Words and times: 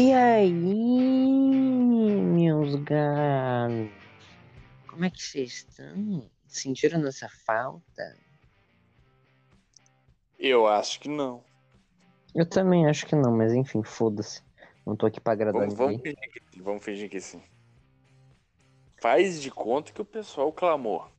E 0.00 0.12
aí, 0.12 0.52
meus 2.22 2.76
gatos? 2.76 3.90
Como 4.86 5.04
é 5.04 5.10
que 5.10 5.20
vocês 5.20 5.54
estão? 5.68 6.30
Sentiram 6.46 7.00
nossa 7.00 7.28
falta? 7.44 8.16
Eu 10.38 10.68
acho 10.68 11.00
que 11.00 11.08
não. 11.08 11.42
Eu 12.32 12.48
também 12.48 12.86
acho 12.86 13.06
que 13.06 13.16
não, 13.16 13.36
mas 13.36 13.52
enfim, 13.52 13.82
foda-se. 13.82 14.40
Não 14.86 14.94
tô 14.94 15.06
aqui 15.06 15.20
pra 15.20 15.32
agradar 15.32 15.62
Vamos, 15.62 15.74
vamos, 15.74 15.96
ninguém. 15.96 16.14
fingir 16.14 16.32
que, 16.32 16.62
vamos 16.62 16.84
fingir 16.84 17.10
que 17.10 17.20
sim. 17.20 17.42
Faz 19.02 19.42
de 19.42 19.50
conta 19.50 19.90
que 19.92 20.00
o 20.00 20.04
pessoal 20.04 20.52
clamou. 20.52 21.10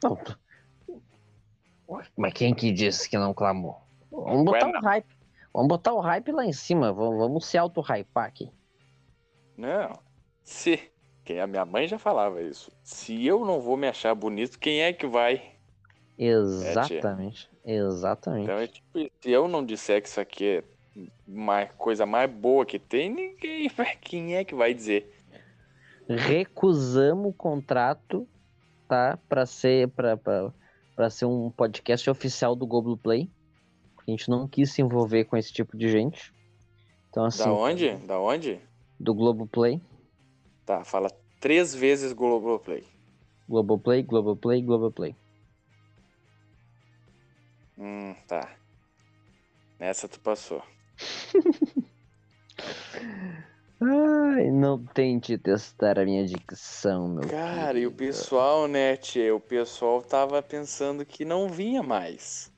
Tô- 0.00 0.18
Mas 2.16 2.32
quem 2.32 2.52
que 2.52 2.72
disse 2.72 3.08
que 3.08 3.16
não 3.16 3.32
clamou? 3.32 3.80
Vamos 4.10 4.44
botar 4.44 4.66
o 4.66 4.80
hype. 4.80 5.17
Vamos 5.52 5.68
botar 5.68 5.92
o 5.92 6.00
hype 6.00 6.32
lá 6.32 6.44
em 6.44 6.52
cima. 6.52 6.92
Vamos, 6.92 7.18
vamos 7.18 7.46
se 7.46 7.58
auto-hypar 7.58 8.26
aqui. 8.26 8.50
Não. 9.56 9.92
Se. 10.44 10.80
Quem 11.24 11.40
a 11.40 11.46
minha 11.46 11.64
mãe 11.64 11.86
já 11.86 11.98
falava 11.98 12.40
isso. 12.40 12.70
Se 12.82 13.26
eu 13.26 13.44
não 13.44 13.60
vou 13.60 13.76
me 13.76 13.86
achar 13.86 14.14
bonito, 14.14 14.58
quem 14.58 14.80
é 14.82 14.92
que 14.92 15.06
vai? 15.06 15.56
Exatamente. 16.18 17.50
Exatamente. 17.64 18.44
Então 18.44 18.58
é 18.58 18.66
tipo, 18.66 18.98
se 19.20 19.30
eu 19.30 19.46
não 19.46 19.64
disser 19.64 20.00
que 20.00 20.08
isso 20.08 20.20
aqui 20.20 20.44
é 20.44 20.64
uma 21.26 21.66
coisa 21.66 22.06
mais 22.06 22.30
boa 22.30 22.64
que 22.64 22.78
tem, 22.78 23.12
ninguém 23.12 23.68
vai. 23.76 23.94
Quem 24.00 24.36
é 24.36 24.44
que 24.44 24.54
vai 24.54 24.72
dizer? 24.72 25.14
recusamos 26.08 27.30
o 27.30 27.32
contrato, 27.32 28.26
tá? 28.88 29.18
Pra 29.28 29.44
ser, 29.44 29.88
pra, 29.88 30.16
pra, 30.16 30.52
pra 30.96 31.10
ser 31.10 31.26
um 31.26 31.50
podcast 31.50 32.08
oficial 32.08 32.56
do 32.56 32.66
Globoplay. 32.66 33.30
A 34.08 34.10
gente 34.10 34.30
não 34.30 34.48
quis 34.48 34.72
se 34.72 34.80
envolver 34.80 35.26
com 35.26 35.36
esse 35.36 35.52
tipo 35.52 35.76
de 35.76 35.86
gente. 35.90 36.32
Então, 37.10 37.26
assim, 37.26 37.44
da 37.44 37.52
onde? 37.52 37.94
Da 38.06 38.18
onde? 38.18 38.58
do 38.98 39.14
Globoplay. 39.14 39.80
Tá, 40.64 40.82
fala 40.82 41.10
três 41.38 41.74
vezes 41.74 42.14
Globoplay. 42.14 42.84
Globoplay, 43.46 44.02
Globoplay, 44.02 44.62
Globoplay. 44.62 45.14
Hum, 47.78 48.14
tá. 48.26 48.56
Nessa 49.78 50.08
tu 50.08 50.18
passou. 50.20 50.62
Ai, 53.80 54.50
não 54.50 54.84
tente 54.86 55.38
testar 55.38 55.98
a 56.00 56.04
minha 56.04 56.26
dicção, 56.26 57.08
meu 57.08 57.28
Cara, 57.28 57.78
e 57.78 57.86
o 57.86 57.92
querido. 57.92 58.12
pessoal, 58.12 58.66
né, 58.66 58.96
tchê, 58.96 59.30
o 59.30 59.38
pessoal 59.38 60.02
tava 60.02 60.42
pensando 60.42 61.06
que 61.06 61.24
não 61.24 61.48
vinha 61.48 61.80
mais. 61.82 62.50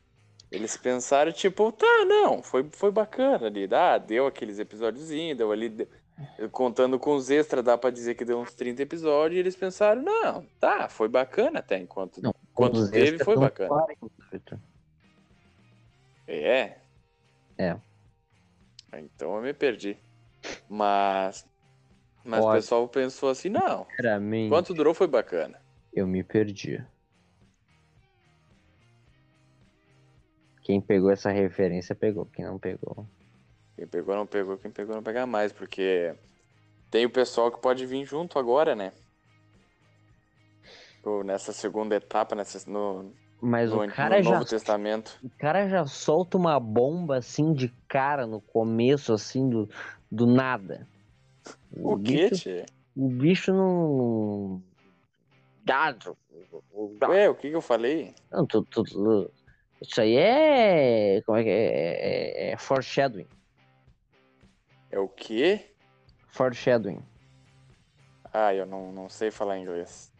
Eles 0.51 0.77
pensaram, 0.77 1.31
tipo, 1.33 1.71
tá, 1.71 2.05
não, 2.07 2.43
foi, 2.43 2.69
foi 2.73 2.91
bacana 2.91 3.47
ali, 3.47 3.69
ah, 3.73 3.99
deu 3.99 4.27
aqueles 4.27 4.59
episódiozinhos, 4.59 5.39
deu 5.39 5.53
ali, 5.53 5.69
de- 5.69 5.89
contando 6.51 6.99
com 6.99 7.15
os 7.15 7.31
extras, 7.31 7.65
dá 7.65 7.79
pra 7.79 7.91
dizer 7.91 8.15
que 8.17 8.25
deu 8.25 8.39
uns 8.41 8.53
30 8.53 8.83
episódios, 8.83 9.37
e 9.37 9.41
eles 9.41 9.55
pensaram, 9.55 10.03
não, 10.03 10.45
tá, 10.59 10.89
foi 10.89 11.09
bacana 11.09 11.61
até, 11.61 11.79
enquanto, 11.79 12.21
Não, 12.21 12.35
enquanto 12.51 12.91
teve, 12.91 13.23
foi 13.25 13.37
bacana. 13.37 13.69
40, 13.69 14.07
Vitor. 14.33 14.59
É? 16.27 16.77
É. 17.57 17.77
Então 18.95 19.37
eu 19.37 19.43
me 19.43 19.53
perdi. 19.53 19.97
Mas, 20.69 21.47
mas 22.25 22.45
o 22.45 22.53
pessoal 22.53 22.89
pensou 22.89 23.29
assim, 23.29 23.49
não, 23.49 23.87
enquanto 24.47 24.75
durou 24.75 24.95
foi 24.95 25.07
bacana. 25.07 25.61
eu 25.93 26.07
me 26.07 26.23
perdi. 26.25 26.85
Quem 30.63 30.81
pegou 30.81 31.11
essa 31.11 31.31
referência 31.31 31.95
pegou, 31.95 32.27
quem 32.27 32.45
não 32.45 32.59
pegou. 32.59 33.07
Quem 33.77 33.87
pegou 33.87 34.15
não 34.15 34.27
pegou, 34.27 34.57
quem 34.59 34.71
pegou 34.71 34.95
não 34.95 35.03
pega 35.03 35.27
mais, 35.27 35.53
porque 35.53 36.15
tem 36.91 37.07
o 37.07 37.11
pessoal 37.11 37.51
que 37.51 37.61
pode 37.61 37.87
vir 37.87 38.05
junto 38.05 38.39
agora, 38.39 38.75
né? 38.75 38.93
Ou 41.03 41.25
nessa 41.25 41.53
segunda 41.53 41.97
etapa, 41.97 42.35
nessa, 42.35 42.71
no, 42.71 43.11
Mas 43.41 43.71
no, 43.71 43.83
o 43.83 43.89
cara 43.89 44.19
no 44.19 44.23
já 44.23 44.31
Novo 44.33 44.45
Testamento. 44.45 45.19
O 45.23 45.31
cara 45.39 45.69
já 45.69 45.87
solta 45.87 46.37
uma 46.37 46.61
bomba 46.61 47.17
assim 47.17 47.55
de 47.55 47.69
cara 47.89 48.27
no 48.27 48.41
começo, 48.41 49.13
assim, 49.15 49.49
do, 49.49 49.69
do 50.11 50.27
nada. 50.27 50.87
O 51.73 51.97
quê, 51.99 52.29
bicho, 52.29 52.35
tchê? 52.35 52.67
o 52.95 53.09
bicho 53.09 53.53
não. 53.53 54.63
Dado. 55.65 56.17
Ué, 57.09 57.29
o 57.29 57.35
que 57.35 57.49
que 57.49 57.57
eu 57.57 57.63
falei? 57.63 58.15
Não, 58.31 58.47
tu, 58.47 58.63
tu- 58.65 58.83
tu- 58.83 59.31
isso 59.81 60.01
aí 60.01 60.17
é. 60.17 61.23
Como 61.23 61.39
é 61.39 61.43
que 61.43 61.49
é? 61.49 61.53
É, 61.53 62.49
é, 62.49 62.51
é 62.53 62.57
foreshadowing. 62.57 63.27
É 64.91 64.99
o 64.99 65.09
quê? 65.09 65.75
Foreshadowing. 66.29 67.03
Ah, 68.33 68.55
eu 68.55 68.67
não, 68.67 68.93
não 68.93 69.09
sei 69.09 69.31
falar 69.31 69.59
inglês. 69.59 70.13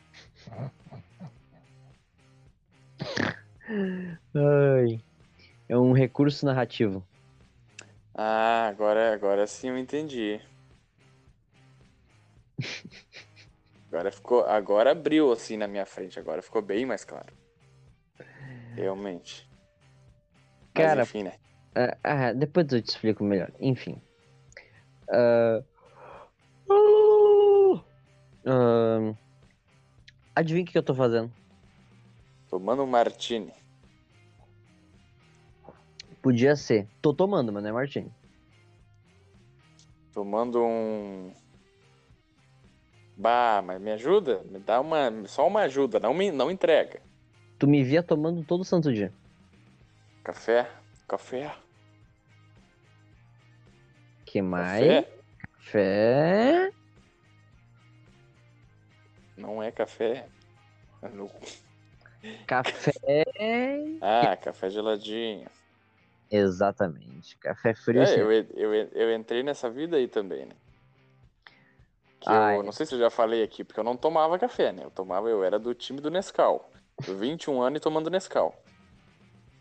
Ai. 4.35 5.01
É 5.69 5.77
um 5.77 5.93
recurso 5.93 6.45
narrativo. 6.47 7.07
Ah, 8.15 8.67
agora, 8.69 9.13
agora 9.13 9.47
sim 9.47 9.69
eu 9.69 9.79
entendi. 9.79 10.41
Agora 13.89 14.13
ficou, 14.13 14.45
agora 14.45 14.93
abriu 14.93 15.33
assim 15.33 15.57
na 15.57 15.67
minha 15.67 15.85
frente, 15.85 16.19
agora 16.19 16.43
ficou 16.43 16.63
bem 16.63 16.87
mais 16.87 17.05
claro. 17.05 17.33
Realmente. 18.77 19.50
Mas 20.75 20.85
Cara, 20.85 21.03
enfim, 21.03 21.23
né? 21.25 21.33
Ah, 22.03 22.33
depois 22.33 22.71
eu 22.73 22.83
te 22.83 22.89
explico 22.89 23.25
melhor. 23.25 23.53
Enfim. 23.61 24.01
Ah, 25.09 25.63
ah, 28.47 29.15
adivinha 30.35 30.65
o 30.65 30.67
que 30.67 30.79
eu 30.79 30.83
tô 30.83 30.95
fazendo? 30.95 31.33
Tomando 32.49 32.83
um 32.83 32.87
martini. 32.87 33.53
Podia 36.23 36.55
ser. 36.55 36.87
Tô 37.01 37.15
tomando, 37.15 37.53
mas 37.53 37.63
não 37.63 37.71
é 37.71 37.73
Martini. 37.73 38.13
Tomando 40.13 40.63
um. 40.63 41.33
Bah, 43.17 43.63
mas 43.65 43.81
me 43.81 43.93
ajuda? 43.93 44.43
Me 44.51 44.59
dá 44.59 44.81
uma. 44.81 45.27
Só 45.27 45.47
uma 45.47 45.63
ajuda, 45.63 45.99
não, 45.99 46.13
me, 46.13 46.31
não 46.31 46.51
entrega. 46.51 47.01
Tu 47.59 47.67
me 47.67 47.83
via 47.83 48.03
tomando 48.03 48.45
todo 48.45 48.65
santo 48.65 48.93
dia. 48.93 49.13
Café? 50.25 50.71
Café? 51.09 51.55
Que 54.27 54.43
mais? 54.43 54.81
Café? 54.87 55.19
Café. 55.59 56.73
Não 59.37 59.63
é 59.63 59.71
café. 59.71 60.29
É 61.03 61.09
no- 61.09 61.31
Café. 62.47 63.25
Ah, 64.01 64.37
café 64.37 64.69
geladinho. 64.69 65.49
Exatamente. 66.31 67.37
Café 67.39 67.75
frio. 67.75 68.03
É, 68.03 68.21
eu, 68.21 68.31
eu, 68.31 68.75
eu 68.75 69.15
entrei 69.15 69.43
nessa 69.43 69.69
vida 69.71 69.97
aí 69.97 70.07
também, 70.07 70.47
né? 70.47 70.55
Que 72.21 72.29
Ah, 72.29 72.55
eu 72.55 72.61
é. 72.61 72.63
não 72.63 72.71
sei 72.73 72.85
se 72.85 72.95
eu 72.95 72.99
já 72.99 73.09
falei 73.11 73.43
aqui, 73.43 73.65
porque 73.65 73.81
eu 73.81 73.85
não 73.85 73.97
tomava 73.97 74.39
café, 74.39 74.73
né? 74.73 74.85
Eu 74.85 74.91
tomava, 74.91 75.29
eu 75.29 75.43
era 75.43 75.59
do 75.59 75.75
time 75.75 76.01
do 76.01 76.11
Nescau. 76.11 76.71
Eu 77.09 77.17
21 77.17 77.63
anos 77.63 77.79
e 77.79 77.81
tomando 77.81 78.11
Nescau. 78.11 78.55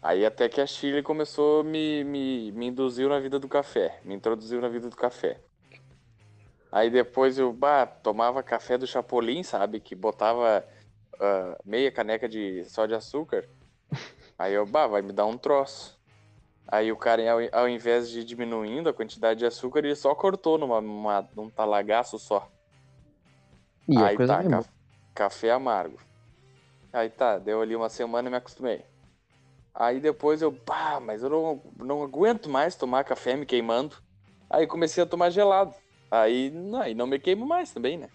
Aí 0.02 0.26
até 0.26 0.48
que 0.48 0.62
a 0.62 0.66
Chile 0.68 1.04
começou 1.04 1.62
a 1.62 1.64
me, 1.64 2.04
me, 2.04 2.52
me 2.54 2.68
induziu 2.68 3.10
na 3.10 3.20
vida 3.20 3.38
do 3.40 3.48
café, 3.50 4.00
me 4.06 4.16
introduziu 4.16 4.62
na 4.62 4.70
vida 4.70 4.90
do 4.90 4.96
café. 4.96 5.42
Aí 6.72 6.90
depois 6.90 7.38
eu 7.38 7.52
bah, 7.52 7.86
tomava 7.86 8.44
café 8.44 8.78
do 8.78 8.88
Chapolin, 8.88 9.44
sabe? 9.44 9.80
Que 9.80 9.96
botava 9.96 10.64
ah, 11.20 11.58
meia 11.66 11.92
caneca 11.92 12.30
de 12.30 12.64
só 12.66 12.86
de 12.86 12.94
açúcar. 12.96 13.48
Aí 14.38 14.54
eu, 14.54 14.66
bah, 14.66 14.88
vai 14.88 15.02
me 15.02 15.12
dar 15.12 15.26
um 15.26 15.38
troço. 15.38 16.00
Aí 16.68 16.92
o 16.92 16.98
cara, 16.98 17.24
ao, 17.32 17.40
ao 17.52 17.70
invés 17.70 18.10
de 18.10 18.24
diminuindo 18.24 18.90
a 18.90 18.94
quantidade 18.94 19.40
de 19.40 19.46
açúcar, 19.46 19.80
ele 19.80 19.96
só 19.96 20.16
cortou 20.16 20.58
numa, 20.58 20.80
numa- 20.82 21.30
num 21.36 21.50
talagaço 21.50 22.20
só. 22.20 22.48
E 23.90 23.98
a 23.98 24.06
Aí 24.08 24.18
tá, 24.18 24.44
ca- 24.44 24.64
café 25.16 25.52
amargo. 25.52 26.00
Aí 26.94 27.10
tá, 27.10 27.40
deu 27.40 27.62
ali 27.62 27.76
uma 27.76 27.90
semana 27.90 28.30
e 28.30 28.32
me 28.32 28.38
acostumei. 28.38 28.84
Aí 29.74 30.00
depois 30.00 30.42
eu, 30.42 30.52
pá, 30.52 31.00
mas 31.00 31.24
eu 31.24 31.30
não, 31.30 31.62
não 31.78 32.04
aguento 32.04 32.50
mais 32.50 32.76
tomar 32.76 33.04
café 33.04 33.36
me 33.36 33.46
queimando. 33.46 33.96
Aí 34.50 34.66
comecei 34.68 35.04
a 35.04 35.06
tomar 35.06 35.30
gelado. 35.30 35.74
Aí, 36.12 36.50
não, 36.50 36.82
aí 36.82 36.94
não 36.96 37.06
me 37.08 37.20
queimo 37.20 37.46
mais 37.46 37.72
também, 37.72 37.98
né? 37.98 38.10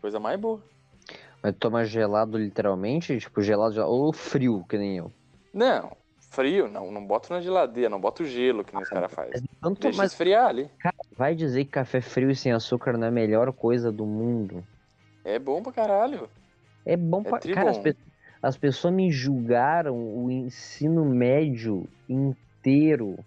Coisa 0.00 0.18
mais 0.18 0.38
boa. 0.38 0.62
Mas 1.42 1.54
toma 1.58 1.84
gelado 1.84 2.36
literalmente? 2.36 3.18
Tipo, 3.18 3.40
gelado, 3.40 3.72
gelado 3.74 3.92
ou 3.92 4.12
frio, 4.12 4.64
que 4.68 4.76
nem 4.76 4.98
eu. 4.98 5.12
Não, 5.54 5.96
frio, 6.30 6.68
não, 6.68 6.90
não 6.90 7.04
boto 7.06 7.32
na 7.32 7.40
geladeira, 7.40 7.88
não 7.88 8.00
boto 8.00 8.24
gelo 8.24 8.64
que 8.64 8.74
nem 8.74 8.82
os 8.82 8.88
caras 8.88 9.12
fazem. 9.12 9.42
Então, 9.56 9.74
tu- 9.74 9.82
Deixa 9.82 9.98
mas 9.98 10.12
esfriar 10.12 10.48
ali. 10.48 10.68
vai 11.16 11.34
dizer 11.34 11.64
que 11.64 11.70
café 11.70 12.00
frio 12.00 12.30
e 12.30 12.36
sem 12.36 12.52
açúcar 12.52 12.96
não 12.98 13.04
é 13.06 13.08
a 13.08 13.12
melhor 13.12 13.52
coisa 13.52 13.90
do 13.90 14.04
mundo. 14.04 14.64
É 15.24 15.38
bom 15.38 15.62
pra 15.62 15.72
caralho. 15.72 16.28
É 16.84 16.96
bom 16.96 17.22
É 17.24 17.30
pra. 17.30 17.38
Cara, 17.38 17.64
bom. 17.64 17.70
as, 17.70 17.78
pe- 17.78 17.96
as 18.42 18.56
pessoas 18.56 18.94
me 18.94 19.10
julgaram 19.10 19.96
o 19.96 20.30
ensino 20.30 21.04
médio 21.04 21.88
inteiro 22.08 23.18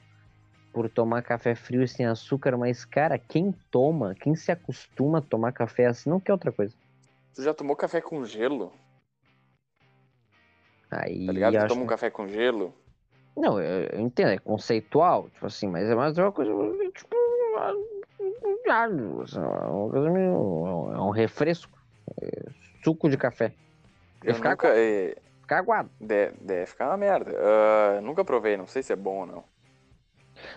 por 0.72 0.90
tomar 0.90 1.22
café 1.22 1.54
frio 1.54 1.86
sem 1.88 2.06
açúcar, 2.06 2.58
mas, 2.58 2.86
cara, 2.86 3.18
quem 3.18 3.54
toma, 3.70 4.16
quem 4.16 4.36
se 4.36 4.52
acostuma 4.52 5.18
a 5.18 5.22
tomar 5.22 5.52
café 5.52 5.88
assim, 5.88 6.10
não 6.10 6.20
quer 6.20 6.32
outra 6.32 6.52
coisa. 6.52 6.74
Tu 7.36 7.44
já 7.44 7.54
tomou 7.54 7.76
café 7.76 8.00
com 8.00 8.24
gelo? 8.26 8.72
Aí, 10.90 11.26
Tá 11.26 11.32
ligado? 11.32 11.58
Tu 11.66 11.68
toma 11.68 11.84
um 11.84 11.88
café 11.88 12.10
com 12.10 12.28
gelo? 12.28 12.74
Não, 13.36 13.60
eu, 13.62 13.86
eu 13.94 14.00
entendo, 14.00 14.30
é 14.30 14.38
conceitual, 14.38 15.30
tipo 15.30 15.46
assim, 15.46 15.68
mas 15.68 15.90
é 15.90 15.96
mais 15.96 16.18
uma 16.18 16.32
coisa, 16.32 16.52
tipo, 16.94 17.16
assim, 17.60 19.40
é 19.40 21.00
um 21.00 21.10
refresco, 21.10 21.78
é 22.22 22.50
suco 22.84 23.10
de 23.10 23.18
café, 23.18 23.54
Eu 24.24 24.36
ficar 24.36 24.52
nunca. 24.52 24.68
é, 24.78 25.16
fica 25.42 25.58
aguado. 25.58 25.90
Deve, 26.00 26.38
deve 26.42 26.66
ficar 26.66 26.88
uma 26.88 26.98
merda. 26.98 27.32
Ah, 27.38 28.02
nunca 28.02 28.24
provei, 28.24 28.56
não 28.58 28.68
sei 28.68 28.84
se 28.84 28.94
é 28.94 28.96
bom 28.96 29.20
ou 29.22 29.26
não. 29.26 29.44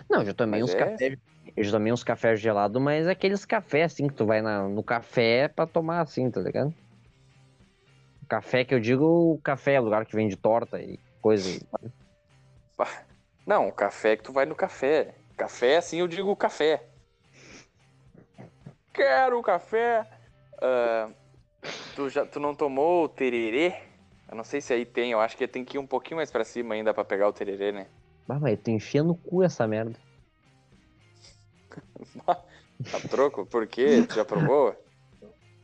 Não, 0.09 0.19
eu 0.21 0.25
já 0.25 0.33
tomei 0.33 0.61
Mas 0.61 0.69
uns 0.71 0.75
é- 0.75 0.77
cafés, 0.77 1.17
eu 1.57 1.63
já 1.63 1.71
tomei 1.71 1.91
uns 1.93 2.03
cafés 2.03 2.39
gelados, 2.39 2.81
mas 2.81 3.07
é 3.07 3.11
aqueles 3.11 3.45
cafés 3.45 3.91
assim 3.93 4.07
que 4.07 4.13
tu 4.13 4.25
vai 4.25 4.41
na- 4.41 4.67
no 4.67 4.83
café 4.83 5.47
pra 5.47 5.65
tomar 5.67 6.01
assim, 6.01 6.29
tá 6.31 6.39
ligado? 6.41 6.73
Café 8.27 8.65
que 8.65 8.73
eu 8.73 8.79
digo, 8.79 9.05
o 9.33 9.39
café 9.43 9.73
é 9.73 9.79
lugar 9.79 10.05
que 10.05 10.15
vende 10.15 10.35
torta 10.35 10.79
e 10.81 10.99
coisa. 11.21 11.59
Não, 13.45 13.67
o 13.67 13.71
café 13.71 14.17
que 14.17 14.23
tu 14.23 14.33
vai 14.33 14.45
no 14.45 14.55
café. 14.55 15.13
Café, 15.37 15.77
assim 15.77 15.99
eu 15.99 16.07
digo 16.07 16.35
café. 16.35 16.83
Quero 18.93 19.41
café. 19.43 20.05
Ah, 20.61 21.09
tu, 21.95 22.09
já, 22.09 22.25
tu 22.25 22.39
não 22.39 22.53
tomou 22.53 23.05
o 23.05 23.09
tererê? 23.09 23.73
Eu 24.29 24.35
não 24.35 24.43
sei 24.43 24.59
se 24.59 24.73
aí 24.73 24.85
tem, 24.85 25.11
eu 25.11 25.19
acho 25.19 25.37
que 25.37 25.47
tem 25.47 25.63
que 25.63 25.77
ir 25.77 25.79
um 25.79 25.87
pouquinho 25.87 26.17
mais 26.17 26.29
pra 26.29 26.43
cima 26.43 26.75
ainda 26.75 26.93
pra 26.93 27.05
pegar 27.05 27.27
o 27.27 27.33
tererê, 27.33 27.71
né? 27.71 27.87
Ah, 28.27 28.39
mas 28.39 28.59
tu 28.59 28.69
enfia 28.71 29.03
no 29.03 29.15
cu 29.15 29.43
essa 29.43 29.67
merda. 29.67 29.97
A 32.27 32.99
troco, 33.09 33.45
por 33.45 33.65
quê? 33.67 34.03
Tu 34.07 34.15
já 34.15 34.25
provou? 34.25 34.75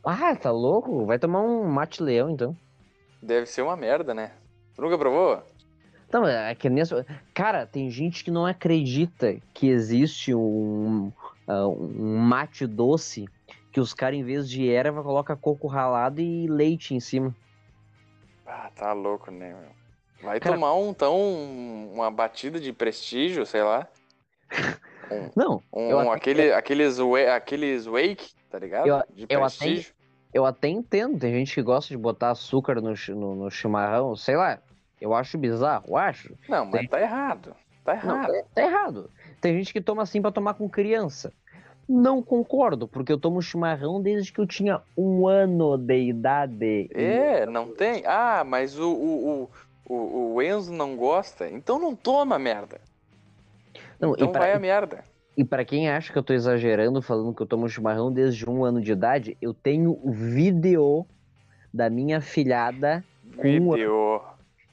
Ah, 0.04 0.34
tá 0.34 0.50
louco? 0.50 1.04
Vai 1.04 1.18
tomar 1.18 1.42
um 1.42 1.64
mate 1.64 2.02
leão 2.02 2.30
então. 2.30 2.56
Deve 3.22 3.46
ser 3.46 3.62
uma 3.62 3.76
merda, 3.76 4.14
né? 4.14 4.32
Tu 4.74 4.82
nunca 4.82 4.98
provou? 4.98 5.42
Não, 6.12 6.26
é 6.26 6.54
que 6.54 6.68
nesse... 6.68 6.94
Cara, 7.32 7.66
tem 7.66 7.90
gente 7.90 8.24
que 8.24 8.30
não 8.30 8.44
acredita 8.44 9.36
que 9.54 9.68
existe 9.68 10.34
um, 10.34 11.12
ah, 11.46 11.66
um 11.66 12.18
mate 12.18 12.66
doce 12.66 13.26
que 13.72 13.80
os 13.80 13.94
caras, 13.94 14.18
em 14.18 14.22
vez 14.22 14.48
de 14.48 14.68
erva, 14.70 15.02
coloca 15.02 15.34
coco 15.36 15.66
ralado 15.66 16.20
e 16.20 16.46
leite 16.46 16.94
em 16.94 17.00
cima. 17.00 17.34
Ah, 18.46 18.70
tá 18.74 18.92
louco, 18.92 19.30
né, 19.30 19.48
meu? 19.48 19.72
Vai 20.22 20.38
Cara- 20.38 20.54
tomar 20.54 20.74
um, 20.74 20.90
então, 20.90 21.18
uma 21.92 22.10
batida 22.10 22.60
de 22.60 22.72
prestígio, 22.72 23.44
sei 23.46 23.62
lá. 23.62 23.88
Não, 25.36 25.62
Um, 25.72 25.90
Eu 25.90 25.98
até- 26.00 26.10
aquele, 26.12 26.52
aqueles, 26.52 26.98
aqueles 27.34 27.86
wake, 27.86 28.32
tá 28.50 28.58
ligado? 28.58 28.86
Eu- 28.86 29.02
de 29.10 29.26
eu 29.28 29.44
até- 29.44 29.56
prestígio. 29.58 29.94
eu 30.32 30.46
até 30.46 30.68
entendo. 30.68 31.18
Tem 31.18 31.32
gente 31.34 31.52
que 31.54 31.60
gosta 31.62 31.88
de 31.88 31.98
botar 31.98 32.30
açúcar 32.30 32.80
no, 32.80 32.94
no, 33.08 33.34
no 33.34 33.50
chimarrão, 33.50 34.14
sei 34.16 34.36
lá. 34.36 34.58
Eu 35.00 35.12
acho 35.14 35.36
bizarro, 35.36 35.84
eu 35.88 35.96
acho. 35.96 36.34
Não, 36.48 36.64
mas 36.64 36.80
Tem- 36.80 36.88
tá 36.88 37.00
errado. 37.00 37.54
Tá 37.84 37.94
Não, 37.96 38.14
errado. 38.16 38.32
tá, 38.32 38.44
tá 38.54 38.62
errado. 38.62 39.10
Tem 39.40 39.54
gente 39.58 39.72
que 39.72 39.80
toma 39.80 40.02
assim 40.02 40.22
pra 40.22 40.30
tomar 40.30 40.54
com 40.54 40.68
criança. 40.68 41.32
Não 41.92 42.22
concordo, 42.22 42.88
porque 42.88 43.12
eu 43.12 43.18
tomo 43.18 43.42
chimarrão 43.42 44.00
desde 44.00 44.32
que 44.32 44.40
eu 44.40 44.46
tinha 44.46 44.80
um 44.96 45.28
ano 45.28 45.76
de 45.76 46.08
idade. 46.08 46.88
É, 46.94 47.44
não 47.44 47.68
tem. 47.68 48.02
Ah, 48.06 48.42
mas 48.46 48.78
o, 48.78 48.90
o, 48.90 49.50
o, 49.86 50.34
o, 50.34 50.42
Enzo 50.42 50.72
não 50.72 50.96
gosta. 50.96 51.46
Então 51.50 51.78
não 51.78 51.94
toma 51.94 52.38
merda. 52.38 52.80
Não, 54.00 54.14
Então 54.14 54.32
pra, 54.32 54.40
vai 54.40 54.52
a 54.54 54.58
merda. 54.58 55.04
e 55.36 55.44
pra 55.44 55.66
quem 55.66 55.90
acha 55.90 56.10
que 56.10 56.18
eu 56.18 56.22
tô 56.22 56.32
exagerando 56.32 57.02
falando 57.02 57.34
que 57.34 57.42
eu 57.42 57.46
tomo 57.46 57.68
chimarrão 57.68 58.10
desde 58.10 58.48
um 58.48 58.64
ano 58.64 58.80
de 58.80 58.90
idade, 58.90 59.36
eu 59.42 59.52
tenho 59.52 60.00
vídeo 60.02 61.04
da 61.74 61.90
minha 61.90 62.22
filhada. 62.22 63.04
um 63.36 63.72
Vídeo. 63.72 64.22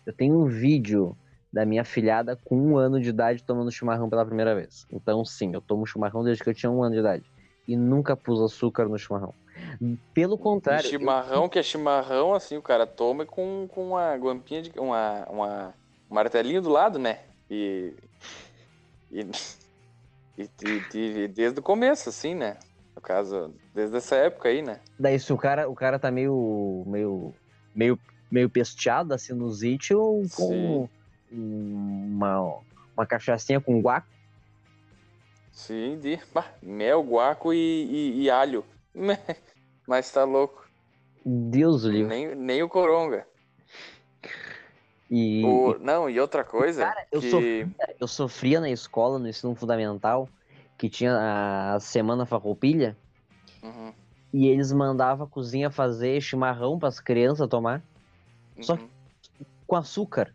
Eu 0.06 0.14
tenho 0.14 0.40
um 0.40 0.46
vídeo 0.46 1.18
da 1.52 1.66
minha 1.66 1.84
filhada 1.84 2.40
com 2.44 2.56
um 2.58 2.78
ano 2.78 3.00
de 3.02 3.10
idade 3.10 3.44
tomando 3.44 3.72
chimarrão 3.72 4.10
pela 4.10 4.26
primeira 4.26 4.56
vez. 4.56 4.86
Então, 4.92 5.24
sim, 5.26 5.52
eu 5.54 5.62
tomo 5.62 5.86
chimarrão 5.86 6.24
desde 6.24 6.44
que 6.44 6.50
eu 6.50 6.54
tinha 6.54 6.72
um 6.72 6.84
ano 6.84 6.94
de 6.94 7.00
idade. 7.00 7.32
E 7.68 7.76
nunca 7.78 8.16
pus 8.18 8.40
açúcar 8.42 8.88
no 8.88 8.98
chimarrão. 8.98 9.36
Pelo 10.14 10.38
E 10.38 10.42
contrário. 10.42 10.86
eu- 10.88 10.90
chimarrão, 10.90 11.50
que 11.50 11.60
é 11.60 11.64
chimarrão, 11.64 12.34
assim, 12.34 12.58
o 12.58 12.62
cara 12.62 12.86
toma 12.88 13.26
com, 13.26 13.68
com 13.68 13.90
uma 13.90 14.16
guampinha 14.16 14.62
de. 14.62 14.72
Uma, 14.80 15.26
uma, 15.30 15.76
um 16.10 16.16
martelinho 16.16 16.62
do 16.62 16.70
lado, 16.70 17.00
né? 17.00 17.20
E. 17.50 17.96
E, 20.38 20.44
e, 20.64 20.82
e- 20.98 21.24
e 21.24 21.28
desde 21.28 21.60
o 21.60 21.64
começo, 21.64 22.08
assim, 22.08 22.34
né? 22.34 22.58
No 22.96 23.02
caso, 23.02 23.54
desde 23.74 23.98
essa 23.98 24.16
época 24.16 24.48
aí, 24.48 24.62
né? 24.62 24.80
Daí, 24.98 25.20
se 25.20 25.34
o 25.34 25.38
cara, 25.38 25.70
o 25.70 25.76
cara 25.76 26.00
tá 26.00 26.10
meio. 26.10 26.86
meio. 26.88 27.34
meio, 27.76 28.00
meio 28.32 28.50
pesteado, 28.50 29.14
assim, 29.14 29.34
no 29.34 29.50
zite, 29.50 29.92
eu 29.92 30.22
com 30.38 30.90
uma, 31.32 32.60
uma 32.96 33.06
cachaçinha 33.06 33.60
com 33.62 33.80
guaco. 33.82 34.08
Sim, 35.52 36.00
de 36.00 36.20
bah, 36.34 36.52
mel, 36.62 37.04
guaco 37.04 37.54
e, 37.54 37.58
e- 37.58 38.22
e 38.24 38.30
alho. 38.30 38.64
Mas 39.88 40.12
tá 40.12 40.24
louco. 40.24 40.66
Deus 41.26 41.84
o. 41.86 41.92
Nem, 41.92 42.36
nem 42.36 42.64
o 42.64 42.70
coronga. 42.70 43.26
E, 45.12 45.44
O- 45.44 45.78
não, 45.80 46.10
e 46.10 46.20
outra 46.20 46.44
coisa 46.44 46.86
Cara, 46.86 47.08
eu 47.12 47.20
que... 47.20 47.32
sou- 47.32 47.42
eu 48.00 48.08
sofria 48.08 48.60
na 48.60 48.70
escola, 48.70 49.18
no 49.18 49.28
ensino 49.28 49.56
fundamental, 49.56 50.30
que 50.78 50.90
tinha 50.90 51.74
a 51.76 51.80
semana 51.80 52.26
farroupilha, 52.26 52.96
Uhum, 53.62 53.94
e 54.32 54.48
eles 54.48 54.72
mandavam 54.72 55.26
a 55.26 55.30
cozinha 55.30 55.70
fazer 55.70 56.22
chimarrão 56.22 56.80
pras 56.80 57.00
crianças 57.00 57.48
tomar 57.50 57.82
Só 58.62 58.76
uhum. 58.76 58.90
com 59.68 59.76
açúcar. 59.76 60.34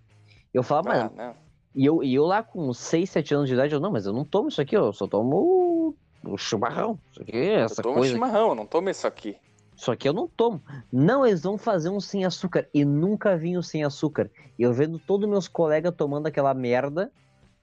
Eu 0.55 0.63
falava, 0.63 0.91
Ah, 0.93 1.11
mas. 1.11 1.15
não. 1.17 1.35
E 1.75 1.85
eu, 1.85 2.03
e 2.05 2.15
eu 2.15 2.25
lá 2.25 2.41
com 2.41 2.73
6, 2.73 3.11
7 3.11 3.35
anos 3.35 3.49
de 3.49 3.55
idade, 3.55 3.75
eu, 3.75 3.81
não, 3.81 3.91
mas 3.91 4.07
eu 4.07 4.13
não 4.13 4.25
tomo 4.25 4.49
isso 4.49 4.61
aqui, 4.61 4.77
eu 4.77 4.93
só 4.93 5.09
tomo 5.09 5.97
o, 6.25 6.39
chimarrão. 6.39 6.97
Isso 7.11 7.21
aqui, 7.23 7.37
essa 7.37 7.81
eu 7.81 7.83
tomo 7.83 7.95
coisa. 7.97 8.15
chimarrão, 8.15 8.51
eu 8.51 8.55
não 8.55 8.65
tomo 8.65 8.89
isso 8.89 9.05
aqui. 9.09 9.37
Isso 9.77 9.91
aqui 9.91 10.09
eu 10.09 10.13
não 10.13 10.29
tomo. 10.29 10.63
Não, 10.93 11.27
eles 11.27 11.43
vão 11.43 11.59
fazer 11.59 11.91
um 11.91 11.99
sem 11.99 12.25
açúcar. 12.25 12.69
E 12.73 12.85
nunca 12.85 13.37
vinha 13.37 13.59
o 13.59 13.63
sem 13.63 13.83
açúcar. 13.83 14.31
Eu 14.57 14.73
vendo 14.73 15.01
todos 15.01 15.29
meus 15.29 15.49
colegas 15.49 15.93
tomando 15.97 16.29
aquela 16.29 16.55
merda. 16.55 17.11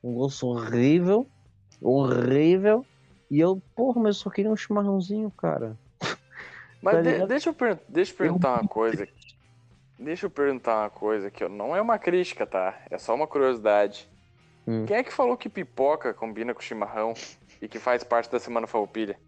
Um 0.03 0.15
gosto 0.15 0.45
horrível. 0.47 1.25
Horrível. 1.81 2.85
E 3.29 3.39
eu, 3.39 3.61
porra, 3.73 4.01
mas 4.01 4.17
eu 4.17 4.23
só 4.23 4.29
queria 4.29 4.51
um 4.51 4.57
chimarrãozinho, 4.57 5.31
cara. 5.31 5.77
Mas 6.81 6.95
Tá 6.95 7.01
de- 7.01 7.27
deixa, 7.27 7.49
eu 7.49 7.55
deixa 7.87 8.11
eu 8.11 8.17
perguntar 8.17 8.59
uma 8.59 8.67
coisa. 8.67 9.07
Deixa 10.01 10.25
eu 10.25 10.31
perguntar 10.31 10.79
uma 10.79 10.89
coisa 10.89 11.29
que 11.29 11.47
não 11.47 11.75
é 11.75 11.79
uma 11.79 11.99
crítica, 11.99 12.47
tá? 12.47 12.81
É 12.89 12.97
só 12.97 13.13
uma 13.13 13.27
curiosidade. 13.27 14.09
Hum. 14.67 14.83
Quem 14.85 14.97
é 14.97 15.03
que 15.03 15.13
falou 15.13 15.37
que 15.37 15.47
pipoca 15.47 16.11
combina 16.11 16.55
com 16.55 16.59
chimarrão 16.59 17.13
e 17.61 17.67
que 17.67 17.77
faz 17.77 18.03
parte 18.03 18.31
da 18.31 18.39
Semana 18.39 18.65
Farroupilha? 18.65 19.19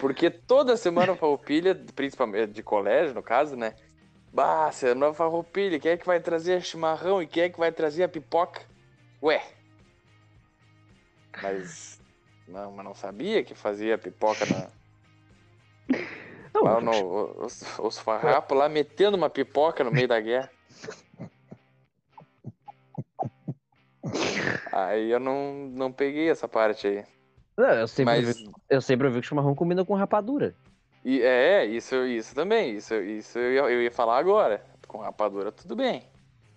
Porque 0.00 0.28
toda 0.28 0.76
Semana 0.76 1.14
Farroupilha, 1.14 1.74
principalmente 1.94 2.52
de 2.52 2.64
colégio, 2.64 3.14
no 3.14 3.22
caso, 3.22 3.54
né? 3.54 3.74
Bah, 4.32 4.72
Semana 4.72 5.14
Farroupilha, 5.14 5.78
quem 5.78 5.92
é 5.92 5.96
que 5.96 6.06
vai 6.06 6.18
trazer 6.18 6.62
chimarrão 6.62 7.22
e 7.22 7.28
quem 7.28 7.44
é 7.44 7.48
que 7.48 7.58
vai 7.60 7.70
trazer 7.70 8.02
a 8.02 8.08
pipoca? 8.08 8.60
Ué. 9.22 9.40
Mas... 11.40 12.00
Não, 12.48 12.72
mas 12.72 12.84
não 12.84 12.94
sabia 12.94 13.44
que 13.44 13.54
fazia 13.54 13.96
pipoca 13.96 14.44
na... 14.46 14.68
Não, 16.54 16.62
Lá 16.62 16.80
no, 16.80 17.44
os, 17.44 17.78
os 17.78 17.98
farrapos 17.98 18.56
lá 18.56 18.68
metendo 18.68 19.16
uma 19.16 19.28
pipoca 19.30 19.84
no 19.84 19.90
meio 19.92 20.08
da 20.08 20.20
guerra. 20.20 20.50
Aí 24.72 25.10
eu 25.10 25.18
não, 25.20 25.68
não 25.70 25.92
peguei 25.92 26.30
essa 26.30 26.48
parte 26.48 26.86
aí. 26.86 27.04
não, 27.56 27.68
eu, 27.74 27.88
sempre 27.88 28.20
Mas 28.20 28.36
vi, 28.38 28.50
eu 28.70 28.80
sempre 28.80 29.06
ouvi 29.06 29.20
que 29.20 29.26
chimarrão 29.26 29.54
combina 29.54 29.84
com 29.84 29.94
rapadura. 29.94 30.54
e, 31.04 31.20
é, 31.22 31.64
isso, 31.64 31.94
isso 32.06 32.34
também. 32.34 32.76
Isso, 32.76 32.94
isso 32.94 33.38
eu, 33.38 33.52
ia, 33.52 33.74
eu 33.74 33.82
ia 33.82 33.90
falar 33.92 34.18
agora. 34.18 34.64
Com 34.86 34.98
rapadura, 34.98 35.52
tudo 35.52 35.76
bem. 35.76 36.10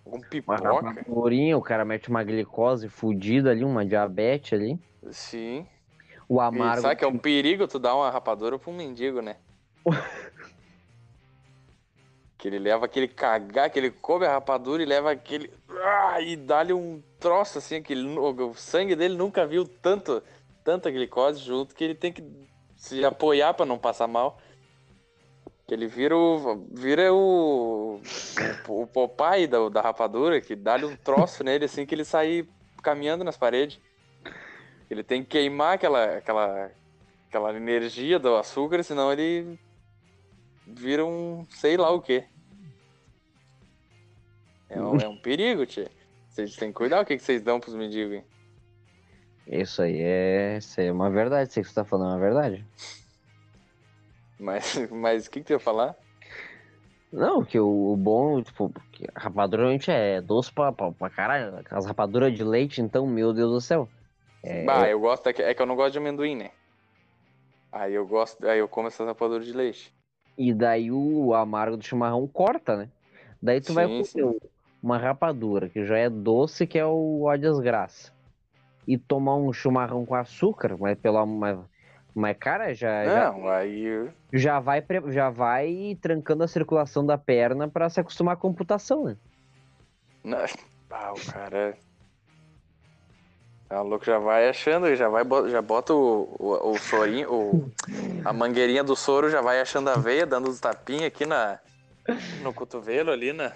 Com 0.04 0.22
Uma 0.48 0.70
pipoca, 0.70 0.90
rapadurinha, 0.90 1.58
o 1.58 1.62
cara 1.62 1.86
mete 1.86 2.10
uma 2.10 2.24
glicose 2.24 2.90
fudida 2.90 3.52
ali, 3.52 3.64
uma 3.64 3.86
diabetes 3.86 4.54
ali. 4.54 4.80
sim. 5.12 5.68
O 6.30 6.40
E 6.40 6.46
amargo. 6.46 6.82
sabe 6.84 6.96
que 6.96 7.04
é 7.04 7.08
um 7.08 7.18
perigo 7.18 7.68
tu 7.68 7.80
dar 7.80 7.96
uma 7.96 8.12
rapadura 8.12 8.60
pra 8.60 8.70
um 8.70 8.76
mendigo, 8.76 9.20
né? 9.20 9.38
que 12.38 12.48
ele 12.48 12.60
leva 12.60 12.86
aquele 12.86 13.08
cagar, 13.08 13.70
que 13.70 13.78
ele 13.78 13.92
come 13.92 14.26
a 14.26 14.32
rapadura 14.32 14.82
e 14.82 14.86
leva 14.86 15.12
aquele. 15.12 15.52
Ah, 15.70 16.22
e 16.22 16.36
dá-lhe 16.38 16.72
um 16.72 17.04
troço 17.20 17.58
assim, 17.58 17.78
aquele, 17.78 18.08
o 18.18 18.54
sangue 18.54 18.96
dele 18.96 19.16
nunca 19.16 19.46
viu 19.46 19.66
tanto, 19.66 20.24
tanta 20.64 20.90
glicose 20.90 21.42
junto 21.42 21.76
que 21.76 21.84
ele 21.84 21.96
tem 21.96 22.14
que 22.14 22.24
se 22.78 23.04
apoiar 23.04 23.54
pra 23.56 23.66
não 23.66 23.78
passar 23.78 24.08
mal. 24.08 24.38
Que 25.68 25.74
ele 25.74 25.88
vira 25.88 26.16
o. 26.16 26.66
Vira 26.72 27.14
o. 27.14 28.00
O, 28.68 28.84
o 28.84 28.88
Popeye 28.88 29.46
da, 29.48 29.68
da 29.68 29.82
rapadura, 29.82 30.40
que 30.40 30.56
dá-lhe 30.56 30.86
um 30.86 30.96
troço 30.96 31.44
nele 31.44 31.66
assim 31.66 31.86
que 31.86 31.94
ele 31.94 32.06
sai 32.06 32.48
caminhando 32.82 33.24
nas 33.24 33.36
paredes. 33.36 33.80
Ele 34.90 35.04
tem 35.04 35.24
que 35.24 35.30
queimar 35.30 35.76
aquela, 35.76 36.18
aquela, 36.18 36.72
aquela 37.28 37.56
energia 37.56 38.18
do 38.18 38.36
açúcar, 38.36 38.84
senão 38.84 39.12
ele 39.14 39.60
vira 40.66 41.06
um 41.06 41.46
sei 41.50 41.78
lá 41.78 41.92
o 41.92 42.02
quê. 42.02 42.26
É 44.70 44.82
um, 44.82 44.98
é 44.98 45.08
um 45.08 45.18
perigo, 45.22 45.66
tia. 45.66 45.90
Vocês 46.30 46.56
têm 46.56 46.70
que 46.70 46.76
cuidar 46.76 47.02
o 47.02 47.06
que, 47.06 47.18
que 47.18 47.24
vocês 47.24 47.42
dão 47.42 47.60
pros 47.60 47.76
mendigos, 47.76 48.14
hein? 48.14 48.24
Isso 49.48 49.82
aí 49.82 50.00
é, 50.00 50.58
isso 50.58 50.80
aí 50.80 50.88
é 50.88 50.92
uma 50.92 51.10
verdade. 51.10 51.50
Isso 51.50 51.62
que 51.62 51.68
você 51.68 51.76
tá 51.76 51.84
falando 51.84 52.12
é 52.12 52.14
uma 52.14 52.20
verdade. 52.20 52.66
Mas, 54.40 54.76
mas 54.92 55.26
o 55.26 55.32
que, 55.32 55.40
que 55.40 55.48
tu 55.48 55.54
ia 55.54 55.60
falar? 55.60 55.96
Não, 57.12 57.44
que 57.44 57.60
o, 57.60 57.92
o 57.92 57.98
bom, 57.98 58.42
tipo, 58.44 58.72
rapadura 59.16 59.64
realmente 59.64 59.90
é 59.90 60.22
doce 60.22 60.52
pra, 60.52 60.72
pra, 60.72 60.92
pra 60.92 61.10
caralho. 61.10 61.66
As 61.72 61.86
rapaduras 61.86 62.32
de 62.36 62.44
leite, 62.44 62.82
então, 62.82 63.08
meu 63.08 63.34
Deus 63.34 63.52
do 63.52 63.62
céu. 63.62 63.90
É, 64.44 64.66
Bah, 64.66 64.88
eu 64.88 65.00
gosto, 65.00 65.28
é 65.28 65.34
que, 65.34 65.42
é 65.42 65.54
que 65.54 65.62
eu 65.62 65.66
não 65.66 65.76
gosto 65.76 65.94
de 65.94 65.98
amendoim, 65.98 66.36
né? 66.36 66.52
Aí 67.72 67.94
eu 67.94 68.06
gosto, 68.08 68.48
aí 68.48 68.60
eu 68.60 68.68
como 68.68 68.88
essas 68.88 69.06
rapaduras 69.06 69.46
de 69.46 69.54
leite. 69.54 69.94
E 70.38 70.54
daí 70.54 70.92
o 70.92 71.34
amargo 71.34 71.78
do 71.78 71.84
chimarrão 71.84 72.26
corta, 72.28 72.78
né? 72.78 72.90
Daí 73.42 73.62
tu 73.62 73.74
vai 73.74 73.88
Sim, 73.88 74.04
comer 74.04 74.34
sim. 74.34 74.40
uma 74.82 74.98
rapadura 74.98 75.70
que 75.70 75.86
já 75.86 75.98
é 75.98 76.10
doce, 76.10 76.66
que 76.66 76.80
é 76.80 76.86
o 76.86 77.28
a 77.28 77.38
desgraça. 77.38 78.14
E 78.88 78.98
tomar 78.98 79.36
um 79.36 79.54
chimarrão 79.54 80.06
com 80.06 80.16
açúcar, 80.16 80.78
mas 80.78 80.98
pela 80.98 81.26
mas, 81.26 81.60
mas 82.16 82.38
cara, 82.38 82.74
já, 82.74 83.06
já, 83.06 83.32
Não, 83.32 83.48
aí. 83.50 84.10
já 84.34 84.60
vai 84.60 84.84
já 85.10 85.30
vai 85.30 85.98
trancando 86.02 86.44
a 86.44 86.48
circulação 86.48 87.06
da 87.06 87.18
perna 87.18 87.68
pra 87.68 87.90
se 87.90 88.00
acostumar 88.00 88.36
com 88.38 88.48
a 88.48 88.50
computação, 88.50 89.04
né? 89.04 89.18
Não, 90.24 90.40
ah, 90.90 91.14
o 91.14 91.32
cara. 91.32 91.78
Tá 93.70 93.82
louco, 93.84 94.04
já 94.04 94.18
vai 94.18 94.50
achando, 94.50 94.96
já 94.96 95.08
vai 95.08 95.24
já 95.48 95.62
bota 95.62 95.94
o, 95.94 96.36
o, 96.40 96.72
o 96.72 96.80
sorinho, 96.80 97.32
o, 97.32 97.72
a 98.26 98.34
mangueirinha 98.34 98.84
do 98.84 98.96
soro, 98.96 99.30
já 99.30 99.42
vai 99.42 99.62
achando 99.62 99.92
a 99.92 99.96
veia, 99.96 100.26
dando 100.26 100.50
os 100.50 100.60
tapinhos 100.60 101.04
aqui 101.04 101.24
na, 101.24 101.60
no 102.42 102.52
cotovelo 102.52 103.12
ali, 103.12 103.32
né? 103.32 103.54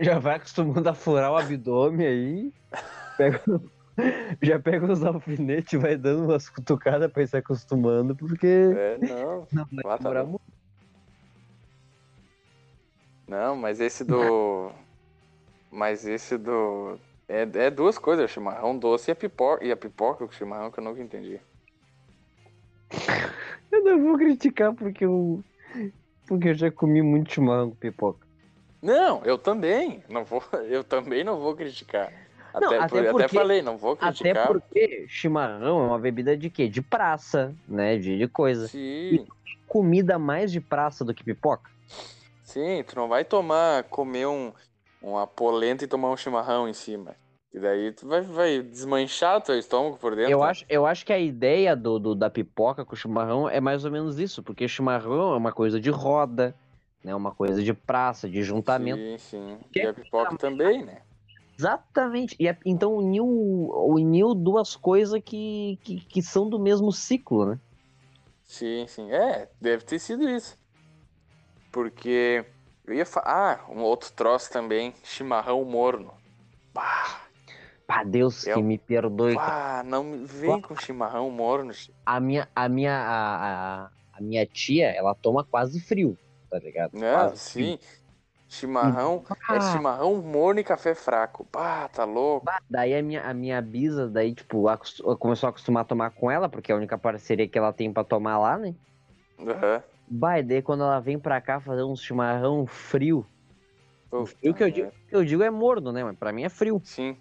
Já 0.00 0.18
vai 0.18 0.36
acostumando 0.36 0.86
a 0.86 0.94
furar 0.94 1.32
o 1.32 1.36
abdômen 1.36 2.06
aí. 2.06 2.52
Pega, 3.16 3.40
já 4.42 4.58
pega 4.58 4.92
os 4.92 5.02
alfinetes 5.02 5.72
e 5.72 5.78
vai 5.78 5.96
dando 5.96 6.24
umas 6.24 6.50
cutucadas 6.50 7.10
pra 7.10 7.22
ir 7.22 7.28
se 7.28 7.36
acostumando, 7.38 8.14
porque 8.14 8.46
É, 8.46 8.98
não. 8.98 9.48
não 9.50 9.64
vai 9.72 9.84
Lá 9.84 9.92
tá 9.92 9.96
demorar 9.98 10.24
muito. 10.24 10.42
Não, 13.26 13.56
mas 13.56 13.80
esse 13.80 14.04
do. 14.04 14.70
Mas 15.70 16.06
esse 16.06 16.36
do. 16.36 16.98
É, 17.28 17.42
é 17.54 17.70
duas 17.70 17.96
coisas, 17.98 18.30
chimarrão 18.30 18.76
doce 18.76 19.10
e 19.10 19.12
a 19.12 19.16
pipoca. 19.16 19.64
E 19.64 19.72
a 19.72 19.76
pipoca 19.76 20.26
com 20.26 20.32
chimarrão 20.32 20.70
que 20.70 20.78
eu 20.80 20.84
nunca 20.84 21.00
entendi. 21.00 21.40
Eu 23.72 23.82
não 23.82 24.00
vou 24.04 24.16
criticar 24.16 24.72
porque 24.72 25.04
eu. 25.04 25.42
Porque 26.28 26.48
eu 26.50 26.54
já 26.54 26.70
comi 26.70 27.02
muito 27.02 27.32
chimarrão 27.32 27.70
com 27.70 27.76
pipoca. 27.76 28.24
Não, 28.80 29.24
eu 29.24 29.36
também. 29.36 30.04
Não 30.08 30.24
vou, 30.24 30.42
eu 30.70 30.84
também 30.84 31.24
não 31.24 31.40
vou 31.40 31.56
criticar. 31.56 32.12
Não, 32.54 32.68
Até, 32.68 32.78
até 32.78 32.88
por- 32.88 32.98
até 32.98 33.10
porque- 33.12 33.28
falei, 33.36 33.62
não 33.62 33.76
vou 33.76 33.92
Até 34.00 34.06
criticar. 34.12 34.46
porque 34.46 35.06
chimarrão 35.08 35.80
é 35.80 35.86
uma 35.88 35.98
bebida 35.98 36.36
de 36.36 36.48
quê? 36.48 36.68
De 36.68 36.80
praça, 36.80 37.52
né? 37.66 37.96
De, 37.98 38.16
de 38.16 38.28
coisa. 38.28 38.68
Sim, 38.68 39.26
Comida 39.66 40.20
mais 40.20 40.52
de 40.52 40.60
praça 40.60 41.04
do 41.04 41.12
que 41.12 41.24
pipoca? 41.24 41.68
sim, 42.44 42.84
tu 42.86 42.94
não 42.94 43.08
vai 43.08 43.24
tomar, 43.24 43.82
comer 43.84 44.26
um, 44.26 44.52
uma 45.04 45.26
polenta 45.26 45.84
e 45.84 45.88
tomar 45.88 46.10
um 46.10 46.16
chimarrão 46.16 46.68
em 46.68 46.72
cima. 46.72 47.14
E 47.52 47.60
daí 47.60 47.92
tu 47.92 48.06
vai, 48.08 48.20
vai 48.22 48.62
desmanchar 48.62 49.40
teu 49.40 49.56
estômago 49.58 49.96
por 49.96 50.16
dentro. 50.16 50.32
Eu 50.32 50.42
acho, 50.42 50.64
eu 50.68 50.86
acho 50.86 51.04
que 51.06 51.12
a 51.12 51.18
ideia 51.18 51.76
do, 51.76 51.98
do- 51.98 52.14
da 52.14 52.28
pipoca 52.28 52.84
com 52.84 52.96
chimarrão 52.96 53.48
é 53.48 53.60
mais 53.60 53.84
ou 53.84 53.90
menos 53.90 54.18
isso, 54.18 54.42
porque 54.42 54.66
chimarrão 54.66 55.34
é 55.34 55.36
uma 55.36 55.52
coisa 55.52 55.80
de 55.80 55.90
roda, 55.90 56.54
né? 57.04 57.14
Uma 57.14 57.32
coisa 57.32 57.62
de 57.62 57.72
praça, 57.72 58.28
de 58.28 58.42
juntamento. 58.42 59.00
Sim, 59.00 59.18
sim. 59.18 59.58
Que 59.72 59.80
E 59.80 59.86
a 59.86 59.92
pipoca 59.94 60.36
também, 60.36 60.84
né? 60.84 61.02
Exatamente. 61.56 62.34
E 62.40 62.48
a- 62.48 62.56
então 62.66 62.94
uniu, 62.96 63.24
uniu 63.24 64.34
duas 64.34 64.74
coisas 64.74 65.20
que, 65.24 65.78
que, 65.84 66.00
que 66.00 66.22
são 66.22 66.48
do 66.48 66.58
mesmo 66.58 66.90
ciclo, 66.90 67.46
né? 67.46 67.60
Sim, 68.44 68.86
sim. 68.88 69.12
É, 69.12 69.48
deve 69.60 69.84
ter 69.84 69.98
sido 69.98 70.28
isso. 70.28 70.56
Porque 71.70 72.44
eu 72.86 72.94
ia 72.94 73.06
falar. 73.06 73.60
Ah, 73.66 73.72
um 73.72 73.82
outro 73.82 74.10
troço 74.12 74.50
também, 74.50 74.94
chimarrão 75.04 75.64
morno. 75.64 76.14
Bah, 76.74 77.30
Pá, 77.86 78.02
Deus 78.04 78.44
Eu- 78.44 78.54
que 78.54 78.62
me 78.62 78.78
perdoe. 78.78 79.36
bah 79.36 79.82
não 79.84 80.04
me 80.04 80.24
vem 80.26 80.62
com 80.62 80.76
chimarrão 80.76 81.30
morno. 81.30 81.72
A 82.06 82.20
minha, 82.20 82.50
a 82.54 82.68
minha, 82.68 82.92
a, 82.94 83.84
a, 83.86 83.90
a 84.12 84.20
minha 84.20 84.46
tia, 84.46 84.88
ela 84.90 85.14
toma 85.14 85.44
quase 85.44 85.80
frio, 85.80 86.18
tá 86.50 86.58
ligado? 86.58 86.92
Não, 86.92 87.06
Quase 87.08 87.40
frio. 87.52 87.74
sim. 87.74 87.78
Chimarrão 88.48 89.24
é 89.50 89.60
Ah. 89.60 89.60
chimarrão 89.60 90.22
morno 90.22 90.60
e 90.60 90.64
café 90.64 90.94
fraco. 90.94 91.48
Bah, 91.52 91.88
tá 91.88 92.04
louco. 92.04 92.46
Bah, 92.46 92.60
Daí 92.68 92.94
a 92.94 93.02
minha, 93.02 93.22
a 93.22 93.32
minha 93.34 93.60
bisa, 93.62 94.08
daí, 94.08 94.34
tipo, 94.34 94.64
começou 95.18 95.46
a 95.46 95.50
acostumar 95.50 95.82
a 95.82 95.86
tomar 95.86 96.10
com 96.10 96.30
ela, 96.30 96.48
porque 96.48 96.70
é 96.70 96.74
a 96.74 96.78
única 96.78 96.98
parceria 96.98 97.48
que 97.48 97.56
ela 97.58 97.72
tem 97.72 97.92
pra 97.92 98.04
tomar 98.04 98.38
lá, 98.38 98.58
né? 98.58 98.74
Aham. 99.38 99.82
Bah, 99.82 99.93
e 100.10 100.42
daí 100.42 100.62
quando 100.62 100.82
ela 100.84 101.00
vem 101.00 101.18
pra 101.18 101.40
cá 101.40 101.60
fazer 101.60 101.82
um 101.82 101.96
chimarrão 101.96 102.66
frio, 102.66 103.26
o 104.10 104.26
frio 104.26 104.54
que 104.54 104.62
eu, 104.62 104.70
digo, 104.70 104.90
que 105.08 105.16
eu 105.16 105.24
digo 105.24 105.42
é 105.42 105.50
morno, 105.50 105.92
né? 105.92 106.04
Mas 106.04 106.16
pra 106.16 106.32
mim 106.32 106.44
é 106.44 106.48
frio. 106.48 106.80
Sim. 106.84 107.16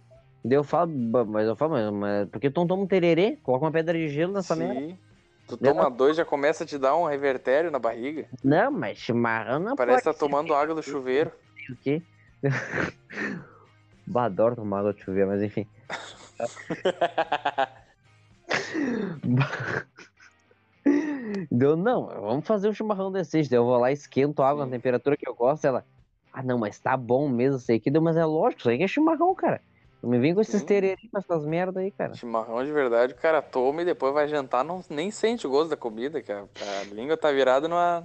Daí 0.46 0.58
eu 0.58 0.64
falo, 0.64 0.92
"Bah, 0.94 1.24
mas 1.26 1.48
eu 1.48 1.56
falo, 1.56 1.72
mas, 1.74 1.92
mas 1.92 2.30
por 2.30 2.40
que 2.40 2.50
tu 2.50 2.60
não 2.60 2.68
toma 2.68 2.84
um 2.84 2.88
tererê? 2.88 3.38
Coloca 3.42 3.66
uma 3.66 3.72
pedra 3.72 3.98
de 3.98 4.10
gelo 4.10 4.34
nessa 4.34 4.56
merda. 4.56 4.80
sim. 4.82 4.98
Tu 5.48 5.58
Ela- 5.62 5.74
toma 5.74 5.90
dois, 5.92 6.16
já 6.16 6.24
começa 6.24 6.64
a 6.64 6.68
te 6.68 6.78
dar 6.78 6.96
um 6.96 7.06
revertério 7.06 7.70
na 7.70 7.80
barriga. 7.80 8.28
Não, 8.44 8.72
mas 8.72 8.98
chimarrão 8.98 9.60
não 9.60 9.76
Parece 9.76 10.04
que 10.04 10.12
tá 10.12 10.14
tomando 10.14 10.54
água 10.54 10.74
do 10.76 10.82
chuveiro. 10.84 11.32
o 11.70 11.76
quê? 11.82 12.02
Bah, 14.06 14.26
adoro 14.26 14.56
tomar 14.56 14.80
água 14.80 14.94
de 14.94 15.02
chuveiro, 15.02 15.30
mas 15.30 15.42
enfim. 15.42 15.66
Deu, 21.52 21.76
não, 21.76 22.08
vamos 22.08 22.48
fazer 22.48 22.70
um 22.70 22.74
chimarrão 22.74 23.12
decente. 23.12 23.50
Daí 23.50 23.58
eu 23.58 23.66
vou 23.66 23.78
lá, 23.78 23.92
esquento 23.92 24.42
a 24.42 24.50
água 24.50 24.66
na 24.66 24.72
temperatura 24.72 25.18
que 25.18 25.28
eu 25.28 25.36
gosto. 25.36 25.66
Ela, 25.66 25.86
ah, 26.34 26.42
não, 26.42 26.58
mas 26.58 26.80
tá 26.80 26.98
bom 26.98 27.30
mesmo 27.30 27.58
isso 27.58 27.92
deu, 27.92 28.02
mas 28.02 28.18
é 28.18 28.26
lógico, 28.26 28.62
isso 28.62 28.70
aí 28.70 28.78
que 28.78 28.84
é 28.84 28.88
chimarrão, 28.88 29.36
cara. 29.36 29.62
Não 30.02 30.10
me 30.10 30.20
vem 30.20 30.34
com 30.34 30.42
esses 30.42 30.62
tererê, 30.64 30.98
com 31.10 31.18
essas 31.18 31.46
merda 31.46 31.80
aí, 31.80 31.92
cara. 31.92 32.14
Chimarrão 32.14 32.66
de 32.66 32.72
verdade, 32.74 33.14
o 33.14 33.16
cara 33.16 33.42
toma 33.42 33.84
e 33.84 33.86
depois 33.86 34.14
vai 34.14 34.28
jantar, 34.28 34.64
não, 34.64 34.84
nem 34.90 35.12
sente 35.12 35.48
o 35.48 35.50
gosto 35.50 35.70
da 35.70 35.78
comida, 35.78 36.22
que 36.22 36.32
a, 36.32 36.42
a 36.42 36.84
língua 36.92 37.16
tá 37.16 37.32
virada 37.32 37.68
numa, 37.68 38.04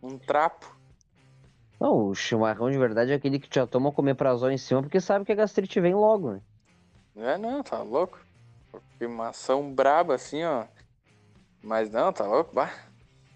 num 0.00 0.16
trapo. 0.16 0.74
Não, 1.78 2.08
o 2.08 2.14
chimarrão 2.14 2.70
de 2.70 2.78
verdade 2.78 3.12
é 3.12 3.16
aquele 3.16 3.38
que 3.38 3.48
já 3.52 3.66
toma 3.66 3.92
comer 3.92 4.14
prazol 4.14 4.50
em 4.50 4.56
cima, 4.56 4.80
porque 4.80 5.00
sabe 5.00 5.24
que 5.24 5.32
a 5.32 5.34
gastrite 5.34 5.80
vem 5.80 5.94
logo, 5.94 6.32
né? 6.32 6.40
É, 7.16 7.36
não, 7.36 7.62
tá 7.62 7.82
louco. 7.82 8.18
Queimação 8.98 9.72
braba 9.72 10.14
assim, 10.14 10.44
ó. 10.44 10.64
Mas 11.62 11.90
não, 11.90 12.12
tá 12.12 12.26
louco, 12.26 12.54
bah. 12.54 12.70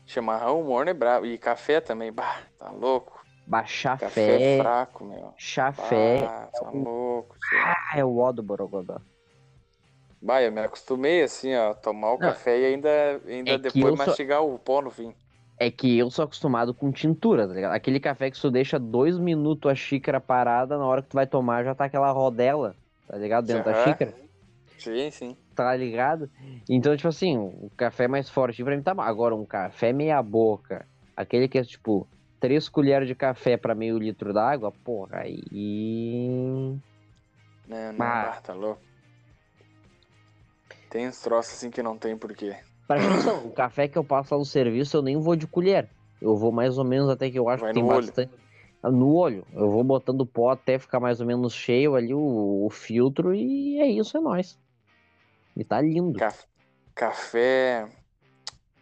Chimarrão, 0.07 0.62
morno 0.64 0.90
é 0.90 0.95
brabo. 0.95 1.26
E 1.26 1.38
café 1.38 1.81
também, 1.81 2.12
bah, 2.12 2.43
tá 2.59 2.71
louco. 2.71 3.25
Baixar 3.47 3.99
Café 3.99 4.40
fé, 4.40 4.40
fraco, 4.40 5.04
meu. 5.04 5.35
chafé, 5.37 6.31
Bah, 6.31 6.49
tá 6.59 6.71
louco. 6.71 7.37
ah, 7.52 7.99
é 7.99 8.04
o 8.04 8.16
ó 8.19 8.33
do 8.33 8.43
Borogodó. 8.43 9.00
Bah, 10.21 10.43
eu 10.43 10.50
me 10.50 10.61
acostumei 10.61 11.23
assim, 11.23 11.54
ó, 11.54 11.73
tomar 11.75 12.12
o 12.12 12.19
Não, 12.19 12.35
café 12.35 12.59
e 12.61 12.64
ainda, 12.66 12.88
ainda 13.26 13.57
é 13.57 13.59
depois 13.59 13.95
só- 13.97 13.97
mastigar 13.97 14.43
o 14.43 14.59
pó 14.59 14.81
no 14.83 14.90
fim. 14.90 15.14
É 15.59 15.71
que 15.71 15.97
eu 15.99 16.11
sou 16.11 16.25
acostumado 16.25 16.75
com 16.75 16.90
tintura, 16.93 17.47
tá 17.47 17.54
ligado? 17.54 17.73
Aquele 17.75 18.00
café 18.00 18.31
que 18.31 18.40
tu 18.40 18.50
deixa 18.50 18.78
dois 18.78 19.19
minutos 19.19 19.71
a 19.71 19.75
xícara 19.75 20.21
parada, 20.21 20.76
na 20.78 20.85
hora 20.87 21.02
que 21.02 21.09
tu 21.09 21.14
vai 21.14 21.26
tomar 21.26 21.64
já 21.64 21.75
tá 21.75 21.85
aquela 21.85 22.11
rodela, 22.11 22.76
tá 23.07 23.16
ligado? 23.16 23.47
Dentro 23.47 23.62
da 23.64 23.73
Aham. 23.73 23.75
xícara, 23.75 24.16
Sim, 24.78 25.11
sim. 25.12 25.38
Tá 25.54 25.75
ligado? 25.76 26.28
Então, 26.68 26.96
tipo 26.96 27.08
assim, 27.08 27.37
o 27.38 27.70
café 27.76 28.08
mais 28.08 28.28
forte 28.28 28.62
pra 28.64 28.76
mim 28.76 28.82
tá. 28.82 28.94
Agora, 28.99 29.34
um 29.34 29.44
café 29.46 29.92
meia 29.92 30.23
boca, 30.23 30.87
aquele 31.16 31.49
que 31.49 31.58
é 31.58 31.62
tipo 31.64 32.06
três 32.40 32.68
colheres 32.68 33.08
de 33.08 33.14
café 33.14 33.56
pra 33.56 33.75
meio 33.75 33.99
litro 33.99 34.32
d'água, 34.32 34.73
porra, 34.84 35.20
aí. 35.20 35.42
Não, 35.52 36.78
não, 37.92 37.99
Bah. 37.99 38.25
bah, 38.25 38.40
tá 38.42 38.52
louco. 38.52 38.80
Tem 40.90 41.08
uns 41.08 41.20
troços 41.20 41.54
assim 41.54 41.70
que 41.70 41.82
não 41.82 41.96
tem 41.96 42.16
porquê. 42.16 42.56
Pra 42.87 42.99
o 43.44 43.50
café 43.52 43.88
que 43.88 43.96
eu 43.99 44.04
passo 44.04 44.34
lá 44.34 44.38
no 44.38 44.44
serviço 44.44 44.96
eu 44.96 45.02
nem 45.02 45.16
vou 45.18 45.34
de 45.34 45.46
colher. 45.46 45.88
Eu 46.20 46.37
vou 46.37 46.52
mais 46.52 46.78
ou 46.78 46.84
menos 46.84 47.08
até 47.08 47.30
que 47.30 47.38
eu 47.38 47.49
acho 47.49 47.62
Vai 47.62 47.73
que 47.73 47.80
tem 47.80 47.84
olho. 47.84 48.06
bastante. 48.06 48.32
Ah, 48.82 48.90
No 48.90 49.14
olho. 49.14 49.46
Eu 49.54 49.70
vou 49.70 49.82
botando 49.82 50.25
pó 50.26 50.50
até 50.50 50.78
ficar 50.78 51.00
mais 51.00 51.20
ou 51.20 51.26
menos 51.26 51.52
cheio 51.54 51.94
ali 51.94 52.14
o, 52.14 52.66
o 52.66 52.70
filtro 52.70 53.34
e 53.34 53.78
é 53.80 53.87
isso, 53.87 54.16
é 54.16 54.20
nóis. 54.20 54.58
E 55.56 55.64
tá 55.64 55.80
lindo. 55.80 56.18
Ca- 56.18 56.34
Café. 56.94 57.88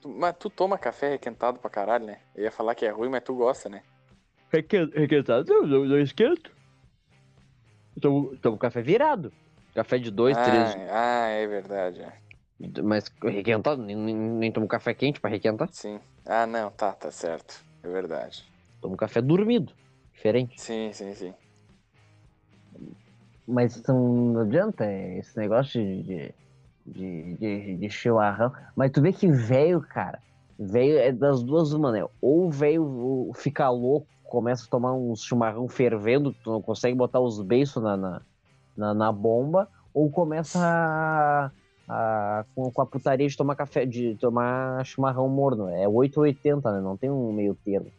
Mas 0.04 0.36
tu 0.36 0.50
toma 0.50 0.76
café 0.78 1.10
requentado 1.10 1.58
pra 1.60 1.70
caralho, 1.70 2.04
né? 2.06 2.20
Eu 2.34 2.44
ia 2.44 2.50
falar 2.50 2.74
que 2.74 2.84
é 2.84 2.90
ruim, 2.90 3.08
mas 3.08 3.22
tu 3.22 3.34
gosta, 3.34 3.68
né? 3.68 3.82
Requentado, 4.50 5.46
não, 5.48 5.66
não, 5.66 5.84
não 5.84 5.98
esquento. 6.00 6.50
Tomo, 8.00 8.36
tomo 8.38 8.58
café 8.58 8.82
virado. 8.82 9.32
Café 9.74 9.98
de 9.98 10.10
dois, 10.10 10.36
ah, 10.36 10.42
três. 10.44 10.76
ah, 10.90 11.26
é 11.28 11.46
verdade. 11.46 12.02
é. 12.02 12.12
Mas 12.82 13.10
requentado, 13.22 13.82
nem, 13.82 13.96
nem, 13.96 14.14
nem 14.14 14.52
tomo 14.52 14.68
café 14.68 14.92
quente 14.92 15.20
pra 15.20 15.30
requentar. 15.30 15.68
Sim. 15.72 16.00
Ah, 16.26 16.46
não, 16.46 16.70
tá, 16.70 16.92
tá 16.92 17.10
certo. 17.10 17.64
É 17.82 17.88
verdade. 17.88 18.44
Tomo 18.80 18.96
café 18.96 19.22
dormido. 19.22 19.72
Diferente. 20.12 20.60
Sim, 20.60 20.92
sim, 20.92 21.14
sim. 21.14 21.34
Mas 23.46 23.82
não 23.86 24.40
adianta 24.40 24.84
é, 24.84 25.18
esse 25.18 25.36
negócio 25.38 25.80
de, 26.02 26.34
de, 26.86 27.36
de, 27.36 27.76
de, 27.76 27.90
chimarrão. 27.90 28.52
Mas 28.76 28.90
tu 28.90 29.00
vê 29.02 29.12
que 29.12 29.28
velho, 29.28 29.80
cara, 29.80 30.22
velho 30.58 30.98
é 30.98 31.12
das 31.12 31.42
duas 31.42 31.72
uma, 31.72 31.92
né? 31.92 32.04
Ou 32.20 32.50
velho 32.50 33.30
fica 33.36 33.68
louco, 33.70 34.08
começa 34.22 34.64
a 34.66 34.68
tomar 34.68 34.94
um 34.94 35.14
chimarrão 35.14 35.68
fervendo, 35.68 36.34
tu 36.42 36.50
não 36.50 36.62
consegue 36.62 36.96
botar 36.96 37.20
os 37.20 37.40
beiços 37.42 37.82
na, 37.82 37.96
na, 37.96 38.22
na, 38.76 38.94
na 38.94 39.12
bomba, 39.12 39.68
ou 39.94 40.10
começa 40.10 40.58
a, 40.58 41.50
a- 41.88 42.44
com, 42.54 42.70
com 42.70 42.82
a 42.82 42.86
putaria 42.86 43.28
de 43.28 43.36
tomar 43.36 43.56
café, 43.56 43.84
de 43.86 44.16
tomar 44.16 44.84
chimarrão 44.84 45.28
morno. 45.28 45.68
É 45.68 45.88
8 45.88 46.18
ou 46.18 46.22
80, 46.24 46.72
né? 46.72 46.80
Não 46.80 46.96
tem 46.96 47.10
um 47.10 47.32
meio 47.32 47.54
termo. 47.64 47.92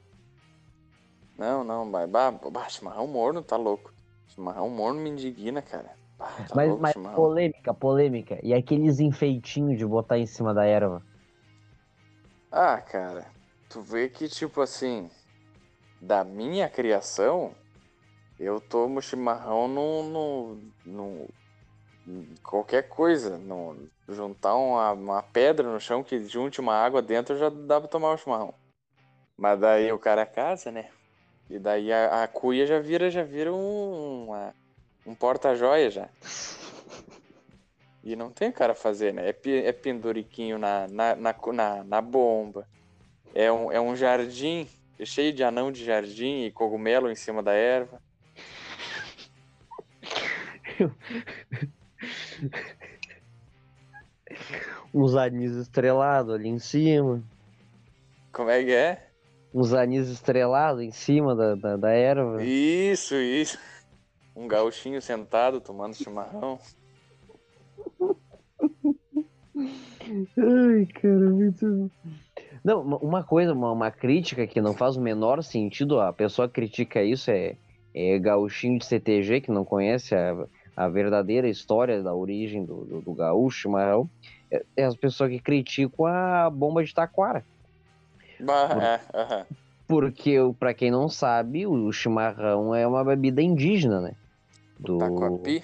Não, 1.38 1.64
não, 1.64 1.90
bah, 1.90 2.08
bah, 2.08 2.70
chimarrão 2.70 3.08
morno, 3.08 3.42
tá 3.42 3.58
louco. 3.58 3.92
Chimarrão 4.28 4.70
morno 4.70 5.02
me 5.02 5.10
indigna, 5.10 5.62
cara. 5.62 6.03
Tá 6.48 6.56
mas 6.56 6.74
louco, 6.74 7.00
mas 7.00 7.00
polêmica, 7.14 7.74
polêmica. 7.74 8.40
E 8.44 8.54
aqueles 8.54 9.00
enfeitinhos 9.00 9.78
de 9.78 9.86
botar 9.86 10.18
em 10.18 10.26
cima 10.28 10.54
da 10.54 10.66
erva? 10.66 11.06
Ah, 12.52 12.80
cara, 12.82 13.34
tu 13.68 13.82
vê 13.82 14.10
que, 14.10 14.30
tipo 14.30 14.62
assim, 14.62 15.10
da 16.02 16.24
minha 16.24 16.70
criação, 16.70 17.58
eu 18.40 18.62
tomo 18.62 19.02
chimarrão 19.02 19.68
no. 19.68 20.04
no, 20.04 20.74
no- 20.86 21.36
qualquer 22.42 22.84
coisa. 22.90 23.38
No, 23.38 23.90
juntar 24.08 24.56
uma, 24.56 24.92
uma 24.94 25.24
pedra 25.24 25.72
no 25.72 25.80
chão 25.80 26.04
que 26.04 26.24
junte 26.26 26.60
uma 26.62 26.76
água 26.76 27.02
dentro 27.02 27.38
já 27.38 27.50
dá 27.50 27.80
pra 27.80 27.88
tomar 27.90 28.14
o 28.14 28.18
chimarrão. 28.18 28.54
Mas 29.38 29.60
daí 29.60 29.92
o 29.94 30.00
cara 30.00 30.26
casa, 30.26 30.72
né? 30.72 30.92
E 31.50 31.60
daí 31.60 31.92
a, 31.94 32.24
a 32.24 32.28
cuia 32.30 32.66
já 32.68 32.80
vira, 32.80 33.12
já 33.12 33.24
vira 33.24 33.54
um, 33.54 34.26
uma- 34.28 34.56
um 35.06 35.14
porta-joia 35.14 35.90
já. 35.90 36.10
E 38.04 38.16
não 38.16 38.30
tem 38.30 38.50
o 38.50 38.54
cara 38.54 38.76
fazer, 38.76 39.14
né? 39.14 39.30
É, 39.30 39.36
é 39.68 39.72
penduriquinho 39.72 40.58
na, 40.58 40.88
na, 40.90 41.16
na, 41.16 41.36
na, 41.54 41.84
na 41.84 42.02
bomba. 42.02 42.68
É 43.34 43.52
um, 43.52 43.72
é 43.72 43.80
um 43.80 43.96
jardim 43.96 44.68
cheio 45.06 45.34
de 45.34 45.44
anão 45.44 45.72
de 45.72 45.84
jardim 45.84 46.44
e 46.44 46.52
cogumelo 46.52 47.10
em 47.10 47.16
cima 47.16 47.42
da 47.42 47.54
erva. 47.54 48.02
Uns 54.94 55.16
anis 55.16 55.54
estrelados 55.54 56.36
ali 56.36 56.50
em 56.50 56.60
cima. 56.60 57.24
Como 58.32 58.50
é 58.50 58.64
que 58.64 58.74
é? 58.74 59.08
Uns 59.54 59.74
anis 59.74 60.10
estrelados 60.10 60.82
em 60.84 60.92
cima 60.92 61.36
da, 61.36 61.56
da, 61.56 61.78
da 61.78 61.92
erva. 61.92 62.44
Isso, 62.44 63.16
isso. 63.16 63.58
Um 64.36 64.48
gauchinho 64.48 65.02
sentado 65.02 65.62
tomando 65.62 65.96
chimarrão. 65.96 66.60
Ai, 70.38 70.86
cara, 70.88 71.30
muito. 71.30 71.92
Não, 72.64 72.82
uma- 72.82 73.24
coisa, 73.24 73.54
uma, 73.54 73.72
uma 73.72 73.92
crítica 73.92 74.48
que 74.48 74.62
não 74.62 74.74
faz 74.74 74.96
o 74.96 75.02
menor 75.02 75.44
sentido, 75.44 76.00
a 76.00 76.12
pessoa 76.12 76.50
critica 76.50 77.04
isso, 77.04 77.30
é, 77.30 77.58
é 77.94 78.18
gauchinho 78.20 78.80
de 78.80 78.86
CTG, 78.86 79.42
que 79.42 79.52
não 79.52 79.64
conhece 79.64 80.16
a, 80.16 80.34
a 80.76 80.90
verdadeira 80.90 81.48
história 81.48 82.02
da 82.02 82.14
origem 82.16 82.66
do, 82.66 82.86
do, 82.86 83.02
do 83.02 83.14
gaúcho, 83.14 83.60
chimarrão, 83.62 84.10
é, 84.52 84.64
é 84.78 84.84
as 84.86 84.96
pessoas 84.96 85.30
que 85.30 85.40
criticam 85.40 86.06
a 86.06 86.50
bomba 86.50 86.84
de 86.84 86.94
taquara. 86.94 87.46
Bah, 88.40 88.68
Por- 88.70 88.84
é, 88.84 89.02
aham. 89.14 89.46
Porque, 89.86 90.38
para 90.58 90.74
quem 90.74 90.90
não 90.90 91.08
sabe, 91.10 91.68
o 91.68 91.92
chimarrão 91.92 92.74
é 92.74 92.88
uma 92.88 93.04
bebida 93.04 93.42
indígena, 93.42 94.02
né? 94.02 94.16
Do, 94.80 94.98
Taquapi. 94.98 95.64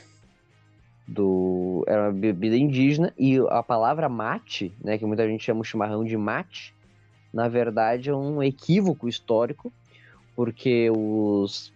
do 1.07 1.83
era 1.87 2.03
uma 2.03 2.11
bebida 2.13 2.55
indígena 2.55 3.13
e 3.17 3.37
a 3.49 3.63
palavra 3.63 4.07
mate, 4.07 4.73
né, 4.81 4.97
que 4.97 5.05
muita 5.05 5.27
gente 5.27 5.43
chama 5.43 5.61
o 5.61 5.63
chimarrão 5.63 6.03
de 6.03 6.15
mate, 6.15 6.73
na 7.33 7.47
verdade 7.47 8.09
é 8.09 8.15
um 8.15 8.41
equívoco 8.41 9.07
histórico, 9.07 9.73
porque 10.35 10.89
os 10.91 11.73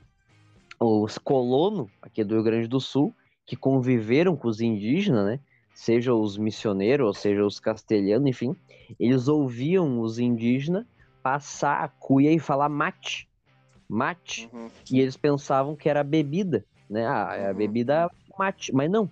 os 0.79 1.17
colonos 1.17 1.87
aqui 2.01 2.23
do 2.23 2.35
Rio 2.35 2.43
Grande 2.43 2.67
do 2.67 2.79
Sul 2.79 3.15
que 3.45 3.55
conviveram 3.55 4.35
com 4.35 4.47
os 4.47 4.61
indígenas, 4.61 5.25
né, 5.25 5.39
seja 5.73 6.13
os 6.13 6.37
missioneiros, 6.37 7.07
ou 7.07 7.13
seja 7.13 7.45
os 7.45 7.59
castelhanos, 7.59 8.27
enfim, 8.27 8.55
eles 8.99 9.27
ouviam 9.27 9.99
os 9.99 10.19
indígenas 10.19 10.85
passar 11.21 11.83
a 11.83 11.87
cuia 11.87 12.31
e 12.31 12.39
falar 12.39 12.69
mate, 12.69 13.27
mate, 13.89 14.49
Uhum. 14.53 14.69
e 14.91 14.99
eles 14.99 15.17
pensavam 15.17 15.75
que 15.75 15.89
era 15.89 16.03
bebida, 16.03 16.65
né? 16.89 17.05
Ah, 17.07 17.35
é 17.35 17.47
a 17.47 17.51
Uhum. 17.51 17.57
bebida 17.57 18.09
mate, 18.37 18.73
mas 18.73 18.89
não. 18.89 19.09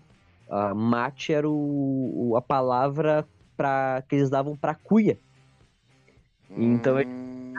A 0.50 0.74
mate 0.74 1.34
era 1.34 1.50
o, 1.50 2.36
a 2.36 2.42
palavra 2.42 3.28
para 3.56 4.02
que 4.08 4.16
eles 4.16 4.30
davam 4.30 4.58
para 4.58 4.76
cuia. 4.76 5.18
Então 6.58 6.98
é- 6.98 7.04
Hum, 7.04 7.54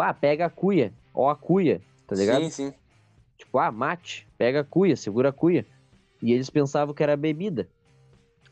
ah, 0.00 0.14
pega 0.14 0.46
a 0.46 0.50
cuia, 0.50 0.92
ó 1.14 1.28
a 1.30 1.36
cuia, 1.36 1.80
tá 2.06 2.16
ligado? 2.16 2.50
Sim, 2.50 2.50
sim. 2.50 2.74
Tipo, 3.38 3.58
ah, 3.58 3.70
mate, 3.70 4.26
pega 4.38 4.60
a 4.60 4.64
cuia, 4.64 4.96
segura 4.96 5.28
a 5.28 5.32
cuia. 5.32 5.66
E 6.22 6.32
eles 6.32 6.50
pensavam 6.50 6.94
que 6.94 7.02
era 7.02 7.16
bebida. 7.16 7.68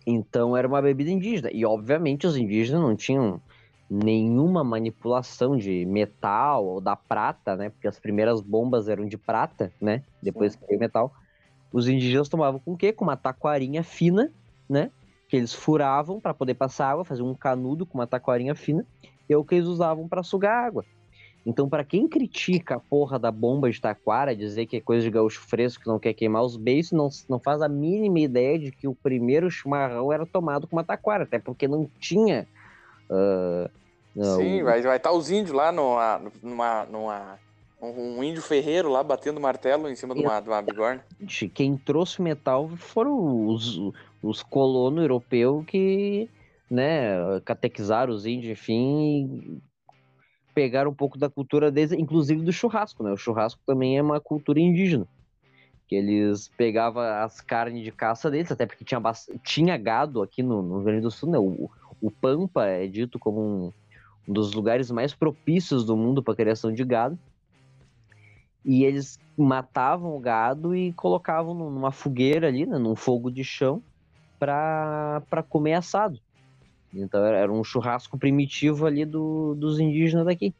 Então 0.06 0.56
era 0.56 0.66
uma 0.66 0.82
bebida 0.82 1.10
indígena. 1.10 1.50
E 1.52 1.64
obviamente 1.64 2.26
os 2.26 2.36
indígenas 2.36 2.82
não 2.82 2.96
tinham 2.96 3.40
nenhuma 3.90 4.62
manipulação 4.62 5.56
de 5.56 5.84
metal 5.84 6.64
ou 6.64 6.80
da 6.80 6.94
prata, 6.94 7.56
né? 7.56 7.70
Porque 7.70 7.88
as 7.88 7.98
primeiras 7.98 8.40
bombas 8.40 8.88
eram 8.88 9.04
de 9.04 9.18
prata, 9.18 9.72
né? 9.80 10.04
Depois 10.22 10.54
que 10.54 10.64
veio 10.66 10.78
metal. 10.78 11.12
Os 11.72 11.88
indígenas 11.88 12.28
tomavam 12.28 12.60
com 12.60 12.74
o 12.74 12.76
quê? 12.76 12.92
Com 12.92 13.04
uma 13.04 13.16
taquarinha 13.16 13.82
fina, 13.82 14.30
né? 14.68 14.90
Que 15.28 15.36
eles 15.36 15.52
furavam 15.52 16.20
para 16.20 16.32
poder 16.32 16.54
passar 16.54 16.90
água, 16.90 17.04
faziam 17.04 17.28
um 17.28 17.34
canudo 17.34 17.84
com 17.84 17.98
uma 17.98 18.06
taquarinha 18.06 18.54
fina, 18.54 18.86
e 19.28 19.32
é 19.32 19.36
o 19.36 19.44
que 19.44 19.56
eles 19.56 19.66
usavam 19.66 20.06
para 20.06 20.22
sugar 20.22 20.64
água. 20.64 20.84
Então, 21.44 21.68
para 21.68 21.84
quem 21.84 22.06
critica 22.06 22.76
a 22.76 22.80
porra 22.80 23.18
da 23.18 23.30
bomba 23.30 23.70
de 23.70 23.80
taquara, 23.80 24.36
dizer 24.36 24.66
que 24.66 24.76
é 24.76 24.80
coisa 24.80 25.02
de 25.02 25.10
gaúcho 25.10 25.40
fresco 25.40 25.82
que 25.82 25.88
não 25.88 25.98
quer 25.98 26.12
queimar 26.12 26.42
os 26.42 26.56
beiços, 26.56 26.92
não, 26.92 27.08
não 27.28 27.40
faz 27.40 27.62
a 27.62 27.68
mínima 27.68 28.20
ideia 28.20 28.58
de 28.58 28.70
que 28.70 28.86
o 28.86 28.94
primeiro 28.94 29.50
chimarrão 29.50 30.12
era 30.12 30.26
tomado 30.26 30.66
com 30.66 30.76
uma 30.76 30.84
taquara, 30.84 31.24
até 31.24 31.38
porque 31.38 31.66
não 31.66 31.88
tinha. 31.98 32.46
Ah, 33.10 33.70
ah, 34.18 34.24
Sim, 34.36 34.62
o- 34.62 34.64
vai 34.64 34.78
estar 34.78 34.98
tá 34.98 35.12
os 35.12 35.30
índios 35.30 35.52
lá 35.54 35.70
numa, 35.72 36.20
numa, 36.42 36.84
numa, 36.86 37.38
um, 37.80 38.18
um 38.18 38.24
índio 38.24 38.42
ferreiro 38.42 38.88
lá 38.88 39.02
batendo 39.02 39.40
martelo 39.40 39.88
em 39.88 39.94
cima 39.96 40.14
de 40.14 40.20
uma, 40.20 40.40
de 40.40 40.48
uma 40.48 40.62
bigorna. 40.62 41.04
Quem 41.54 41.76
trouxe 41.76 42.20
o 42.20 42.22
metal 42.22 42.68
foram 42.76 43.46
os, 43.46 43.78
os 44.22 44.42
colonos 44.42 45.02
europeus 45.02 45.64
que 45.66 46.28
né, 46.70 47.40
catequizaram 47.44 48.12
os 48.12 48.26
índios, 48.26 48.52
enfim, 48.52 49.60
pegaram 50.54 50.90
um 50.90 50.94
pouco 50.94 51.18
da 51.18 51.28
cultura 51.28 51.70
deles, 51.70 51.92
inclusive 51.92 52.42
do 52.42 52.52
churrasco, 52.52 53.02
né? 53.02 53.12
O 53.12 53.16
churrasco 53.16 53.60
também 53.66 53.98
é 53.98 54.02
uma 54.02 54.20
cultura 54.20 54.60
indígena. 54.60 55.06
Que 55.88 55.96
eles 55.96 56.48
pegavam 56.56 57.02
as 57.02 57.40
carnes 57.40 57.82
de 57.82 57.90
caça 57.90 58.30
deles, 58.30 58.52
até 58.52 58.64
porque 58.64 58.84
tinha, 58.84 59.00
tinha 59.44 59.76
gado 59.76 60.22
aqui 60.22 60.42
no, 60.42 60.62
no 60.62 60.76
Rio 60.76 60.84
Grande 60.84 61.02
do 61.02 61.10
Sul, 61.10 61.30
né? 61.30 61.38
O, 61.38 61.68
o 62.00 62.10
Pampa 62.10 62.66
é 62.66 62.86
dito 62.86 63.18
como 63.18 63.40
um, 63.68 63.72
um 64.28 64.32
dos 64.34 64.52
lugares 64.54 64.90
mais 64.90 65.14
propícios 65.14 65.84
do 65.86 65.96
mundo 65.96 66.22
para 66.24 66.36
criação 66.36 66.72
de 66.74 66.84
gado. 66.84 67.18
E 68.64 68.84
eles 68.84 69.18
matavam 69.36 70.14
o 70.16 70.20
gado 70.20 70.74
e 70.76 70.92
colocavam 70.94 71.54
num- 71.54 71.70
numa 71.70 71.92
fogueira 71.92 72.48
ali, 72.48 72.66
né, 72.66 72.78
num 72.78 72.94
fogo 72.96 73.30
de 73.30 73.42
chão, 73.44 73.82
para 74.38 75.22
comer 75.48 75.74
assado. 75.74 76.20
Então 76.92 77.24
era 77.24 77.52
um 77.52 77.64
churrasco 77.64 78.18
primitivo 78.18 78.86
ali 78.86 79.06
do, 79.06 79.54
dos 79.56 79.80
indígenas 79.80 80.26
daqui. 80.26 80.54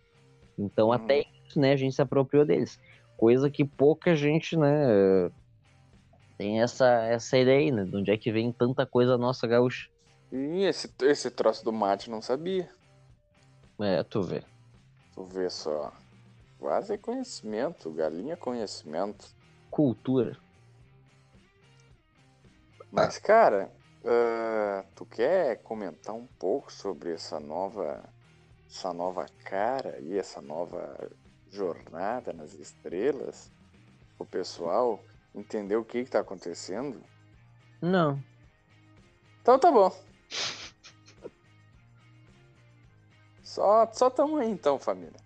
Então 0.59 0.92
Uhum. 0.92 0.92
até 0.92 1.20
isso, 1.48 1.61
né, 1.61 1.72
a 1.74 1.76
gente 1.76 1.94
se 1.96 2.03
apropriou 2.03 2.46
deles. 2.46 2.79
Coisa 3.16 3.50
que 3.50 3.64
pouca 3.64 4.16
gente, 4.16 4.57
né, 4.59 5.31
tem 6.37 6.61
essa, 6.62 6.87
essa 7.05 7.38
ideia 7.38 7.59
aí, 7.61 7.70
né, 7.72 7.85
de 7.85 7.96
onde 7.96 8.11
é 8.11 8.18
que 8.18 8.33
vem 8.33 8.53
tanta 8.53 8.87
coisa 8.87 9.16
nossa 9.18 9.46
gaúcha. 9.46 9.87
E 10.32 10.64
esse, 10.64 10.92
esse 11.02 11.30
troço 11.30 11.64
do 11.64 11.72
mate 11.72 12.10
não 12.10 12.22
sabia. 12.22 12.70
É, 13.80 14.02
tu 14.02 14.22
vê. 14.22 14.44
Tu 15.14 15.24
vê 15.24 15.50
só. 15.50 15.92
Quase 16.58 16.94
é 16.94 16.98
conhecimento, 16.98 17.90
galinha 17.90 18.34
é 18.34 18.36
conhecimento. 18.36 19.26
Cultura. 19.70 20.36
Mas, 22.92 23.18
cara, 23.18 23.70
Uh, 24.02 24.82
tu 24.94 25.04
quer 25.04 25.62
comentar 25.62 26.14
um 26.14 26.26
pouco 26.38 26.72
sobre 26.72 27.12
essa 27.12 27.38
nova, 27.38 28.02
essa 28.66 28.94
nova 28.94 29.26
cara 29.44 29.98
e 30.00 30.16
essa 30.16 30.40
nova 30.40 31.10
jornada 31.50 32.32
nas 32.32 32.54
estrelas? 32.54 33.52
O 34.18 34.24
pessoal 34.24 34.98
entender 35.34 35.76
o 35.76 35.84
que 35.84 35.98
está 35.98 36.20
acontecendo? 36.20 37.02
Não. 37.82 38.22
Então 39.42 39.58
tá 39.58 39.70
bom. 39.70 39.94
Só, 43.42 43.88
só 43.92 44.10
tamo 44.10 44.36
aí 44.36 44.50
então, 44.50 44.78
família. 44.78 45.16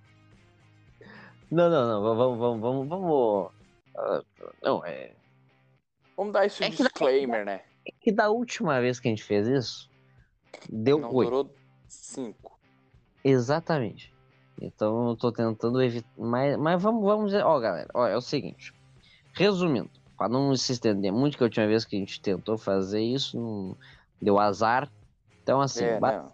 Não, 1.51 1.69
não, 1.71 1.87
não. 1.89 2.03
Vamos, 2.17 2.39
vamos, 2.39 2.61
vamos, 2.61 2.89
vamos. 2.89 3.53
Uh, 3.97 4.25
não, 4.63 4.85
é. 4.85 5.15
Vamos 6.17 6.33
dar 6.33 6.47
esse 6.47 6.63
É 6.65 6.71
que- 6.71 6.77
disclaimer, 6.83 7.45
né? 7.45 7.63
É 7.87 7.93
que 8.01 8.11
da 8.11 8.31
última 8.31 8.81
vez 8.81 8.99
que 8.99 9.09
a 9.09 9.11
gente 9.11 9.23
fez 9.23 9.47
isso, 9.47 9.91
deu 10.71 10.99
Não 10.99 11.13
oito. 11.13 11.31
durou 11.31 11.55
cinco. 11.87 12.59
Exatamente. 13.23 14.13
Então 14.61 15.09
eu 15.11 15.17
tô 15.17 15.31
tentando 15.31 15.83
evitar. 15.83 16.09
Mas, 16.17 16.57
mas 16.57 16.83
vamos, 16.83 17.05
vamos 17.05 17.27
dizer. 17.27 17.45
Ó, 17.45 17.59
galera, 17.61 17.89
ó, 17.93 18.07
é 18.07 18.17
o 18.17 18.21
seguinte. 18.23 18.73
Resumindo, 19.35 19.91
para 20.17 20.29
não 20.29 20.57
se 20.57 20.73
estender 20.73 21.13
muito, 21.13 21.37
que 21.37 21.43
a 21.43 21.47
última 21.47 21.67
vez 21.67 21.85
que 21.85 21.97
a 21.97 21.99
gente 21.99 22.21
tentou 22.23 22.57
fazer 22.57 23.03
isso, 23.03 23.39
não 23.39 23.77
deu 24.25 24.39
azar. 24.39 24.91
Então, 25.43 25.61
assim, 25.61 25.85
é, 25.85 26.01
ba- 26.01 26.13
não. 26.13 26.33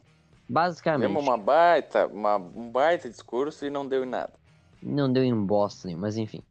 basicamente, 0.48 1.08
Demos 1.08 1.22
uma 1.24 1.36
baita, 1.36 2.06
uma, 2.06 2.36
um 2.36 2.70
baita 2.70 3.10
discurso 3.10 3.66
e 3.66 3.70
não 3.70 3.86
deu 3.86 4.04
em 4.04 4.08
nada. 4.08 4.32
não 4.82 5.12
deu 5.12 5.24
em 5.24 5.46
bosta 5.46 5.88
mas 5.96 6.16
enfim. 6.16 6.42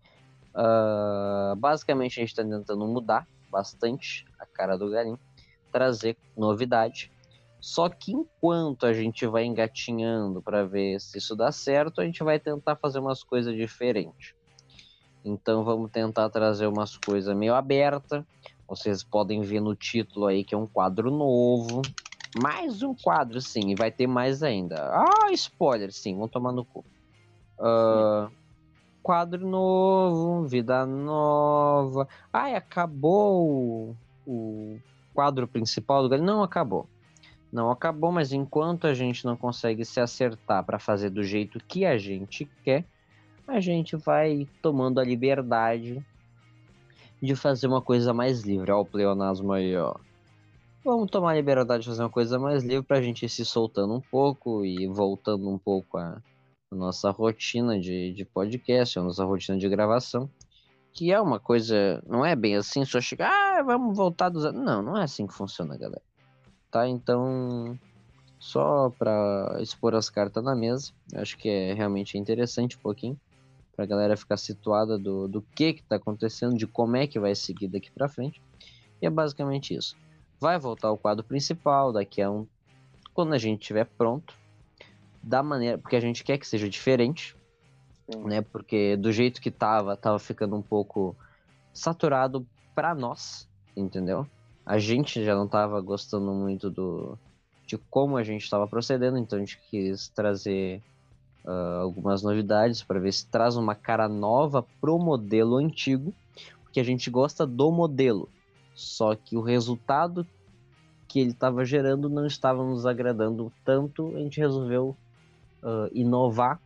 Ah, 0.53 1.53
basicamente, 1.57 2.19
a 2.19 2.23
gente 2.23 2.35
tá 2.35 2.43
tentando 2.43 2.85
mudar 2.87 3.25
bastante 3.49 4.23
a 4.39 4.45
cara 4.45 4.77
do 4.77 4.89
galinho, 4.89 5.19
trazer 5.71 6.17
novidade. 6.35 7.11
Só 7.61 7.89
que 7.89 8.11
enquanto 8.11 8.85
a 8.85 8.93
gente 8.93 9.25
vai 9.27 9.43
engatinhando 9.45 10.41
para 10.41 10.65
ver 10.65 10.99
se 10.99 11.17
isso 11.17 11.35
dá 11.35 11.51
certo, 11.51 12.01
a 12.01 12.05
gente 12.05 12.23
vai 12.23 12.39
tentar 12.39 12.75
fazer 12.77 12.99
umas 12.99 13.23
coisas 13.23 13.55
diferentes. 13.55 14.33
Então 15.23 15.63
vamos 15.63 15.91
tentar 15.91 16.29
trazer 16.29 16.67
umas 16.67 16.97
coisas 16.97 17.35
meio 17.35 17.53
aberta. 17.53 18.25
Vocês 18.69 19.03
podem 19.03 19.41
ver 19.41 19.59
no 19.59 19.75
título 19.75 20.27
aí 20.27 20.43
que 20.43 20.53
é 20.53 20.57
um 20.57 20.67
quadro 20.67 21.09
novo. 21.09 21.81
Mais 22.39 22.83
um 22.83 22.93
quadro, 22.93 23.41
sim, 23.41 23.71
e 23.71 23.75
vai 23.75 23.89
ter 23.89 24.05
mais 24.05 24.43
ainda. 24.43 24.91
Ah, 24.93 25.31
spoiler, 25.31 25.91
sim, 25.91 26.15
vão 26.15 26.27
tomar 26.27 26.51
no 26.51 26.63
cu. 26.63 26.85
Ah, 27.59 28.29
quadro 29.01 29.47
novo, 29.47 30.47
vida 30.47 30.85
nova. 30.85 32.07
Ai, 32.31 32.53
acabou 32.53 33.95
o, 34.27 34.79
quadro 35.15 35.47
principal 35.47 36.07
do? 36.07 36.17
Não 36.19 36.43
acabou. 36.43 36.87
Não 37.51 37.71
acabou, 37.71 38.11
mas 38.11 38.31
enquanto 38.31 38.85
a 38.85 38.93
gente 38.93 39.25
não 39.25 39.35
consegue 39.35 39.83
se 39.83 39.99
acertar 39.99 40.63
para 40.63 40.77
fazer 40.77 41.09
do 41.09 41.23
jeito 41.23 41.59
que 41.67 41.83
a 41.83 41.97
gente 41.97 42.45
quer, 42.63 42.85
a 43.47 43.59
gente 43.59 43.95
vai 43.95 44.47
tomando 44.61 44.99
a 44.99 45.03
liberdade 45.03 46.05
de 47.21 47.35
fazer 47.35 47.67
uma 47.67 47.81
coisa 47.81 48.13
mais 48.13 48.41
livre. 48.41 48.71
Ó, 48.71 48.81
o 48.81 48.85
pleonasmo 48.85 49.51
aí, 49.51 49.75
ó. 49.75 49.95
Vamos 50.83 51.11
tomar 51.11 51.31
a 51.31 51.35
liberdade 51.35 51.83
de 51.83 51.89
fazer 51.89 52.03
uma 52.03 52.09
coisa 52.09 52.39
mais 52.39 52.63
livre 52.63 52.85
pra 52.85 53.01
gente 53.01 53.25
ir 53.25 53.29
se 53.29 53.45
soltando 53.45 53.93
um 53.93 54.01
pouco 54.01 54.65
e 54.65 54.87
voltando 54.87 55.49
um 55.49 55.57
pouco 55.57 55.97
a 55.97 56.21
nossa 56.71 57.11
rotina 57.11 57.79
de, 57.79 58.13
de 58.13 58.23
podcast, 58.23 58.97
a 58.97 59.03
nossa 59.03 59.25
rotina 59.25 59.57
de 59.57 59.67
gravação. 59.67 60.29
Que 60.93 61.11
é 61.11 61.21
uma 61.21 61.39
coisa. 61.39 62.01
Não 62.07 62.25
é 62.25 62.35
bem 62.35 62.55
assim, 62.55 62.83
só 62.85 62.99
chegar, 62.99 63.29
ah, 63.31 63.61
vamos 63.61 63.95
voltar 63.95 64.29
dos. 64.29 64.51
Não, 64.53 64.81
não 64.81 64.97
é 64.97 65.03
assim 65.03 65.27
que 65.27 65.33
funciona, 65.33 65.77
galera. 65.77 66.01
Tá? 66.71 66.87
Então. 66.87 67.77
Só 68.39 68.89
pra 68.97 69.57
expor 69.59 69.93
as 69.93 70.09
cartas 70.09 70.41
na 70.41 70.55
mesa. 70.55 70.93
Acho 71.13 71.37
que 71.37 71.49
é 71.49 71.73
realmente 71.73 72.17
interessante 72.17 72.77
um 72.77 72.79
pouquinho. 72.79 73.19
Pra 73.79 73.85
galera 73.85 74.17
ficar 74.17 74.35
situada 74.35 74.99
do, 74.99 75.25
do 75.25 75.41
que 75.41 75.71
que 75.71 75.83
tá 75.83 75.95
acontecendo, 75.95 76.57
de 76.57 76.67
como 76.67 76.97
é 76.97 77.07
que 77.07 77.17
vai 77.17 77.33
seguir 77.33 77.69
daqui 77.69 77.89
pra 77.89 78.09
frente. 78.09 78.41
E 79.01 79.05
é 79.07 79.09
basicamente 79.09 79.73
isso. 79.73 79.95
Vai 80.37 80.59
voltar 80.59 80.89
ao 80.89 80.97
quadro 80.97 81.23
principal 81.23 81.93
daqui 81.93 82.21
a 82.21 82.29
um. 82.29 82.45
Quando 83.13 83.33
a 83.33 83.37
gente 83.37 83.61
estiver 83.61 83.85
pronto. 83.85 84.33
Da 85.23 85.41
maneira. 85.41 85.77
Porque 85.77 85.95
a 85.95 86.01
gente 86.01 86.25
quer 86.25 86.37
que 86.37 86.45
seja 86.45 86.67
diferente 86.67 87.37
Sim. 88.11 88.23
né? 88.25 88.41
Porque 88.41 88.97
do 88.97 89.13
jeito 89.13 89.39
que 89.39 89.49
tava, 89.49 89.95
tava 89.95 90.19
ficando 90.19 90.57
um 90.57 90.61
pouco 90.61 91.15
saturado 91.73 92.45
pra 92.75 92.93
nós, 92.93 93.47
entendeu? 93.77 94.27
A 94.65 94.77
gente 94.77 95.23
já 95.23 95.33
não 95.33 95.47
tava 95.47 95.79
gostando 95.79 96.33
muito 96.33 96.69
do 96.69 97.17
de 97.65 97.77
como 97.77 98.17
a 98.17 98.23
gente 98.23 98.43
estava 98.43 98.67
procedendo, 98.67 99.17
então 99.17 99.37
a 99.37 99.39
gente 99.39 99.57
quis 99.69 100.09
trazer 100.09 100.81
ah, 101.45 101.79
algumas 101.81 102.21
novidades 102.23 102.83
para 102.83 102.99
ver 102.99 103.11
se 103.11 103.25
traz 103.25 103.55
uma 103.55 103.75
cara 103.75 104.07
nova 104.07 104.65
pro 104.81 104.97
modelo 104.97 105.57
antigo, 105.57 106.13
porque 106.63 106.79
a 106.79 106.83
gente 106.83 107.09
gosta 107.09 107.45
do 107.45 107.71
modelo, 107.71 108.29
só 108.75 109.15
que 109.15 109.35
o 109.35 109.41
resultado 109.41 110.25
que 111.07 111.19
ele 111.19 111.31
estava 111.31 111.65
gerando 111.65 112.07
não 112.07 112.25
estava 112.25 112.63
nos 112.63 112.85
agradando 112.85 113.51
tanto, 113.65 114.15
a 114.15 114.19
gente 114.19 114.39
resolveu 114.39 114.95
ah, 115.63 115.89
inovar 115.91 116.59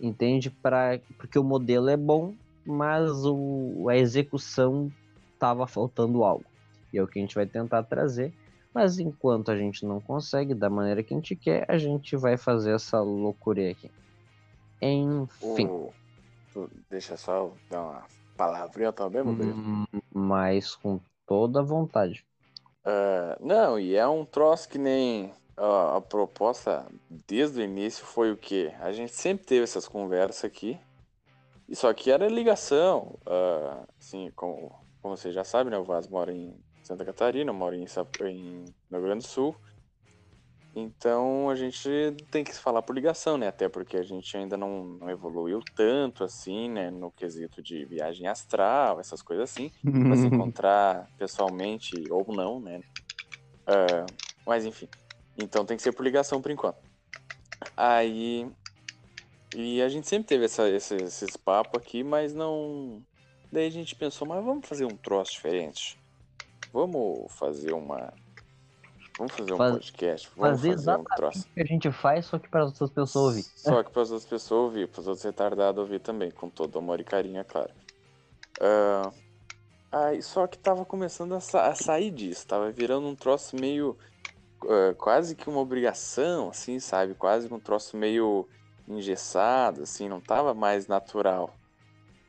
entende? 0.00 0.50
Pra, 0.50 0.98
porque 1.18 1.38
o 1.38 1.44
modelo 1.44 1.88
é 1.88 1.96
bom, 1.96 2.34
mas 2.64 3.10
o, 3.24 3.88
a 3.88 3.96
execução 3.96 4.92
tava 5.38 5.66
faltando 5.66 6.24
algo. 6.24 6.44
E 6.92 6.98
é 6.98 7.02
o 7.02 7.06
que 7.06 7.18
a 7.18 7.22
gente 7.22 7.34
vai 7.34 7.46
tentar 7.46 7.82
trazer. 7.82 8.32
Mas 8.76 8.98
enquanto 9.00 9.50
a 9.50 9.56
gente 9.58 9.86
não 9.86 10.00
consegue 10.00 10.54
da 10.54 10.70
maneira 10.70 11.02
que 11.02 11.14
a 11.14 11.16
gente 11.16 11.34
quer, 11.36 11.66
a 11.70 11.78
gente 11.78 12.16
vai 12.16 12.36
fazer 12.36 12.74
essa 12.74 13.00
loucura 13.00 13.70
aqui. 13.70 13.90
Enfim. 14.82 15.70
O- 15.70 16.68
deixa 16.90 17.16
só 17.16 17.56
dar 17.70 17.82
uma 17.82 18.08
palavrinha 18.36 18.92
também, 18.92 19.22
meu 19.24 19.34
hum, 19.34 19.84
Mas 20.14 20.74
com 20.76 21.00
toda 21.26 21.60
a 21.60 21.62
vontade. 21.62 22.24
Ah, 22.84 23.36
não, 23.40 23.78
e 23.78 23.94
é 23.96 24.06
um 24.06 24.24
troço 24.24 24.68
que 24.68 24.78
nem 24.78 25.34
ó, 25.56 25.96
a 25.96 26.00
proposta 26.02 26.86
desde 27.10 27.60
o 27.60 27.64
início 27.64 28.04
foi 28.06 28.30
o 28.32 28.36
quê? 28.36 28.72
A 28.80 28.92
gente 28.92 29.12
sempre 29.12 29.44
teve 29.46 29.64
essas 29.64 29.88
conversas 29.88 30.44
aqui, 30.44 30.78
e 31.68 31.76
só 31.76 31.92
que 31.94 32.10
era 32.10 32.28
ligação. 32.28 33.18
ah, 33.26 33.86
assim, 34.00 34.30
como, 34.36 34.74
como 35.02 35.16
você 35.16 35.32
já 35.32 35.44
sabe, 35.44 35.70
né? 35.70 35.78
O 35.78 35.84
Vaz 35.84 36.08
mora 36.08 36.32
em 36.34 36.58
Santa 36.86 37.04
Catarina, 37.04 37.50
eu 37.50 37.54
moro 37.54 37.74
em, 37.74 37.84
em 37.84 38.64
no 38.88 38.98
Rio 38.98 39.06
Grande 39.06 39.24
do 39.24 39.28
Sul. 39.28 39.56
Então 40.74 41.48
a 41.48 41.54
gente 41.54 41.88
tem 42.30 42.44
que 42.44 42.52
se 42.52 42.60
falar 42.60 42.82
por 42.82 42.94
ligação, 42.94 43.38
né? 43.38 43.48
Até 43.48 43.68
porque 43.68 43.96
a 43.96 44.02
gente 44.02 44.36
ainda 44.36 44.56
não, 44.58 44.84
não 44.84 45.08
evoluiu 45.10 45.60
tanto 45.74 46.22
assim, 46.22 46.68
né? 46.70 46.90
No 46.90 47.10
quesito 47.10 47.62
de 47.62 47.86
viagem 47.86 48.26
astral, 48.28 49.00
essas 49.00 49.22
coisas 49.22 49.50
assim 49.50 49.70
pra 50.02 50.16
se 50.16 50.26
encontrar 50.28 51.10
pessoalmente 51.16 52.10
ou 52.10 52.26
não, 52.34 52.60
né? 52.60 52.80
Ah, 53.66 54.06
mas 54.46 54.66
enfim. 54.66 54.88
Então 55.36 55.64
tem 55.64 55.76
que 55.76 55.82
ser 55.82 55.92
por 55.92 56.04
ligação 56.04 56.42
por 56.42 56.50
enquanto. 56.50 56.78
Aí. 57.76 58.50
E 59.52 59.80
a 59.82 59.88
gente 59.88 60.06
sempre 60.08 60.26
teve 60.28 60.44
essa, 60.44 60.68
esse- 60.68 60.94
esses 61.02 61.36
papos 61.36 61.80
aqui, 61.80 62.02
mas 62.04 62.34
não. 62.34 63.02
Daí 63.50 63.66
a 63.66 63.70
gente 63.70 63.94
pensou, 63.96 64.26
mas 64.26 64.44
vamos 64.44 64.66
fazer 64.68 64.84
um 64.84 64.96
troço 64.96 65.32
diferente. 65.32 65.96
Vamos 66.76 67.32
fazer 67.32 67.72
uma. 67.72 68.12
Vamos 69.16 69.32
fazer 69.32 69.52
um 69.54 69.56
Faz- 69.56 69.72
podcast. 69.72 70.30
Vamos 70.36 70.50
fazer 70.60 70.72
fazer, 70.72 70.96
um 70.98 71.04
troço. 71.04 71.48
que 71.54 71.60
a 71.62 71.64
gente 71.64 71.90
faz, 71.90 72.26
só 72.26 72.38
que 72.38 72.48
para 72.50 72.64
as 72.64 72.66
outras 72.72 72.90
pessoas 72.90 73.16
ouvir. 73.24 73.42
Só 73.56 73.82
que 73.82 73.90
para 73.90 74.02
as 74.02 74.10
outras 74.10 74.28
pessoas 74.28 74.60
ouvir, 74.64 74.88
para 74.88 75.00
os 75.00 75.06
outros 75.06 75.24
retardados 75.24 75.80
ouvir 75.80 76.00
também, 76.00 76.30
com 76.30 76.50
todo 76.50 76.78
amor 76.78 77.00
e 77.00 77.04
carinho, 77.04 77.40
é 77.40 77.44
claro. 77.44 77.70
Ah, 78.60 79.10
aí, 79.90 80.22
só 80.22 80.46
que 80.46 80.58
tava 80.58 80.84
começando 80.84 81.34
a, 81.34 81.40
sa- 81.40 81.66
a 81.68 81.74
sair 81.74 82.10
disso, 82.10 82.46
tava 82.46 82.70
virando 82.70 83.06
um 83.06 83.14
troço 83.14 83.56
meio. 83.58 83.96
ah, 84.64 84.94
quase 84.98 85.34
que 85.34 85.48
uma 85.48 85.60
obrigação, 85.60 86.50
assim, 86.50 86.78
sabe? 86.78 87.14
Quase 87.14 87.48
que 87.48 87.54
um 87.54 87.60
troço 87.60 87.96
meio 87.96 88.46
engessado, 88.86 89.82
assim, 89.82 90.08
não 90.10 90.20
tava 90.20 90.52
mais 90.52 90.86
natural, 90.86 91.54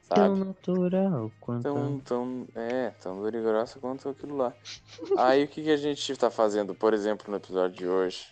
Tão 0.08 0.18
sabe? 0.36 0.40
natural 0.46 1.32
quanto. 1.40 1.64
Tão, 1.64 2.00
tão, 2.00 2.48
é, 2.56 2.90
tão 2.92 3.18
dura 3.22 3.38
e 3.38 3.42
grossa 3.42 3.80
quanto 3.80 4.10
aquilo 4.10 4.38
lá. 4.38 4.54
Aí 5.18 5.44
o 5.44 5.48
que, 5.48 5.64
que 5.64 5.70
a 5.72 5.78
gente 5.78 6.16
tá 6.16 6.30
fazendo, 6.32 6.74
por 6.74 6.94
exemplo, 6.94 7.30
no 7.30 7.38
episódio 7.38 7.78
de 7.78 7.88
hoje? 7.88 8.28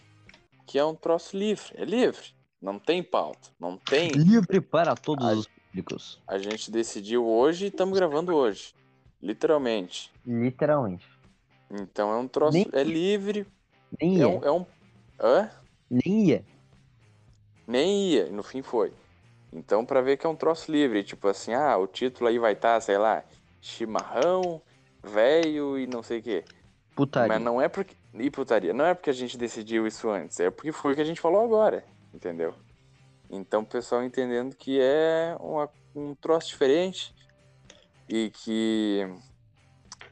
Que 0.66 0.80
é 0.80 0.86
um 0.86 0.96
troço 0.96 1.38
livre, 1.38 1.72
é 1.76 1.86
livre. 1.86 2.34
Não 2.62 2.80
tem 2.80 3.04
pauta, 3.04 3.50
não 3.60 3.78
tem 3.78 4.10
Livre 4.12 4.60
para 4.62 4.96
todos 4.96 5.26
A- 5.28 5.34
os 5.34 5.48
públicos. 5.48 6.22
A 6.28 6.38
gente 6.38 6.72
decidiu 6.72 7.26
hoje 7.28 7.66
e 7.66 7.68
estamos 7.68 7.98
gravando 7.98 8.34
hoje. 8.34 8.74
Literalmente. 9.22 10.12
Literalmente. 10.26 11.06
Então 11.70 12.12
é 12.12 12.18
um 12.18 12.28
troço. 12.28 12.58
Nem- 12.58 12.68
É 12.72 12.84
livre. 12.84 13.46
Nem 14.02 14.16
É 14.16 14.20
ia. 14.20 14.28
um, 14.28 14.44
é 14.44 14.52
um. 14.52 14.66
Hã? 15.20 15.50
Nem 15.90 16.28
ia. 16.30 16.46
Nem 17.68 18.10
ia, 18.12 18.28
e 18.28 18.32
no 18.32 18.44
fim 18.44 18.62
foi. 18.62 18.94
Então, 19.56 19.86
pra 19.86 20.02
ver 20.02 20.18
que 20.18 20.26
é 20.26 20.30
um 20.30 20.36
troço 20.36 20.70
livre. 20.70 21.02
Tipo 21.02 21.30
assim, 21.30 21.54
ah, 21.54 21.78
o 21.78 21.88
título 21.88 22.30
aí 22.30 22.38
vai 22.38 22.52
estar, 22.52 22.80
sei 22.82 22.98
lá, 22.98 23.24
chimarrão, 23.62 24.62
velho 25.02 25.80
e 25.80 25.88
não 25.88 26.04
sei 26.04 26.20
o 26.20 26.22
quê. 26.22 26.44
Putaria. 26.94 27.30
Mas 27.30 27.42
não 27.42 27.62
é 27.62 27.70
porque. 27.70 27.96
E 28.14 28.30
putaria. 28.30 28.74
Não 28.74 28.86
é 28.86 28.94
porque 28.94 29.10
a 29.10 29.14
gente 29.14 29.38
decidiu 29.38 29.88
isso 29.88 30.10
antes, 30.10 30.40
é 30.40 30.50
porque 30.50 30.74
foi 30.74 30.92
o 30.92 30.96
que 30.96 31.02
a 31.02 31.06
gente 31.06 31.22
falou 31.22 31.42
agora. 31.42 31.86
Entendeu? 32.14 32.54
Então 33.30 33.62
o 33.62 33.66
pessoal 33.66 34.04
entendendo 34.04 34.56
que 34.56 34.80
é 34.80 35.36
uma, 35.40 35.70
um 35.96 36.14
troço 36.16 36.50
diferente 36.50 37.16
e 38.10 38.30
que 38.30 39.08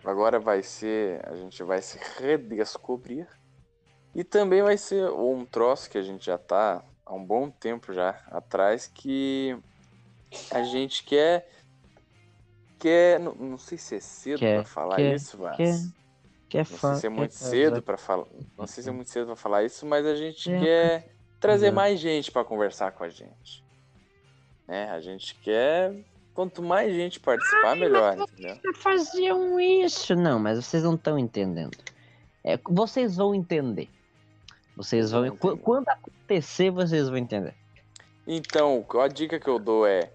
agora 0.06 0.39
vai 0.39 0.63
ser. 0.63 1.21
A 1.27 1.36
gente 1.36 1.62
vai 1.63 1.82
se 1.82 1.99
redescobrir. 2.17 3.27
E 4.15 4.23
também 4.23 4.62
vai 4.62 4.77
ser 4.77 5.10
um 5.10 5.43
troço 5.43 5.89
que 5.89 5.97
a 5.97 6.01
gente 6.01 6.25
já 6.25 6.38
tá 6.38 6.84
há 7.05 7.13
um 7.13 7.23
bom 7.23 7.49
tempo 7.49 7.93
já 7.93 8.21
atrás 8.31 8.87
que 8.87 9.57
a 10.51 10.63
gente 10.63 11.03
quer. 11.03 11.49
quer 12.79 13.19
não, 13.19 13.33
não 13.35 13.57
sei 13.57 13.77
se 13.77 13.95
é 13.95 13.99
cedo 13.99 14.39
pra 14.39 14.63
falar 14.65 14.95
quer- 14.97 15.15
isso, 15.15 15.37
mas. 15.39 15.57
quer- 15.57 16.03
Quer 16.49 16.59
Não 16.69 16.77
sei 16.77 16.95
se 16.95 17.07
é 17.07 17.09
muito 17.09 17.31
quer 17.31 17.35
cedo 17.37 17.81
para 17.81 17.97
falar. 17.97 18.27
Não 18.55 18.67
sei 18.67 18.83
se 18.83 18.89
é 18.89 18.91
muito 18.91 19.09
cedo 19.09 19.25
para 19.25 19.35
falar 19.35 19.63
isso, 19.63 19.87
mas 19.87 20.05
a 20.05 20.13
gente 20.15 20.51
É. 20.51 20.59
quer 20.59 21.09
trazer 21.39 21.71
mais 21.71 21.99
gente 21.99 22.31
para 22.31 22.43
conversar 22.45 22.91
com 22.91 23.03
a 23.03 23.09
gente. 23.09 23.63
Né? 24.67 24.87
A 24.91 24.99
gente 24.99 25.33
quer 25.33 25.95
quanto 26.35 26.61
mais 26.61 26.93
gente 26.93 27.19
participar, 27.19 27.75
melhor, 27.75 28.15
entendeu? 28.19 28.59
faziam 28.75 29.59
isso. 29.59 30.15
Não, 30.15 30.37
mas 30.37 30.63
vocês 30.63 30.83
não 30.83 30.93
estão 30.93 31.17
entendendo. 31.17 31.75
É, 32.43 32.55
vocês 32.69 33.15
vão 33.15 33.33
entender. 33.33 33.89
Vocês 34.75 35.12
vão. 35.12 35.36
Quando 35.38 35.88
acontecer, 35.89 36.69
vocês 36.71 37.07
vão 37.07 37.17
entender. 37.17 37.53
Então, 38.25 38.86
a 39.01 39.07
dica 39.07 39.39
que 39.39 39.47
eu 39.47 39.59
dou 39.59 39.86
é 39.86 40.12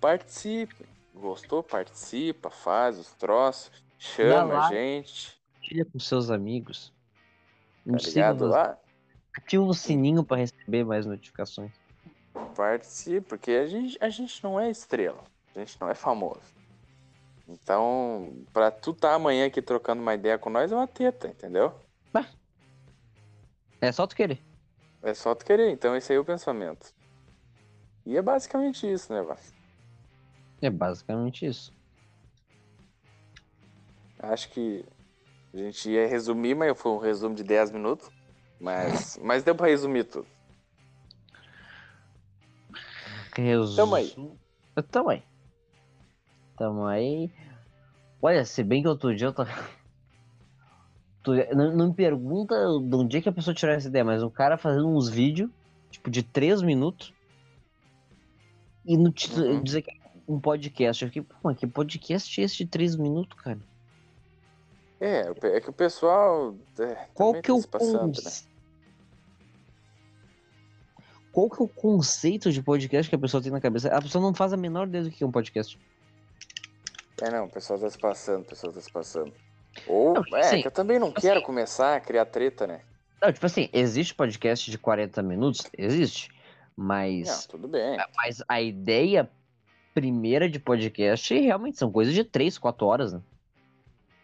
participe. 0.00 0.86
Gostou? 1.14 1.62
Participa, 1.62 2.48
faz 2.48 2.98
os 2.98 3.12
troços, 3.14 3.82
chama 3.98 4.54
lá. 4.54 4.68
a 4.68 4.72
gente. 4.72 5.36
Compartilha 5.54 5.84
com 5.84 5.98
seus 5.98 6.30
amigos. 6.30 6.92
Tá 7.84 7.96
ligado? 7.96 8.46
Lá, 8.46 8.78
Ativa 9.36 9.62
o 9.62 9.74
sininho 9.74 10.24
para 10.24 10.38
receber 10.38 10.84
mais 10.84 11.06
notificações. 11.06 11.72
participe, 12.54 13.20
porque 13.20 13.52
a 13.52 13.66
gente, 13.66 13.96
a 14.00 14.08
gente 14.08 14.42
não 14.42 14.58
é 14.58 14.70
estrela. 14.70 15.22
A 15.54 15.58
gente 15.60 15.80
não 15.80 15.88
é 15.88 15.94
famoso. 15.94 16.40
Então, 17.48 18.44
pra 18.52 18.70
tu 18.70 18.92
tá 18.92 19.14
amanhã 19.14 19.46
aqui 19.46 19.62
trocando 19.62 20.02
uma 20.02 20.14
ideia 20.14 20.38
com 20.38 20.50
nós 20.50 20.70
é 20.70 20.74
uma 20.74 20.86
teta, 20.86 21.28
entendeu? 21.28 21.72
É 23.80 23.92
só 23.92 24.06
tu 24.06 24.16
querer. 24.16 24.42
É 25.02 25.14
só 25.14 25.34
tu 25.34 25.44
querer, 25.44 25.70
então 25.70 25.94
esse 25.96 26.12
aí 26.12 26.16
é 26.16 26.20
o 26.20 26.24
pensamento. 26.24 26.92
E 28.04 28.16
é 28.16 28.22
basicamente 28.22 28.90
isso, 28.90 29.12
né, 29.12 29.22
Vaz? 29.22 29.54
É 30.60 30.70
basicamente 30.70 31.46
isso. 31.46 31.72
Acho 34.18 34.48
que 34.50 34.84
a 35.54 35.56
gente 35.56 35.90
ia 35.90 36.06
resumir, 36.06 36.54
mas 36.54 36.78
foi 36.78 36.90
um 36.92 36.98
resumo 36.98 37.34
de 37.34 37.44
10 37.44 37.70
minutos. 37.70 38.10
Mas, 38.60 39.18
mas 39.22 39.44
deu 39.44 39.54
pra 39.54 39.68
resumir 39.68 40.04
tudo. 40.04 40.26
Resu... 43.36 43.76
Tamo 43.76 43.94
aí. 43.94 44.12
Tamo 44.90 45.10
aí. 45.10 45.22
Tamo 46.56 46.86
aí. 46.86 47.32
Olha, 48.20 48.44
se 48.44 48.64
bem 48.64 48.82
que 48.82 48.88
outro 48.88 49.14
dia 49.14 49.28
eu 49.28 49.32
tava. 49.32 49.50
Tu- 51.22 51.34
Não, 51.54 51.76
não 51.76 51.88
me 51.88 51.94
pergunta 51.94 52.54
de 52.56 52.94
onde 52.94 53.16
é 53.16 53.20
que 53.20 53.28
a 53.28 53.32
pessoa 53.32 53.54
tirou 53.54 53.74
essa 53.74 53.88
ideia, 53.88 54.04
mas 54.04 54.22
um 54.22 54.30
cara 54.30 54.56
fazendo 54.56 54.88
uns 54.88 55.08
vídeos, 55.08 55.50
tipo, 55.90 56.10
de 56.10 56.22
3 56.22 56.62
minutos. 56.62 57.12
E 58.86 58.96
no 58.96 59.10
título 59.12 59.46
Uhum. 59.46 59.62
dizer 59.62 59.82
que 59.82 59.90
é 59.90 59.94
um 60.26 60.40
podcast. 60.40 61.02
Eu 61.04 61.08
fiquei, 61.08 61.22
pô, 61.22 61.34
mas 61.42 61.56
que 61.58 61.66
podcast 61.66 62.40
é 62.40 62.44
esse 62.44 62.56
de 62.58 62.66
3 62.66 62.96
minutos, 62.96 63.38
cara? 63.40 63.58
É, 65.00 65.30
é 65.54 65.60
que 65.60 65.70
o 65.70 65.72
pessoal. 65.72 66.56
É, 66.78 66.94
Qual 67.14 67.34
que 67.40 67.50
é 67.50 67.54
o 67.54 67.62
passando, 67.66 68.20
né? 68.22 68.30
Qual 71.30 71.48
que 71.48 71.62
é 71.62 71.64
o 71.64 71.68
conceito 71.68 72.50
de 72.50 72.62
podcast 72.62 73.08
que 73.08 73.14
a 73.14 73.18
pessoa 73.18 73.42
tem 73.42 73.52
na 73.52 73.60
cabeça? 73.60 73.88
A 73.94 74.02
pessoa 74.02 74.20
não 74.22 74.34
faz 74.34 74.52
a 74.52 74.56
menor 74.56 74.88
ideia 74.88 75.04
do 75.04 75.10
que 75.10 75.22
é 75.22 75.26
um 75.26 75.30
podcast. 75.30 75.78
É, 77.22 77.30
não, 77.30 77.44
o 77.44 77.50
pessoal 77.50 77.78
tá 77.78 77.88
se 77.90 77.98
passando, 77.98 78.42
o 78.42 78.44
pessoal 78.46 78.72
tá 78.72 78.80
se 78.80 78.90
passando. 78.90 79.32
Ou, 79.86 80.14
Não, 80.14 80.22
tipo 80.22 80.36
é, 80.36 80.40
assim, 80.40 80.60
que 80.62 80.66
eu 80.68 80.72
também 80.72 80.98
não 80.98 81.08
tipo 81.08 81.20
quero 81.20 81.36
assim- 81.38 81.46
começar 81.46 81.96
a 81.96 82.00
criar 82.00 82.24
treta, 82.26 82.66
né? 82.66 82.80
Não, 83.20 83.32
tipo 83.32 83.44
assim, 83.46 83.68
existe 83.72 84.14
podcast 84.14 84.70
de 84.70 84.78
40 84.78 85.22
minutos? 85.22 85.62
Existe. 85.76 86.30
Mas, 86.76 87.26
Não, 87.26 87.48
tudo 87.48 87.68
bem. 87.68 87.96
mas 88.16 88.42
a 88.48 88.60
ideia 88.62 89.28
primeira 89.92 90.48
de 90.48 90.60
podcast 90.60 91.36
realmente 91.36 91.76
são 91.76 91.90
coisas 91.90 92.14
de 92.14 92.22
3, 92.22 92.56
4 92.56 92.86
horas, 92.86 93.12
né? 93.12 93.20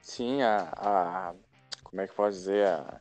Sim, 0.00 0.42
a, 0.42 0.68
a. 0.76 1.34
Como 1.82 2.00
é 2.00 2.06
que 2.06 2.14
pode 2.14 2.36
dizer? 2.36 2.66
A, 2.66 3.00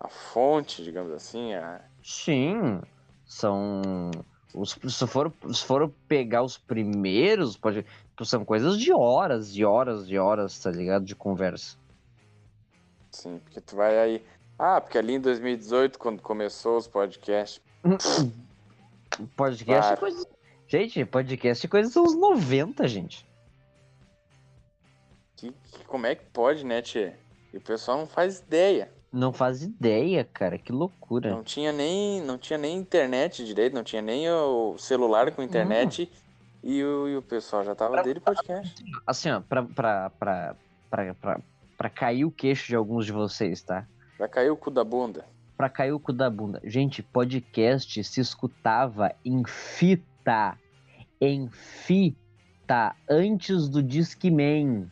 a 0.00 0.08
fonte, 0.08 0.82
digamos 0.82 1.12
assim, 1.12 1.52
a, 1.52 1.82
Sim. 2.02 2.80
São. 3.26 3.82
Os, 4.54 4.78
se, 4.88 5.06
for, 5.06 5.30
se 5.52 5.62
for 5.64 5.90
pegar 6.08 6.42
os 6.42 6.56
primeiros, 6.56 7.58
pode, 7.58 7.84
são 8.24 8.44
coisas 8.44 8.78
de 8.78 8.92
horas, 8.92 9.52
de 9.52 9.64
horas, 9.64 10.06
de 10.06 10.18
horas, 10.18 10.58
tá 10.58 10.70
ligado? 10.70 11.04
De 11.04 11.14
conversa. 11.14 11.76
Sim, 13.10 13.38
porque 13.44 13.60
tu 13.60 13.76
vai 13.76 13.98
aí. 13.98 14.24
Ah, 14.58 14.80
porque 14.80 14.98
ali 14.98 15.14
em 15.14 15.20
2018, 15.20 15.98
quando 15.98 16.20
começou 16.20 16.76
os 16.76 16.86
podcasts. 16.88 17.60
Podcast 19.36 19.92
é 19.92 19.96
coisa. 19.96 20.26
Gente, 20.66 21.04
podcast 21.04 21.66
é 21.66 21.68
coisa 21.68 21.88
dos 21.88 21.96
anos 21.96 22.14
90, 22.14 22.86
gente. 22.86 23.26
Que, 25.36 25.50
que- 25.50 25.84
como 25.86 26.06
é 26.06 26.14
que 26.14 26.24
pode, 26.26 26.64
né, 26.64 26.82
Tchê? 26.82 27.12
E 27.52 27.56
o 27.56 27.60
pessoal 27.60 27.98
não 27.98 28.06
faz 28.06 28.40
ideia. 28.40 28.92
Não 29.10 29.32
faz 29.32 29.62
ideia, 29.62 30.22
cara. 30.24 30.58
Que 30.58 30.70
loucura. 30.70 31.30
Não 31.30 31.42
tinha 31.42 31.72
nem, 31.72 32.20
não 32.20 32.36
tinha 32.36 32.58
nem 32.58 32.76
internet 32.76 33.44
direito, 33.44 33.72
não 33.74 33.82
tinha 33.82 34.02
nem 34.02 34.30
o 34.30 34.76
celular 34.76 35.32
com 35.32 35.42
internet. 35.42 36.10
E, 36.62 36.82
o, 36.82 37.08
e 37.08 37.16
o 37.16 37.22
pessoal 37.22 37.64
já 37.64 37.74
tava 37.74 37.92
Pra- 37.92 38.02
dele 38.02 38.20
podcast. 38.20 38.84
Assim, 39.06 39.30
ó, 39.30 39.40
pra, 39.40 39.62
pra, 39.62 40.10
pra, 40.10 40.56
pra, 40.90 41.14
pra, 41.14 41.40
pra 41.76 41.90
cair 41.90 42.24
o 42.24 42.30
queixo 42.30 42.66
de 42.68 42.74
alguns 42.76 43.06
de 43.06 43.12
vocês, 43.12 43.62
tá? 43.62 43.86
Já 44.18 44.28
caiu 44.28 44.54
o 44.54 44.56
cu 44.56 44.70
da 44.70 44.82
bunda. 44.82 45.24
Pra 45.56 45.68
cair 45.68 45.92
o 45.92 46.00
cu 46.00 46.12
da 46.12 46.28
bunda. 46.28 46.60
Gente, 46.64 47.02
podcast 47.02 48.02
se 48.04 48.20
escutava 48.20 49.12
em 49.24 49.42
fita. 49.46 50.56
Em 51.20 51.48
fita. 51.48 52.94
Antes 53.08 53.68
do 53.68 53.82
Discman. 53.82 54.90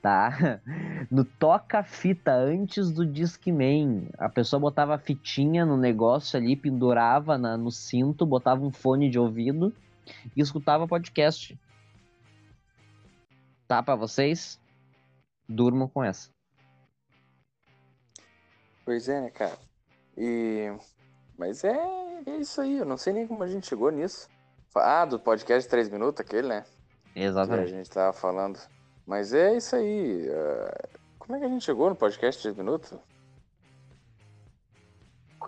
Tá? 0.00 0.60
No 1.10 1.24
toca-fita 1.24 2.32
antes 2.34 2.90
do 2.90 3.06
Discman. 3.06 4.08
A 4.18 4.28
pessoa 4.28 4.60
botava 4.60 4.94
a 4.94 4.98
fitinha 4.98 5.64
no 5.64 5.76
negócio 5.76 6.38
ali, 6.38 6.54
pendurava 6.56 7.38
na- 7.38 7.56
no 7.56 7.70
cinto, 7.70 8.26
botava 8.26 8.62
um 8.64 8.70
fone 8.70 9.08
de 9.08 9.18
ouvido 9.18 9.72
e 10.36 10.40
escutava 10.40 10.86
podcast. 10.88 11.58
Tá 13.66 13.82
pra 13.82 13.94
vocês? 13.94 14.60
Durmam 15.48 15.88
com 15.88 16.02
essa. 16.02 16.30
Pois 18.84 19.08
é, 19.08 19.20
né, 19.20 19.30
cara? 19.30 19.58
E. 20.16 20.72
Mas 21.36 21.62
é, 21.62 21.76
é 22.26 22.36
isso 22.38 22.60
aí, 22.60 22.78
eu 22.78 22.84
não 22.84 22.96
sei 22.96 23.12
nem 23.12 23.26
como 23.26 23.42
a 23.42 23.46
gente 23.48 23.66
chegou 23.66 23.90
nisso. 23.90 24.28
Ah, 24.74 25.04
do 25.04 25.18
podcast 25.18 25.68
3 25.68 25.88
minutos, 25.88 26.20
aquele, 26.20 26.48
né? 26.48 26.64
Que 27.12 27.20
a 27.20 27.24
Exatamente. 27.24 27.70
gente 27.70 27.90
tava 27.90 28.12
falando. 28.12 28.58
Mas 29.06 29.32
é 29.32 29.56
isso 29.56 29.74
aí. 29.76 30.28
ah, 30.30 30.88
Como 31.18 31.36
é 31.36 31.38
que 31.40 31.44
a 31.46 31.48
gente 31.48 31.64
chegou 31.64 31.88
no 31.88 31.96
podcast 31.96 32.40
3 32.42 32.56
minutos? 32.56 32.92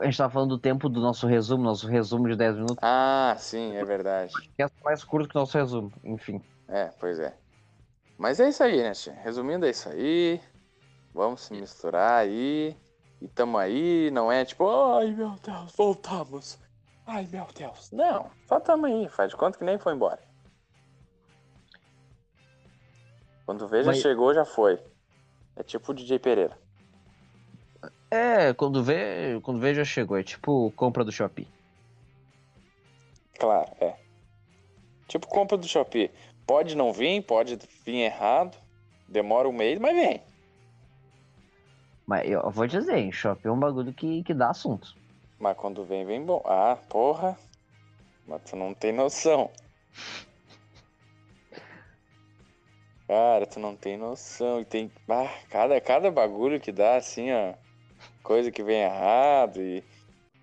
A 0.01 0.05
gente 0.05 0.17
tava 0.17 0.33
falando 0.33 0.51
do 0.51 0.59
tempo 0.59 0.89
do 0.89 1.01
nosso 1.01 1.27
resumo, 1.27 1.63
nosso 1.63 1.87
resumo 1.87 2.27
de 2.29 2.35
10 2.35 2.55
minutos. 2.55 2.79
Ah, 2.81 3.35
sim, 3.39 3.77
é 3.77 3.85
verdade. 3.85 4.33
É 4.59 4.67
mais 4.83 5.05
curto 5.05 5.29
que 5.29 5.37
o 5.37 5.41
nosso 5.41 5.57
resumo. 5.59 5.93
Enfim. 6.03 6.43
É, 6.67 6.87
pois 6.99 7.19
é. 7.19 7.37
Mas 8.17 8.41
é 8.41 8.49
isso 8.49 8.63
aí, 8.63 8.83
né, 8.83 8.93
tia? 8.93 9.13
Resumindo, 9.13 9.67
é 9.67 9.71
isso 9.71 9.89
aí. 9.91 10.41
Vamos 11.13 11.43
se 11.43 11.53
misturar 11.53 12.21
aí. 12.21 12.77
E 13.21 13.29
tamo 13.29 13.59
aí, 13.59 14.11
não 14.11 14.33
é 14.33 14.43
tipo, 14.47 14.67
ai 14.95 15.11
meu 15.11 15.35
Deus, 15.45 15.73
voltamos. 15.77 16.59
Ai 17.07 17.29
meu 17.31 17.47
Deus. 17.55 17.91
Não, 17.93 18.31
só 18.49 18.59
tamo 18.59 18.87
aí, 18.87 19.07
faz 19.11 19.31
de 19.31 19.37
conta 19.37 19.59
que 19.59 19.65
nem 19.65 19.79
foi 19.79 19.93
embora. 19.93 20.21
Quando 23.45 23.69
vê, 23.69 23.83
já 23.83 23.91
Mas- 23.91 24.01
chegou, 24.01 24.33
já 24.33 24.45
foi. 24.47 24.81
É 25.57 25.63
tipo 25.63 25.91
o 25.93 25.95
DJ 25.95 26.19
Pereira. 26.19 26.57
É, 28.11 28.53
quando 28.53 28.83
vê, 28.83 29.41
quando 29.43 29.61
vê 29.61 29.73
já 29.73 29.85
chegou. 29.85 30.17
É 30.17 30.23
tipo 30.23 30.73
compra 30.75 31.05
do 31.05 31.13
Shopee. 31.13 31.47
Claro, 33.39 33.71
é. 33.81 33.95
Tipo 35.07 35.29
compra 35.29 35.57
do 35.57 35.69
Shopee. 35.69 36.11
Pode 36.47 36.77
não 36.77 36.93
vir, 36.93 37.23
pode 37.23 37.59
vir 37.85 38.01
errado. 38.01 38.59
Demora 39.09 39.49
um 39.49 39.53
mês, 39.53 39.79
mas 39.79 39.95
vem. 39.95 40.21
Mas 42.07 42.29
eu 42.29 42.51
vou 42.51 42.67
dizer, 42.67 42.99
hein, 42.99 43.13
Shopee 43.13 43.49
é 43.49 43.53
um 43.53 43.59
bagulho 43.59 43.93
que, 43.95 44.25
que 44.25 44.35
dá 44.35 44.51
assunto. 44.51 44.97
Mas 45.39 45.57
quando 45.57 45.85
vem, 45.85 46.05
vem 46.05 46.25
bom. 46.25 46.43
Ah, 46.45 46.77
porra. 46.89 47.39
Mas 48.27 48.43
tu 48.43 48.57
não 48.57 48.75
tem 48.75 48.93
noção. 48.93 49.51
Cara, 53.07 53.47
tu 53.47 53.59
não 53.59 53.75
tem 53.75 53.97
noção. 53.97 54.61
E 54.61 54.65
tem. 54.65 54.93
Ah, 55.09 55.33
cada, 55.49 55.81
cada 55.81 56.11
bagulho 56.11 56.61
que 56.61 56.71
dá, 56.71 56.97
assim, 56.97 57.33
ó. 57.33 57.55
Coisa 58.23 58.51
que 58.51 58.63
vem 58.63 58.83
errado 58.83 59.61
e. 59.61 59.85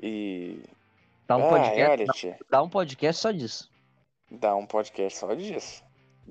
E. 0.02 0.63
Dá 1.28 1.38
um, 1.38 1.44
Ai, 1.44 1.50
podcast, 1.50 2.36
dá, 2.50 2.63
um 2.63 2.70
podcast 2.70 3.22
só 3.22 3.32
disso. 3.32 3.70
dá 4.32 4.56
um 4.56 4.66
podcast 4.66 5.20
só 5.20 5.34
disso. 5.34 5.84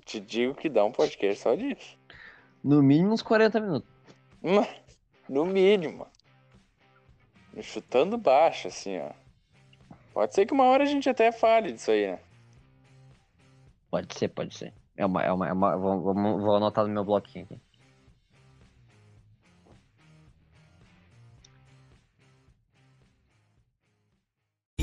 Te 0.05 0.19
digo 0.21 0.55
que 0.55 0.69
dá 0.69 0.85
um 0.85 0.93
podcast 0.93 1.43
só 1.43 1.55
disso. 1.55 1.99
No 2.65 2.83
mínimo 2.83 3.13
uns 3.13 3.23
40 3.23 3.61
minutos. 3.61 3.89
No 5.29 5.45
mínimo. 5.45 6.07
Chutando 7.61 8.17
baixo, 8.17 8.69
assim, 8.69 8.99
ó. 8.99 9.11
Pode 10.13 10.35
ser 10.35 10.47
que 10.47 10.55
uma 10.55 10.65
hora 10.65 10.85
a 10.85 10.87
gente 10.87 11.09
até 11.09 11.31
fale 11.31 11.73
disso 11.73 11.91
aí, 11.91 12.07
né? 12.13 12.21
Pode 13.91 14.19
ser, 14.19 14.29
pode 14.29 14.57
ser. 14.57 14.73
É 14.97 15.05
uma, 15.05 15.23
é 15.23 15.33
uma, 15.33 15.49
é 15.49 15.53
uma 15.53 15.77
vou, 15.77 16.01
vou, 16.01 16.15
vou 16.15 16.57
anotar 16.57 16.87
no 16.87 16.93
meu 16.93 17.05
bloquinho 17.05 17.45
aqui. 17.45 17.61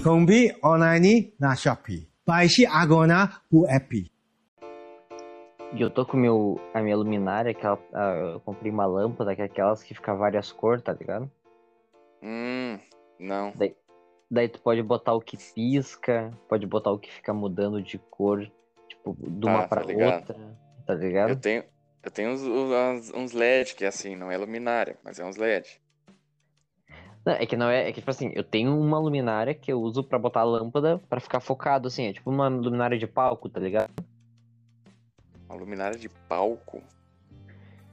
Kombi 0.03 0.53
online 0.61 1.33
na 1.39 1.55
Shopee. 1.55 2.09
Baixe 2.27 2.65
agora 2.65 3.29
o 3.49 3.65
app. 3.67 4.11
E 5.73 5.81
eu 5.81 5.89
tô 5.89 6.05
com 6.05 6.17
meu, 6.17 6.59
a 6.73 6.81
minha 6.81 6.97
luminária, 6.97 7.51
aquela, 7.51 7.79
ah, 7.93 8.33
eu 8.33 8.39
comprei 8.41 8.69
uma 8.69 8.85
lâmpada, 8.85 9.33
que 9.33 9.41
é 9.41 9.45
aquelas 9.45 9.81
que 9.81 9.95
fica 9.95 10.13
várias 10.13 10.51
cores, 10.51 10.83
tá 10.83 10.91
ligado? 10.93 11.31
Hum, 12.21 12.77
não. 13.17 13.53
Daí 14.29 14.49
tu 14.49 14.59
pode 14.61 14.83
botar 14.83 15.13
o 15.13 15.21
que 15.21 15.37
pisca, 15.55 16.31
pode 16.49 16.65
botar 16.67 16.91
o 16.91 16.99
que 16.99 17.09
fica 17.11 17.33
mudando 17.33 17.81
de 17.81 17.97
cor, 17.97 18.45
tipo, 18.89 19.15
de 19.17 19.45
uma 19.45 19.59
Ah, 19.59 19.67
tá 19.67 19.67
pra 19.77 19.85
ligado. 19.85 20.19
outra, 20.19 20.57
tá 20.85 20.93
ligado? 20.95 21.29
Eu 21.29 21.35
tenho, 21.39 21.63
eu 22.03 22.11
tenho 22.11 22.31
uns, 22.31 22.41
uns, 22.43 23.13
uns 23.13 23.31
LED 23.31 23.73
que 23.75 23.85
é 23.85 23.87
assim, 23.87 24.15
não 24.17 24.29
é 24.29 24.37
luminária, 24.37 24.97
mas 25.01 25.17
é 25.17 25.25
uns 25.25 25.37
LED. 25.37 25.81
Não, 27.25 27.33
é 27.33 27.45
que 27.45 27.55
não 27.55 27.69
é, 27.69 27.87
é 27.87 27.91
que 27.91 28.01
tipo 28.01 28.11
assim, 28.11 28.31
eu 28.35 28.43
tenho 28.43 28.77
uma 28.77 28.99
luminária 28.99 29.53
que 29.53 29.71
eu 29.71 29.81
uso 29.81 30.03
pra 30.03 30.19
botar 30.19 30.41
a 30.41 30.45
lâmpada 30.45 30.99
pra 31.09 31.21
ficar 31.21 31.39
focado, 31.39 31.87
assim, 31.87 32.07
é 32.07 32.13
tipo 32.13 32.29
uma 32.29 32.49
luminária 32.49 32.97
de 32.97 33.07
palco, 33.07 33.47
tá 33.47 33.59
ligado? 33.59 33.89
Uma 35.47 35.57
luminária 35.57 35.97
de 35.97 36.09
palco. 36.09 36.83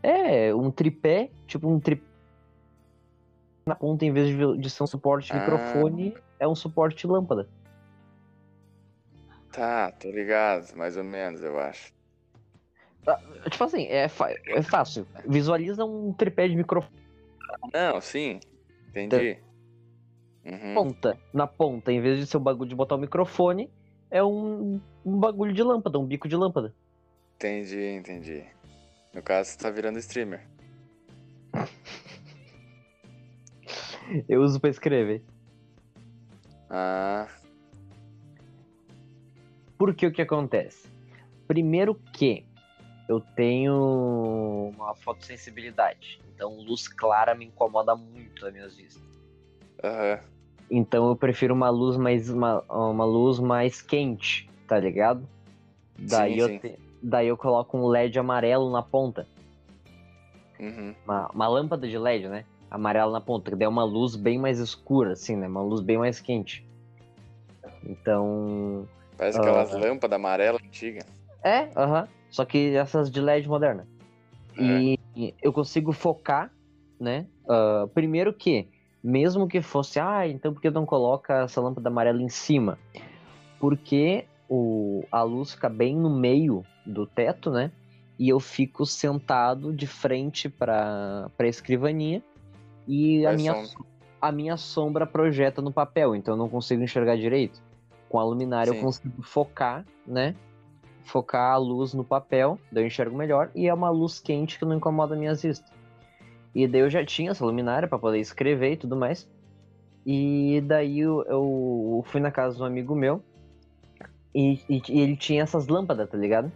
É, 0.03 0.53
um 0.55 0.71
tripé, 0.71 1.31
tipo 1.47 1.69
um 1.69 1.79
tripé 1.79 2.11
na 3.67 3.77
ponta, 3.77 4.05
em 4.05 4.13
vez 4.13 4.29
de, 4.29 4.59
de 4.59 4.71
ser 4.71 4.83
um 4.83 4.87
suporte 4.87 5.33
Ah. 5.33 5.37
microfone, 5.37 6.15
é 6.41 6.49
um 6.49 6.55
suporte 6.55 7.07
lâmpada. 7.07 7.49
Tá, 9.53 9.93
tô 9.93 10.11
ligado, 10.11 10.75
mais 10.77 10.97
ou 10.97 11.05
menos, 11.05 11.43
eu 11.43 11.59
acho. 11.59 11.93
Tipo 13.51 13.65
assim, 13.65 13.85
é, 13.85 14.09
é 14.49 14.63
fácil. 14.63 15.07
Visualiza 15.27 15.85
um 15.85 16.13
tripé 16.13 16.49
de 16.49 16.55
microfone 16.57 16.93
Não, 17.73 18.01
sim, 18.01 18.39
entendi. 18.95 19.39
na 20.45 20.53
Uhum. 20.53 20.75
ponta. 20.75 21.19
Na 21.33 21.47
ponta, 21.47 21.93
em 21.93 22.01
vez 22.01 22.19
de 22.19 22.27
ser 22.27 22.37
o 22.37 22.41
bagulho 22.41 22.69
de 22.69 22.75
botar 22.75 22.95
o 22.95 22.99
microfone, 22.99 23.71
é 24.11 24.23
um, 24.25 24.81
um 25.05 25.19
bagulho 25.19 25.53
de 25.53 25.63
lâmpada, 25.63 25.99
um 25.99 26.07
bico 26.07 26.29
de 26.29 26.37
lâmpada. 26.37 26.75
Entendi, 27.37 27.83
entendi. 27.85 28.45
No 29.15 29.23
caso, 29.23 29.51
você 29.51 29.59
tá 29.59 29.71
virando 29.71 29.99
streamer. 29.99 30.47
Eu 34.29 34.43
uso 34.43 34.59
pra 34.61 34.71
escrever. 34.71 35.23
Ah, 36.69 37.29
Porque 39.79 40.07
o 40.07 40.13
que 40.13 40.23
acontece? 40.23 40.89
Primeiro 41.47 41.95
que 41.95 42.45
eu 43.11 43.21
tenho 43.35 44.71
uma 44.77 44.95
fotossensibilidade. 44.95 46.21
Então 46.35 46.55
luz 46.61 46.87
clara 46.87 47.35
me 47.35 47.45
incomoda 47.45 47.95
muito 47.97 48.45
nas 48.45 48.53
minhas 48.53 48.77
vistas. 48.77 49.03
aham. 49.83 50.21
Então 50.71 51.09
eu 51.09 51.17
prefiro 51.17 51.53
uma 51.53 51.69
luz 51.71 51.97
mais 51.97 52.31
uma, 52.31 52.61
uma 52.69 53.05
luz 53.05 53.41
mais 53.41 53.83
quente, 53.83 54.49
tá 54.69 54.79
ligado? 54.79 55.29
Daí 55.99 56.35
Sim, 56.35 56.41
eu 56.41 56.49
sim. 56.49 56.59
te- 56.61 56.79
daí 57.03 57.27
eu 57.27 57.37
coloco 57.37 57.77
um 57.77 57.89
LED 57.89 58.17
amarelo 58.19 58.71
na 58.71 58.83
ponta, 58.83 59.27
Uhum. 60.61 60.95
uma, 61.05 61.29
uma 61.33 61.49
lâmpada 61.49 61.89
de 61.89 61.99
LED, 61.99 62.29
né? 62.29 62.45
Amarelo 62.71 63.11
na 63.11 63.21
ponta, 63.21 63.51
que 63.51 63.57
daí 63.57 63.67
é 63.67 63.69
uma 63.69 63.83
luz 63.83 64.15
bem 64.15 64.39
mais 64.39 64.61
escura, 64.61 65.15
assim, 65.15 65.35
né? 65.35 65.49
Uma 65.49 65.63
luz 65.63 65.81
bem 65.81 65.99
mais 65.99 66.21
quente. 66.21 66.65
Então, 67.85 68.87
Parece 69.17 69.39
Ah. 69.39 69.41
aquelas 69.41 69.73
lâmpadas 69.73 70.15
amarelas 70.17 70.61
antigas. 70.65 71.05
é, 71.43 71.69
aham. 71.77 72.07
Só 72.31 72.45
que 72.45 72.75
essas 72.75 73.11
de 73.11 73.21
LED 73.21 73.49
moderna. 73.49 73.87
E 74.57 74.99
eu 75.43 75.53
consigo 75.53 75.93
focar, 75.93 76.53
né? 76.99 77.27
Ah, 77.49 77.89
primeiro 77.93 78.33
que, 78.33 78.69
mesmo 79.03 79.49
que 79.49 79.61
fosse, 79.61 79.99
ah, 79.99 80.29
então 80.29 80.55
por 80.55 80.61
que 80.61 80.71
não 80.71 80.87
coloca 80.87 81.43
essa 81.43 81.61
lâmpada 81.61 81.89
amarela 81.89 82.23
em 82.23 82.29
cima? 82.29 82.79
Porque 83.59 84.25
o, 84.49 85.05
a 85.11 85.23
luz 85.23 85.53
fica 85.53 85.69
bem 85.69 85.97
no 85.97 86.09
meio 86.09 86.65
do 86.87 87.07
teto, 87.07 87.51
né? 87.51 87.73
E 88.19 88.29
eu 88.29 88.39
fico 88.39 88.87
sentado 88.87 89.73
de 89.73 89.87
frente 89.87 90.49
para 90.49 91.31
a 91.37 91.47
escrivaninha 91.47 92.23
e 92.87 93.27
a 93.27 93.33
minha, 93.33 93.57
a 94.21 94.31
minha 94.31 94.57
sombra 94.57 95.07
projeta 95.07 95.63
no 95.63 95.73
papel, 95.73 96.15
então 96.15 96.35
eu 96.35 96.39
não 96.39 96.49
consigo 96.49 96.83
enxergar 96.83 97.17
direito. 97.17 97.61
Com 98.09 98.19
a 98.19 98.25
luminária 98.25 98.73
Sim. 98.73 98.79
eu 98.79 98.83
consigo 98.85 99.23
focar, 99.23 99.85
né? 100.07 100.35
Focar 101.05 101.55
a 101.55 101.57
luz 101.57 101.93
no 101.95 102.05
papel, 102.05 102.59
daí 102.71 102.85
eu 102.85 102.87
enxergo 102.87 103.17
melhor, 103.17 103.51
e 103.55 103.67
é 103.67 103.75
uma 103.75 103.91
luz 103.91 104.21
quente 104.21 104.59
que 104.59 104.65
não 104.65 104.77
incomoda 104.77 105.17
minhas 105.17 105.43
vistas. 105.43 105.71
E 106.55 106.67
daí 106.67 106.81
eu 106.83 106.91
já 106.91 107.05
tinha 107.05 107.31
essa 107.31 107.45
luminária 107.45 107.89
para 107.89 107.99
poder 107.99 108.19
escrever 108.19 108.73
e 108.73 108.77
tudo 108.77 108.97
mais. 108.97 109.29
E 110.07 110.63
daí 110.67 111.01
eu, 111.01 111.23
eu 111.25 112.03
fui 112.07 112.21
na 112.21 112.31
casa 112.31 112.57
de 112.57 112.63
um 112.63 112.67
amigo 112.67 112.95
meu 112.95 113.23
e, 114.35 114.55
e- 114.69 114.83
e 114.89 115.01
ele 115.01 115.17
tinha 115.17 115.43
essas 115.43 115.67
lâmpadas, 115.69 116.09
tá 116.09 116.17
ligado? 116.17 116.51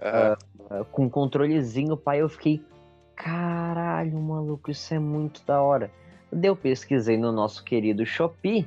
Aham. 0.00 0.36
Ah, 0.70 0.84
Com 0.84 1.04
um 1.04 1.10
controlezinho, 1.10 1.96
pai, 1.96 2.20
eu 2.20 2.28
fiquei, 2.28 2.62
caralho, 3.14 4.18
maluco, 4.20 4.70
isso 4.70 4.92
é 4.94 4.98
muito 4.98 5.44
da 5.46 5.60
hora. 5.62 5.90
Daí 6.32 6.50
eu 6.50 6.56
pesquisei 6.56 7.16
no 7.16 7.32
nosso 7.32 7.64
querido 7.64 8.04
Shopee 8.04 8.66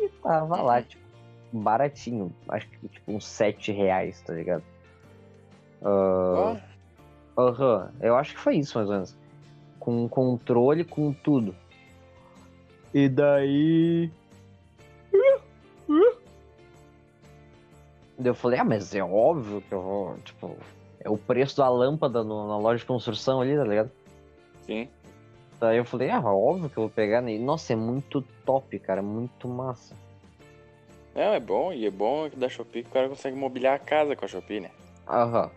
e 0.00 0.08
tava 0.22 0.60
lá, 0.62 0.82
tipo, 0.82 1.02
baratinho, 1.52 2.32
acho 2.48 2.68
que 2.68 2.88
tipo 2.88 3.12
uns 3.12 3.26
7 3.26 3.72
reais, 3.72 4.20
tá 4.22 4.32
ligado? 4.34 4.62
Ah, 5.82 6.56
Aham, 7.36 7.90
eu 8.00 8.16
acho 8.16 8.34
que 8.34 8.40
foi 8.40 8.56
isso 8.56 8.76
mais 8.76 8.88
ou 8.88 8.94
menos. 8.94 9.16
Com 9.78 10.08
controle, 10.08 10.84
com 10.84 11.12
tudo. 11.12 11.54
E 12.92 13.08
daí. 13.08 14.10
Eu 18.18 18.34
falei, 18.34 18.58
ah, 18.58 18.64
mas 18.64 18.94
é 18.94 19.02
óbvio 19.02 19.60
que 19.62 19.72
eu 19.72 19.80
vou. 19.80 20.16
Tipo, 20.24 20.56
é 21.00 21.08
o 21.08 21.16
preço 21.16 21.56
da 21.58 21.68
lâmpada 21.68 22.24
no- 22.24 22.48
na 22.48 22.58
loja 22.58 22.80
de 22.80 22.84
construção 22.86 23.40
ali, 23.40 23.56
tá 23.56 23.64
ligado? 23.64 23.90
sim. 24.66 24.88
Daí 25.60 25.76
eu 25.78 25.84
falei, 25.84 26.08
ah, 26.10 26.20
óbvio 26.20 26.68
que 26.70 26.76
eu 26.78 26.82
vou 26.84 26.90
pegar 26.90 27.20
nele. 27.20 27.42
Nossa, 27.42 27.72
é 27.72 27.76
muito 27.76 28.22
top, 28.44 28.78
cara, 28.78 29.02
muito 29.02 29.48
massa. 29.48 29.94
Não, 31.18 31.34
é 31.34 31.40
bom, 31.40 31.72
e 31.72 31.84
é 31.84 31.90
bom 31.90 32.30
que 32.30 32.36
da 32.36 32.48
Shopee 32.48 32.84
que 32.84 32.90
o 32.90 32.92
cara 32.92 33.08
consegue 33.08 33.36
mobiliar 33.36 33.74
a 33.74 33.78
casa 33.80 34.14
com 34.14 34.24
a 34.24 34.28
Shopee, 34.28 34.60
né? 34.60 34.70
Aham. 35.08 35.50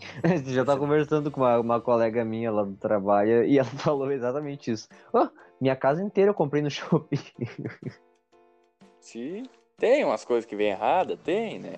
Já 0.52 0.66
tava 0.66 0.78
conversando 0.78 1.30
com 1.30 1.40
uma, 1.40 1.58
uma 1.58 1.80
colega 1.80 2.22
minha 2.22 2.50
lá 2.52 2.62
do 2.62 2.76
trabalho 2.76 3.42
e 3.42 3.58
ela 3.58 3.70
falou 3.80 4.12
exatamente 4.12 4.70
isso. 4.70 4.86
Ó, 5.14 5.30
minha 5.58 5.74
casa 5.74 6.02
inteira 6.02 6.28
eu 6.30 6.34
comprei 6.34 6.60
no 6.60 6.68
Shopee. 6.68 7.18
Se 9.00 9.44
tem 9.78 10.04
umas 10.04 10.26
coisas 10.26 10.44
que 10.44 10.56
vem 10.56 10.68
errada, 10.68 11.16
tem, 11.16 11.58
né? 11.58 11.76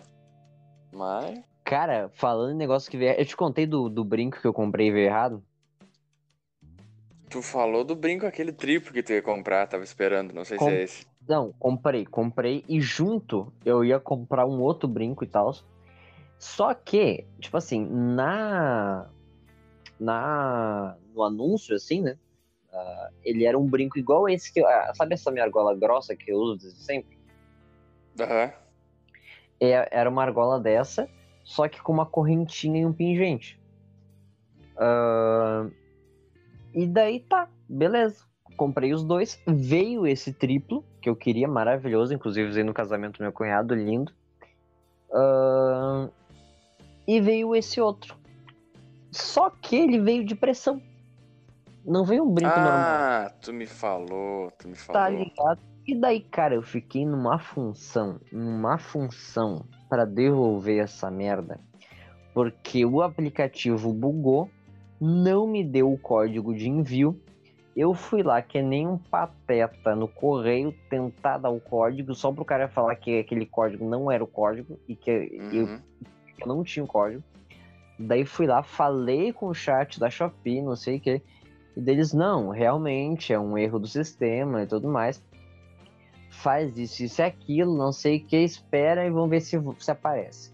Mas. 0.92 1.40
Cara, 1.62 2.10
falando 2.14 2.50
em 2.52 2.56
negócio 2.56 2.90
que 2.90 2.96
veio. 2.96 3.12
Eu 3.12 3.24
te 3.24 3.36
contei 3.36 3.64
do, 3.64 3.88
do 3.88 4.04
brinco 4.04 4.40
que 4.40 4.46
eu 4.46 4.52
comprei 4.52 4.88
e 4.88 4.92
veio 4.92 5.06
errado? 5.06 5.44
Tu 7.30 7.40
falou 7.40 7.84
do 7.84 7.94
brinco 7.94 8.26
aquele 8.26 8.52
triplo 8.52 8.92
que 8.92 9.04
tu 9.04 9.12
ia 9.12 9.22
comprar, 9.22 9.68
tava 9.68 9.84
esperando, 9.84 10.32
não 10.34 10.44
sei 10.44 10.58
Com- 10.58 10.66
se 10.66 10.72
é 10.72 10.82
esse. 10.82 11.13
Não, 11.26 11.52
comprei, 11.58 12.04
comprei 12.04 12.64
e 12.68 12.80
junto 12.80 13.52
eu 13.64 13.84
ia 13.84 13.98
comprar 13.98 14.46
um 14.46 14.60
outro 14.60 14.86
brinco 14.86 15.24
e 15.24 15.26
tal. 15.26 15.54
Só 16.38 16.74
que, 16.74 17.26
tipo 17.40 17.56
assim, 17.56 17.86
na. 17.86 19.08
Na. 19.98 20.96
No 21.14 21.22
anúncio, 21.22 21.74
assim, 21.74 22.02
né? 22.02 22.18
ah, 22.74 23.10
ele 23.24 23.44
era 23.44 23.58
um 23.58 23.66
brinco 23.66 23.98
igual 23.98 24.28
esse 24.28 24.52
que. 24.52 24.60
ah, 24.64 24.92
sabe 24.94 25.14
essa 25.14 25.30
minha 25.30 25.44
argola 25.44 25.74
grossa 25.74 26.14
que 26.14 26.30
eu 26.30 26.36
uso 26.36 26.58
desde 26.58 26.80
sempre? 26.80 27.16
Aham. 28.20 28.52
É- 29.60 29.88
era 29.90 30.10
uma 30.10 30.22
argola 30.22 30.60
dessa, 30.60 31.08
só 31.44 31.68
que 31.68 31.80
com 31.80 31.92
uma 31.92 32.04
correntinha 32.04 32.82
e 32.82 32.86
um 32.86 32.92
pingente. 32.92 33.58
Ah, 34.76 35.68
e 36.74 36.86
daí 36.86 37.20
tá, 37.20 37.48
beleza. 37.68 38.24
Comprei 38.56 38.92
os 38.92 39.04
dois. 39.04 39.40
Veio 39.46 40.06
esse 40.06 40.32
triplo, 40.32 40.84
que 41.00 41.08
eu 41.08 41.16
queria, 41.16 41.48
maravilhoso. 41.48 42.14
Inclusive, 42.14 42.48
usei 42.48 42.64
no 42.64 42.74
casamento 42.74 43.18
do 43.18 43.22
meu 43.22 43.32
cunhado, 43.32 43.74
lindo. 43.74 44.12
Ah, 45.12 46.08
e 47.06 47.20
veio 47.20 47.54
esse 47.54 47.80
outro. 47.80 48.16
Só 49.10 49.50
que 49.50 49.76
ele 49.76 50.00
veio 50.00 50.24
de 50.24 50.34
pressão. 50.34 50.80
Não 51.84 52.04
veio 52.04 52.24
um 52.24 52.32
brinco 52.32 52.56
normal. 52.56 52.72
Ah, 52.74 53.32
tu 53.40 53.52
me 53.52 53.66
falou, 53.66 54.50
tu 54.58 54.68
me 54.68 54.74
falou. 54.74 55.02
Tá 55.02 55.08
ligado? 55.08 55.60
E 55.86 55.94
daí, 55.94 56.20
cara, 56.20 56.54
eu 56.54 56.62
fiquei 56.62 57.04
numa 57.04 57.38
função, 57.38 58.18
numa 58.32 58.78
função 58.78 59.66
para 59.88 60.06
devolver 60.06 60.82
essa 60.82 61.10
merda, 61.10 61.60
porque 62.32 62.86
o 62.86 63.02
aplicativo 63.02 63.92
bugou, 63.92 64.48
não 64.98 65.46
me 65.46 65.62
deu 65.62 65.92
o 65.92 65.98
código 65.98 66.54
de 66.54 66.70
envio. 66.70 67.20
Eu 67.76 67.92
fui 67.92 68.22
lá 68.22 68.40
que 68.40 68.62
nem 68.62 68.86
um 68.86 68.96
pateta 68.96 69.96
no 69.96 70.06
correio 70.06 70.72
tentar 70.88 71.38
dar 71.38 71.50
o 71.50 71.60
código 71.60 72.14
só 72.14 72.30
pro 72.30 72.44
cara 72.44 72.68
falar 72.68 72.94
que 72.94 73.18
aquele 73.18 73.44
código 73.46 73.88
não 73.88 74.10
era 74.10 74.22
o 74.22 74.28
código 74.28 74.78
e 74.88 74.94
que 74.94 75.10
eu, 75.10 75.66
Uhum. 75.66 75.80
eu 76.40 76.46
não 76.46 76.62
tinha 76.62 76.84
o 76.84 76.88
código. 76.88 77.22
Daí 77.98 78.24
fui 78.24 78.46
lá, 78.46 78.62
falei 78.62 79.32
com 79.32 79.46
o 79.46 79.54
chat 79.54 79.98
da 79.98 80.08
Shopee, 80.08 80.62
não 80.62 80.76
sei 80.76 80.96
o 80.98 81.00
que. 81.00 81.22
E 81.76 81.80
deles, 81.80 82.12
não, 82.12 82.50
realmente 82.50 83.32
é 83.32 83.38
um 83.38 83.58
erro 83.58 83.80
do 83.80 83.88
sistema 83.88 84.62
e 84.62 84.66
tudo 84.66 84.88
mais. 84.88 85.20
Faz 86.30 86.76
isso, 86.78 87.02
isso 87.04 87.20
e 87.20 87.24
aquilo, 87.24 87.76
não 87.76 87.92
sei 87.92 88.18
o 88.18 88.24
que, 88.24 88.36
espera 88.36 89.04
e 89.06 89.10
vamos 89.10 89.30
ver 89.30 89.40
se, 89.40 89.56
se 89.78 89.90
aparece. 89.90 90.52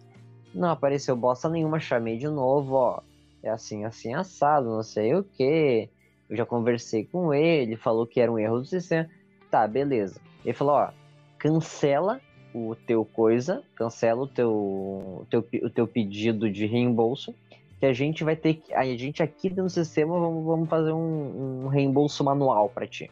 Não 0.55 0.71
apareceu 0.71 1.17
bosta 1.17 1.49
nenhuma, 1.49 1.79
chamei 1.81 2.17
de 2.19 2.29
novo, 2.29 2.75
ó. 2.75 3.01
É 3.43 3.49
assim, 3.51 3.85
assim, 3.85 4.15
assado, 4.15 4.69
não 4.69 4.83
sei 4.83 5.15
o 5.15 5.23
que. 5.25 5.89
Eu 6.31 6.37
já 6.37 6.47
conversei 6.47 7.05
com 7.05 7.35
ele, 7.35 7.77
falou 7.77 8.07
que 8.07 8.21
era 8.21 8.31
um 8.31 8.39
erro 8.39 8.61
do 8.61 8.65
sistema. 8.65 9.11
Tá, 9.51 9.67
beleza. 9.67 10.21
Ele 10.45 10.55
falou, 10.55 10.75
ó, 10.75 10.91
cancela 11.37 12.21
o 12.55 12.77
teu 12.77 13.05
coisa, 13.05 13.65
cancela 13.75 14.23
o 14.23 14.29
teu, 14.29 14.53
o 14.53 15.27
teu, 15.29 15.45
o 15.65 15.71
teu 15.71 15.89
pedido 15.89 16.49
de 16.49 16.67
reembolso, 16.67 17.35
que 17.81 17.87
a 17.87 17.93
gente 17.93 18.23
vai 18.23 18.37
ter 18.37 18.55
que, 18.55 18.73
a 18.73 18.85
gente 18.97 19.23
aqui 19.23 19.49
dentro 19.49 19.65
do 19.65 19.71
sistema 19.71 20.19
vamos, 20.19 20.45
vamos 20.45 20.69
fazer 20.69 20.93
um, 20.93 21.65
um 21.65 21.69
reembolso 21.69 22.23
manual 22.23 22.69
pra 22.69 22.87
ti. 22.87 23.11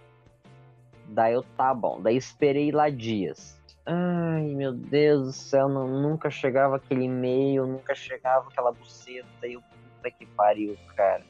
Daí 1.08 1.34
eu, 1.34 1.42
tá 1.56 1.74
bom, 1.74 2.00
daí 2.00 2.16
esperei 2.16 2.70
lá 2.70 2.88
dias. 2.88 3.58
Ai, 3.86 4.42
meu 4.42 4.72
Deus 4.72 5.26
do 5.26 5.32
céu, 5.32 5.68
não, 5.68 5.88
nunca 5.88 6.30
chegava 6.30 6.76
aquele 6.76 7.04
e-mail, 7.04 7.66
nunca 7.66 7.94
chegava 7.94 8.48
aquela 8.48 8.70
buceta, 8.70 9.46
e 9.46 9.54
eu, 9.54 9.62
puta 9.62 10.10
que 10.10 10.26
pariu, 10.26 10.76
cara. 10.94 11.24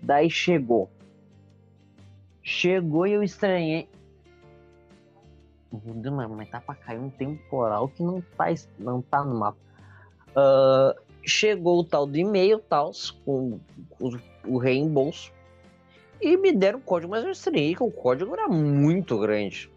Daí 0.00 0.30
chegou. 0.30 0.90
Chegou 2.48 3.08
e 3.08 3.12
eu 3.12 3.24
estranhei. 3.24 3.88
Mas- 6.36 6.48
tá 6.48 6.60
pra 6.60 6.76
cair 6.76 7.00
um 7.00 7.10
temporal 7.10 7.88
que 7.88 8.04
não 8.04 8.22
tá, 8.36 8.46
não 8.78 9.02
tá 9.02 9.24
no 9.24 9.34
mapa. 9.34 9.58
Ah, 10.36 10.94
chegou 11.24 11.80
o 11.80 11.84
tal 11.84 12.06
do 12.06 12.16
e-mail, 12.16 12.60
tal, 12.60 12.92
com 13.24 13.58
o, 13.98 14.16
o 14.46 14.58
reembolso. 14.58 15.32
E 16.20 16.36
me 16.36 16.52
deram 16.52 16.78
o 16.78 16.82
código, 16.82 17.10
mas 17.10 17.24
eu 17.24 17.32
estranhei 17.32 17.74
que 17.74 17.82
o 17.82 17.90
código 17.90 18.32
era 18.32 18.46
muito 18.46 19.18
grande. 19.18 19.68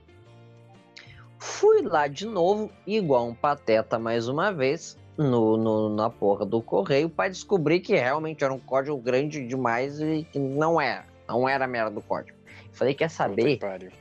Fui 1.39 1.81
lá 1.81 2.07
de 2.07 2.27
novo, 2.27 2.69
igual 2.85 3.27
um 3.27 3.33
pateta 3.33 3.97
mais 3.97 4.27
uma 4.27 4.51
vez, 4.53 4.95
no, 5.17 5.57
no- 5.57 5.89
na 5.89 6.07
porra 6.11 6.45
do 6.45 6.61
correio, 6.61 7.09
para 7.09 7.31
descobrir 7.31 7.79
que 7.79 7.95
realmente 7.95 8.43
era 8.43 8.53
um 8.53 8.59
código 8.59 8.97
grande 8.97 9.43
demais 9.47 9.99
e 9.99 10.23
que 10.31 10.37
não 10.37 10.79
era. 10.79 11.03
Não 11.27 11.49
era 11.49 11.65
a 11.65 11.67
merda 11.67 11.89
do 11.89 12.01
código. 12.01 12.38
Falei, 12.79 12.93
quer 12.93 13.09
saber? 13.09 13.57
que 13.57 13.57
pariu. 13.57 13.91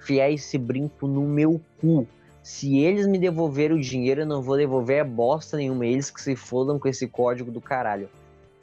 enfiar 0.00 0.30
esse 0.30 0.56
brinco 0.56 1.08
no 1.08 1.22
meu 1.22 1.60
cu. 1.80 2.06
Se 2.40 2.78
eles 2.78 3.04
me 3.04 3.18
devolverem 3.18 3.76
o 3.76 3.80
dinheiro, 3.80 4.20
eu 4.20 4.26
não 4.26 4.40
vou 4.40 4.56
devolver 4.56 5.00
a 5.00 5.04
bosta 5.04 5.56
nenhuma. 5.56 5.84
Eles 5.84 6.08
que 6.08 6.22
se 6.22 6.36
fodam 6.36 6.78
com 6.78 6.86
esse 6.86 7.08
código 7.08 7.50
do 7.50 7.60
caralho. 7.60 8.08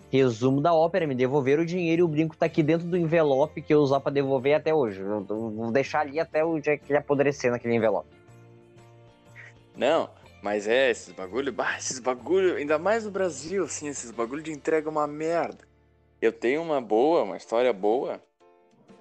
Resumo 0.10 0.62
da 0.62 0.74
ópera, 0.74 1.06
me 1.06 1.14
devolveram 1.14 1.64
o 1.64 1.66
dinheiro 1.66 2.02
e 2.02 2.04
o 2.04 2.08
brinco 2.08 2.38
tá 2.38 2.46
aqui 2.46 2.64
dentro 2.64 2.88
do 2.88 2.96
envelope 2.96 3.62
que 3.62 3.74
eu 3.74 3.82
usar 3.82 4.00
pra 4.00 4.12
devolver 4.12 4.56
até 4.56 4.74
hoje. 4.74 5.02
Eu 5.02 5.26
eu 5.30 5.52
vou 5.52 5.72
deixar 5.72 6.00
ali 6.00 6.22
até 6.22 6.42
o 6.42 6.58
dia 6.58 6.78
que 6.78 6.92
ele 6.92 6.98
apodrecer 6.98 7.52
naquele 7.52 7.76
envelope. 7.76 8.08
Não, 9.76 10.10
mas 10.42 10.70
é, 10.70 10.90
esses 10.90 11.14
bagulho, 11.14 11.52
bah, 11.52 11.78
esses 11.78 12.00
bagulho, 12.00 12.56
ainda 12.56 12.80
mais 12.80 13.04
no 13.04 13.12
Brasil, 13.12 13.66
assim, 13.66 13.90
esses 13.90 14.10
bagulho 14.10 14.42
de 14.42 14.54
entrega 14.54 14.88
é 14.88 14.92
uma 14.92 15.06
merda. 15.06 15.68
Eu 16.22 16.32
tenho 16.32 16.62
uma 16.62 16.80
boa, 16.82 17.24
uma 17.24 17.38
história 17.38 17.72
boa, 17.72 18.22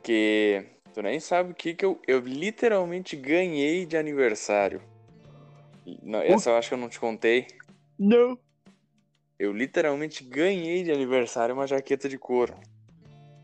que 0.03 0.65
tu 0.95 1.03
nem 1.03 1.21
sabe 1.21 1.53
o 1.53 1.55
que 1.55 1.75
que 1.75 1.85
eu, 1.85 2.01
eu 2.07 2.21
literalmente 2.21 3.17
ganhei 3.17 3.87
de 3.87 3.97
aniversário. 3.97 4.81
Não, 6.03 6.21
essa 6.21 6.51
eu 6.51 6.57
acho 6.57 6.69
que 6.69 6.75
eu 6.75 6.79
não 6.79 6.89
te 6.89 7.01
contei. 7.01 7.47
Não. 7.99 8.39
Eu 9.39 9.53
literalmente 9.53 10.25
ganhei 10.25 10.83
de 10.83 10.91
aniversário 10.91 11.55
uma 11.55 11.67
jaqueta 11.67 12.09
de 12.09 12.19
couro. 12.19 12.55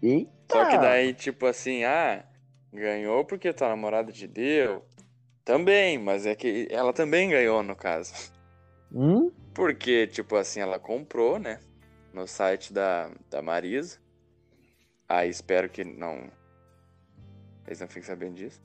Eita. 0.03 0.31
Só 0.51 0.67
que 0.67 0.77
daí, 0.77 1.15
tipo 1.15 1.47
assim, 1.47 1.85
ah, 1.85 2.25
ganhou 2.73 3.25
porque 3.25 3.53
tua 3.53 3.69
namorada 3.69 4.13
te 4.13 4.27
deu. 4.27 4.85
Também, 5.45 5.99
mas 5.99 6.27
é 6.27 6.35
que 6.35 6.67
ela 6.71 6.93
também 6.93 7.31
ganhou, 7.31 7.63
no 7.63 7.77
caso. 7.77 8.33
Hum? 8.93 9.31
Porque, 9.55 10.07
tipo 10.07 10.37
assim, 10.37 10.61
ela 10.61 10.79
comprou, 10.79 11.39
né? 11.39 11.61
No 12.13 12.27
site 12.27 12.73
da, 12.73 13.11
da 13.31 13.43
Marisa. 13.43 13.99
Aí 15.09 15.29
espero 15.29 15.69
que 15.69 15.85
não. 15.85 16.31
Eles 17.67 17.81
não 17.81 17.89
fiquem 17.89 18.03
sabendo 18.03 18.35
disso. 18.35 18.61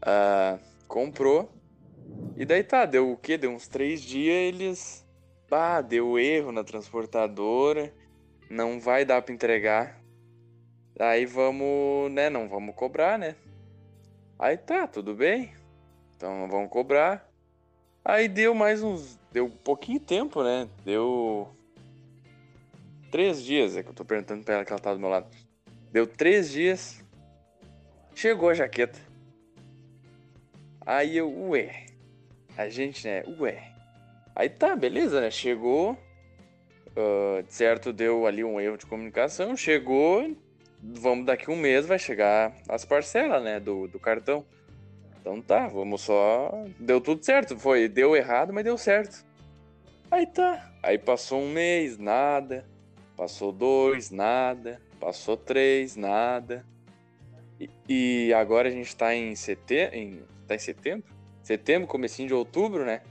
Ah, 0.00 0.58
comprou. 0.88 1.52
E 2.36 2.44
daí 2.44 2.64
tá, 2.64 2.84
deu 2.84 3.12
o 3.12 3.16
quê? 3.16 3.36
Deu 3.36 3.50
uns 3.50 3.68
três 3.68 4.00
dias, 4.00 4.34
eles. 4.34 5.06
Bah, 5.48 5.80
deu 5.80 6.18
erro 6.18 6.50
na 6.50 6.64
transportadora. 6.64 7.92
Não 8.50 8.80
vai 8.80 9.04
dar 9.04 9.22
pra 9.22 9.34
entregar. 9.34 10.02
Aí 10.98 11.26
vamos, 11.26 12.10
né? 12.12 12.28
Não 12.28 12.48
vamos 12.48 12.74
cobrar, 12.74 13.18
né? 13.18 13.36
Aí 14.38 14.56
tá, 14.56 14.86
tudo 14.86 15.14
bem. 15.14 15.52
Então 16.16 16.38
não 16.40 16.48
vamos 16.48 16.70
cobrar. 16.70 17.30
Aí 18.04 18.28
deu 18.28 18.54
mais 18.54 18.82
uns. 18.82 19.18
Deu 19.30 19.48
pouquinho 19.48 20.00
tempo, 20.00 20.42
né? 20.42 20.68
Deu. 20.84 21.48
Três 23.10 23.42
dias, 23.42 23.76
é 23.76 23.82
que 23.82 23.90
eu 23.90 23.94
tô 23.94 24.04
perguntando 24.04 24.44
pra 24.44 24.54
ela 24.54 24.64
que 24.64 24.72
ela 24.72 24.80
tá 24.80 24.92
do 24.92 25.00
meu 25.00 25.08
lado. 25.08 25.28
Deu 25.90 26.06
três 26.06 26.50
dias. 26.50 27.01
Chegou 28.14 28.50
a 28.50 28.54
jaqueta. 28.54 28.98
Aí 30.84 31.16
eu, 31.16 31.30
ué. 31.48 31.86
A 32.56 32.68
gente, 32.68 33.06
né? 33.06 33.22
Ué. 33.38 33.72
Aí 34.34 34.48
tá, 34.48 34.74
beleza, 34.76 35.20
né? 35.20 35.30
Chegou. 35.30 35.96
ah, 36.96 37.42
certo, 37.48 37.92
deu 37.92 38.26
ali 38.26 38.44
um 38.44 38.60
erro 38.60 38.76
de 38.76 38.86
comunicação. 38.86 39.56
Chegou. 39.56 40.36
Vamos 40.82 41.26
daqui 41.26 41.48
um 41.48 41.56
mês, 41.56 41.86
vai 41.86 41.98
chegar 41.98 42.52
as 42.68 42.84
parcelas, 42.84 43.42
né? 43.42 43.60
Do, 43.60 43.86
do 43.86 44.00
cartão. 44.00 44.44
Então 45.20 45.40
tá, 45.40 45.68
vamos 45.68 46.00
só. 46.00 46.64
Deu 46.78 47.00
tudo 47.00 47.24
certo. 47.24 47.56
Foi, 47.56 47.88
deu 47.88 48.16
errado, 48.16 48.52
mas 48.52 48.64
deu 48.64 48.76
certo. 48.76 49.24
Aí 50.10 50.26
tá. 50.26 50.72
Aí 50.82 50.98
passou 50.98 51.40
um 51.40 51.52
mês, 51.52 51.96
nada. 51.96 52.66
Passou 53.16 53.52
dois, 53.52 54.10
nada. 54.10 54.80
Passou 54.98 55.36
três, 55.36 55.94
nada. 55.94 56.66
E, 57.88 58.28
e 58.28 58.34
agora 58.34 58.68
a 58.68 58.72
gente 58.72 58.94
tá 58.96 59.14
em 59.14 59.34
setembro. 59.34 59.96
Em, 59.96 60.22
tá 60.46 60.54
em 60.54 60.58
setembro? 60.58 61.04
Setembro, 61.42 61.88
comecinho 61.88 62.28
de 62.28 62.34
outubro, 62.34 62.84
né? 62.84 63.02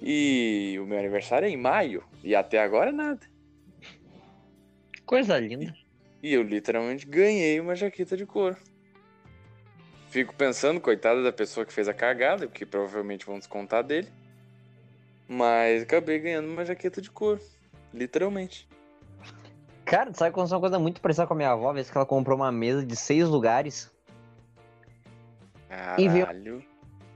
E 0.00 0.78
o 0.80 0.86
meu 0.86 0.98
aniversário 0.98 1.46
é 1.46 1.50
em 1.50 1.56
maio. 1.56 2.02
E 2.22 2.34
até 2.34 2.58
agora 2.58 2.92
nada. 2.92 3.20
Coisa 5.04 5.38
linda. 5.38 5.74
E 6.22 6.32
eu 6.32 6.42
literalmente 6.42 7.06
ganhei 7.06 7.58
uma 7.60 7.74
jaqueta 7.74 8.16
de 8.16 8.26
couro. 8.26 8.56
Fico 10.10 10.34
pensando, 10.34 10.80
coitada 10.80 11.22
da 11.22 11.32
pessoa 11.32 11.64
que 11.64 11.72
fez 11.72 11.88
a 11.88 11.94
cagada, 11.94 12.46
porque 12.46 12.66
provavelmente 12.66 13.24
vão 13.24 13.38
descontar 13.38 13.84
dele. 13.84 14.08
Mas 15.28 15.82
acabei 15.82 16.18
ganhando 16.18 16.48
uma 16.48 16.64
jaqueta 16.64 17.00
de 17.00 17.10
couro. 17.10 17.40
Literalmente. 17.92 18.68
Cara, 19.90 20.14
sabe 20.14 20.32
quando 20.32 20.48
uma 20.52 20.60
coisa 20.60 20.78
muito 20.78 21.00
parecida 21.00 21.26
com 21.26 21.34
a 21.34 21.36
minha 21.36 21.50
avó, 21.50 21.68
a 21.70 21.72
vez 21.72 21.90
que 21.90 21.96
ela 21.98 22.06
comprou 22.06 22.36
uma 22.38 22.52
mesa 22.52 22.86
de 22.86 22.94
seis 22.94 23.26
lugares 23.28 23.90
E 25.98 26.08
veio- 26.08 26.26
Caralho. 26.26 26.62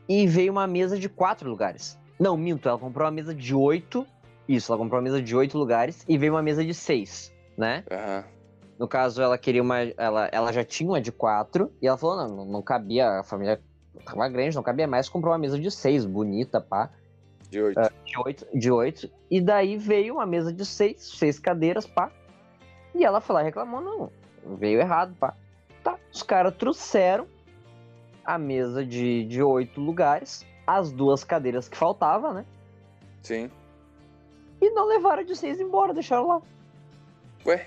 e 0.09 0.27
veio 0.27 0.51
uma 0.51 0.67
mesa 0.67 0.99
de 0.99 1.09
quatro 1.09 1.49
lugares. 1.49 1.97
Não, 2.19 2.37
minto, 2.37 2.69
ela 2.69 2.77
comprou 2.77 3.05
uma 3.07 3.13
mesa 3.13 3.33
de 3.33 3.55
oito. 3.55 4.05
Isso, 4.49 4.73
ela 4.73 4.79
comprou 4.83 4.99
uma 4.99 5.05
mesa 5.05 5.23
de 5.23 5.37
oito 5.37 5.57
lugares 5.57 6.05
e 6.09 6.19
veio 6.19 6.33
uma 6.35 6.43
mesa 6.43 6.65
de 6.65 6.75
seis, 6.75 7.33
né? 7.57 7.85
Aham. 7.89 8.25
No 8.77 8.89
caso, 8.89 9.23
ela 9.23 9.39
queria 9.39 9.63
uma. 9.63 9.79
Ela, 9.97 10.29
ela 10.33 10.53
já 10.53 10.65
tinha 10.65 10.91
uma 10.91 11.01
de 11.01 11.13
quatro 11.13 11.73
e 11.81 11.87
ela 11.87 11.97
falou: 11.97 12.29
não, 12.29 12.45
não, 12.45 12.61
cabia, 12.61 13.21
a 13.21 13.23
família 13.23 13.63
tava 14.05 14.29
grande, 14.29 14.57
não 14.57 14.65
cabia 14.65 14.89
mais, 14.89 15.09
comprou 15.09 15.33
uma 15.33 15.39
mesa 15.39 15.57
de 15.61 15.71
seis, 15.71 16.05
bonita, 16.05 16.61
pá. 16.61 16.91
De 17.49 17.63
oito. 17.63 17.81
De 18.05 18.19
oito, 18.19 18.47
de 18.53 18.71
oito. 18.73 19.11
E 19.31 19.41
daí 19.41 19.77
veio 19.77 20.15
uma 20.15 20.27
mesa 20.27 20.53
de 20.53 20.67
seis, 20.67 21.01
seis 21.17 21.39
cadeiras, 21.39 21.87
pá. 21.87 22.11
E 22.95 23.05
ela 23.05 23.21
foi 23.21 23.35
lá 23.35 23.43
e 23.43 23.45
reclamou: 23.45 23.81
não, 23.81 24.11
veio 24.57 24.81
errado, 24.81 25.15
pá. 25.19 25.35
Tá, 25.83 25.99
os 26.13 26.23
caras 26.23 26.55
trouxeram 26.57 27.27
a 28.25 28.39
mesa 28.39 28.85
de, 28.85 29.25
de 29.25 29.43
oito 29.43 29.81
lugares, 29.81 30.47
as 30.67 30.91
duas 30.91 31.25
cadeiras 31.25 31.69
que 31.69 31.77
faltavam, 31.77 32.33
né? 32.33 32.47
Sim. 33.23 33.51
E 34.61 34.71
não 34.71 34.87
levaram 34.87 35.25
de 35.25 35.35
vocês 35.35 35.61
embora, 35.61 35.93
deixaram 35.93 36.27
lá. 36.27 36.43
Ué? 37.47 37.67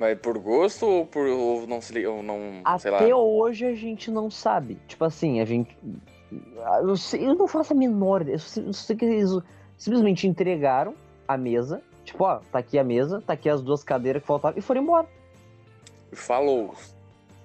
Mas 0.00 0.18
por 0.18 0.38
gosto 0.38 0.86
ou 0.86 1.06
por 1.06 1.26
ou 1.26 1.66
não 1.66 1.78
ou 1.78 2.22
não, 2.22 2.78
sei 2.78 2.90
lá. 2.90 2.98
Até 2.98 3.14
hoje 3.14 3.66
a 3.66 3.74
gente 3.74 4.10
não 4.10 4.30
sabe. 4.30 4.78
Tipo 4.86 5.04
assim, 5.04 5.40
a 5.40 5.44
gente. 5.44 5.76
Eu, 7.18 7.34
não 7.34 7.46
faço 7.46 7.74
a 7.74 7.76
menor. 7.76 8.22
Eu 8.22 8.38
eu 8.56 8.72
sei 8.72 8.96
que 8.96 9.04
eles 9.04 9.30
simplesmente 9.76 10.26
entregaram 10.26 10.94
a 11.28 11.36
mesa. 11.36 11.82
Tipo, 12.10 12.24
ó, 12.24 12.40
tá 12.50 12.58
aqui 12.58 12.76
a 12.76 12.82
mesa, 12.82 13.22
tá 13.24 13.34
aqui 13.34 13.48
as 13.48 13.62
duas 13.62 13.84
cadeiras 13.84 14.20
que 14.20 14.26
faltavam 14.26 14.58
e 14.58 14.60
foram 14.60 14.82
embora. 14.82 15.08
Falou. 16.12 16.74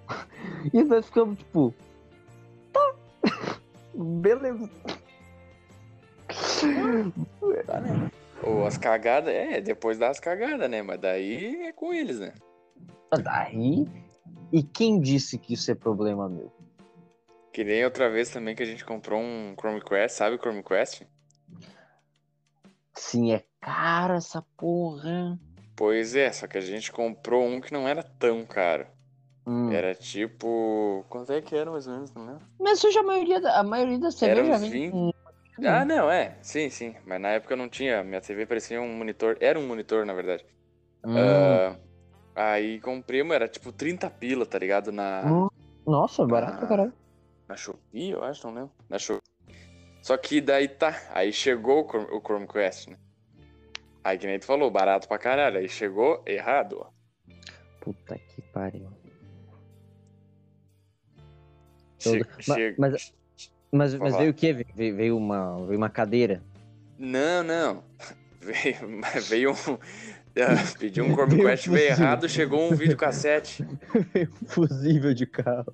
E 0.72 0.84
nós 0.84 1.06
ficamos 1.08 1.38
tipo. 1.40 1.74
Tá. 2.72 2.96
Beleza. 3.94 4.70
Tá, 7.66 7.82
né? 7.82 8.12
Ou 8.44 8.66
as 8.66 8.78
cagadas, 8.78 9.34
é, 9.34 9.60
depois 9.62 9.98
das 9.98 10.20
cagadas, 10.20 10.70
né? 10.70 10.84
Mas 10.84 11.00
daí 11.00 11.68
é 11.68 11.72
com 11.72 11.92
eles, 11.92 12.20
né? 12.20 12.34
Daí. 13.24 13.88
E 14.52 14.62
quem 14.62 15.00
disse 15.00 15.40
que 15.40 15.54
isso 15.54 15.72
é 15.72 15.76
problema 15.76 16.30
meu? 16.30 16.52
Que 17.52 17.64
nem 17.64 17.84
outra 17.84 18.10
vez 18.10 18.30
também 18.30 18.56
que 18.56 18.62
a 18.62 18.68
gente 18.68 18.86
comprou 18.86 19.20
um 19.20 19.56
Chromecast, 19.60 20.18
sabe 20.18 20.36
o 20.36 20.40
Chromecast? 20.40 21.08
Sim, 22.94 23.34
é 23.34 23.44
caro 23.66 24.14
essa 24.14 24.44
porra. 24.56 25.40
Pois 25.76 26.16
é, 26.16 26.32
só 26.32 26.46
que 26.48 26.58
a 26.58 26.62
gente 26.62 26.92
comprou 26.92 27.44
um 27.44 27.60
que 27.60 27.74
não 27.74 27.88
era 27.88 28.04
tão 28.04 28.46
caro. 28.46 28.86
Hum. 29.48 29.72
Era 29.72 29.94
tipo. 29.96 31.04
Quanto 31.10 31.34
é 31.34 31.42
que 31.42 31.56
era 31.56 31.70
mais 31.72 31.88
ou 31.88 31.94
menos, 31.94 32.12
não 32.14 32.26
lembro? 32.26 32.46
Mas 32.60 32.84
hoje 32.84 32.98
a 32.98 33.04
maioria, 33.04 33.42
da- 33.42 33.60
a 33.60 33.64
maioria 33.64 34.00
das 34.00 34.22
Era 34.22 34.36
cervejas 34.36 34.62
uns 34.64 34.70
vem 34.70 34.72
20. 34.72 34.92
com- 34.92 35.12
Ah, 35.68 35.86
não, 35.86 36.10
é. 36.12 36.38
Sim, 36.42 36.70
sim. 36.70 36.96
Mas 37.06 37.20
na 37.22 37.30
época 37.30 37.54
eu 37.54 37.58
não 37.58 37.70
tinha. 37.70 38.04
Minha 38.04 38.22
TV 38.22 38.46
parecia 38.46 38.82
um 38.82 38.94
monitor. 38.98 39.38
Era 39.40 39.60
um 39.60 39.68
monitor, 39.68 40.06
na 40.06 40.14
verdade. 40.14 40.46
Hum. 41.06 41.16
Ah, 41.16 41.78
aí 42.36 42.80
comprei, 42.82 43.22
era 43.32 43.48
tipo 43.48 43.72
30 43.72 44.10
pila, 44.10 44.46
tá 44.46 44.58
ligado? 44.60 44.92
Na, 44.92 45.22
Hum. 45.26 45.48
Nossa, 45.86 46.26
barato 46.26 46.58
pra 46.58 46.68
caralho. 46.68 46.94
na 47.48 47.56
Shopee, 47.56 48.10
eu 48.12 48.24
acho, 48.24 48.46
não 48.48 48.54
lembro. 48.56 48.72
Na 48.90 48.98
Shopee. 48.98 49.22
Só 50.02 50.18
que 50.18 50.42
daí 50.42 50.68
tá. 50.68 50.96
Aí 51.12 51.32
chegou 51.32 51.82
o, 51.84 51.88
Chrome- 51.88 52.12
o 52.12 52.20
Chromecast, 52.22 52.90
né? 52.90 52.98
Aí 54.06 54.20
que 54.20 54.28
nem 54.28 54.38
tu 54.38 54.46
falou, 54.46 54.70
barato 54.70 55.08
pra 55.08 55.18
caralho. 55.18 55.58
Aí 55.58 55.68
chegou 55.68 56.22
errado. 56.28 56.86
Puta 57.82 58.20
que 58.20 58.40
pariu. 58.54 58.88
Che- 61.98 62.24
che- 62.40 62.76
mas- 62.78 63.12
Mas, 63.72 63.96
mas 63.96 64.14
lá. 64.14 64.20
veio 64.20 64.30
o 64.32 64.34
quê? 64.34 64.54
Veio, 64.54 64.96
veio 64.96 65.18
uma, 65.18 65.66
veio 65.66 65.78
uma 65.78 65.90
cadeira. 65.90 66.42
Não, 67.00 67.44
não. 67.44 67.84
Veio, 68.40 68.78
veio 69.28 69.52
um. 69.54 69.56
ah, 70.40 70.54
Pedi 70.80 71.02
um 71.02 71.12
um 71.12 71.16
Chromecast 71.16 71.68
veio 71.68 71.88
errado, 71.88 72.30
chegou 72.30 72.72
um 72.72 72.76
videocassete. 72.76 73.66
veio 74.14 74.30
um 74.44 74.46
fusível 74.46 75.16
de 75.16 75.26
carro. 75.26 75.74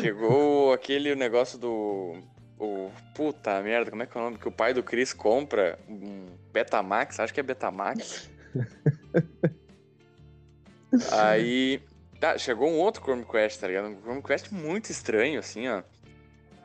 Chegou 0.00 0.72
aquele 0.72 1.14
negócio 1.14 1.58
do. 1.58 2.16
O. 2.58 2.90
Puta 3.14 3.60
merda, 3.62 3.90
como 3.90 4.02
é 4.02 4.06
que 4.06 4.16
é 4.16 4.20
o 4.22 4.24
nome? 4.24 4.38
Que 4.38 4.48
o 4.48 4.52
pai 4.52 4.72
do 4.72 4.82
Chris 4.82 5.12
compra 5.12 5.78
um 5.86 6.24
Betamax, 6.58 7.20
acho 7.20 7.32
que 7.32 7.40
é 7.40 7.42
Betamax. 7.42 8.28
Aí. 11.12 11.80
Tá, 12.20 12.36
chegou 12.36 12.68
um 12.68 12.78
outro 12.78 13.02
Chromecast, 13.02 13.60
tá 13.60 13.68
ligado? 13.68 13.88
Um 13.88 14.00
Chromecast 14.00 14.52
muito 14.52 14.90
estranho, 14.90 15.38
assim, 15.38 15.68
ó. 15.68 15.82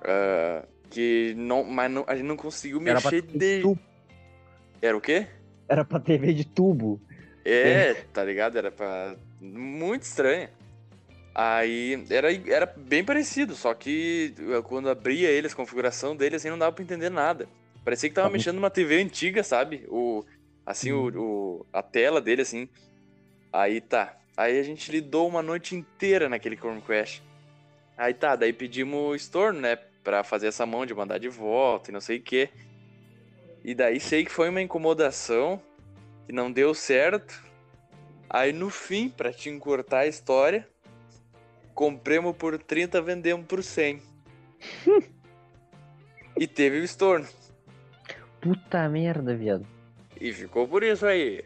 Ah, 0.04 0.66
que 0.90 1.34
não. 1.38 1.64
Mas 1.64 1.92
não, 1.92 2.04
a 2.08 2.16
gente 2.16 2.26
não 2.26 2.38
conseguiu 2.38 2.82
Era 2.82 2.96
mexer 2.96 3.22
de. 3.22 3.62
tubo. 3.62 3.80
Era 4.82 4.98
o 4.98 5.02
quê? 5.02 5.28
Era 5.70 5.86
pra 5.86 6.00
TV 6.00 6.34
de 6.34 6.46
tubo. 6.46 7.00
É, 7.46 7.94
tá 8.12 8.24
ligado? 8.24 8.58
Era 8.58 8.72
pra. 8.72 9.16
Muito 9.40 10.04
estranho. 10.04 10.50
Aí 11.36 12.06
era, 12.10 12.32
era 12.32 12.66
bem 12.66 13.04
parecido, 13.04 13.56
só 13.56 13.74
que 13.74 14.36
quando 14.66 14.88
abria 14.88 15.30
ele, 15.30 15.48
a 15.48 15.56
configuração 15.56 16.16
dele, 16.16 16.36
assim, 16.36 16.50
não 16.50 16.60
dava 16.60 16.72
pra 16.72 16.84
entender 16.84 17.10
nada. 17.10 17.48
Parecia 17.84 18.10
que 18.10 18.16
tava 18.16 18.30
Tá 18.30 18.34
mexendo 18.34 18.56
numa 18.56 18.70
TV 18.70 19.02
antiga, 19.02 19.44
sabe? 19.44 19.86
O, 19.90 20.24
assim, 20.66 20.92
o, 20.92 21.10
o- 21.16 21.66
a 21.74 21.82
tela 21.82 22.22
dele, 22.22 22.42
assim. 22.42 22.70
Aí 23.52 23.82
tá. 23.82 24.18
Aí 24.36 24.58
a 24.60 24.64
gente 24.64 24.92
lidou 24.92 25.28
uma 25.28 25.42
noite 25.44 25.76
inteira 25.76 26.28
naquele 26.30 26.56
Chromecast. 26.56 27.22
Aí 27.98 28.14
tá, 28.14 28.36
daí 28.36 28.52
pedimos 28.54 29.22
estorno, 29.22 29.60
né? 29.60 29.76
Pra 30.04 30.24
fazer 30.24 30.48
essa 30.48 30.66
mão 30.66 30.86
de 30.86 30.94
mandar 30.94 31.18
de 31.20 31.30
volta 31.30 31.92
e 31.92 31.94
não 31.94 32.02
sei 32.02 32.18
o 32.18 32.22
quê. 32.22 32.50
E 33.64 33.76
daí 33.76 34.00
sei 34.00 34.26
que 34.26 34.32
foi 34.32 34.50
uma 34.50 34.62
incomodação 34.62 35.62
que 36.26 36.34
não 36.34 36.52
deu 36.52 36.74
certo. 36.74 37.44
Aí 38.30 38.52
no 38.52 38.70
fim, 38.70 39.10
pra 39.10 39.32
te 39.32 39.50
encurtar 39.50 40.00
a 40.00 40.08
história, 40.08 40.68
compramos 41.76 42.36
por 42.36 42.58
30, 42.58 43.02
vendemos 43.02 43.46
por 43.46 43.64
100. 43.64 44.02
e 46.38 46.48
teve 46.48 46.80
o 46.80 46.84
estorno. 46.84 47.28
Puta 48.44 48.90
merda, 48.90 49.34
viado. 49.36 49.66
E 50.20 50.32
ficou 50.34 50.68
por 50.68 50.84
isso 50.84 51.06
aí. 51.06 51.44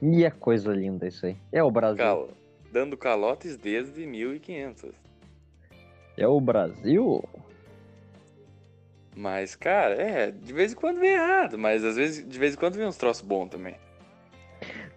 E 0.00 0.24
é 0.24 0.30
coisa 0.30 0.72
linda 0.72 1.06
isso 1.08 1.26
aí. 1.26 1.36
É 1.52 1.62
o 1.62 1.70
Brasil. 1.70 1.98
Cal... 1.98 2.28
Dando 2.72 2.96
calotes 2.96 3.56
desde 3.58 4.06
1500. 4.06 4.92
É 6.16 6.26
o 6.26 6.40
Brasil? 6.40 7.22
Mas, 9.14 9.54
cara, 9.54 9.94
é, 9.94 10.30
de 10.30 10.52
vez 10.54 10.72
em 10.72 10.76
quando 10.76 10.98
vem 11.00 11.10
errado, 11.12 11.58
mas 11.58 11.84
às 11.84 11.96
vezes, 11.96 12.26
de 12.26 12.38
vez 12.38 12.54
em 12.54 12.56
quando 12.56 12.76
vem 12.76 12.86
uns 12.86 12.96
troços 12.96 13.22
bons 13.22 13.48
também. 13.50 13.74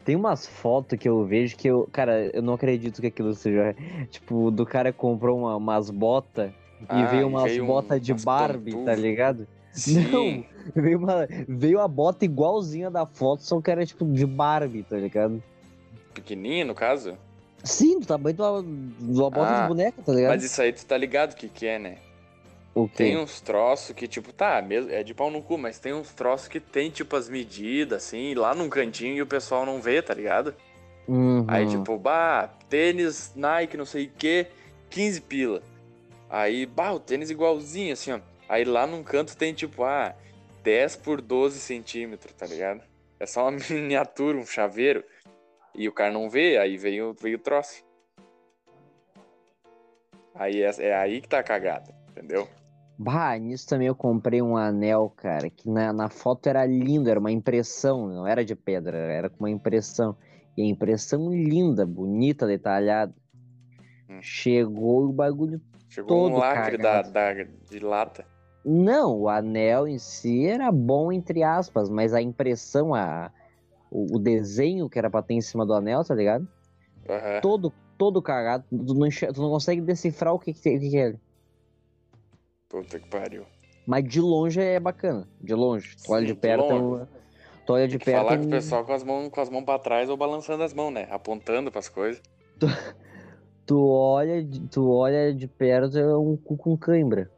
Tem 0.06 0.16
umas 0.16 0.48
fotos 0.48 0.98
que 0.98 1.10
eu 1.10 1.26
vejo 1.26 1.58
que 1.58 1.68
eu. 1.68 1.90
Cara, 1.92 2.30
eu 2.34 2.42
não 2.42 2.54
acredito 2.54 3.02
que 3.02 3.08
aquilo 3.08 3.34
seja. 3.34 3.76
Tipo, 4.10 4.52
do 4.52 4.66
cara 4.66 4.92
que 4.94 4.98
comprou 5.00 5.40
uma- 5.40 5.58
umas 5.58 5.90
botas 5.90 6.52
e 6.52 6.86
Ah, 6.88 7.06
veio 7.08 7.28
umas 7.28 7.44
veio 7.52 7.64
um- 7.64 7.68
botas 7.68 8.00
de 8.00 8.12
umas 8.14 8.24
Barbie, 8.24 8.86
tá 8.86 8.96
ligado? 8.96 9.48
Sim. 9.76 10.46
Veio, 10.76 10.98
uma, 10.98 11.28
veio 11.48 11.80
a 11.80 11.88
bota 11.88 12.26
igualzinha 12.26 12.90
da 12.90 13.06
foto, 13.06 13.44
só 13.44 13.62
que 13.62 13.70
era 13.70 13.86
tipo 13.86 14.06
de 14.06 14.26
Barbie, 14.26 14.84
tá 14.84 14.98
ligado? 14.98 15.44
Pequenininha, 16.14 16.66
no 16.66 16.74
caso. 16.74 17.18
Sim, 17.64 18.00
do 18.00 18.06
tamanho 18.06 18.36
de 18.36 18.42
uma, 18.42 18.64
de 18.64 19.20
uma 19.20 19.30
bota 19.30 19.52
Ah, 19.52 19.62
de 19.62 19.68
boneca, 19.68 20.02
tá 20.02 20.14
ligado? 20.14 20.32
Mas 20.32 20.44
isso 20.44 20.62
aí 20.62 20.72
tu 20.72 20.86
tá 20.86 20.98
ligado 20.98 21.34
o 21.34 21.36
que 21.36 21.50
que 21.50 21.66
é, 21.66 21.78
né? 21.78 21.98
O 22.74 22.88
quê? 22.88 22.96
Tem 22.98 23.18
uns 23.18 23.40
troços 23.42 23.96
que, 23.96 24.08
tipo, 24.08 24.34
tá, 24.34 24.62
mesmo, 24.62 24.92
é 24.92 25.02
de 25.02 25.14
pau 25.14 25.32
no 25.32 25.42
cu, 25.42 25.58
mas 25.58 25.80
tem 25.80 25.94
uns 25.94 26.12
troços 26.12 26.48
que 26.48 26.60
tem, 26.60 26.90
tipo, 26.90 27.16
as 27.16 27.30
medidas, 27.30 28.04
assim, 28.04 28.34
lá 28.34 28.54
num 28.54 28.70
cantinho 28.70 29.16
e 29.16 29.22
o 29.22 29.28
pessoal 29.28 29.66
não 29.66 29.82
vê, 29.82 30.02
tá 30.02 30.14
ligado? 30.14 30.54
Uhum. 31.08 31.46
Aí, 31.48 31.68
tipo, 31.68 31.98
bah, 31.98 32.50
tênis 32.70 33.32
Nike, 33.36 33.78
não 33.78 33.86
sei 33.86 34.06
o 34.06 34.12
que, 34.18 34.48
15 34.90 35.22
pila. 35.22 35.62
Aí, 36.30 36.66
bah, 36.66 36.92
o 36.92 37.00
tênis 37.00 37.30
igualzinho, 37.30 37.94
assim, 37.94 38.12
ó. 38.12 38.20
Aí 38.48 38.64
lá 38.64 38.86
num 38.86 39.04
canto 39.04 39.36
tem, 39.36 39.54
tipo, 39.54 39.84
ah, 39.84 40.16
10 40.64 40.96
por 40.98 41.22
12 41.22 41.60
centímetros, 41.60 42.34
tá 42.34 42.46
ligado? 42.46 42.82
É 43.20 43.26
só 43.26 43.48
uma 43.48 43.58
miniatura, 43.70 44.38
um 44.38 44.46
chaveiro. 44.46 45.04
E 45.74 45.88
o 45.90 45.94
cara 45.94 46.12
não 46.12 46.30
vê, 46.30 46.58
aí 46.58 46.78
veio, 46.78 47.14
veio 47.14 47.38
o 47.38 47.42
troço. 47.42 47.84
Aí 50.34 50.62
é, 50.62 50.72
é 50.80 50.96
aí 50.96 51.22
que 51.22 51.28
tá 51.28 51.40
a 51.40 51.44
cagada, 51.44 51.94
entendeu? 52.10 52.48
Bah, 52.98 53.38
nisso 53.38 53.68
também 53.68 53.88
eu 53.88 53.96
comprei 53.96 54.42
um 54.42 54.56
anel, 54.56 55.14
cara, 55.16 55.50
que 55.50 55.70
na, 55.70 55.92
na 55.92 56.10
foto 56.10 56.48
era 56.48 56.66
lindo, 56.66 57.10
era 57.10 57.20
uma 57.20 57.32
impressão, 57.32 58.08
não 58.08 58.26
era 58.26 58.44
de 58.44 58.56
pedra, 58.56 58.98
era 58.98 59.30
com 59.30 59.40
uma 59.40 59.50
impressão. 59.50 60.16
E 60.56 60.62
a 60.62 60.66
impressão 60.66 61.30
linda, 61.34 61.86
bonita, 61.86 62.48
detalhada. 62.48 63.14
Hum. 64.10 64.22
Chegou 64.22 65.06
o 65.06 65.12
bagulho. 65.14 65.62
Chegou 65.90 66.28
um 66.28 66.30
Todo 66.30 66.40
lacre 66.40 66.78
da, 66.78 67.02
da, 67.02 67.34
de 67.34 67.80
lata. 67.80 68.26
Não, 68.66 69.20
o 69.20 69.30
anel 69.30 69.88
em 69.88 70.00
si 70.00 70.48
era 70.48 70.72
bom, 70.72 71.12
entre 71.12 71.44
aspas, 71.44 71.88
mas 71.88 72.16
a 72.16 72.22
impressão, 72.22 72.96
a, 72.96 73.32
o, 73.92 74.16
o 74.16 74.20
desenho 74.20 74.90
que 74.90 74.98
era 74.98 75.08
pra 75.10 75.22
ter 75.22 75.36
em 75.36 75.42
cima 75.42 75.64
do 75.66 75.74
anel, 75.74 76.04
tá 76.04 76.16
ligado? 76.16 76.48
Aham. 77.08 77.42
Todo, 77.42 77.72
todo 77.96 78.22
cagado. 78.24 78.66
Tu 78.70 78.94
não, 78.96 79.10
tu 79.10 79.42
não 79.42 79.50
consegue 79.52 79.82
decifrar 79.82 80.34
o 80.34 80.40
que, 80.40 80.52
que, 80.52 80.80
que 80.80 80.98
é. 80.98 81.16
Puta 82.68 83.00
que 83.00 83.08
pariu. 83.08 83.46
Mas 83.86 84.04
de 84.04 84.20
longe 84.20 84.60
é 84.60 84.80
bacana. 84.80 85.28
De 85.40 85.54
longe. 85.54 85.96
Tu 86.04 86.12
olha 86.12 86.26
de 86.26 86.34
perto. 86.34 86.64
longe. 86.64 87.06
Tu 87.68 87.74
olha 87.74 87.88
de 87.88 88.00
perto. 88.00 88.18
falar 88.18 88.38
com 88.40 88.46
o 88.46 88.50
pessoal 88.50 88.84
com 88.84 88.94
as 88.94 89.04
mãos 89.04 89.30
com 89.30 89.42
as 89.42 89.50
mãos 89.50 89.64
pra 89.64 89.78
trás 89.78 90.10
ou 90.10 90.18
balançando 90.18 90.64
as 90.64 90.74
mãos, 90.74 90.92
né? 90.92 91.08
Apontando 91.12 91.72
pras 91.72 91.88
coisas. 91.88 92.22
Tu 93.68 93.84
olha, 93.84 94.44
de- 94.44 94.68
tu 94.68 94.92
olha 94.92 95.34
de 95.34 95.48
perto, 95.48 95.98
é 95.98 96.16
um 96.16 96.38
cu 96.38 96.56
com 96.56 96.78
cãibra. 96.78 97.32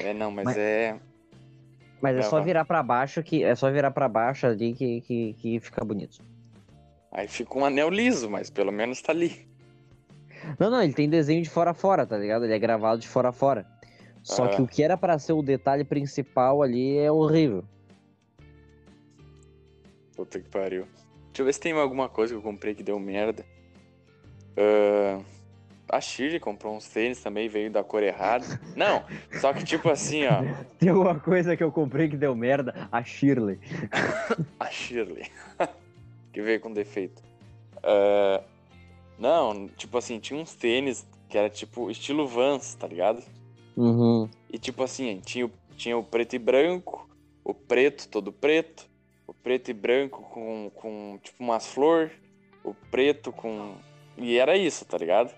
É, 0.00 0.12
não, 0.14 0.30
mas, 0.30 0.44
Mas- 0.46 0.56
é. 0.58 0.98
Mas 2.00 2.16
é 2.16 2.20
Não, 2.22 2.30
só 2.30 2.40
virar 2.40 2.64
pra 2.64 2.82
baixo 2.82 3.22
que 3.22 3.44
é 3.44 3.54
só 3.54 3.70
virar 3.70 3.90
para 3.90 4.08
baixo 4.08 4.46
ali 4.46 4.72
que, 4.72 5.02
que, 5.02 5.34
que 5.34 5.60
fica 5.60 5.84
bonito. 5.84 6.18
Aí 7.12 7.28
fica 7.28 7.58
um 7.58 7.64
anel 7.64 7.90
liso, 7.90 8.30
mas 8.30 8.48
pelo 8.48 8.72
menos 8.72 9.02
tá 9.02 9.12
ali. 9.12 9.46
Não, 10.58 10.70
não, 10.70 10.82
ele 10.82 10.94
tem 10.94 11.08
desenho 11.10 11.42
de 11.42 11.50
fora 11.50 11.72
a 11.72 11.74
fora, 11.74 12.06
tá 12.06 12.16
ligado? 12.16 12.44
Ele 12.46 12.54
é 12.54 12.58
gravado 12.58 12.98
de 13.00 13.06
fora 13.06 13.28
a 13.28 13.32
fora. 13.32 13.66
Só 14.22 14.44
Ah. 14.44 14.48
que 14.48 14.62
o 14.62 14.66
que 14.66 14.82
era 14.82 14.96
pra 14.96 15.18
ser 15.18 15.34
o 15.34 15.42
detalhe 15.42 15.84
principal 15.84 16.62
ali 16.62 16.96
é 16.96 17.12
horrível. 17.12 17.64
Puta 20.16 20.40
que 20.40 20.48
pariu. 20.48 20.86
Deixa 21.26 21.42
eu 21.42 21.44
ver 21.44 21.52
se 21.52 21.60
tem 21.60 21.72
alguma 21.72 22.08
coisa 22.08 22.32
que 22.32 22.38
eu 22.38 22.42
comprei 22.42 22.74
que 22.74 22.82
deu 22.82 22.98
merda. 22.98 23.44
Ah, 24.56 25.20
a 25.90 26.00
Shirley 26.00 26.38
comprou 26.40 26.76
uns 26.76 26.86
tênis 26.88 27.20
também, 27.22 27.48
veio 27.48 27.70
da 27.70 27.82
cor 27.82 28.02
errada. 28.02 28.44
Não, 28.76 29.04
só 29.40 29.52
que 29.52 29.64
tipo 29.64 29.88
assim, 29.90 30.24
ó. 30.26 30.42
Tem 30.78 30.88
alguma 30.88 31.18
coisa 31.18 31.56
que 31.56 31.62
eu 31.62 31.72
comprei 31.72 32.08
que 32.08 32.16
deu 32.16 32.34
merda? 32.34 32.88
A 32.92 33.02
Shirley. 33.02 33.58
A 34.58 34.66
Shirley. 34.70 35.26
que 36.32 36.40
veio 36.42 36.60
com 36.60 36.72
defeito. 36.72 37.22
Ah, 37.82 38.42
não, 39.18 39.68
tipo 39.68 39.98
assim, 39.98 40.18
tinha 40.18 40.38
uns 40.40 40.54
tênis 40.54 41.06
que 41.28 41.36
era 41.36 41.48
tipo 41.50 41.90
estilo 41.90 42.26
Vans, 42.26 42.74
tá 42.74 42.86
ligado? 42.86 43.22
Uhum. 43.76 44.28
E 44.52 44.58
tipo 44.58 44.82
assim, 44.82 45.20
tinha, 45.24 45.46
o- 45.46 45.52
tinha 45.76 45.96
o 45.96 46.02
preto 46.02 46.34
e 46.34 46.38
branco, 46.38 47.08
o 47.44 47.54
preto 47.54 48.08
todo 48.08 48.32
preto, 48.32 48.86
o 49.26 49.32
preto 49.34 49.70
e 49.70 49.74
branco 49.74 50.22
com, 50.22 50.70
com 50.74 51.18
tipo 51.22 51.42
umas 51.42 51.66
flores, 51.66 52.12
o 52.64 52.74
preto 52.90 53.32
com. 53.32 53.74
E 54.18 54.36
era 54.38 54.56
isso, 54.56 54.84
tá 54.84 54.98
ligado? 54.98 55.32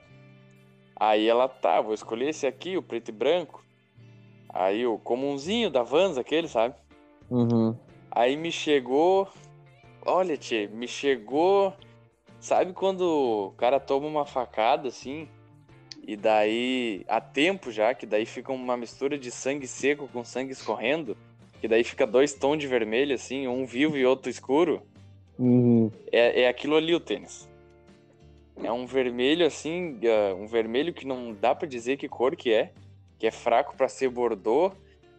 Aí 1.05 1.26
ela, 1.26 1.48
tá, 1.48 1.80
vou 1.80 1.94
escolher 1.94 2.28
esse 2.28 2.46
aqui, 2.46 2.76
o 2.76 2.82
preto 2.82 3.09
e 3.09 3.12
branco. 3.12 3.64
Aí 4.48 4.86
o 4.86 5.00
comunzinho 5.00 5.68
da 5.68 5.82
Vans, 5.82 6.16
aquele, 6.16 6.46
sabe? 6.46 6.76
Uhum. 7.28 7.76
Aí 8.09 8.36
me 8.36 8.53
chegou. 8.53 9.26
Olha, 10.07 10.36
tchê, 10.36 10.68
me 10.72 10.86
chegou. 10.86 11.74
Sabe 12.38 12.72
quando 12.72 13.00
o 13.00 13.50
cara 13.57 13.80
toma 13.80 14.07
uma 14.07 14.24
facada 14.24 14.86
assim? 14.86 15.26
E 16.07 16.14
daí. 16.14 17.05
Há 17.09 17.20
tempo 17.20 17.72
já, 17.72 17.92
que 17.94 18.07
daí 18.07 18.24
fica 18.24 18.53
uma 18.53 18.76
mistura 18.76 19.18
de 19.18 19.32
sangue 19.32 19.66
seco 19.66 20.07
com 20.07 20.22
sangue 20.22 20.53
escorrendo. 20.53 21.16
Que 21.61 21.66
daí 21.66 21.82
fica 21.82 22.07
dois 22.07 22.32
tons 22.32 22.59
de 22.59 22.68
vermelho, 22.68 23.16
assim, 23.16 23.48
um 23.48 23.66
vivo 23.66 23.96
e 23.96 24.07
outro 24.07 24.30
escuro. 24.30 24.80
Uhum. 25.36 25.90
É, 26.12 26.42
é 26.42 26.48
aquilo 26.48 26.76
ali 26.76 26.94
o 26.94 27.00
tênis. 27.00 27.50
É 28.57 28.70
um 28.72 28.86
vermelho 28.86 29.46
assim, 29.46 29.98
é, 30.03 30.34
um 30.34 30.46
vermelho 30.46 30.92
que 30.92 31.07
não 31.07 31.32
dá 31.32 31.55
pra 31.55 31.66
dizer 31.66 31.96
que 31.96 32.09
cor 32.09 32.36
que 32.36 32.53
é, 32.53 32.72
que 33.18 33.26
é 33.26 33.30
fraco 33.30 33.76
pra 33.76 33.88
ser 33.88 34.09
bordô, 34.09 34.72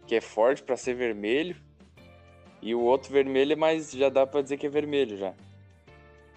que 0.06 0.14
é 0.14 0.20
forte 0.20 0.62
pra 0.62 0.76
ser 0.76 0.94
vermelho. 0.94 1.56
E 2.62 2.74
o 2.74 2.80
outro 2.80 3.12
vermelho 3.12 3.52
é 3.52 3.56
mais 3.56 3.90
já 3.90 4.08
dá 4.08 4.26
pra 4.26 4.40
dizer 4.40 4.56
que 4.56 4.66
é 4.66 4.70
vermelho 4.70 5.16
já. 5.16 5.34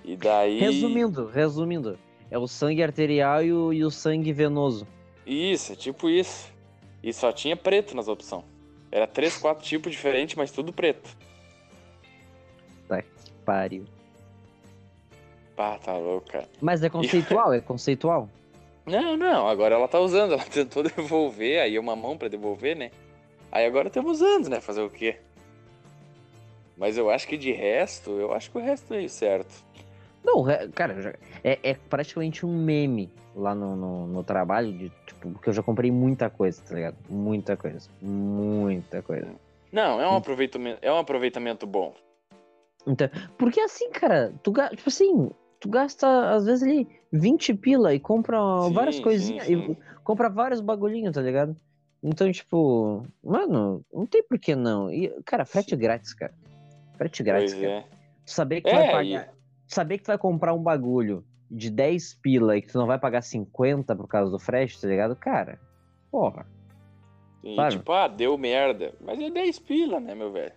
E 0.04 0.16
daí 0.16 0.60
Resumindo, 0.60 1.28
resumindo. 1.28 2.00
É 2.30 2.38
o 2.38 2.48
sangue 2.48 2.84
arterial 2.84 3.44
e 3.44 3.54
o, 3.54 3.74
e 3.74 3.84
o 3.84 3.92
sangue 3.92 4.34
venoso. 4.34 4.88
Isso, 5.26 5.74
é 5.74 5.76
tipo 5.76 6.10
isso. 6.10 6.52
E 7.02 7.14
só 7.14 7.32
tinha 7.32 7.56
preto 7.56 7.96
nas 7.96 8.08
opções. 8.08 8.44
Era 8.92 9.08
três, 9.08 9.38
quatro 9.38 9.66
tipos 9.66 9.92
diferentes, 9.92 10.36
mas 10.36 10.52
tudo 10.52 10.74
preto. 10.74 11.16
Pariu. 13.48 13.86
Pá, 15.58 15.78
tá 15.80 15.98
louco, 15.98 16.30
cara. 16.32 16.48
Mas 16.62 16.84
é 16.84 16.90
conceitual, 16.90 17.52
é 17.54 17.60
conceitual. 17.60 18.30
Não, 18.88 19.18
não, 19.18 19.50
agora 19.50 19.76
ela 19.76 19.86
tá 19.86 20.00
usando, 20.00 20.32
ela 20.32 20.46
tentou 20.46 20.82
devolver, 20.88 21.60
aí 21.60 21.78
uma 21.78 21.94
mão 21.94 22.18
pra 22.18 22.30
devolver, 22.30 22.74
né? 22.78 22.90
Aí 23.52 23.66
agora 23.66 23.90
estamos 23.90 24.22
usando, 24.22 24.48
né? 24.50 24.62
Fazer 24.62 24.80
o 24.82 24.90
quê? 24.90 25.18
Mas 26.78 26.98
eu 26.98 27.10
acho 27.10 27.28
que 27.28 27.36
de 27.36 27.52
resto, 27.52 28.12
eu 28.12 28.32
acho 28.32 28.50
que 28.50 28.58
o 28.58 28.62
resto 28.62 28.94
é 28.94 29.06
certo. 29.10 29.54
Não, 30.24 30.42
cara, 30.74 31.20
é, 31.44 31.60
é 31.64 31.74
praticamente 31.74 32.46
um 32.46 32.58
meme 32.58 33.12
lá 33.36 33.54
no, 33.54 33.76
no, 33.76 34.08
no 34.08 34.24
trabalho, 34.24 34.72
de, 34.72 34.90
tipo, 35.06 35.32
porque 35.32 35.50
eu 35.50 35.54
já 35.54 35.62
comprei 35.64 35.92
muita 35.92 36.30
coisa, 36.30 36.62
tá 36.62 36.74
ligado? 36.76 36.96
Muita 37.10 37.58
coisa. 37.58 37.90
Muita 38.02 39.02
coisa. 39.02 39.28
Não, 39.70 40.00
é 40.00 40.08
um 40.08 40.14
Hum. 40.14 40.18
aproveitamento, 40.18 40.80
é 40.82 40.94
um 40.94 40.98
aproveitamento 40.98 41.68
bom. 41.68 41.94
Então, 42.86 43.10
porque 43.38 43.60
assim, 43.60 43.90
cara, 43.90 44.34
tu, 44.42 44.54
tipo 44.54 44.88
assim, 44.88 45.30
tu 45.60 45.70
gasta 45.70 46.32
às 46.32 46.46
vezes 46.46 46.64
ali 46.64 46.88
20 47.12 47.54
pila 47.56 47.94
e 47.94 48.00
compra 48.00 48.38
Sim, 48.68 48.74
várias 48.74 48.96
sim, 48.98 49.02
coisinhas, 49.02 49.46
sim. 49.46 49.72
e 49.72 49.78
compra 50.04 50.30
vários 50.30 50.62
bagulhinhos, 50.62 51.14
tá 51.14 51.22
ligado? 51.22 51.56
Então, 52.04 52.32
tipo, 52.32 53.04
mano, 53.24 53.84
não 53.92 54.06
tem 54.06 54.24
por 54.24 54.38
que 54.38 54.56
não. 54.56 54.92
E, 54.92 55.10
cara, 55.26 55.46
frete 55.46 55.76
grátis, 55.76 56.14
cara. 56.14 56.34
Frete 56.98 57.24
grátis, 57.24 57.54
Pois 57.54 57.64
cara. 57.66 57.74
é. 57.80 57.86
Saber 58.26 58.62
que 58.62 58.70
tu 58.70 58.76
É, 58.76 58.78
vai 58.78 58.92
pagar. 58.92 59.34
Saber 59.68 59.98
que 59.98 60.04
tu 60.04 60.08
vai 60.08 60.18
comprar 60.18 60.54
um 60.54 60.62
bagulho 60.62 61.26
de 61.50 61.70
10 61.70 62.14
pila 62.22 62.56
e 62.58 62.62
que 62.62 62.68
tu 62.72 62.78
não 62.78 62.86
vai 62.86 63.00
pagar 63.00 63.22
50 63.22 63.96
por 63.96 64.08
causa 64.08 64.30
do 64.32 64.38
frete, 64.40 64.80
tá 64.80 64.88
ligado? 64.88 65.16
Cara, 65.16 65.60
porra. 66.12 66.46
E 67.44 67.56
Claro. 67.56 67.72
tipo, 67.78 67.92
ah, 67.92 68.08
deu 68.08 68.38
merda. 68.38 68.94
Mas 69.02 69.20
é 69.20 69.30
10 69.30 69.60
pila, 69.60 70.00
né, 70.00 70.14
meu 70.14 70.32
velho? 70.32 70.54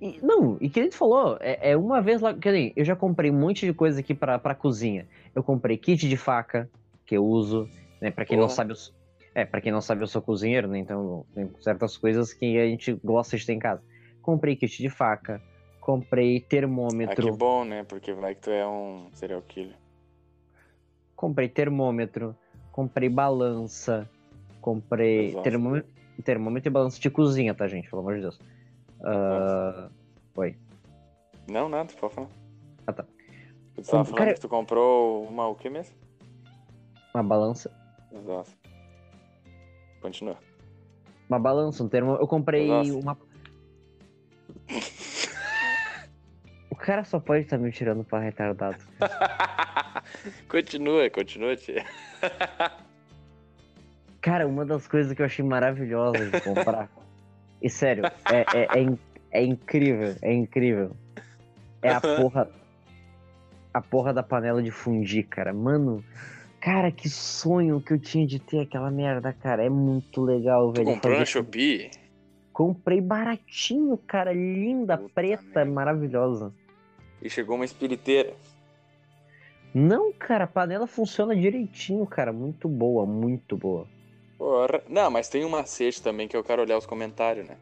E- 0.00 0.20
não, 0.22 0.58
e 0.60 0.68
que 0.68 0.78
ele 0.80 0.92
falou, 0.92 1.36
é, 1.40 1.72
é 1.72 1.76
uma 1.76 2.00
vez 2.00 2.20
lá. 2.20 2.34
Que 2.34 2.50
nem, 2.50 2.72
eu 2.76 2.84
já 2.84 2.94
comprei 2.94 3.30
um 3.30 3.38
monte 3.38 3.66
de 3.66 3.72
coisa 3.72 4.00
aqui 4.00 4.14
pra, 4.14 4.38
pra 4.38 4.54
cozinha. 4.54 5.08
Eu 5.34 5.42
comprei 5.42 5.76
kit 5.76 6.08
de 6.08 6.16
faca, 6.16 6.70
que 7.06 7.16
eu 7.16 7.24
uso, 7.24 7.68
né? 8.00 8.10
Pra 8.10 8.24
quem 8.24 8.38
não 8.38 8.48
sabe, 8.48 8.72
eu 8.72 8.76
sou, 8.76 8.94
é, 9.34 9.44
pra 9.44 9.60
quem 9.60 9.72
não 9.72 9.80
sabe, 9.80 10.02
eu 10.02 10.06
sou 10.06 10.22
cozinheiro, 10.22 10.68
né? 10.68 10.78
Então 10.78 11.24
tem 11.34 11.50
certas 11.60 11.96
coisas 11.96 12.32
que 12.32 12.58
a 12.58 12.66
gente 12.66 12.92
gosta 13.02 13.36
de 13.36 13.46
ter 13.46 13.54
em 13.54 13.58
casa. 13.58 13.82
Comprei 14.20 14.54
kit 14.56 14.80
de 14.80 14.90
faca, 14.90 15.40
comprei 15.80 16.36
Ah, 16.36 16.40
que 16.40 16.46
termômetro, 16.46 17.32
bom, 17.36 17.64
né? 17.64 17.84
Porque 17.84 18.12
vai 18.12 18.34
que 18.34 18.42
tu 18.42 18.50
é 18.50 18.66
um 18.66 19.08
serial 19.14 19.42
killer. 19.42 19.76
comprei 21.16 21.48
termômetro, 21.48 22.36
comprei 22.72 23.08
balança, 23.08 24.08
comprei 24.60 25.34
termômetro, 25.42 25.90
termômetro 26.24 26.68
e 26.68 26.72
balança 26.72 27.00
de 27.00 27.10
cozinha, 27.10 27.54
tá, 27.54 27.68
gente? 27.68 27.88
Pelo 27.88 28.02
amor 28.02 28.16
de 28.16 28.22
Deus. 28.22 28.38
Ah, 29.04 29.88
Oi. 30.36 30.56
Não, 31.50 31.68
nada, 31.68 31.92
pode 31.94 32.14
falar. 32.14 32.28
Ah, 32.86 32.92
tá. 32.92 33.04
Tu 33.74 33.82
tava 33.82 34.02
Um- 34.02 34.04
falando 34.04 34.14
cara- 34.18 34.34
que 34.34 34.40
tu 34.40 34.48
comprou 34.48 35.24
uma 35.26 35.46
o 35.48 35.54
que 35.54 35.68
mesmo? 35.68 35.94
Uma 37.14 37.22
balança. 37.22 37.70
Exato. 38.12 38.50
Continua. 40.00 40.36
Uma 41.28 41.38
balança, 41.38 41.82
um 41.82 41.88
termo. 41.88 42.12
Eu 42.16 42.26
comprei 42.26 42.68
Nossa. 42.68 42.92
uma. 42.94 43.18
O 46.70 46.76
cara 46.76 47.04
só 47.04 47.20
pode 47.20 47.44
estar 47.44 47.58
me 47.58 47.70
tirando 47.70 48.02
pra 48.04 48.18
retardado. 48.18 48.78
continua, 50.48 51.08
continua, 51.10 51.56
tia. 51.56 51.84
Cara, 54.20 54.46
uma 54.46 54.64
das 54.64 54.86
coisas 54.86 55.12
que 55.14 55.22
eu 55.22 55.26
achei 55.26 55.44
maravilhosa 55.44 56.30
de 56.30 56.40
comprar. 56.40 56.88
e 57.62 57.70
sério, 57.70 58.04
é, 58.06 58.40
é, 58.54 58.80
é, 58.82 58.96
é 59.30 59.44
incrível, 59.44 60.14
é 60.20 60.32
incrível. 60.32 60.90
É 61.80 61.90
a 61.92 62.00
porra. 62.00 62.48
A 63.74 63.80
porra 63.80 64.12
da 64.12 64.22
panela 64.22 64.62
de 64.62 64.70
fundir, 64.70 65.26
cara. 65.26 65.52
Mano, 65.52 66.04
cara, 66.60 66.90
que 66.92 67.08
sonho 67.08 67.80
que 67.80 67.92
eu 67.94 67.98
tinha 67.98 68.26
de 68.26 68.38
ter 68.38 68.60
aquela 68.60 68.90
merda, 68.90 69.32
cara. 69.32 69.64
É 69.64 69.70
muito 69.70 70.22
legal, 70.22 70.72
Tu 70.72 70.82
velho. 70.82 70.94
comprou 70.94 71.18
na 71.18 71.24
Shopee? 71.24 71.90
Comprei 72.52 73.00
baratinho, 73.00 73.96
cara. 73.96 74.32
Linda, 74.32 74.98
Puta 74.98 75.14
preta, 75.14 75.42
merda. 75.60 75.70
maravilhosa. 75.72 76.52
E 77.22 77.30
chegou 77.30 77.56
uma 77.56 77.64
espiriteira. 77.64 78.34
Não, 79.74 80.12
cara, 80.12 80.44
a 80.44 80.46
panela 80.46 80.86
funciona 80.86 81.34
direitinho, 81.34 82.04
cara. 82.06 82.30
Muito 82.32 82.68
boa, 82.68 83.06
muito 83.06 83.56
boa. 83.56 83.86
Porra. 84.42 84.82
Não, 84.88 85.08
mas 85.08 85.28
tem 85.28 85.44
um 85.44 85.48
macete 85.48 86.02
também 86.02 86.26
que 86.26 86.36
eu 86.36 86.42
quero 86.42 86.62
olhar 86.62 86.76
os 86.76 86.84
comentários, 86.84 87.46
né? 87.46 87.56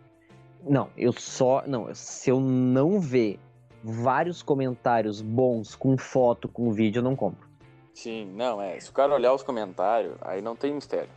Não, 0.67 0.89
eu 0.97 1.13
só. 1.13 1.63
Não, 1.67 1.95
se 1.95 2.31
eu 2.31 2.41
não 2.41 2.99
ver 2.99 3.39
vários 3.85 4.43
comentários 4.43 5.21
bons 5.21 5.77
com 5.77 5.99
foto, 5.99 6.49
com 6.49 6.73
vídeo, 6.73 7.01
eu 7.01 7.05
não 7.05 7.15
compro. 7.15 7.47
Sim, 7.93 8.33
não, 8.35 8.63
é. 8.63 8.81
Se 8.81 8.89
o 8.89 8.95
cara 8.95 9.13
olhar 9.15 9.35
os 9.35 9.43
comentários, 9.43 10.15
aí 10.23 10.41
não 10.41 10.57
tem 10.57 10.73
mistério. 10.73 11.11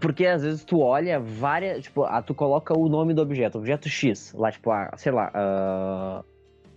Porque 0.00 0.26
às 0.26 0.44
vezes 0.44 0.62
tu 0.62 0.78
olha 0.78 1.18
várias. 1.18 1.82
Tipo, 1.82 2.04
ah, 2.04 2.22
tu 2.22 2.32
coloca 2.32 2.72
o 2.72 2.88
nome 2.88 3.14
do 3.14 3.20
objeto, 3.20 3.58
objeto 3.58 3.88
X, 3.88 4.32
lá, 4.32 4.52
tipo, 4.52 4.70
ah, 4.70 4.92
sei 4.96 5.10
lá, 5.10 5.28
ah, 5.34 6.22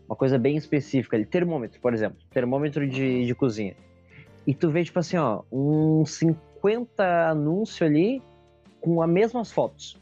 uma 0.10 0.16
coisa 0.16 0.40
bem 0.40 0.58
específica 0.58 1.16
ali, 1.16 1.26
termômetro, 1.26 1.80
por 1.80 1.94
exemplo, 1.94 2.18
termômetro 2.32 2.90
de, 2.90 3.28
de 3.28 3.36
cozinha. 3.36 3.76
E 4.48 4.56
tu 4.56 4.72
vê, 4.72 4.84
tipo 4.84 4.98
assim, 4.98 5.18
ó, 5.18 5.44
uns 5.52 6.16
50 6.16 6.46
anúncios 7.30 7.82
ali 7.82 8.22
com 8.82 9.02
as 9.02 9.10
mesmas 9.10 9.52
fotos. 9.52 9.98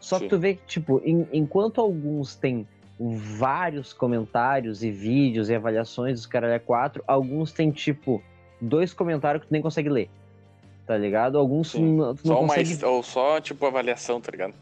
Só 0.00 0.16
que 0.18 0.24
Sim. 0.24 0.28
tu 0.28 0.38
vê 0.38 0.54
que, 0.54 0.66
tipo, 0.66 1.00
em- 1.04 1.26
enquanto 1.32 1.80
alguns 1.80 2.34
têm 2.36 2.66
vários 2.98 3.92
comentários 3.92 4.82
e 4.84 4.90
vídeos 4.90 5.48
e 5.48 5.54
avaliações 5.54 6.14
dos 6.20 6.26
caras 6.26 6.52
é 6.52 6.58
4, 6.58 7.02
alguns 7.06 7.52
têm, 7.52 7.70
tipo, 7.70 8.22
dois 8.60 8.92
comentários 8.92 9.42
que 9.42 9.48
tu 9.48 9.52
nem 9.52 9.62
consegue 9.62 9.88
ler. 9.88 10.08
Tá 10.86 10.96
ligado? 10.98 11.38
Alguns 11.38 11.72
tu 11.72 11.80
não, 11.80 12.14
tu 12.14 12.26
não 12.28 12.34
Só 12.36 12.40
consegue 12.42 12.68
mais. 12.68 12.82
Ou 12.82 13.02
só, 13.02 13.40
tipo, 13.40 13.64
avaliação, 13.66 14.20
tá 14.20 14.30
ligado? 14.30 14.54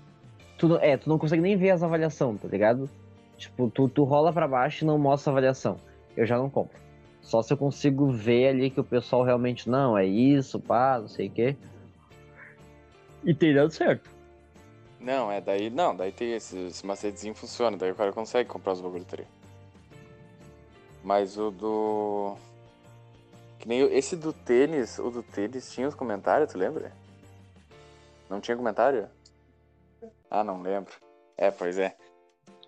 tu 0.57 0.69
não, 0.69 0.77
é, 0.77 0.97
tu 0.97 1.09
não 1.09 1.19
consegue 1.19 1.43
nem 1.43 1.57
ver 1.57 1.71
as 1.71 1.83
avaliações, 1.83 2.41
tá 2.41 2.47
ligado? 2.47 2.89
Tipo, 3.37 3.69
tu, 3.69 3.89
tu 3.89 4.05
rola 4.05 4.33
pra 4.33 4.47
baixo 4.47 4.85
e 4.85 4.87
não 4.87 4.97
mostra 4.97 5.31
a 5.31 5.33
avaliação. 5.33 5.77
Eu 6.17 6.25
já 6.25 6.39
não 6.39 6.49
compro. 6.49 6.79
Só 7.23 7.41
se 7.41 7.53
eu 7.53 7.57
consigo 7.57 8.11
ver 8.11 8.49
ali 8.49 8.69
que 8.71 8.81
o 8.81 8.85
pessoal 8.85 9.23
realmente, 9.23 9.69
não, 9.71 9.97
é 9.97 10.05
isso, 10.05 10.61
pá, 10.61 10.99
não 11.01 11.09
sei 11.09 11.29
o 11.29 11.31
quê. 11.31 11.57
E 13.25 13.33
tem 13.33 13.55
dado 13.55 13.71
certo. 13.71 14.11
Não, 15.01 15.31
é 15.31 15.41
daí. 15.41 15.71
Não, 15.71 15.97
daí 15.97 16.13
tem 16.13 16.33
esse, 16.33 16.59
esse 16.67 16.85
macetezinho 16.85 17.35
funciona, 17.35 17.77
daí 17.77 17.91
o 17.93 17.95
cara 17.95 18.13
consegue 18.13 18.49
comprar 18.49 18.73
os 18.73 18.81
bagulho. 18.81 19.07
Mas 21.03 21.37
o 21.39 21.51
do. 21.51 22.37
Que 23.59 23.69
nem 23.69 23.83
o- 23.85 23.93
esse 23.93 24.17
do 24.17 24.33
tênis, 24.33 24.99
o 24.99 25.11
do 25.11 25.23
tênis 25.23 25.73
tinha 25.73 25.89
os 25.89 25.95
comentários, 25.95 26.53
tu 26.53 26.59
lembra? 26.59 26.93
Não 28.29 28.41
tinha 28.41 28.57
comentário? 28.57 29.09
Ah, 30.31 30.43
não 30.45 30.63
lembro. 30.63 30.93
É, 31.37 31.51
pois 31.51 31.79
é. 31.79 31.97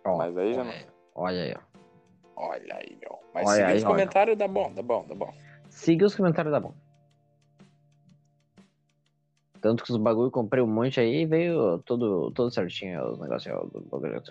Ó, 0.05 0.17
Mas 0.17 0.37
aí 0.37 0.55
já 0.55 0.65
não. 0.65 0.75
Olha 1.15 1.43
aí, 1.43 1.55
ó. 1.57 1.74
Olha 2.37 2.77
aí, 2.77 2.97
meu. 3.01 3.19
Mas 3.33 3.49
Olha 3.49 3.67
aí, 3.67 3.77
os 3.77 3.85
comentários, 3.85 4.37
dá 4.37 4.49
bom, 4.49 4.73
dá 4.73 4.83
bom, 4.83 5.05
dá 5.07 5.15
bom. 5.15 5.33
Siga 5.69 6.07
os 6.07 6.15
comentários 6.15 6.53
da 6.53 6.61
bom. 6.61 6.75
Tanto 9.61 9.83
que 9.83 9.91
os 9.91 9.97
bagulho 9.97 10.31
comprei 10.31 10.63
um 10.63 10.67
monte 10.67 11.01
aí 11.01 11.23
e 11.23 11.27
veio 11.27 11.79
tudo, 11.81 12.31
tudo 12.33 12.51
certinho 12.51 13.13
os 13.13 13.19
negócios 13.19 13.55
do 13.73 13.81
bagulho. 13.81 14.23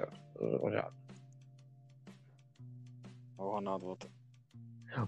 O 3.38 3.50
Ronaldo 3.50 3.86
voltou. 3.86 4.10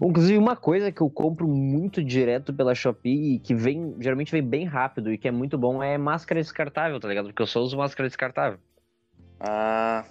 Inclusive, 0.02 0.36
uma 0.36 0.56
coisa 0.56 0.90
que 0.90 1.00
eu 1.00 1.08
compro 1.08 1.46
muito 1.46 2.02
direto 2.02 2.52
pela 2.52 2.74
Shopee 2.74 3.34
e 3.34 3.38
que 3.38 3.54
vem, 3.54 3.94
geralmente 4.00 4.32
vem 4.32 4.42
bem 4.42 4.64
rápido 4.64 5.12
e 5.12 5.18
que 5.18 5.28
é 5.28 5.30
muito 5.30 5.56
bom 5.56 5.82
é 5.82 5.96
máscara 5.96 6.40
descartável, 6.40 6.98
tá 6.98 7.08
ligado? 7.08 7.26
Porque 7.26 7.42
eu 7.42 7.46
só 7.46 7.60
uso 7.60 7.76
máscara 7.76 8.08
descartável. 8.08 8.58
Ah. 9.38 10.04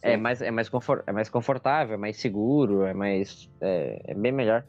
É 0.00 0.16
mais, 0.16 0.40
é, 0.40 0.50
mais 0.50 0.68
confor- 0.68 1.02
é 1.06 1.12
mais 1.12 1.28
confortável, 1.28 1.94
é 1.94 1.96
mais 1.96 2.16
seguro, 2.18 2.82
é 2.84 2.94
mais. 2.94 3.50
É, 3.60 4.12
é 4.12 4.14
bem 4.14 4.30
melhor. 4.32 4.64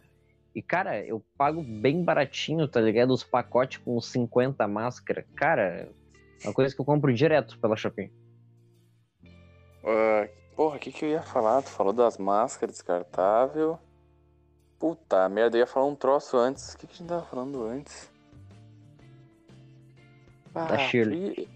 E, 0.56 0.62
cara, 0.62 1.00
eu 1.06 1.24
pago 1.38 1.62
bem 1.62 2.04
baratinho, 2.04 2.68
tá 2.68 2.82
ligado? 2.82 3.12
Os 3.12 3.24
pacotes 3.24 3.78
com 3.78 4.02
50 4.02 4.68
máscara. 4.68 5.26
Cara, 5.36 5.88
é 6.42 6.48
uma 6.48 6.54
coisa 6.54 6.74
que 6.74 6.82
eu 6.82 6.86
compro 6.86 7.14
direto 7.14 7.60
pela 7.60 7.76
Shopee. 7.76 8.12
Ah, 9.86 10.28
porra, 10.56 10.78
o 10.78 10.80
que, 10.80 10.92
que 10.92 11.06
eu 11.06 11.10
ia 11.10 11.22
falar? 11.22 11.62
Tu 11.62 11.70
falou 11.70 11.94
das 11.94 12.18
máscaras 12.18 12.76
descartável. 12.76 13.78
Puta 14.80 15.30
merda, 15.30 15.58
eu 15.58 15.60
ia 15.62 15.68
falar 15.68 15.86
um 15.86 15.96
troço 15.96 16.38
antes. 16.38 16.74
O 16.74 16.78
que, 16.80 16.88
que 16.88 16.94
a 16.94 16.98
gente 16.98 17.08
tava 17.08 17.26
falando 17.26 17.64
antes? 17.66 18.12
Da 20.54 20.78
Shirley. 20.80 21.48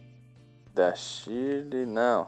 Da 0.74 0.94
Shirley, 0.94 1.86
não. 1.86 2.28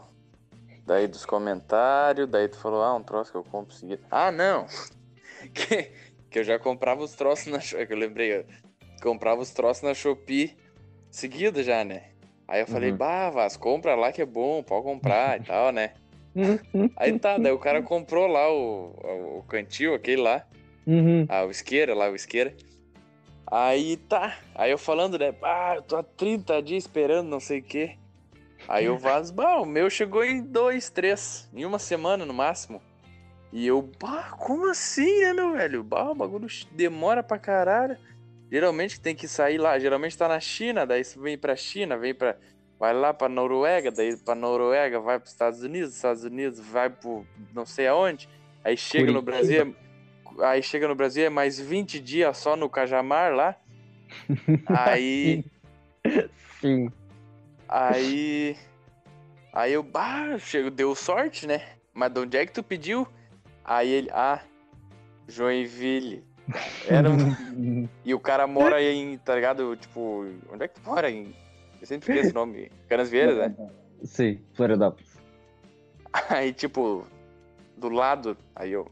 Daí 0.85 1.07
dos 1.07 1.25
comentários, 1.25 2.27
daí 2.29 2.47
tu 2.47 2.57
falou, 2.57 2.83
ah, 2.83 2.93
um 2.95 3.01
troço 3.03 3.31
que 3.31 3.37
eu 3.37 3.43
compro 3.43 3.73
seguido. 3.73 4.03
Ah, 4.11 4.31
não! 4.31 4.67
que, 5.53 5.91
que 6.29 6.39
eu 6.39 6.43
já 6.43 6.59
comprava 6.59 7.01
os 7.03 7.13
troços 7.13 7.47
na 7.47 7.59
Shopee, 7.59 7.87
que 7.87 7.93
eu 7.93 7.97
lembrei, 7.97 8.37
eu 8.37 8.45
comprava 9.01 9.41
os 9.41 9.49
troços 9.51 9.83
na 9.83 9.93
Shopee 9.93 10.55
seguida 11.09 11.63
já, 11.63 11.83
né? 11.83 12.09
Aí 12.47 12.61
eu 12.61 12.67
falei, 12.67 12.91
Uhum. 12.91 12.97
bah, 12.97 13.29
Vaz, 13.31 13.57
compra 13.57 13.95
lá 13.95 14.11
que 14.11 14.21
é 14.21 14.25
bom, 14.25 14.61
pode 14.61 14.83
comprar 14.83 15.41
e 15.41 15.43
tal, 15.43 15.71
né? 15.71 15.93
Aí 16.97 17.17
tá, 17.17 17.37
daí 17.37 17.51
o 17.51 17.57
cara 17.59 17.81
comprou 17.81 18.27
lá 18.27 18.47
o, 18.51 18.93
o, 19.03 19.37
o 19.39 19.43
cantil, 19.43 19.95
aquele 19.95 20.21
lá, 20.21 20.45
Uhum. 20.85 21.25
ah, 21.27 21.43
o 21.45 21.49
isqueira 21.51 21.95
lá, 21.95 22.09
o 22.09 22.15
isqueira. 22.15 22.55
Aí 23.47 23.97
tá, 23.97 24.37
aí 24.53 24.71
eu 24.71 24.77
falando, 24.77 25.17
né, 25.17 25.33
ah, 25.41 25.73
eu 25.77 25.81
tô 25.81 25.95
há 25.97 26.03
30 26.03 26.61
dias 26.61 26.83
esperando 26.83 27.27
não 27.27 27.39
sei 27.39 27.59
o 27.59 27.63
quê. 27.63 27.97
Aí 28.67 28.89
o 28.89 28.97
Vaz, 28.97 29.31
bah, 29.31 29.57
o 29.57 29.65
meu 29.65 29.89
chegou 29.89 30.23
em 30.23 30.41
dois, 30.41 30.89
três, 30.89 31.49
em 31.53 31.65
uma 31.65 31.79
semana 31.79 32.25
no 32.25 32.33
máximo. 32.33 32.81
E 33.53 33.65
eu, 33.67 33.89
bah, 34.01 34.31
como 34.37 34.69
assim, 34.69 35.21
né, 35.21 35.33
meu 35.33 35.53
velho? 35.53 35.83
Bah, 35.83 36.11
o 36.11 36.15
bagulho 36.15 36.47
demora 36.71 37.21
pra 37.23 37.37
caralho. 37.37 37.97
Geralmente 38.51 38.99
tem 38.99 39.15
que 39.15 39.27
sair 39.27 39.57
lá, 39.57 39.77
geralmente 39.79 40.17
tá 40.17 40.27
na 40.27 40.39
China, 40.39 40.85
daí 40.85 41.03
você 41.03 41.19
vem 41.19 41.37
pra 41.37 41.55
China, 41.55 41.97
vem 41.97 42.13
pra. 42.13 42.35
Vai 42.77 42.93
lá 42.93 43.13
pra 43.13 43.29
Noruega, 43.29 43.89
daí 43.89 44.17
pra 44.17 44.35
Noruega 44.35 44.99
vai 44.99 45.17
pros 45.17 45.31
Estados 45.31 45.63
Unidos, 45.63 45.95
Estados 45.95 46.23
Unidos 46.25 46.59
vai 46.59 46.89
pro 46.89 47.25
não 47.53 47.65
sei 47.65 47.87
aonde. 47.87 48.27
Aí 48.63 48.75
chega 48.75 49.11
no 49.11 49.23
Curitiba. 49.23 49.31
Brasil, 49.63 49.75
é- 50.41 50.45
aí 50.45 50.61
chega 50.61 50.87
no 50.87 50.95
Brasil 50.95 51.25
é 51.25 51.29
mais 51.29 51.57
20 51.57 51.99
dias 52.01 52.37
só 52.37 52.55
no 52.57 52.69
Cajamar 52.69 53.33
lá. 53.33 53.55
Aí. 54.67 55.45
Sim. 56.59 56.91
Aí. 57.67 58.57
Aí 59.53 59.73
eu, 59.73 59.81
bah, 59.83 60.37
chego, 60.37 60.69
deu 60.69 60.93
sorte, 60.95 61.47
né? 61.47 61.61
Mas 61.93 62.11
de 62.11 62.19
onde 62.19 62.37
é 62.37 62.45
que 62.45 62.51
tu 62.51 62.61
pediu? 62.63 63.07
Aí 63.63 63.89
ele, 63.89 64.09
ah, 64.11 64.41
Joinville. 65.27 66.23
Era 66.87 67.09
um- 67.09 67.87
E 68.05 68.13
o 68.13 68.19
cara 68.19 68.45
mora 68.45 68.81
em, 68.81 69.17
tá 69.17 69.33
ligado? 69.33 69.75
Tipo, 69.77 70.25
onde 70.51 70.63
é 70.63 70.67
que 70.67 70.79
tu 70.79 70.87
mora? 70.87 71.09
Em... 71.09 71.33
Eu 71.81 71.87
sempre 71.87 72.11
esqueço 72.11 72.31
o 72.31 72.33
nome. 72.35 72.71
Canas 72.87 73.09
Vieiras, 73.09 73.37
né? 73.37 73.55
Sim, 74.03 74.39
Florianópolis. 74.53 75.15
Aí, 76.29 76.53
tipo, 76.53 77.05
do 77.77 77.89
lado, 77.89 78.37
aí 78.55 78.71
eu, 78.71 78.89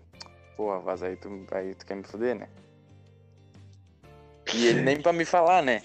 porra, 0.58 0.80
vaza, 0.80 1.08
aí 1.08 1.16
tu, 1.16 1.30
aí 1.52 1.76
tu 1.76 1.86
quer 1.86 1.96
me 1.96 2.04
fuder, 2.04 2.36
né? 2.36 2.48
E 4.54 4.66
ele 4.66 4.82
nem 4.82 5.00
pra 5.02 5.14
me 5.14 5.26
falar, 5.26 5.62
né? 5.62 5.82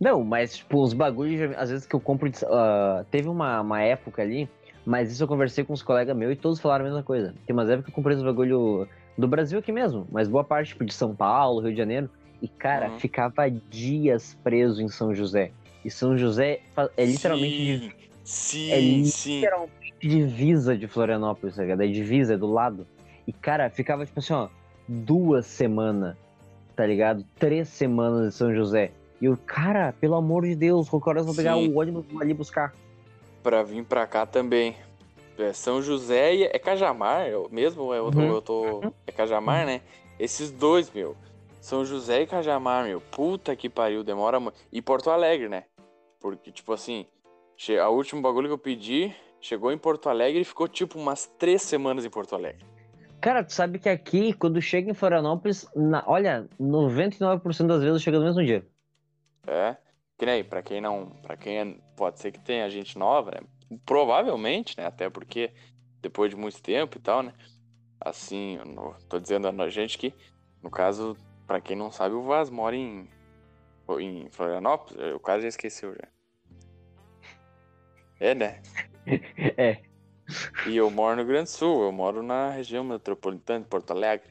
Não, 0.00 0.22
mas, 0.24 0.56
tipo, 0.56 0.82
os 0.82 0.92
bagulhos, 0.92 1.56
às 1.56 1.70
vezes 1.70 1.86
que 1.86 1.94
eu 1.94 2.00
compro. 2.00 2.30
ah, 2.46 3.04
teve 3.10 3.28
uma, 3.28 3.60
uma 3.60 3.80
época 3.82 4.22
ali, 4.22 4.48
mas 4.84 5.10
isso 5.12 5.22
eu 5.22 5.28
conversei 5.28 5.64
com 5.64 5.72
os 5.72 5.82
colegas 5.82 6.16
meus 6.16 6.32
e 6.32 6.36
todos 6.36 6.60
falaram 6.60 6.84
a 6.84 6.88
mesma 6.88 7.02
coisa. 7.02 7.34
Tem 7.46 7.54
umas 7.54 7.68
épocas 7.68 7.86
que 7.86 7.90
eu 7.90 7.94
comprei 7.94 8.16
os 8.16 8.22
bagulho 8.22 8.88
do 9.16 9.28
Brasil 9.28 9.58
aqui 9.58 9.70
mesmo, 9.72 10.06
mas 10.10 10.28
boa 10.28 10.44
parte, 10.44 10.68
tipo, 10.68 10.84
de 10.84 10.92
São 10.92 11.14
Paulo, 11.14 11.60
Rio 11.60 11.70
de 11.72 11.78
Janeiro. 11.78 12.10
E, 12.42 12.48
cara, 12.48 12.90
Uhum. 12.90 12.98
ficava 12.98 13.48
dias 13.70 14.36
preso 14.42 14.82
em 14.82 14.88
São 14.88 15.14
José. 15.14 15.50
E 15.84 15.90
São 15.90 16.16
José 16.18 16.60
é 16.96 17.04
literalmente, 17.04 17.56
de- 17.56 17.92
Sim, 18.24 18.70
é 18.72 18.80
sim, 18.80 19.04
sim. 19.04 19.34
literalmente 19.36 19.74
divisa 20.00 20.76
de 20.76 20.86
Florianópolis, 20.88 21.56
tá 21.56 21.62
ligado? 21.62 21.82
É 21.82 21.86
divisa, 21.86 22.34
é 22.34 22.36
do 22.36 22.46
lado. 22.50 22.86
E, 23.26 23.32
cara, 23.32 23.70
ficava, 23.70 24.04
tipo 24.04 24.18
assim, 24.18 24.32
ó, 24.34 24.48
duas 24.86 25.46
semanas, 25.46 26.16
tá 26.76 26.84
ligado? 26.86 27.24
Três 27.38 27.68
semanas 27.68 28.26
em 28.28 28.36
São 28.36 28.54
José. 28.54 28.90
E 29.24 29.26
eu, 29.26 29.38
cara, 29.46 29.94
pelo 29.98 30.16
amor 30.16 30.42
de 30.44 30.54
Deus, 30.54 30.86
qualquer 30.86 31.08
hora 31.08 31.20
eu 31.20 31.24
vou 31.24 31.34
pegar 31.34 31.54
Sim. 31.54 31.72
o 31.72 31.78
ônibus 31.78 32.04
e 32.10 32.12
vou 32.12 32.20
ali 32.20 32.34
buscar. 32.34 32.74
Pra 33.42 33.62
vir 33.62 33.82
pra 33.82 34.06
cá 34.06 34.26
também. 34.26 34.76
É 35.38 35.50
São 35.54 35.80
José 35.80 36.34
e 36.34 36.42
é 36.44 36.58
Cajamar, 36.58 37.26
eu 37.26 37.48
mesmo 37.50 37.84
ou 37.84 37.94
é 37.94 38.02
outro, 38.02 38.20
Uhum. 38.20 38.34
eu 38.34 38.42
tô. 38.42 38.92
É 39.06 39.10
Cajamar, 39.12 39.64
né? 39.64 39.80
Esses 40.20 40.50
dois, 40.50 40.92
meu. 40.92 41.16
São 41.58 41.86
José 41.86 42.20
e 42.20 42.26
Cajamar, 42.26 42.84
meu. 42.84 43.00
Puta 43.00 43.56
que 43.56 43.70
pariu, 43.70 44.04
demora 44.04 44.38
muito. 44.38 44.58
E 44.70 44.82
Porto 44.82 45.08
Alegre, 45.08 45.48
né? 45.48 45.64
Porque, 46.20 46.52
tipo 46.52 46.74
assim, 46.74 47.06
a 47.82 47.88
último 47.88 48.20
bagulho 48.20 48.48
que 48.48 48.52
eu 48.52 48.58
pedi 48.58 49.10
chegou 49.40 49.72
em 49.72 49.78
Porto 49.78 50.10
Alegre 50.10 50.42
e 50.42 50.44
ficou 50.44 50.68
tipo 50.68 50.98
umas 50.98 51.24
três 51.38 51.62
semanas 51.62 52.04
em 52.04 52.10
Porto 52.10 52.34
Alegre. 52.34 52.62
Cara, 53.22 53.42
tu 53.42 53.54
sabe 53.54 53.78
que 53.78 53.88
aqui, 53.88 54.34
quando 54.34 54.60
chega 54.60 54.90
em 54.90 54.94
Florianópolis, 54.94 55.66
na- 55.74 56.04
olha, 56.06 56.46
99% 56.60 57.68
das 57.68 57.82
vezes 57.82 58.02
chega 58.02 58.18
no 58.18 58.24
mesmo 58.26 58.44
dia. 58.44 58.66
É. 59.46 59.76
Que 60.16 60.24
nem, 60.26 60.44
pra 60.44 60.62
quem 60.62 60.80
não. 60.80 61.10
Pra 61.22 61.36
quem 61.36 61.58
é- 61.58 61.76
pode 61.96 62.20
ser 62.20 62.32
que 62.32 62.38
tenha 62.40 62.68
gente 62.70 62.96
nova, 62.98 63.30
né? 63.32 63.40
Provavelmente, 63.84 64.76
né? 64.78 64.86
Até 64.86 65.10
porque 65.10 65.52
depois 66.00 66.30
de 66.30 66.36
muito 66.36 66.62
tempo 66.62 66.96
e 66.98 67.00
tal, 67.00 67.22
né? 67.22 67.32
Assim, 68.00 68.56
eu 68.56 68.64
não- 68.64 68.94
tô 69.08 69.18
dizendo 69.18 69.48
a 69.48 69.68
gente 69.70 69.98
que, 69.98 70.14
no 70.62 70.70
caso, 70.70 71.16
pra 71.46 71.60
quem 71.60 71.76
não 71.76 71.90
sabe, 71.90 72.14
o 72.14 72.22
Vaz 72.22 72.48
mora 72.50 72.76
em. 72.76 73.08
em 74.00 74.28
Florianópolis. 74.30 74.96
O 75.14 75.20
cara 75.20 75.40
já 75.40 75.48
esqueceu 75.48 75.94
já. 75.94 76.08
É, 78.20 78.34
né? 78.34 78.62
É. 79.58 79.82
E 80.66 80.74
eu 80.74 80.90
moro 80.90 81.16
no 81.16 81.24
Grande 81.26 81.50
Sul, 81.50 81.82
eu 81.82 81.92
moro 81.92 82.22
na 82.22 82.48
região 82.48 82.82
metropolitana 82.82 83.60
de 83.60 83.66
Porto 83.68 83.90
Alegre. 83.90 84.26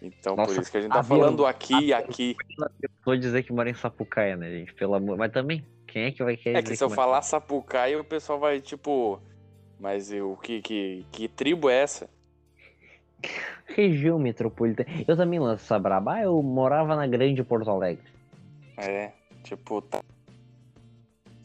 Então, 0.00 0.34
Nossa, 0.34 0.52
por 0.52 0.60
isso 0.60 0.68
que 0.70 0.76
a 0.78 0.80
gente 0.80 0.90
tá 0.90 0.98
a 0.98 1.04
falando 1.04 1.46
aqui 1.46 1.74
e 1.78 1.94
aqui. 1.94 2.34
Vou 3.04 3.16
dizer 3.16 3.42
que 3.42 3.52
mora 3.52 3.68
em 3.68 3.74
Sapucaia, 3.74 4.36
né, 4.36 4.50
gente? 4.50 4.72
Pelo 4.74 4.94
amor. 4.94 5.16
Mas 5.16 5.32
também, 5.32 5.64
quem 5.86 6.04
é 6.04 6.12
que 6.12 6.22
vai 6.22 6.36
querer 6.36 6.58
É 6.58 6.62
que 6.62 6.76
se 6.76 6.82
eu 6.84 6.88
mora- 6.88 7.00
falar 7.02 7.22
Sapucaia, 7.22 8.00
o 8.00 8.04
pessoal 8.04 8.38
vai 8.38 8.60
tipo. 8.60 9.20
Mas 9.80 10.12
eu, 10.12 10.36
que, 10.42 10.62
que, 10.62 11.04
que 11.10 11.28
tribo 11.28 11.68
é 11.68 11.74
essa? 11.82 12.08
Região 13.66 14.18
metropolitana. 14.18 14.88
Eu 15.06 15.16
também 15.16 15.38
lanço 15.40 15.64
essa 15.64 15.78
braba. 15.78 16.14
Ah, 16.14 16.22
eu 16.22 16.40
morava 16.42 16.94
na 16.94 17.06
grande 17.06 17.42
Porto 17.42 17.70
Alegre. 17.70 18.04
É, 18.76 19.10
tipo, 19.42 19.80
tá. 19.82 20.00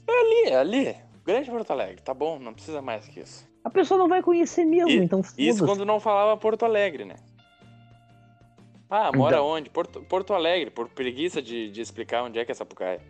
É 0.07 0.11
ali, 0.11 0.49
é 0.51 0.55
ali. 0.57 0.95
Grande 1.25 1.49
Porto 1.49 1.71
Alegre, 1.71 2.01
tá 2.01 2.13
bom, 2.13 2.39
não 2.39 2.53
precisa 2.53 2.81
mais 2.81 3.05
que 3.07 3.19
isso. 3.19 3.47
A 3.63 3.69
pessoa 3.69 3.97
não 3.97 4.07
vai 4.07 4.21
conhecer 4.21 4.63
mesmo, 4.63 4.89
E- 4.91 4.97
então 4.97 5.19
Isso 5.19 5.35
foda-se. 5.35 5.65
quando 5.65 5.85
não 5.85 5.99
falava 5.99 6.37
Porto 6.37 6.63
Alegre, 6.63 7.03
né? 7.03 7.15
Ah, 8.89 9.11
mora 9.13 9.35
Então. 9.37 9.47
onde? 9.47 9.69
Porto, 9.69 10.01
Porto 10.01 10.33
Alegre, 10.33 10.69
por 10.71 10.87
preguiça 10.89 11.41
de, 11.41 11.69
de 11.69 11.81
explicar 11.81 12.23
onde 12.23 12.39
é 12.39 12.45
que 12.45 12.51
é 12.51 12.55
Sapucaia. 12.55 13.01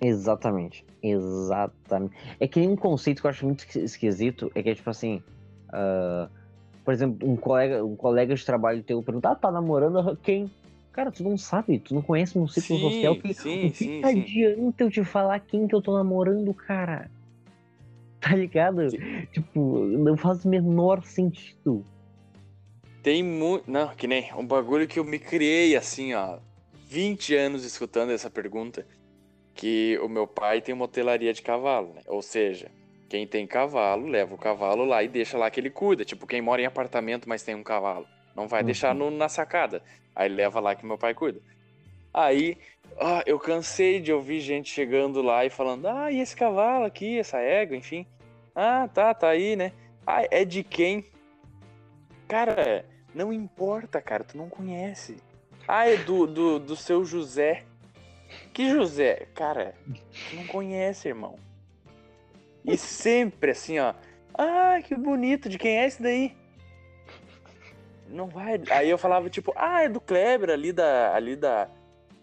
Exatamente. 0.00 0.84
Exatamente. 1.02 2.14
É 2.38 2.46
que 2.48 2.60
um 2.60 2.76
conceito 2.76 3.20
que 3.20 3.26
eu 3.26 3.30
acho 3.30 3.46
muito 3.46 3.60
esqui- 3.60 3.78
esquisito 3.80 4.50
é 4.54 4.62
que 4.62 4.70
é 4.70 4.74
tipo 4.74 4.90
assim. 4.90 5.22
ah, 5.72 6.28
por 6.84 6.92
exemplo, 6.92 7.28
um 7.30 7.36
colega, 7.36 7.84
um 7.84 7.94
colega 7.94 8.34
de 8.34 8.44
trabalho 8.44 8.82
teu 8.82 9.00
pergunta, 9.02 9.30
ah, 9.30 9.34
tá 9.36 9.50
namorando 9.52 10.16
quem? 10.16 10.50
Cara, 10.92 11.12
tu 11.12 11.22
não 11.22 11.38
sabe, 11.38 11.78
tu 11.78 11.94
não 11.94 12.02
conhece 12.02 12.36
meu 12.36 12.48
ciclo 12.48 12.76
Sim, 12.76 12.82
social. 12.90 13.16
Que, 13.16 13.32
sim, 13.32 13.66
o 13.66 13.70
que 13.70 13.76
sim, 13.76 14.00
que 14.02 14.06
sim. 14.08 14.20
adianta 14.20 14.82
eu 14.84 14.90
te 14.90 15.04
falar 15.04 15.38
quem 15.40 15.66
que 15.68 15.74
eu 15.74 15.80
tô 15.80 15.94
namorando, 15.96 16.52
cara? 16.52 17.08
Tá 18.20 18.36
ligado? 18.36 18.88
Tipo, 19.32 19.84
não 19.84 20.16
faz 20.16 20.44
o 20.44 20.48
menor 20.48 21.02
sentido. 21.02 21.84
Tem 23.02 23.22
muito. 23.22 23.70
Não, 23.70 23.88
que 23.94 24.06
nem 24.06 24.32
um 24.34 24.46
bagulho 24.46 24.86
que 24.86 24.98
eu 24.98 25.04
me 25.04 25.18
criei 25.18 25.74
assim, 25.76 26.14
ó. 26.14 26.38
20 26.88 27.34
anos 27.34 27.64
escutando 27.64 28.10
essa 28.12 28.30
pergunta. 28.30 28.86
Que 29.54 29.98
o 30.02 30.08
meu 30.08 30.26
pai 30.26 30.60
tem 30.62 30.74
uma 30.74 30.84
hotelaria 30.86 31.32
de 31.32 31.42
cavalo, 31.42 31.92
né? 31.94 32.02
Ou 32.06 32.22
seja, 32.22 32.70
quem 33.08 33.26
tem 33.26 33.46
cavalo, 33.46 34.06
leva 34.06 34.34
o 34.34 34.38
cavalo 34.38 34.84
lá 34.84 35.02
e 35.02 35.08
deixa 35.08 35.36
lá 35.36 35.50
que 35.50 35.60
ele 35.60 35.68
cuida. 35.68 36.04
Tipo, 36.04 36.26
quem 36.26 36.40
mora 36.40 36.62
em 36.62 36.66
apartamento, 36.66 37.28
mas 37.28 37.42
tem 37.42 37.54
um 37.54 37.62
cavalo. 37.62 38.06
Não 38.34 38.48
vai 38.48 38.60
Uhum. 38.60 38.66
deixar 38.66 38.94
no- 38.94 39.10
na 39.10 39.28
sacada. 39.28 39.82
Aí 40.16 40.28
leva 40.28 40.58
lá 40.58 40.74
que 40.74 40.86
meu 40.86 40.96
pai 40.96 41.12
cuida. 41.12 41.40
Aí, 42.14 42.56
ah, 42.98 43.22
eu 43.26 43.38
cansei 43.38 44.00
de 44.00 44.10
ouvir 44.12 44.40
gente 44.40 44.70
chegando 44.70 45.20
lá 45.20 45.44
e 45.44 45.50
falando: 45.50 45.86
Ah, 45.86 46.10
e 46.10 46.18
esse 46.20 46.34
cavalo 46.34 46.84
aqui, 46.86 47.18
essa 47.18 47.38
égua, 47.38 47.76
enfim. 47.76 48.06
Ah, 48.54 48.88
tá, 48.88 49.12
tá 49.12 49.28
aí, 49.28 49.54
né? 49.56 49.72
Ah, 50.06 50.22
é 50.30 50.44
de 50.46 50.62
quem? 50.64 51.04
Cara, 52.28 52.84
não 53.14 53.32
importa, 53.32 54.00
cara, 54.00 54.24
tu 54.24 54.36
não 54.36 54.48
conhece. 54.48 55.16
Ah, 55.66 55.88
é 55.88 55.96
do, 55.96 56.26
do, 56.26 56.58
do 56.58 56.76
seu 56.76 57.04
José. 57.04 57.64
Que 58.52 58.70
José? 58.70 59.26
Cara, 59.34 59.74
tu 59.86 60.36
não 60.36 60.46
conhece, 60.46 61.08
irmão. 61.08 61.38
E 62.64 62.76
sempre 62.76 63.50
assim, 63.50 63.78
ó. 63.78 63.94
Ah, 64.34 64.80
que 64.82 64.94
bonito, 64.94 65.48
de 65.48 65.58
quem 65.58 65.78
é 65.78 65.86
esse 65.86 66.02
daí? 66.02 66.36
Não 68.08 68.28
vai. 68.28 68.60
Aí 68.70 68.88
eu 68.88 68.98
falava, 68.98 69.28
tipo, 69.30 69.52
ah, 69.56 69.82
é 69.82 69.88
do 69.88 70.00
Kleber 70.00 70.50
ali 70.50 70.72
da. 70.72 71.14
ali 71.14 71.36
da. 71.36 71.68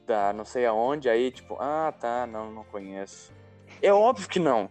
da 0.06 0.34
não 0.34 0.46
sei 0.46 0.66
aonde. 0.66 1.10
Aí, 1.10 1.32
tipo, 1.32 1.58
ah, 1.60 1.94
tá, 2.00 2.28
não, 2.28 2.52
não 2.52 2.64
conheço. 2.64 3.34
É 3.82 3.92
óbvio 3.92 4.30
que 4.30 4.40
não. 4.40 4.70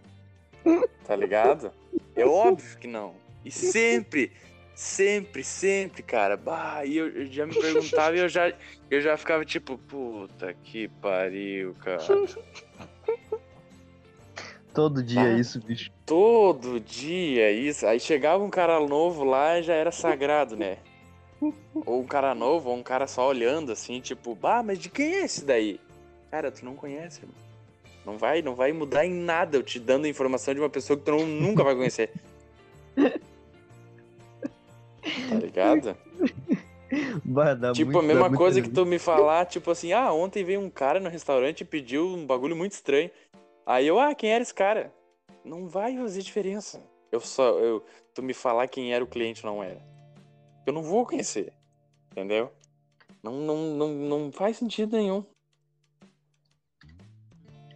Tá 1.06 1.16
ligado? 1.16 1.72
É 2.14 2.24
óbvio 2.24 2.78
que 2.78 2.86
não. 2.86 3.14
E 3.44 3.50
sempre, 3.50 4.32
sempre, 4.78 5.42
sempre, 5.42 6.02
cara. 6.04 6.36
Bah, 6.36 6.84
e 6.84 6.96
eu, 6.96 7.08
eu 7.08 7.26
já 7.26 7.44
me 7.44 7.54
perguntava 7.54 8.16
e 8.16 8.20
eu 8.20 8.28
já, 8.28 8.52
eu 8.88 9.00
já 9.00 9.16
ficava 9.16 9.44
tipo, 9.44 9.76
puta 9.76 10.54
que 10.62 10.86
pariu, 11.00 11.74
cara. 11.74 11.98
Todo 14.72 15.02
dia 15.02 15.20
Ah. 15.22 15.28
é 15.32 15.38
isso, 15.40 15.60
bicho. 15.60 15.90
Todo 16.06 16.78
dia 16.78 17.50
isso. 17.50 17.84
Aí 17.86 17.98
chegava 17.98 18.44
um 18.44 18.50
cara 18.50 18.78
novo 18.78 19.24
lá 19.24 19.58
e 19.58 19.62
já 19.64 19.74
era 19.74 19.90
sagrado, 19.90 20.56
né? 20.56 20.78
Ou 21.84 22.00
um 22.00 22.06
cara 22.06 22.32
novo, 22.34 22.70
ou 22.70 22.76
um 22.76 22.82
cara 22.82 23.06
só 23.08 23.26
olhando 23.28 23.72
assim, 23.72 24.00
tipo, 24.00 24.34
bah, 24.36 24.62
mas 24.62 24.78
de 24.78 24.88
quem 24.88 25.14
é 25.16 25.24
esse 25.24 25.44
daí? 25.44 25.80
Cara, 26.30 26.50
tu 26.52 26.64
não 26.64 26.74
conhece, 26.76 27.20
irmão. 27.22 27.34
Não 28.06 28.16
vai, 28.16 28.40
não 28.42 28.54
vai 28.54 28.72
mudar 28.72 29.04
em 29.04 29.12
nada 29.12 29.56
eu 29.56 29.62
te 29.62 29.80
dando 29.80 30.04
a 30.04 30.08
informação 30.08 30.54
de 30.54 30.60
uma 30.60 30.70
pessoa 30.70 30.96
que 30.98 31.04
tu 31.04 31.10
não- 31.10 31.26
nunca 31.26 31.64
vai 31.64 31.74
conhecer. 31.74 32.12
Tá 35.28 35.36
ligado? 35.36 35.96
Bah, 37.22 37.54
Tipo, 37.74 37.92
muito- 37.92 37.98
a 37.98 38.02
mesma 38.02 38.34
coisa 38.34 38.62
que 38.62 38.70
tu 38.70 38.86
me 38.86 38.98
falar, 38.98 39.44
tipo 39.44 39.70
assim, 39.70 39.92
ah, 39.92 40.10
ontem 40.10 40.42
veio 40.42 40.58
um 40.58 40.70
cara 40.70 40.98
no 40.98 41.10
restaurante 41.10 41.60
e 41.60 41.64
pediu 41.64 42.06
um 42.06 42.26
bagulho 42.26 42.56
muito 42.56 42.72
estranho. 42.72 43.10
Aí 43.66 43.86
eu, 43.86 44.00
ah, 44.00 44.14
quem 44.14 44.30
era 44.30 44.40
esse 44.42 44.54
cara? 44.54 44.90
Não 45.44 45.68
vai 45.68 45.94
fazer 45.98 46.22
diferença. 46.22 46.82
Eu 47.12 47.20
só, 47.20 47.58
eu, 47.58 47.84
tu 48.14 48.22
me 48.22 48.32
falar 48.32 48.68
quem 48.68 48.94
era 48.94 49.04
o 49.04 49.06
cliente 49.06 49.46
ou 49.46 49.52
não 49.52 49.62
era. 49.62 49.82
Eu 50.64 50.72
não 50.72 50.82
vou 50.82 51.04
conhecer. 51.04 51.52
Entendeu? 52.10 52.50
Não, 53.22 53.32
não, 53.32 53.56
não, 53.56 53.88
não 53.88 54.32
faz 54.32 54.56
sentido 54.56 54.96
nenhum. 54.96 55.22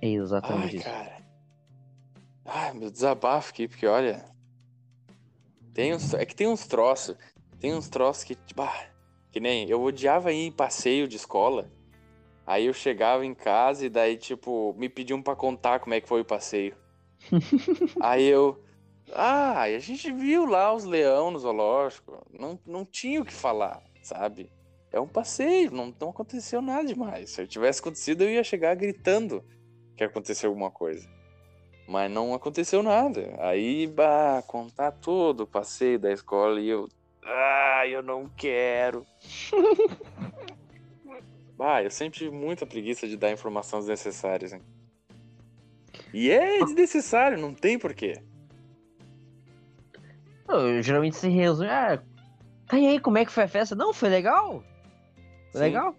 É 0.01 0.09
exatamente 0.09 0.77
Ai, 0.77 0.77
isso. 0.77 0.85
cara. 0.85 1.23
Ai, 2.45 2.73
meu 2.73 2.91
desabafo 2.91 3.51
aqui, 3.51 3.69
porque 3.69 3.87
olha. 3.87 4.25
Tem 5.75 5.95
uns, 5.95 6.15
é 6.15 6.25
que 6.25 6.35
tem 6.35 6.47
uns 6.47 6.67
troços. 6.67 7.17
Tem 7.61 7.75
uns 7.75 7.89
troços 7.89 8.25
que, 8.25 8.35
tipo, 8.35 8.63
ah, 8.63 8.87
que 9.31 9.41
nem 9.41 9.69
eu 9.69 9.83
odiava 9.83 10.33
ir 10.33 10.47
em 10.47 10.53
passeio 10.53 11.09
de 11.09 11.17
escola. 11.17 11.71
Aí 12.47 12.67
eu 12.67 12.75
chegava 12.75 13.25
em 13.25 13.35
casa 13.35 13.87
e 13.87 13.89
daí, 13.89 14.17
tipo, 14.17 14.75
me 14.77 14.89
pediam 14.89 15.23
pra 15.23 15.37
contar 15.37 15.81
como 15.81 15.95
é 15.95 16.01
que 16.01 16.09
foi 16.09 16.21
o 16.21 16.25
passeio. 16.25 16.77
Aí 18.01 18.25
eu. 18.25 18.63
Ah, 19.15 19.63
a 19.63 19.79
gente 19.79 20.11
viu 20.13 20.45
lá 20.45 20.75
os 20.75 20.85
leão 20.85 21.31
no 21.31 21.39
zoológico. 21.39 22.27
Não, 22.33 22.59
não 22.67 22.85
tinha 22.85 23.21
o 23.21 23.25
que 23.25 23.33
falar, 23.33 23.83
sabe? 24.03 24.51
É 24.91 25.01
um 25.01 25.07
passeio, 25.07 25.71
não, 25.71 25.95
não 25.99 26.11
aconteceu 26.11 26.61
nada 26.61 26.85
demais. 26.85 27.31
Se 27.31 27.43
eu 27.43 27.47
tivesse 27.47 27.81
acontecido, 27.81 28.25
eu 28.25 28.31
ia 28.31 28.45
chegar 28.45 28.75
gritando 28.75 29.45
que 29.97 30.05
aconteceu 30.05 30.51
alguma 30.51 30.71
coisa. 30.71 31.09
Mas 31.93 32.11
não 32.11 32.33
aconteceu 32.33 32.83
nada. 32.83 33.37
Aí, 33.39 33.87
bah, 33.87 34.43
contar 34.47 34.93
todo 34.93 35.43
o 35.43 35.47
passeio 35.47 35.99
da 35.99 36.11
escola 36.11 36.59
e 36.59 36.71
eu. 36.71 36.89
Ah, 37.23 37.87
eu 37.87 38.03
não 38.03 38.27
quero. 38.35 39.05
bah, 41.55 41.83
eu 41.83 41.91
sempre 41.91 42.21
tive 42.21 42.35
muita 42.35 42.65
preguiça 42.65 43.07
de 43.07 43.15
dar 43.15 43.31
informações 43.31 43.85
desnecessárias, 43.85 44.55
hein? 44.55 44.63
E 46.15 46.31
é 46.31 46.65
desnecessário, 46.65 47.37
não 47.37 47.53
tem 47.53 47.79
porquê. 47.79 48.23
Eu, 50.49 50.83
geralmente 50.83 51.17
se 51.17 51.29
resume. 51.29 51.69
Ah, 51.69 52.03
tá 52.69 52.79
e 52.79 52.87
aí, 52.87 53.01
como 53.01 53.19
é 53.19 53.27
que 53.27 53.33
foi 53.33 53.45
a 53.45 53.49
festa? 53.49 53.75
Não, 53.75 53.93
foi 53.93 54.09
legal? 54.09 54.65
Foi 55.53 55.61
Sim. 55.61 55.67
legal? 55.67 55.95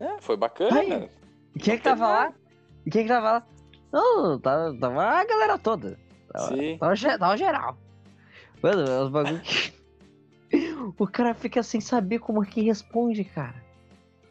É, 0.00 0.18
foi 0.18 0.38
bacana. 0.38 0.78
Ai. 0.78 1.10
Quem 1.58 1.74
é 1.74 1.76
que 1.76 1.86
Não 1.86 1.98
tava 1.98 2.08
lá? 2.08 2.34
Quem 2.90 3.02
é 3.02 3.04
que 3.04 3.10
tava 3.10 3.32
lá? 3.32 3.46
Não, 3.92 4.38
tava, 4.38 4.74
tava 4.78 5.02
a 5.04 5.24
galera 5.24 5.58
toda. 5.58 5.98
Tava, 6.32 6.48
Sim. 6.56 6.78
tava, 6.78 6.94
ge- 6.96 7.18
tava 7.18 7.36
geral. 7.36 7.76
Mano, 8.62 8.82
é 8.90 9.02
os 9.02 9.10
bagulho 9.10 9.40
que... 9.40 9.72
O 10.98 11.06
cara 11.06 11.32
fica 11.34 11.62
sem 11.62 11.80
saber 11.80 12.18
como 12.18 12.42
é 12.42 12.46
que 12.46 12.60
responde, 12.62 13.22
cara. 13.24 13.54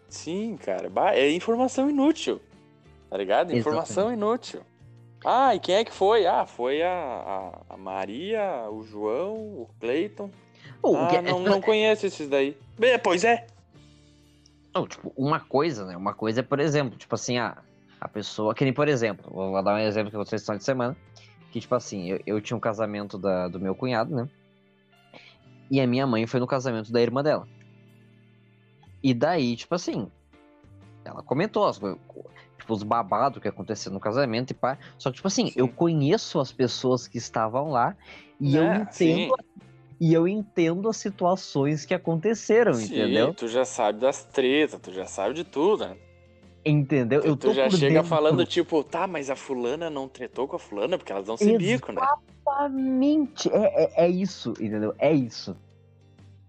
Sim, 0.10 0.58
cara. 0.58 0.92
É 1.16 1.32
informação 1.32 1.90
inútil. 1.90 2.42
Tá 3.10 3.18
ligado? 3.18 3.56
Informação 3.56 4.12
inútil. 4.12 4.62
Ah, 5.24 5.56
e 5.56 5.60
quem 5.60 5.76
é 5.76 5.84
que 5.86 5.94
foi? 5.94 6.26
Ah, 6.26 6.46
foi 6.46 6.82
a, 6.82 7.52
a, 7.70 7.78
Maria, 7.78 8.68
o 8.70 8.84
João, 8.84 9.36
o 9.36 9.70
Cleiton. 9.80 10.30
Pô, 10.82 10.92
o 11.04 11.08
que- 11.08 11.18
Ah, 11.18 11.22
não, 11.22 11.40
não 11.40 11.62
conheço 11.62 12.06
esses 12.06 12.28
daí. 12.28 12.58
Pois 13.04 13.24
é. 13.24 13.48
Não, 14.74 14.88
tipo, 14.88 15.12
uma 15.16 15.40
coisa, 15.40 15.86
né? 15.86 15.96
Uma 15.98 16.14
coisa 16.14 16.40
é, 16.42 16.44
por 16.44 16.60
exemplo, 16.60 16.98
tipo 16.98 17.16
assim, 17.16 17.38
a, 17.38 17.58
a 18.00 18.08
pessoa. 18.08 18.54
Que 18.56 18.64
nem, 18.64 18.74
por 18.74 18.88
exemplo, 18.88 19.30
vou 19.32 19.64
dar 19.64 19.76
um 19.76 19.80
exemplo 19.80 20.12
que 20.12 20.18
vocês 20.18 20.42
estão 20.42 20.56
de 20.56 20.64
semana. 20.64 20.96
Que, 21.52 21.60
tipo 21.60 21.74
assim, 21.76 22.10
eu, 22.10 22.20
eu 22.26 22.42
tinha 22.42 22.56
um 22.56 22.60
casamento 22.60 23.18
da, 23.18 23.48
do 23.48 23.60
meu 23.60 23.74
cunhado, 23.76 24.16
né? 24.16 24.30
E 25.70 25.80
a 25.80 25.88
minha 25.88 26.06
mãe 26.08 26.26
foi 26.28 26.40
no 26.40 26.48
casamento 26.48 26.92
da 26.92 27.02
irmã 27.02 27.24
dela. 27.24 27.48
E 29.02 29.14
daí, 29.14 29.56
tipo 29.56 29.74
assim, 29.76 30.12
ela 31.06 31.24
comentou 31.24 31.66
as 31.66 31.78
tipo, 31.78 32.74
os 32.74 32.84
babados 32.84 33.42
que 33.42 33.48
aconteceu 33.48 33.92
no 33.92 34.00
casamento 34.00 34.52
e 34.52 34.54
pá. 34.54 34.78
Só 34.98 35.10
que, 35.10 35.18
tipo 35.18 35.28
assim, 35.28 35.48
Sim. 35.48 35.54
eu 35.56 35.68
conheço 35.68 36.40
as 36.40 36.52
pessoas 36.52 37.08
que 37.08 37.18
estavam 37.18 37.70
lá 37.72 37.96
e 38.40 38.56
eu 38.56 38.64
É, 38.64 38.78
entendo. 38.78 39.36
E 40.02 40.14
eu 40.14 40.28
entendo 40.28 40.88
as 40.88 40.96
situações 40.96 41.86
que 41.86 41.94
aconteceram, 41.94 42.74
Sim, 42.74 42.86
entendeu? 42.86 43.34
tu 43.34 43.50
já 43.50 43.66
sabe 43.66 44.00
das 44.00 44.24
tretas, 44.24 44.80
tu 44.80 44.94
já 44.94 45.06
sabe 45.06 45.34
de 45.34 45.44
tudo, 45.44 45.86
né? 45.86 45.98
Entendeu? 46.66 47.22
Tu, 47.22 47.28
eu 47.28 47.36
tu 47.36 47.48
tô 47.48 47.54
já 47.54 47.70
por 47.70 47.78
chega 47.78 47.96
dentro. 47.96 48.10
falando, 48.10 48.46
tipo, 48.46 48.84
tá, 48.84 49.08
mas 49.08 49.30
a 49.30 49.36
fulana 49.36 49.90
não 49.90 50.08
tretou 50.08 50.48
com 50.48 50.56
a 50.56 50.60
fulana 50.60 50.98
porque 50.98 51.12
elas 51.12 51.26
dão 51.26 51.38
sem 51.38 51.58
bico, 51.58 51.92
né? 51.92 52.02
Exatamente. 52.02 53.50
É, 53.54 53.84
é, 53.84 54.06
é 54.06 54.10
isso, 54.10 54.52
entendeu? 54.60 54.94
É 54.98 55.14
isso. 55.14 55.56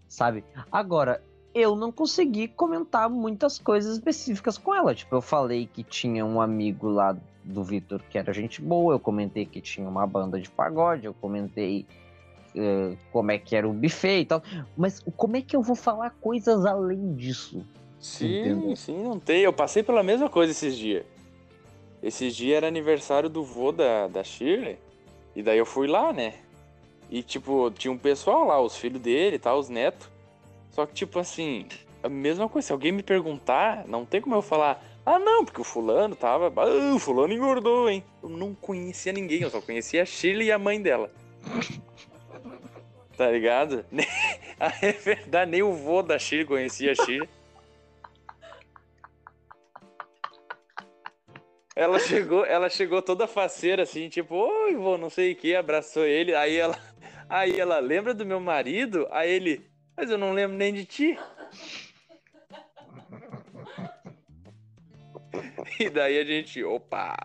Sabe? 0.08 0.44
Agora, 0.72 1.22
eu 1.54 1.76
não 1.76 1.92
consegui 1.92 2.48
comentar 2.48 3.08
muitas 3.08 3.58
coisas 3.58 3.94
específicas 3.94 4.58
com 4.58 4.74
ela. 4.74 4.94
Tipo, 4.94 5.16
eu 5.16 5.22
falei 5.22 5.66
que 5.66 5.82
tinha 5.82 6.24
um 6.24 6.40
amigo 6.40 6.88
lá 6.88 7.16
do 7.44 7.62
Vitor 7.62 8.02
que 8.08 8.18
era 8.18 8.32
gente 8.32 8.60
boa, 8.60 8.94
eu 8.94 9.00
comentei 9.00 9.46
que 9.46 9.60
tinha 9.60 9.88
uma 9.88 10.06
banda 10.06 10.40
de 10.40 10.50
pagode, 10.50 11.06
eu 11.06 11.14
comentei 11.14 11.86
eh, 12.54 12.96
como 13.12 13.30
é 13.30 13.38
que 13.38 13.56
era 13.56 13.68
o 13.68 13.72
buffet 13.72 14.20
e 14.20 14.24
tal. 14.26 14.42
Mas 14.76 15.00
como 15.16 15.36
é 15.36 15.42
que 15.42 15.54
eu 15.54 15.62
vou 15.62 15.76
falar 15.76 16.10
coisas 16.20 16.64
além 16.64 17.14
disso? 17.14 17.64
Sim, 18.00 18.40
Entendeu? 18.40 18.76
sim, 18.76 19.02
não 19.02 19.20
tem. 19.20 19.42
Eu 19.42 19.52
passei 19.52 19.82
pela 19.82 20.02
mesma 20.02 20.28
coisa 20.28 20.52
esses 20.52 20.76
dias. 20.76 21.04
Esses 22.02 22.34
dias 22.34 22.56
era 22.56 22.66
aniversário 22.66 23.28
do 23.28 23.44
vô 23.44 23.72
da, 23.72 24.08
da 24.08 24.24
Shirley. 24.24 24.78
E 25.36 25.42
daí 25.42 25.58
eu 25.58 25.66
fui 25.66 25.86
lá, 25.86 26.12
né? 26.12 26.34
E, 27.10 27.22
tipo, 27.22 27.70
tinha 27.72 27.92
um 27.92 27.98
pessoal 27.98 28.46
lá, 28.46 28.60
os 28.60 28.76
filhos 28.76 29.00
dele 29.00 29.36
e 29.36 29.38
tal, 29.38 29.58
os 29.58 29.68
netos. 29.68 30.08
Só 30.70 30.86
que, 30.86 30.94
tipo 30.94 31.18
assim, 31.18 31.66
a 32.02 32.08
mesma 32.08 32.48
coisa. 32.48 32.68
Se 32.68 32.72
alguém 32.72 32.90
me 32.90 33.02
perguntar, 33.02 33.86
não 33.86 34.06
tem 34.06 34.20
como 34.20 34.34
eu 34.34 34.42
falar, 34.42 34.82
ah, 35.04 35.18
não, 35.18 35.44
porque 35.44 35.60
o 35.60 35.64
fulano 35.64 36.16
tava. 36.16 36.52
Ah, 36.56 36.94
o 36.94 36.98
fulano 36.98 37.34
engordou, 37.34 37.90
hein? 37.90 38.02
Eu 38.22 38.30
não 38.30 38.54
conhecia 38.54 39.12
ninguém, 39.12 39.42
eu 39.42 39.50
só 39.50 39.60
conhecia 39.60 40.02
a 40.02 40.06
Shirley 40.06 40.46
e 40.46 40.52
a 40.52 40.58
mãe 40.58 40.80
dela. 40.80 41.10
Tá 43.16 43.30
ligado? 43.30 43.84
É 44.80 44.92
verdade, 44.92 45.50
nem 45.50 45.62
o 45.62 45.72
vô 45.72 46.02
da 46.02 46.18
Shirley 46.18 46.46
conhecia 46.46 46.92
a 46.92 46.94
Shirley. 46.94 47.28
Ela 51.80 51.98
chegou, 51.98 52.44
ela 52.44 52.68
chegou 52.68 53.00
toda 53.00 53.26
faceira, 53.26 53.84
assim, 53.84 54.10
tipo, 54.10 54.34
oi, 54.34 54.74
vô, 54.74 54.98
não 54.98 55.08
sei 55.08 55.32
o 55.32 55.36
que, 55.36 55.56
abraçou 55.56 56.04
ele. 56.04 56.34
Aí 56.34 56.54
ela, 56.54 56.78
aí 57.26 57.58
ela, 57.58 57.78
lembra 57.78 58.12
do 58.12 58.26
meu 58.26 58.38
marido? 58.38 59.08
Aí 59.10 59.30
ele, 59.30 59.64
mas 59.96 60.10
eu 60.10 60.18
não 60.18 60.34
lembro 60.34 60.58
nem 60.58 60.74
de 60.74 60.84
ti. 60.84 61.18
E 65.78 65.88
daí 65.88 66.18
a 66.18 66.24
gente, 66.24 66.62
opa! 66.62 67.16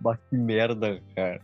Bah, 0.00 0.16
que 0.16 0.36
merda, 0.36 1.00
cara. 1.14 1.40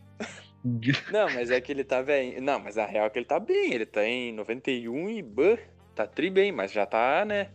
Não, 1.13 1.33
mas 1.33 1.53
é 1.53 1.61
que 1.61 1.71
ele 1.71 1.85
tá 1.85 2.03
bem. 2.03 2.41
Não, 2.41 2.59
mas 2.59 2.77
a 2.77 2.85
real 2.85 3.07
é 3.07 3.11
que 3.11 3.21
ele 3.21 3.27
tá 3.27 3.39
bem. 3.39 3.73
Ele 3.73 3.87
tá 3.87 4.05
em 4.05 4.33
91 4.33 5.11
e 5.11 5.23
bah, 5.23 5.57
tá 5.99 6.07
tri 6.07 6.31
bem, 6.31 6.53
mas 6.53 6.71
já 6.73 6.87
tá, 6.87 7.25
né? 7.25 7.51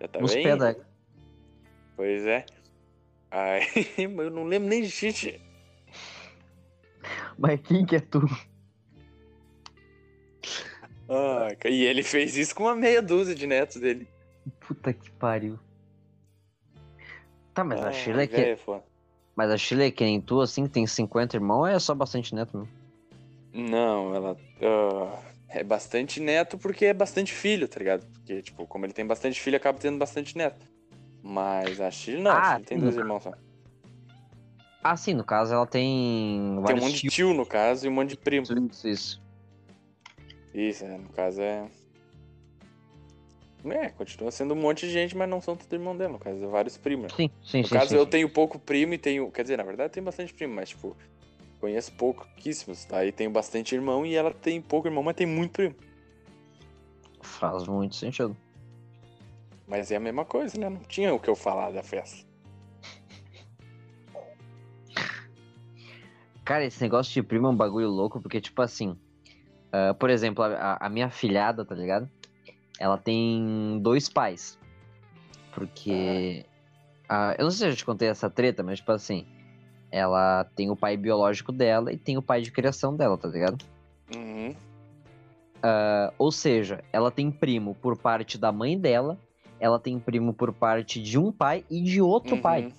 Já 0.00 0.06
tá 0.08 0.20
Nos 0.20 0.32
bem. 0.32 0.44
pés 0.44 0.58
da... 0.58 0.74
Pois 1.96 2.24
é. 2.26 2.46
Aí, 3.30 3.62
eu 3.98 4.30
não 4.30 4.44
lembro 4.44 4.68
nem 4.68 4.82
de 4.82 4.90
Tite. 4.90 5.40
Mas 7.38 7.60
quem 7.62 7.84
que 7.84 7.96
é 7.96 8.00
tu? 8.00 8.20
Ah, 11.08 11.48
e 11.68 11.84
ele 11.84 12.02
fez 12.02 12.36
isso 12.36 12.54
com 12.54 12.64
uma 12.64 12.76
meia 12.76 13.02
dúzia 13.02 13.34
de 13.34 13.46
netos 13.46 13.80
dele. 13.80 14.06
Puta 14.60 14.92
que 14.92 15.10
pariu. 15.12 15.58
Tá, 17.52 17.64
mas 17.64 17.80
a 17.82 17.88
Ah, 17.88 17.92
Sheila 17.92 18.22
é 18.22 18.26
que... 18.26 18.56
foda. 18.56 18.84
Mas 19.34 19.50
a 19.50 19.56
Sheila 19.56 19.84
é 19.84 19.90
que 19.90 20.04
nem 20.04 20.20
tu, 20.20 20.40
assim, 20.40 20.64
que 20.64 20.70
tem 20.70 20.86
50 20.86 21.36
irmãos, 21.36 21.66
é 21.66 21.78
só 21.78 21.94
bastante 21.94 22.34
neto 22.34 22.56
mesmo? 22.56 22.72
Não, 23.52 24.14
ela. 24.14 24.36
ah, 24.62 25.29
é 25.50 25.64
bastante 25.64 26.20
neto 26.20 26.56
porque 26.56 26.86
é 26.86 26.94
bastante 26.94 27.32
filho, 27.32 27.68
tá 27.68 27.78
ligado? 27.78 28.06
Porque, 28.06 28.40
tipo, 28.42 28.66
como 28.66 28.86
ele 28.86 28.92
tem 28.92 29.06
bastante 29.06 29.40
filho, 29.40 29.56
acaba 29.56 29.78
tendo 29.78 29.98
bastante 29.98 30.36
neto. 30.36 30.64
Mas 31.22 31.80
a 31.80 31.90
Shirley 31.90 32.22
não, 32.22 32.30
Ah, 32.32 32.54
a 32.54 32.60
tem 32.60 32.78
dois 32.78 32.94
no 32.94 33.00
irmãos 33.02 33.22
só. 33.22 33.32
Ah, 34.82 34.96
sim, 34.96 35.12
no 35.12 35.24
caso 35.24 35.52
ela 35.52 35.66
tem 35.66 36.58
Tem 36.66 36.76
um 36.76 36.78
monte 36.80 36.92
de 36.94 37.00
tios. 37.00 37.14
tio, 37.14 37.34
no 37.34 37.44
caso, 37.44 37.84
e 37.84 37.88
um 37.88 37.92
monte 37.92 38.10
de 38.10 38.16
primo. 38.16 38.44
Isso, 38.44 38.88
isso. 38.88 39.22
Isso, 40.54 40.84
é, 40.84 40.96
no 40.96 41.08
caso 41.10 41.42
é. 41.42 41.68
É, 43.62 43.90
continua 43.90 44.30
sendo 44.30 44.54
um 44.54 44.56
monte 44.56 44.86
de 44.86 44.92
gente, 44.92 45.14
mas 45.14 45.28
não 45.28 45.40
são 45.42 45.54
todos 45.54 45.70
irmãos 45.70 45.98
dela, 45.98 46.14
no 46.14 46.18
caso, 46.18 46.42
é 46.42 46.46
vários 46.46 46.78
primos. 46.78 47.12
Sim, 47.14 47.30
sim, 47.44 47.62
No 47.62 47.68
sim. 47.68 47.74
caso, 47.74 47.90
sim, 47.90 47.96
eu 47.96 48.04
sim. 48.04 48.10
tenho 48.10 48.28
pouco 48.30 48.58
primo 48.58 48.94
e 48.94 48.98
tenho. 48.98 49.30
Quer 49.30 49.42
dizer, 49.42 49.58
na 49.58 49.64
verdade, 49.64 49.90
eu 49.90 49.92
tenho 49.92 50.06
bastante 50.06 50.32
primo, 50.32 50.54
mas, 50.54 50.70
tipo, 50.70 50.96
conheço 51.60 51.92
pouquíssimos. 51.92 52.86
Aí 52.92 53.12
tenho 53.12 53.30
bastante 53.30 53.74
irmão 53.74 54.04
e 54.04 54.14
ela 54.14 54.32
tem 54.32 54.60
pouco 54.60 54.88
irmão, 54.88 55.02
mas 55.02 55.14
tem 55.14 55.26
muito 55.26 55.52
primo. 55.52 55.74
Faz 57.20 57.66
muito 57.66 57.94
sentido. 57.96 58.36
Mas 59.66 59.90
é 59.90 59.96
a 59.96 60.00
mesma 60.00 60.24
coisa, 60.24 60.58
né? 60.58 60.68
Não 60.68 60.80
tinha 60.80 61.14
o 61.14 61.20
que 61.20 61.28
eu 61.28 61.36
falar 61.36 61.70
da 61.70 61.82
festa. 61.82 62.26
Cara, 66.44 66.64
esse 66.64 66.82
negócio 66.82 67.12
de 67.12 67.22
primo 67.22 67.46
é 67.46 67.50
um 67.50 67.56
bagulho 67.56 67.88
louco, 67.88 68.20
porque, 68.20 68.40
tipo 68.40 68.60
assim, 68.60 68.98
ah, 69.72 69.94
por 69.94 70.10
exemplo, 70.10 70.42
a, 70.42 70.78
a 70.80 70.88
minha 70.88 71.10
filhada, 71.10 71.64
tá 71.64 71.74
ligado? 71.74 72.10
Ela 72.78 72.98
tem 72.98 73.78
dois 73.82 74.08
pais. 74.08 74.58
Porque. 75.54 76.44
ah, 77.08 77.34
eu 77.38 77.44
não 77.44 77.50
sei 77.50 77.68
se 77.68 77.74
eu 77.74 77.76
te 77.76 77.84
contei 77.84 78.08
essa 78.08 78.28
treta, 78.30 78.62
mas, 78.62 78.78
tipo 78.78 78.92
assim, 78.92 79.26
ela 79.90 80.44
tem 80.56 80.70
o 80.70 80.76
pai 80.76 80.96
biológico 80.96 81.52
dela 81.52 81.92
e 81.92 81.96
tem 81.96 82.16
o 82.16 82.22
pai 82.22 82.42
de 82.42 82.50
criação 82.50 82.96
dela, 82.96 83.16
tá 83.18 83.28
ligado? 83.28 83.64
Uhum. 84.14 84.54
Ah, 85.62 86.12
ou 86.18 86.30
seja, 86.32 86.82
ela 86.92 87.10
tem 87.10 87.30
primo 87.30 87.74
por 87.74 87.96
parte 87.96 88.38
da 88.38 88.50
mãe 88.52 88.78
dela, 88.78 89.18
ela 89.58 89.78
tem 89.78 89.98
primo 89.98 90.32
por 90.32 90.52
parte 90.52 91.02
de 91.02 91.18
um 91.18 91.30
pai 91.30 91.64
e 91.70 91.82
de 91.82 92.00
outro 92.00 92.36
uhum. 92.36 92.42
pai. 92.42 92.72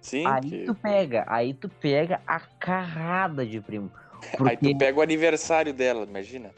Sim, 0.00 0.26
Aí 0.26 0.40
que- 0.40 0.64
tu 0.64 0.74
pega, 0.74 1.24
aí 1.26 1.52
tu 1.54 1.68
pega 1.68 2.20
a 2.26 2.40
carrada 2.40 3.44
de 3.44 3.60
primo. 3.60 3.90
aí 4.44 4.56
Porque... 4.56 4.72
tu 4.72 4.78
pega 4.78 4.98
o 4.98 5.02
aniversário 5.02 5.74
dela, 5.74 6.04
imagina. 6.04 6.50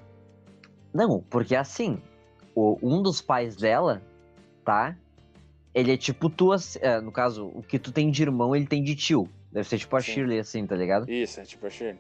Não, 0.93 1.21
porque 1.31 1.57
assim, 1.57 1.99
o- 2.55 2.79
um 2.83 3.03
dos 3.03 3.21
pais 3.23 3.57
dela, 3.57 4.03
tá? 4.65 4.97
Ele 5.75 5.93
é 5.93 5.97
tipo 5.97 6.29
tu, 6.29 6.53
assim- 6.53 6.79
é, 6.83 7.01
no 7.01 7.11
caso, 7.11 7.47
o 7.55 7.63
que 7.63 7.79
tu 7.79 7.91
tem 7.93 8.11
de 8.11 8.23
irmão, 8.23 8.55
ele 8.55 8.67
tem 8.67 8.83
de 8.83 8.95
tio. 8.95 9.29
Deve 9.51 9.69
ser 9.69 9.79
tipo 9.79 9.97
a 9.97 10.01
Sim. 10.01 10.13
Shirley, 10.13 10.39
assim, 10.39 10.67
tá 10.67 10.77
ligado? 10.77 11.11
Isso, 11.11 11.41
é 11.41 11.45
tipo 11.45 11.67
a 11.67 11.71
Shirley. 11.71 11.99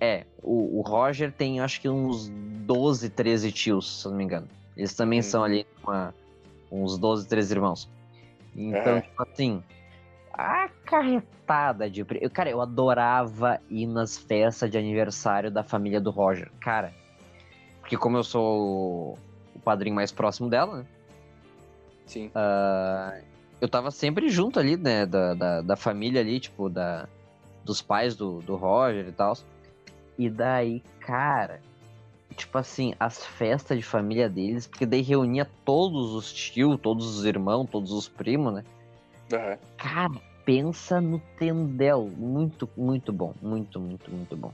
É, 0.00 0.24
o, 0.42 0.78
o 0.78 0.82
Roger 0.82 1.32
tem 1.32 1.60
acho 1.60 1.80
que 1.80 1.88
uns 1.88 2.28
12, 2.28 3.08
13 3.08 3.50
tios, 3.52 4.00
se 4.02 4.06
eu 4.06 4.10
não 4.10 4.18
me 4.18 4.24
engano. 4.24 4.46
Eles 4.76 4.94
também 4.94 5.20
Uhum. 5.20 5.22
são 5.22 5.42
ali 5.44 5.66
uma- 5.82 6.14
uns 6.70 6.98
12, 6.98 7.26
13 7.26 7.54
irmãos. 7.54 7.88
Então, 8.54 8.96
É. 8.96 9.00
tipo 9.00 9.22
assim, 9.22 9.62
a 10.32 10.68
carretada 10.84 11.88
de. 11.88 12.04
Cara, 12.30 12.50
eu 12.50 12.60
adorava 12.60 13.58
ir 13.70 13.86
nas 13.86 14.18
festas 14.18 14.70
de 14.70 14.76
aniversário 14.76 15.50
da 15.50 15.62
família 15.62 16.00
do 16.00 16.10
Roger. 16.10 16.50
Cara, 16.60 16.92
porque 17.80 17.96
como 17.96 18.18
eu 18.18 18.24
sou 18.24 19.14
o- 19.14 19.18
o 19.54 19.58
padrinho 19.60 19.94
mais 19.96 20.12
próximo 20.12 20.50
dela, 20.50 20.78
né? 20.78 20.86
Sim. 22.06 22.30
Ah, 22.34 23.18
eu 23.60 23.68
tava 23.68 23.90
sempre 23.90 24.28
junto 24.28 24.58
ali, 24.58 24.76
né? 24.76 25.04
Da, 25.06 25.34
da, 25.34 25.62
da 25.62 25.76
família 25.76 26.20
ali, 26.20 26.40
tipo, 26.40 26.68
da, 26.68 27.08
dos 27.64 27.82
pais 27.82 28.16
do, 28.16 28.40
do 28.42 28.56
Roger 28.56 29.08
e 29.08 29.12
tal. 29.12 29.36
E 30.18 30.30
daí, 30.30 30.82
cara, 31.00 31.60
tipo 32.34 32.56
assim, 32.56 32.94
as 32.98 33.24
festas 33.24 33.76
de 33.76 33.84
família 33.84 34.28
deles, 34.28 34.66
porque 34.66 34.86
daí 34.86 35.02
reunia 35.02 35.44
todos 35.64 36.12
os 36.12 36.32
tios, 36.32 36.78
todos 36.80 37.18
os 37.18 37.24
irmãos, 37.24 37.68
todos 37.70 37.92
os 37.92 38.08
primos, 38.08 38.54
né? 38.54 38.64
Aham. 39.32 39.58
Cara, 39.76 40.20
pensa 40.44 41.00
no 41.00 41.18
Tendel. 41.38 42.10
Muito, 42.16 42.68
muito 42.76 43.12
bom. 43.12 43.34
Muito, 43.42 43.80
muito, 43.80 44.10
muito 44.10 44.36
bom. 44.36 44.52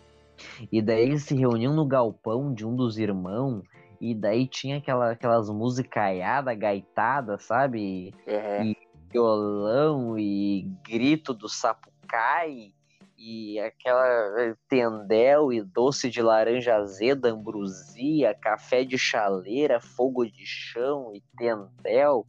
E 0.73 0.81
daí 0.83 1.03
eles 1.03 1.23
se 1.23 1.35
reuniam 1.35 1.75
no 1.75 1.85
galpão 1.87 2.53
de 2.53 2.67
um 2.67 2.75
dos 2.75 2.99
irmãos. 2.99 3.63
E 4.03 4.17
daí 4.17 4.49
tinha 4.49 4.79
aquela, 4.79 5.13
aquelas 5.13 5.49
musicaiadas, 5.49 6.59
gaitadas, 6.59 7.45
sabe? 7.45 8.13
E- 8.27 8.77
Violão 9.13 10.19
e 10.19 10.63
grito 10.85 11.33
do 11.33 11.49
sapucai. 11.49 12.73
E 13.17 13.61
aquela 13.61 14.05
eh, 14.41 14.57
tendel 14.69 15.53
e 15.53 15.63
doce 15.63 16.11
de 16.11 16.21
laranja 16.21 16.75
azeda, 16.75 17.31
ambrosia, 17.31 18.35
café 18.35 18.85
de 18.85 18.99
chaleira, 18.99 19.81
fogo 19.81 20.25
de 20.25 20.45
chão 20.45 21.13
e 21.15 21.23
tendel. 21.37 22.27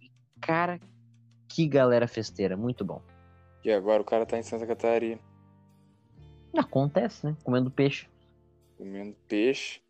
E, 0.00 0.08
cara, 0.40 0.78
que 1.48 1.66
galera 1.66 2.06
festeira, 2.06 2.56
muito 2.56 2.84
bom. 2.84 3.02
E 3.64 3.72
agora 3.72 4.00
o 4.00 4.04
cara 4.04 4.24
tá 4.24 4.38
em 4.38 4.42
Santa 4.44 4.64
Catarina, 4.64 5.20
Acontece, 6.56 7.26
né? 7.26 7.36
Comendo 7.42 7.68
peixe. 7.70 8.08
comendo 8.76 9.16
peixe, 9.26 9.80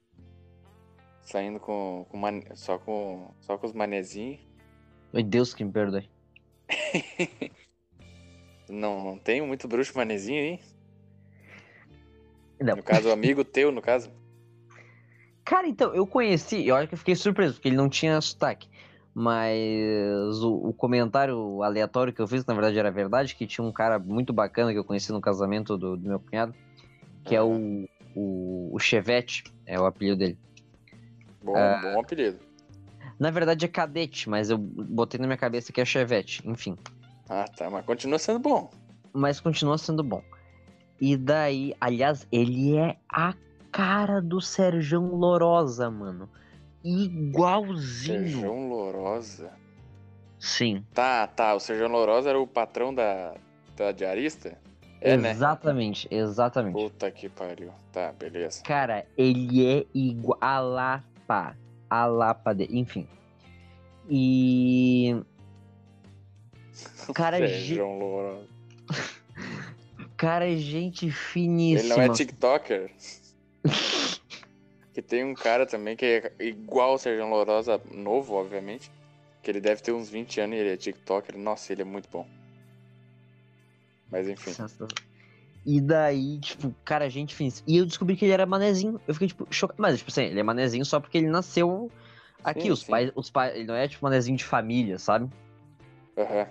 saindo 1.31 1.61
com, 1.61 2.05
com 2.09 2.17
mane- 2.17 2.45
só 2.55 2.79
com 2.79 3.33
só 3.41 3.57
com 3.57 3.67
os 3.67 3.73
manezinhos. 3.73 4.41
Meu 5.13 5.23
Deus 5.23 5.55
que 5.55 5.65
me 5.65 5.73
perdoe. 5.73 6.09
Não, 8.69 9.03
não 9.03 9.19
tem 9.19 9.43
muito 9.43 9.67
bruxo 9.67 9.97
manezinho 9.97 10.41
aí? 10.41 10.61
Não. 12.61 12.77
No 12.77 12.83
caso, 12.85 13.09
o 13.09 13.13
amigo 13.13 13.45
teu, 13.45 13.73
no 13.73 13.83
caso. 13.83 14.09
Cara, 15.45 15.67
então, 15.67 15.93
eu 15.93 16.07
conheci, 16.07 16.69
eu 16.69 16.77
acho 16.77 16.87
que 16.87 16.95
eu 16.95 16.99
fiquei 16.99 17.17
surpreso, 17.17 17.55
porque 17.55 17.67
ele 17.67 17.77
não 17.77 17.89
tinha 17.89 18.21
sotaque. 18.21 18.69
Mas 19.13 20.41
o, 20.41 20.69
o 20.69 20.73
comentário 20.73 21.65
aleatório 21.65 22.13
que 22.13 22.21
eu 22.21 22.29
fiz, 22.29 22.47
na 22.47 22.55
verdade, 22.55 22.79
era 22.79 22.93
verdade, 22.93 23.35
que 23.35 23.45
tinha 23.45 23.65
um 23.67 23.73
cara 23.73 23.99
muito 23.99 24.33
bacana 24.33 24.71
que 24.71 24.79
eu 24.79 24.85
conheci 24.85 25.11
no 25.11 25.21
casamento 25.21 25.77
do, 25.77 25.97
do 25.97 26.09
meu 26.09 26.21
cunhado, 26.21 26.55
que 27.25 27.35
é 27.35 27.43
o, 27.43 27.89
o, 28.15 28.71
o 28.73 28.79
Chevette, 28.79 29.43
é 29.67 29.81
o 29.81 29.85
apelido 29.85 30.17
dele. 30.17 30.39
Bom, 31.43 31.57
Ah. 31.57 31.81
bom 31.83 32.01
apelido. 32.01 32.39
Na 33.19 33.31
verdade 33.31 33.65
é 33.65 33.69
cadete, 33.69 34.29
mas 34.29 34.51
eu 34.51 34.57
botei 34.59 35.21
na 35.21 35.27
minha 35.27 35.37
cabeça 35.37 35.73
que 35.73 35.81
é 35.81 35.85
Chevette, 35.85 36.43
enfim. 36.49 36.77
Ah, 37.29 37.45
tá, 37.45 37.69
mas 37.71 37.85
continua 37.85 38.19
sendo 38.19 38.39
bom. 38.39 38.71
Mas 39.13 39.41
continua 39.41 39.77
sendo 39.79 40.03
bom. 40.03 40.23
E 41.01 41.17
daí, 41.17 41.75
aliás, 41.81 42.27
ele 42.33 42.77
é 42.77 42.97
a 43.09 43.35
cara 43.71 44.21
do 44.21 44.41
Serjão 44.41 45.15
Lorosa, 45.15 45.91
mano. 45.91 46.29
Igualzinho. 46.83 48.21
Serjão 48.29 48.69
Lourosa. 48.69 49.53
Sim. 50.39 50.85
Tá, 50.95 51.27
tá, 51.27 51.55
o 51.55 51.61
Serjão 51.61 51.89
Lourosa 51.89 52.31
era 52.31 52.41
o 52.41 52.47
patrão 52.47 52.95
da, 52.95 53.35
da 53.77 53.93
diarista? 53.93 54.57
É, 55.01 55.17
né? 55.17 55.31
exatamente, 55.31 56.07
exatamente. 56.11 56.75
Puta 56.75 57.11
que 57.11 57.29
pariu. 57.29 57.71
Tá, 57.93 58.13
beleza. 58.13 58.63
Cara, 58.63 59.07
ele 59.17 59.67
é 59.67 59.87
igual 59.95 60.39
a 60.77 61.03
Lapa. 61.31 61.57
A 61.89 62.07
Lapa 62.07 62.53
dele, 62.53 62.79
enfim. 62.79 63.07
E. 64.09 65.17
Cara, 67.15 67.39
ge- 67.47 67.69
Serjão 67.69 67.99
Lourosa. 67.99 68.49
cara, 70.17 70.51
é 70.51 70.57
gente 70.57 71.07
Ele 71.07 71.13
finíssima. 71.13 71.97
não 71.97 72.03
é 72.03 72.09
TikToker? 72.11 72.91
que 74.93 75.03
tem 75.03 75.25
um 75.25 75.35
cara 75.35 75.67
também 75.67 75.97
que 75.97 76.05
é 76.05 76.33
igual 76.41 76.95
o 76.95 76.99
Sérgio 76.99 77.29
Lourosa, 77.29 77.81
novo, 77.93 78.35
obviamente. 78.35 78.91
Que 79.43 79.51
ele 79.51 79.61
deve 79.61 79.81
ter 79.81 79.93
uns 79.93 80.11
20 80.11 80.41
anos 80.41 80.57
e 80.57 80.61
ele 80.61 80.73
é 80.73 80.77
TikToker. 80.77 81.39
Nossa, 81.39 81.73
ele 81.73 81.83
é 81.83 81.85
muito 81.85 82.09
bom. 82.11 82.27
Mas 84.11 84.29
enfim. 84.29 84.51
E 85.65 85.81
daí, 85.81 86.39
tipo, 86.39 86.75
cara, 86.85 87.05
a 87.05 87.09
gente 87.09 87.35
fez. 87.35 87.63
E 87.67 87.77
eu 87.77 87.87
descobri 87.87 88.17
que 88.17 88.25
ele 88.25 88.33
era 88.33 88.47
manezinho. 88.47 89.01
Eu 89.07 89.15
fiquei, 89.15 89.29
tipo, 89.29 89.47
chocado. 89.51 89.81
Mas, 89.81 89.99
tipo 89.99 90.11
assim, 90.11 90.25
ele 90.25 90.41
é 90.41 90.43
manezinho 90.43 90.85
só 90.85 90.99
porque 90.99 91.19
ele 91.19 91.29
nasceu 91.29 91.91
aqui. 92.43 92.63
Sim, 92.63 92.71
os 92.71 92.81
sim. 92.81 92.91
pais. 92.91 93.13
Os 93.15 93.31
pais. 93.31 93.55
Ele 93.55 93.67
não 93.67 93.75
é, 93.75 93.87
tipo, 93.87 94.05
manezinho 94.05 94.37
de 94.37 94.45
família, 94.45 94.99
sabe? 94.99 95.29
Aham. 96.17 96.47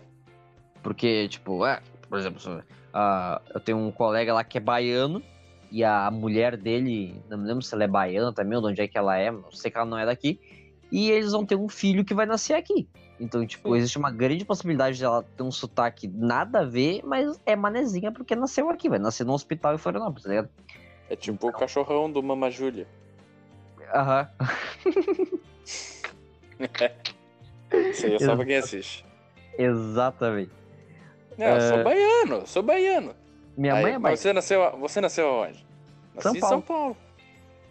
Porque, 0.83 1.27
tipo, 1.27 1.65
é, 1.65 1.81
por 2.07 2.19
exemplo, 2.19 2.63
ah, 2.93 3.41
eu 3.53 3.59
tenho 3.59 3.77
um 3.77 3.91
colega 3.91 4.33
lá 4.33 4.43
que 4.43 4.57
é 4.57 4.61
baiano. 4.61 5.23
E 5.71 5.83
a 5.83 6.09
mulher 6.09 6.57
dele, 6.57 7.21
não 7.29 7.37
me 7.37 7.47
lembro 7.47 7.61
se 7.61 7.73
ela 7.75 7.83
é 7.83 7.87
baiana 7.87 8.33
também, 8.33 8.57
ou 8.57 8.63
de 8.63 8.69
onde 8.71 8.81
é 8.81 8.87
que 8.87 8.97
ela 8.97 9.15
é, 9.17 9.29
não 9.29 9.51
sei 9.51 9.69
que 9.69 9.77
ela 9.77 9.85
não 9.85 9.99
é 9.99 10.05
daqui. 10.05 10.39
E 10.91 11.11
eles 11.11 11.31
vão 11.31 11.45
ter 11.45 11.55
um 11.55 11.69
filho 11.69 12.03
que 12.03 12.15
vai 12.15 12.25
nascer 12.25 12.55
aqui. 12.55 12.89
Então, 13.19 13.45
tipo, 13.45 13.69
Sim. 13.69 13.77
existe 13.77 13.97
uma 13.97 14.11
grande 14.11 14.45
possibilidade 14.45 14.97
de 14.97 15.03
ela 15.03 15.21
ter 15.23 15.43
um 15.43 15.51
sotaque 15.51 16.07
nada 16.07 16.61
a 16.61 16.63
ver, 16.65 17.01
mas 17.03 17.39
é 17.45 17.55
manezinha 17.55 18.11
porque 18.11 18.35
nasceu 18.35 18.69
aqui, 18.69 18.87
vai 18.87 18.97
nascer 18.99 19.25
no 19.25 19.33
hospital 19.33 19.75
em 19.75 19.77
Florianópolis, 19.77 20.23
tá 20.23 20.29
ligado? 20.29 20.49
É 21.09 21.15
tipo 21.15 21.47
o 21.49 21.51
cachorrão 21.51 22.09
do 22.09 22.23
Mama 22.23 22.49
Júlia. 22.49 22.87
Aham. 23.93 24.29
Isso 27.91 28.05
aí 28.05 28.15
é 28.15 28.19
só 28.19 28.35
pra 28.35 28.45
quem 28.45 28.55
assiste. 28.55 29.05
Exatamente. 29.57 30.51
Não, 31.37 31.47
eu 31.47 31.61
sou 31.61 31.77
É. 31.79 31.83
baiano, 31.83 32.47
sou 32.47 32.63
baiano. 32.63 33.15
Minha 33.57 33.73
Aí, 33.75 33.83
mãe 33.83 33.93
é 33.93 33.99
baiana. 33.99 34.17
Você 34.17 34.33
nasceu, 34.33 34.77
você 34.77 35.01
nasceu 35.01 35.27
aonde? 35.27 35.65
Nasci 36.13 36.23
São 36.29 36.35
em 36.35 36.39
São 36.39 36.61
Paulo. 36.61 36.95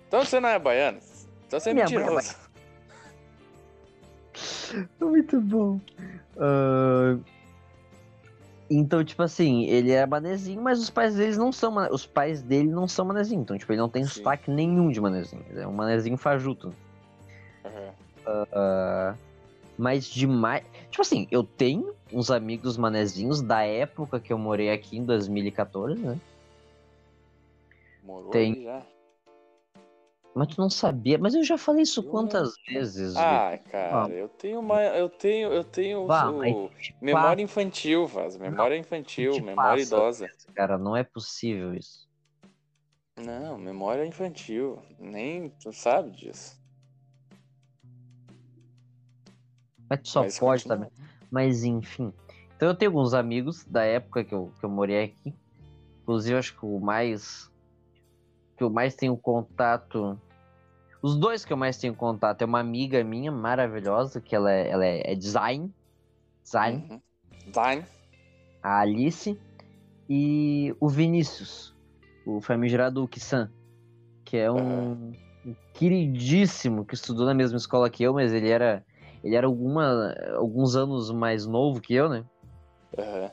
Então 0.07 0.25
você 0.25 0.41
não 0.41 0.49
é 0.49 0.59
baiano. 0.59 0.99
Então 1.47 1.59
você 1.61 1.71
é 1.71 1.75
Minha 1.75 1.87
é 1.87 1.89
mentiroso. 1.91 2.37
Muito 5.01 5.41
bom. 5.41 5.81
Ah, 6.37 7.19
Então, 8.71 9.03
tipo 9.03 9.23
assim, 9.23 9.65
ele 9.65 9.93
é 9.93 10.05
manezinho, 10.05 10.61
mas 10.63 10.79
os 10.79 10.91
pais 10.91 11.15
deles 11.15 11.39
não 11.39 11.51
são. 11.51 11.75
Os 11.91 12.05
pais 12.05 12.43
dele 12.43 12.69
não 12.69 12.87
são 12.87 13.07
manezinho. 13.07 13.41
Então, 13.43 13.57
tipo, 13.57 13.73
ele 13.73 13.81
não 13.81 13.89
tem 13.89 14.05
Sim. 14.05 14.11
sotaque 14.11 14.51
nenhum 14.51 14.91
de 14.91 15.01
manezinho. 15.01 15.45
Ele 15.49 15.61
é 15.61 15.67
um 15.67 15.73
manezinho 15.73 16.19
fajuto. 16.19 16.75
Aham. 17.65 17.95
Ah, 18.53 19.15
mas 19.79 20.07
demais. 20.07 20.65
Tipo 20.91 21.03
assim, 21.03 21.27
eu 21.31 21.43
tenho 21.43 21.95
uns 22.13 22.31
amigos 22.31 22.77
manezinhos 22.77 23.41
da 23.41 23.63
época 23.63 24.21
que 24.21 24.33
eu 24.33 24.39
morei 24.39 24.71
aqui 24.71 24.99
em 24.99 25.05
2014, 25.05 26.01
né? 26.01 26.19
Morou 28.03 28.33
Tem. 28.33 28.63
já. 28.63 28.83
Mas 30.39 30.55
tu 30.55 30.61
não 30.61 30.71
sabia. 30.71 31.19
Mas 31.19 31.35
eu 31.35 31.43
já 31.43 31.59
falei 31.59 31.83
isso 31.83 32.01
Eu 32.01 32.11
quantas 32.11 32.55
vezes? 32.69 33.17
Ah, 33.17 33.59
cara, 33.71 34.09
eu 34.13 34.29
tenho 34.29 34.61
uma. 34.61 34.81
Eu 34.83 35.09
tenho. 35.09 35.53
Eu 35.53 35.65
tenho 35.65 36.07
Vá, 36.07 36.31
o- 36.31 36.71
memória 37.01 37.43
infantil, 37.43 38.07
Vaz. 38.07 38.37
Memória 38.37 38.77
infantil, 38.77 39.33
te 39.33 39.41
memória 39.43 39.81
passa. 39.83 39.83
idosa. 39.97 40.31
Cara, 40.55 40.79
não 40.79 40.97
é 40.97 41.03
possível 41.03 41.75
isso. 41.75 42.09
Não, 43.19 43.59
memória 43.59 44.07
infantil. 44.07 44.81
Nem 44.99 45.51
tu 45.51 45.73
sabe 45.73 46.13
disso. 46.13 46.57
Mas 49.91 50.01
tu 50.03 50.09
só 50.09 50.23
Mas 50.23 50.39
pode 50.39 50.65
continua. 50.65 50.87
também. 50.87 51.09
Mas 51.31 51.65
enfim. 51.65 52.13
Então 52.57 52.69
eu 52.69 52.75
tenho 52.75 52.91
alguns 52.91 53.13
amigos 53.15 53.65
da 53.65 53.85
época 53.85 54.25
que 54.25 54.35
eu, 54.35 54.53
que 54.59 54.65
eu 54.65 54.71
morei 54.71 55.05
aqui. 55.05 55.35
Inclusive, 56.03 56.39
acho 56.39 56.57
que 56.59 56.65
o 56.65 56.79
mais. 56.79 57.51
Que 58.57 58.63
eu 58.65 58.71
mais 58.71 58.95
tenho 58.95 59.17
contato. 59.17 60.21
Os 61.01 61.17
dois 61.17 61.45
que 61.45 61.53
eu 61.53 61.57
mais 61.57 61.79
tenho 61.79 61.95
contato 61.95 62.43
é 62.43 62.45
uma 62.45 62.59
amiga 62.59 63.03
minha 63.05 63.31
maravilhosa, 63.31 64.21
que 64.21 64.35
ela 64.35 64.53
é, 64.53 64.69
ela 64.69 64.85
é, 64.85 65.13
é 65.13 65.15
design. 65.15 65.73
Design. 66.43 66.87
Uhum. 66.91 67.01
Design. 67.47 67.85
A 68.63 68.81
Alice. 68.81 69.39
E 70.09 70.75
o 70.81 70.89
Vinícius. 70.89 71.75
O 72.27 72.41
famigerado 72.41 73.07
Kisan. 73.07 73.51
Que 74.25 74.39
é 74.39 74.51
um, 74.51 75.13
um 75.47 75.55
queridíssimo 75.73 76.85
que 76.85 76.95
estudou 76.95 77.27
na 77.27 77.35
mesma 77.35 77.59
escola 77.59 77.89
que 77.89 78.03
eu, 78.03 78.13
mas 78.13 78.33
ele 78.33 78.49
era. 78.49 78.85
Ele 79.23 79.35
era 79.35 79.47
alguma, 79.47 80.15
alguns 80.37 80.77
anos 80.77 81.11
mais 81.11 81.45
novo 81.45 81.81
que 81.81 81.95
eu, 81.95 82.09
né? 82.09 82.25
Aham. 82.97 83.31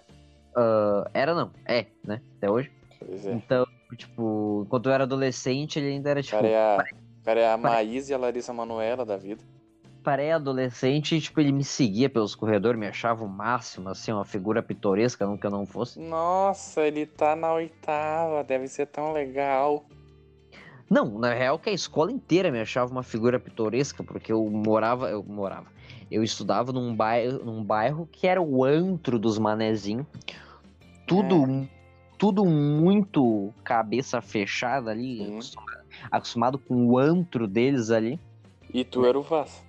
Ah, 0.55 1.09
era 1.13 1.35
não, 1.35 1.51
é, 1.65 1.85
né? 2.03 2.21
Até 2.37 2.49
hoje. 2.49 2.71
É. 3.01 3.31
Então, 3.31 3.67
tipo, 3.95 4.63
enquanto 4.65 4.87
eu 4.87 4.93
era 4.93 5.03
adolescente, 5.03 5.77
ele 5.77 5.89
ainda 5.89 6.09
era 6.09 6.23
tipo 6.23 6.37
cara 6.37 6.47
é 6.47 7.04
cara 7.25 7.39
é 7.39 7.51
a 7.51 7.57
pare- 7.57 7.75
Maís 7.75 8.09
e 8.09 8.13
a 8.13 8.17
Larissa 8.17 8.53
Manoela 8.53 9.03
da 9.05 9.17
vida. 9.17 9.43
pré-adolescente, 10.03 11.15
e, 11.15 11.19
tipo, 11.19 11.39
ele 11.39 11.51
me 11.51 11.63
seguia 11.63 12.07
pelos 12.07 12.35
corredores, 12.35 12.79
me 12.79 12.85
achava 12.85 13.25
o 13.25 13.27
máximo, 13.27 13.89
assim, 13.89 14.11
uma 14.11 14.23
figura 14.23 14.61
pitoresca, 14.61 15.25
não 15.25 15.35
que 15.35 15.47
eu 15.47 15.49
não 15.49 15.65
fosse. 15.65 15.99
Nossa, 15.99 16.81
ele 16.81 17.07
tá 17.07 17.35
na 17.35 17.51
oitava, 17.53 18.43
deve 18.43 18.67
ser 18.67 18.85
tão 18.85 19.11
legal. 19.11 19.83
Não, 20.87 21.17
na 21.17 21.33
real 21.33 21.57
que 21.57 21.71
a 21.71 21.73
escola 21.73 22.11
inteira 22.11 22.51
me 22.51 22.59
achava 22.61 22.91
uma 22.91 23.01
figura 23.01 23.39
pitoresca, 23.39 24.03
porque 24.03 24.31
eu 24.31 24.47
morava, 24.47 25.09
eu 25.09 25.23
morava, 25.23 25.71
eu 26.11 26.23
estudava 26.23 26.71
num 26.71 26.95
bairro, 26.95 27.43
num 27.43 27.63
bairro 27.63 28.07
que 28.11 28.27
era 28.27 28.39
o 28.39 28.63
antro 28.63 29.17
dos 29.17 29.39
manezinhos. 29.39 30.05
Tudo, 31.07 31.67
tudo 32.19 32.45
muito 32.45 33.51
cabeça 33.63 34.21
fechada 34.21 34.91
ali. 34.91 35.39
Acostumado, 36.11 36.57
com 36.57 36.87
o 36.87 36.97
antro 36.97 37.47
deles 37.47 37.91
ali. 37.91 38.19
E 38.73 38.83
tu 38.83 39.05
era 39.05 39.17
o 39.17 39.21
Vaz. 39.21 39.63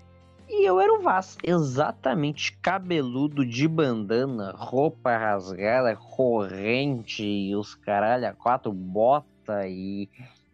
E 0.48 0.64
eu 0.64 0.80
era 0.80 0.92
o 0.92 1.00
Vaz, 1.02 1.36
exatamente 1.42 2.56
cabeludo 2.58 3.44
de 3.44 3.66
bandana, 3.66 4.54
roupa 4.56 5.16
rasgada, 5.16 5.96
corrente, 5.96 7.24
e 7.24 7.56
os 7.56 7.74
caralho, 7.74 8.34
quatro 8.36 8.72
bota 8.72 9.66
e, 9.66 10.08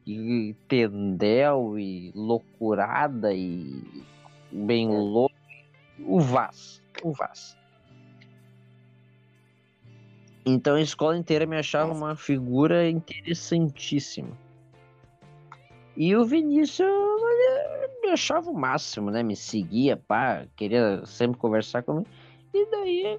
e 0.06 0.56
tendel 0.66 1.78
e 1.78 2.10
loucurada 2.14 3.34
e 3.34 3.82
bem 4.50 4.88
É. 4.88 4.98
louco. 4.98 5.34
O 6.06 6.18
Vaz, 6.20 6.82
o 7.02 7.12
Vaz. 7.12 7.56
Então 10.44 10.74
a 10.74 10.80
escola 10.80 11.16
inteira 11.16 11.46
me 11.46 11.56
achava 11.56 11.92
uma 11.92 12.16
figura 12.16 12.88
interessantíssima. 12.88 14.36
E 15.96 16.16
o 16.16 16.24
Vinícius 16.24 16.88
me 18.02 18.10
achava 18.10 18.50
o 18.50 18.54
máximo, 18.54 19.10
né? 19.10 19.22
Me 19.22 19.36
seguia, 19.36 19.96
pá, 19.96 20.46
queria 20.56 21.04
sempre 21.04 21.38
conversar 21.38 21.82
comigo. 21.82 22.06
E 22.52 22.70
daí 22.70 23.18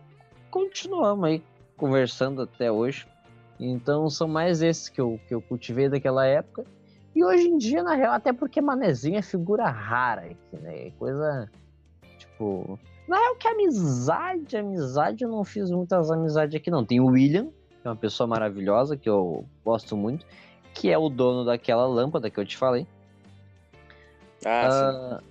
continuamos 0.50 1.26
aí 1.26 1.44
conversando 1.78 2.41
até 2.41 2.72
hoje. 2.72 3.08
Então 3.60 4.10
são 4.10 4.28
mais 4.28 4.62
esses 4.62 4.90
que 4.90 5.00
eu, 5.00 5.20
que 5.28 5.34
eu 5.34 5.41
cultivei 5.41 5.88
daquela 5.88 6.26
época. 6.26 6.66
E 7.16 7.24
hoje 7.24 7.48
em 7.48 7.58
dia, 7.58 7.84
na 7.84 7.94
real, 7.94 8.14
até 8.14 8.34
porque 8.34 8.60
Manezinho 8.60 9.18
é 9.18 9.22
figura 9.22 9.70
rara 9.70 10.22
aqui, 10.22 10.58
né? 10.62 10.88
É 10.88 10.91
Coisa 10.91 11.50
tipo. 12.18 12.80
Na 13.08 13.18
real, 13.18 13.36
que 13.36 13.48
amizade, 13.48 14.58
amizade, 14.58 15.24
eu 15.24 15.30
não 15.30 15.44
fiz 15.44 15.70
muitas 15.70 16.10
amizades 16.10 16.56
aqui, 16.56 16.72
não. 16.72 16.86
Tem 16.86 17.00
o 17.00 17.08
William, 17.08 17.50
que 17.82 17.88
é 17.88 17.90
uma 17.90 17.95
pessoa 17.95 18.26
maravilhosa, 18.26 18.98
que 18.98 19.10
eu 19.10 19.45
gosto 19.64 19.95
muito, 19.95 20.26
que 20.74 20.90
é 20.91 20.98
o 20.98 21.10
dono 21.10 21.45
daquela 21.45 21.86
lâmpada 21.86 22.30
que 22.30 22.40
eu 22.40 22.45
te 22.45 22.58
falei. 22.58 22.88
Ah, 24.45 24.70
sim. 24.72 24.86
Ah, 24.86 25.22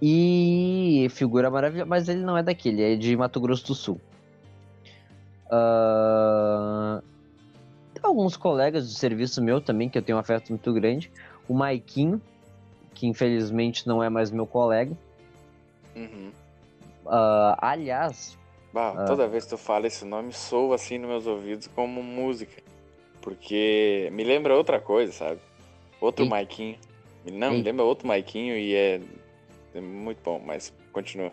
e 0.00 1.08
figura 1.10 1.50
maravilhosa, 1.50 1.88
mas 1.88 2.08
ele 2.08 2.20
não 2.20 2.36
é 2.38 2.42
daqui, 2.42 2.68
ele 2.68 2.82
é 2.82 2.96
de 2.96 3.16
Mato 3.16 3.40
Grosso 3.40 3.66
do 3.66 3.74
Sul. 3.74 4.00
Tem 7.94 8.02
alguns 8.02 8.36
colegas 8.36 8.88
de 8.88 8.96
serviço 8.96 9.42
meu 9.42 9.60
também, 9.60 9.88
que 9.88 9.98
eu 9.98 10.02
tenho 10.02 10.16
um 10.16 10.20
afeto 10.20 10.50
muito 10.50 10.72
grande. 10.72 11.10
O 11.48 11.54
Maiquinho, 11.54 12.20
que 12.94 13.06
infelizmente 13.06 13.86
não 13.86 14.02
é 14.02 14.08
mais 14.08 14.30
meu 14.30 14.46
colega. 14.46 14.96
Uhum. 15.96 16.30
Ah, 17.06 17.58
aliás, 17.60 18.38
Bah, 18.72 18.92
Ah. 18.98 19.04
toda 19.06 19.26
vez 19.26 19.44
que 19.44 19.50
tu 19.50 19.56
fala 19.58 19.86
esse 19.86 20.04
nome, 20.04 20.30
soa 20.32 20.74
assim 20.74 20.98
nos 20.98 21.08
meus 21.08 21.26
ouvidos 21.26 21.66
como 21.68 22.02
música. 22.02 22.62
Porque 23.28 24.08
me 24.12 24.24
lembra 24.24 24.56
outra 24.56 24.80
coisa, 24.80 25.12
sabe? 25.12 25.40
Outro 26.00 26.24
Ei. 26.24 26.30
Maiquinho. 26.30 26.78
Não, 27.30 27.50
me 27.50 27.56
Ei. 27.58 27.62
lembra 27.62 27.84
outro 27.84 28.08
Maiquinho 28.08 28.56
e 28.56 28.74
é, 28.74 29.00
é 29.74 29.80
muito 29.82 30.22
bom, 30.22 30.40
mas 30.42 30.72
continua. 30.92 31.30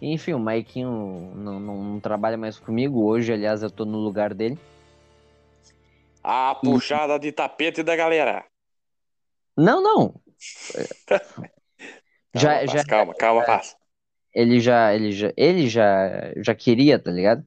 enfim, 0.00 0.32
o 0.32 0.38
Maiquinho 0.38 1.32
não, 1.36 1.60
não- 1.60 1.84
não 1.84 2.00
trabalha 2.00 2.38
mais 2.38 2.58
comigo. 2.58 3.04
Hoje, 3.04 3.32
aliás, 3.34 3.62
eu 3.62 3.70
tô 3.70 3.84
no 3.84 3.98
lugar 3.98 4.32
dele. 4.32 4.58
A 6.22 6.54
puxada 6.54 7.18
de 7.18 7.30
tapete 7.32 7.82
da 7.82 7.94
galera. 7.94 8.46
Não, 9.56 9.82
não. 9.82 10.14
Calma, 11.04 11.50
Já- 12.34 12.58
paz, 12.60 12.72
já- 12.72 12.84
calma, 12.84 13.14
calma, 13.14 13.44
paz. 13.44 13.76
ele 14.34 14.58
já 14.58 14.92
ele 14.94 15.12
já 15.12 15.32
ele 15.36 15.68
já 15.68 16.32
já 16.38 16.54
queria 16.54 16.98
tá 16.98 17.10
ligado 17.12 17.46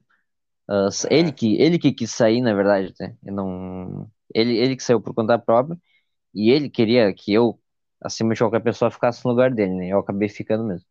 É. 0.70 1.14
ele 1.14 1.32
que 1.32 1.56
ele 1.60 1.78
que 1.78 1.92
quis 1.92 2.10
sair 2.12 2.40
na 2.42 2.52
verdade 2.54 2.92
né? 3.00 3.16
Eu 3.24 3.32
não 3.34 4.10
ele 4.34 4.56
ele 4.58 4.76
que 4.76 4.82
saiu 4.82 5.00
por 5.00 5.14
conta 5.14 5.38
própria 5.38 5.78
e 6.34 6.50
ele 6.50 6.70
queria 6.70 7.12
que 7.14 7.32
eu 7.32 7.58
acima 8.00 8.34
de 8.34 8.40
qualquer 8.40 8.60
pessoa 8.60 8.90
ficasse 8.90 9.24
no 9.24 9.30
lugar 9.30 9.52
dele, 9.52 9.74
né? 9.74 9.88
Eu 9.88 9.98
acabei 9.98 10.28
ficando 10.28 10.64
mesmo. 10.64 10.86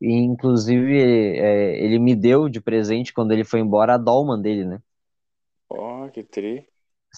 E, 0.00 0.12
inclusive, 0.12 0.98
é, 0.98 1.84
ele 1.84 1.98
me 1.98 2.14
deu 2.14 2.48
de 2.48 2.60
presente 2.60 3.12
quando 3.12 3.32
ele 3.32 3.44
foi 3.44 3.60
embora 3.60 3.94
a 3.94 3.98
Dolman 3.98 4.40
dele, 4.40 4.64
né? 4.64 4.82
Ó, 5.68 6.08
que 6.10 6.22
tri. 6.22 6.68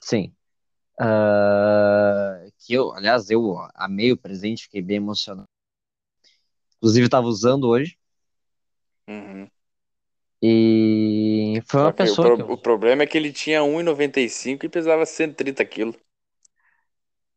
Sim. 0.03 0.35
Ah, 1.01 2.47
que 2.59 2.75
eu, 2.75 2.93
aliás, 2.93 3.31
eu 3.31 3.57
amei 3.75 4.13
o 4.13 4.17
presente, 4.17 4.65
fiquei 4.65 4.83
bem 4.83 4.97
emocionado. 4.97 5.49
Inclusive, 6.79 7.07
estava 7.07 7.27
usando 7.27 7.69
hoje. 7.69 7.99
Uhum. 9.09 9.49
E 10.49 11.63
foi 11.69 11.81
uma 11.83 11.93
que 11.97 12.09
o, 12.09 12.17
pessoa 12.17 12.17
pro- 12.17 12.33
que 12.33 12.43
eu- 12.43 12.51
o 12.55 12.57
problema 12.59 13.03
é 13.03 13.07
que 13.07 13.17
ele 13.19 13.33
tinha 13.33 13.63
1,95 13.65 14.65
e 14.67 14.69
pesava 14.69 15.05
130 15.07 15.65
quilos. 15.65 15.97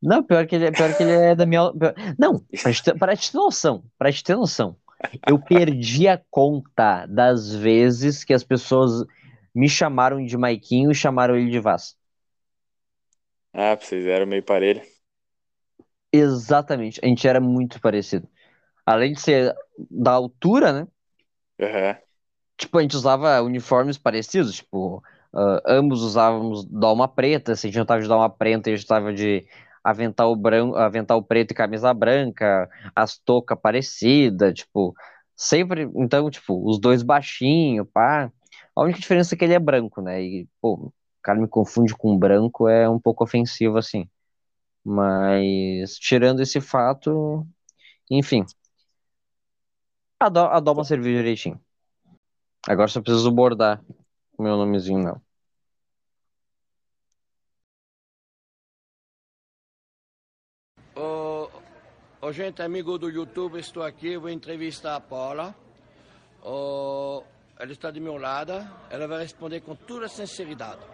Não, 0.02 0.24
pior 0.24 0.48
que 0.48 0.56
ele, 0.56 0.66
é- 0.66 0.72
pior 0.72 0.94
que 0.94 1.04
ele 1.04 1.12
é 1.14 1.36
da 1.36 1.46
minha. 1.46 1.72
pior- 1.74 1.94
Não, 2.18 2.46
pra 2.62 2.72
te, 2.74 2.94
pra 2.96 3.16
te 3.16 3.32
ter 3.32 3.38
noção, 3.38 3.84
pra 3.98 4.12
te 4.12 4.24
ter 4.24 4.36
noção, 4.36 4.78
eu 5.26 5.38
perdi 5.40 6.08
a 6.08 6.18
conta 6.30 7.06
das 7.08 7.54
vezes 7.54 8.24
que 8.24 8.34
as 8.34 8.44
pessoas 8.44 9.06
me 9.54 9.68
chamaram 9.68 10.24
de 10.26 10.38
Maiquinho 10.38 10.92
e 10.92 10.96
chamaram 10.96 11.36
ele 11.36 11.52
de 11.52 11.60
Vaz. 11.60 11.98
Ah, 13.54 13.76
vocês 13.76 14.06
eram 14.08 14.26
meio 14.26 14.42
parelho. 14.44 14.82
Exatamente, 16.12 17.00
a 17.04 17.08
gente 17.08 17.28
era 17.28 17.40
muito 17.40 17.80
parecido. 17.80 18.28
Além 18.86 19.14
de 19.14 19.22
ser 19.22 19.56
da 19.92 20.12
altura, 20.14 20.74
né? 20.74 20.88
Aham. 21.60 21.98
Tipo, 22.60 22.80
a 22.80 22.84
gente 22.84 22.96
usava 22.98 23.42
uniformes 23.44 23.98
parecidos, 23.98 24.56
tipo, 24.58 25.04
ah, 25.34 25.62
ambos 25.68 26.02
usávamos 26.04 26.66
dalma 26.66 27.08
preta, 27.08 27.56
se 27.56 27.68
a 27.68 27.70
gente 27.70 27.80
não 27.80 27.86
tava 27.88 28.02
de 28.02 28.10
dalma 28.10 28.30
preta, 28.30 28.70
a 28.70 28.76
gente 28.76 28.88
tava 28.88 29.14
de 29.14 29.48
avental 29.84 30.36
branco, 30.36 30.76
avental 30.78 31.24
preto 31.24 31.52
e 31.52 31.56
camisa 31.56 31.94
branca, 31.94 32.70
as 32.96 33.18
toucas 33.20 33.58
parecidas, 33.62 34.54
tipo, 34.56 34.94
sempre, 35.36 35.90
então, 35.96 36.30
tipo, 36.30 36.68
os 36.70 36.80
dois 36.80 37.02
baixinho, 37.04 37.86
pá. 37.86 38.32
A 38.76 38.84
única 38.84 39.00
diferença 39.00 39.36
é 39.36 39.38
que 39.38 39.46
ele 39.46 39.54
é 39.54 39.60
branco, 39.60 40.02
né? 40.02 40.22
E, 40.24 40.48
pô, 40.62 40.74
o 40.76 40.94
cara 41.24 41.40
me 41.40 41.48
confunde 41.48 41.96
com 41.96 42.18
branco 42.18 42.68
é 42.68 42.90
um 42.90 43.00
pouco 43.00 43.24
ofensivo, 43.24 43.78
assim. 43.78 44.08
Mas, 44.86 45.96
tirando 46.00 46.42
esse 46.42 46.62
fato, 46.62 47.48
enfim, 48.12 48.46
a, 50.20 50.30
Dal- 50.30 50.52
a 50.80 50.84
serviu 50.86 51.14
direitinho. 51.18 51.60
Agora 52.70 52.88
só 52.88 53.02
preciso 53.02 53.32
bordar 53.32 53.84
o 54.38 54.44
meu 54.44 54.56
nomezinho, 54.56 55.00
não. 55.00 55.22
Ô, 60.96 61.50
ô, 62.22 62.32
gente, 62.32 62.62
amigo 62.62 63.00
do 63.00 63.10
YouTube, 63.10 63.58
estou 63.60 63.82
aqui, 63.82 64.16
vou 64.18 64.30
entrevistar 64.30 64.98
a 64.98 65.02
Paula. 65.02 65.56
Ô, 66.44 67.24
ela 67.58 67.72
está 67.72 67.90
do 67.90 68.00
meu 68.00 68.18
lado, 68.18 68.54
ela 68.92 69.08
vai 69.08 69.24
responder 69.24 69.62
com 69.62 69.76
toda 69.76 70.08
sinceridade. 70.08 70.86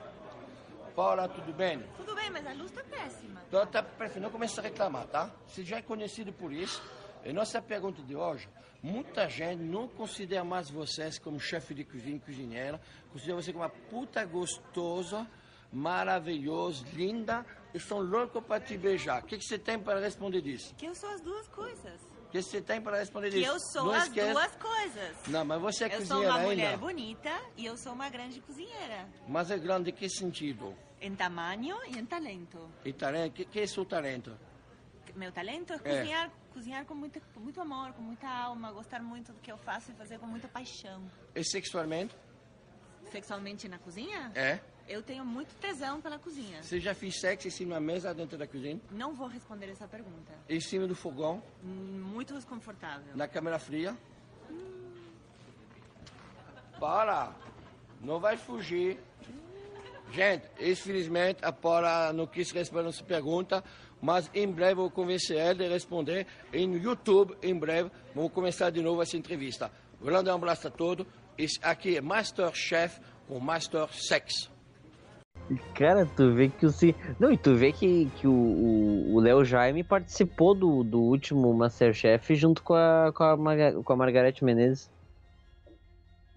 Paula, 0.96 1.28
tudo 1.28 1.52
bem? 1.52 1.84
Tudo 1.98 2.16
bem, 2.16 2.30
mas 2.30 2.48
a 2.48 2.54
luz 2.54 2.72
tá 2.72 2.86
péssima. 2.90 3.42
Então, 3.50 3.68
tá 3.68 3.84
perfeito, 3.84 4.24
não 4.24 4.32
começa 4.32 4.62
a 4.62 4.64
reclamar, 4.64 5.08
tá? 5.08 5.30
Você 5.46 5.62
já 5.62 5.80
é 5.80 5.82
conhecido 5.82 6.32
por 6.32 6.54
isso. 6.54 6.82
E 7.26 7.34
nossa 7.34 7.62
pergunta 7.62 8.02
de 8.04 8.16
hoje, 8.16 8.48
muita 8.84 9.28
gente 9.28 9.60
não 9.62 9.88
considera 9.88 10.44
mais 10.44 10.70
vocês 10.70 11.18
como 11.18 11.40
chefe 11.40 11.74
de 11.74 11.84
cozinha 11.84 12.20
cozinheira, 12.20 12.80
considera 13.12 13.42
você 13.42 13.52
como 13.52 13.64
uma 13.64 13.70
puta 13.70 14.24
gostosa, 14.24 15.28
maravilhosa, 15.74 16.86
linda, 16.94 17.46
e 17.74 17.80
são 17.80 18.00
loucos 18.00 18.44
para 18.46 18.62
te 18.62 18.78
beijar. 18.78 19.24
O 19.24 19.26
que, 19.26 19.38
que 19.38 19.44
você 19.44 19.58
tem 19.58 19.80
para 19.80 20.00
responder 20.00 20.42
disso? 20.42 20.74
Que 20.76 20.86
eu 20.86 20.96
sou 20.96 21.10
as 21.10 21.22
duas 21.22 21.48
coisas. 21.48 22.00
O 22.28 22.30
que 22.30 22.42
você 22.42 22.62
tem 22.62 22.82
para 22.82 22.98
responder 23.00 23.30
Que 23.32 23.38
disso? 23.40 23.52
eu 23.52 23.60
sou 23.60 23.86
não 23.86 23.92
as 23.94 24.04
esquece- 24.08 24.32
duas 24.34 24.56
coisas. 24.58 25.16
Não, 25.28 25.46
mas 25.46 25.62
você 25.62 25.86
é 25.86 25.88
Eu 25.88 25.92
sou 25.92 26.00
cozinheira 26.18 26.30
uma 26.32 26.40
ainda. 26.40 26.50
mulher 26.54 26.78
bonita 26.78 27.42
e 27.58 27.66
eu 27.66 27.78
sou 27.78 27.94
uma 27.94 28.10
grande 28.10 28.40
cozinheira. 28.42 29.08
Mas 29.28 29.50
é 29.52 29.58
grande 29.58 29.90
em 29.90 29.94
que 29.94 30.10
sentido? 30.10 30.76
Em 31.02 31.16
tamanho 31.16 31.78
e 31.88 31.98
em 31.98 32.06
talento. 32.06 32.70
E 32.84 32.94
talento? 32.94 33.34
Que, 33.34 33.46
que 33.46 33.60
é 33.62 33.68
seu 33.68 33.84
talento? 33.86 34.38
Meu 35.16 35.32
talento 35.32 35.74
é 35.84 35.94
É. 35.96 36.04
cozinhar, 36.56 36.86
com, 36.86 36.96
muito, 36.96 37.22
muito 37.36 37.60
amor, 37.62 37.92
com 37.94 38.02
muita 38.02 38.28
alma, 38.30 38.72
gostar 38.72 39.02
muito 39.04 39.34
do 39.34 39.40
que 39.42 39.52
eu 39.52 39.58
faço 39.58 39.92
e 39.92 39.94
fazer 39.94 40.18
com 40.20 40.26
muita 40.26 40.48
paixão. 40.48 41.04
E 41.36 41.44
sexualmente? 41.44 42.16
Sexualmente 43.12 43.68
na 43.68 43.78
cozinha? 43.78 44.32
É. 44.34 44.60
Eu 44.88 45.02
tenho 45.04 45.26
muito 45.26 45.54
tesão 45.56 46.00
pela 46.00 46.18
cozinha. 46.18 46.64
Você 46.64 46.80
já 46.80 46.94
fez 46.96 47.20
sexo 47.20 47.48
em 47.48 47.52
cima 47.52 47.74
da 47.76 47.82
mesa 47.82 48.14
dentro 48.14 48.38
da 48.38 48.48
cozinha? 48.48 48.80
Não 48.92 49.14
vou 49.14 49.28
responder 49.28 49.70
essa 49.70 49.88
pergunta. 49.88 50.32
Em 50.48 50.60
cima 50.62 50.88
do 50.88 50.96
fogão? 50.96 51.44
Hum, 51.64 52.02
Muito 52.14 52.34
desconfortável. 52.34 53.16
Na 53.16 53.28
câmera 53.28 53.60
fria? 53.60 53.98
Para! 56.80 57.34
Não 58.02 58.20
vai 58.20 58.38
fugir. 58.38 59.00
Gente, 60.12 60.46
infelizmente 60.60 61.44
a 61.44 61.52
Paula 61.52 62.14
não 62.14 62.28
quis 62.28 62.52
responder 62.52 62.90
essa 62.90 63.04
pergunta, 63.04 63.64
mas 64.06 64.30
em 64.36 64.48
breve 64.48 64.74
eu 64.74 64.76
vou 64.84 64.92
convencer 64.92 65.36
ela 65.38 65.56
de 65.56 65.68
responder. 65.68 66.28
Em 66.54 66.72
YouTube, 66.78 67.36
em 67.42 67.58
breve, 67.58 67.90
vamos 68.14 68.32
começar 68.32 68.70
de 68.70 68.80
novo 68.82 69.02
essa 69.02 69.18
entrevista. 69.18 69.72
Um 70.00 70.06
grande 70.06 70.30
abraço 70.30 70.68
a 70.68 70.72
todos. 70.72 71.08
Esse 71.36 71.60
aqui 71.64 71.98
é 71.98 72.02
Masterchef 72.02 73.00
com 73.28 73.40
Master 73.40 73.88
Sex. 73.92 74.52
Cara, 75.74 76.06
tu 76.06 76.34
vê 76.34 76.50
que 76.50 76.66
o 76.66 76.70
se 76.70 76.96
Não, 77.20 77.32
e 77.32 77.38
tu 77.38 77.56
vê 77.56 77.72
que, 77.72 78.06
que 78.18 78.28
o- 78.28 79.20
Léo 79.20 79.44
Jaime 79.44 79.84
participou 79.84 80.54
do, 80.56 80.84
do 80.84 81.02
último 81.02 81.52
Masterchef 81.54 82.34
junto 82.36 82.62
com 82.64 82.74
a, 82.76 83.12
com 83.14 83.24
a, 83.24 83.36
Marga- 83.38 83.84
com 83.84 83.94
a 83.94 83.96
Margareth 83.96 84.42
Menezes. 84.44 84.90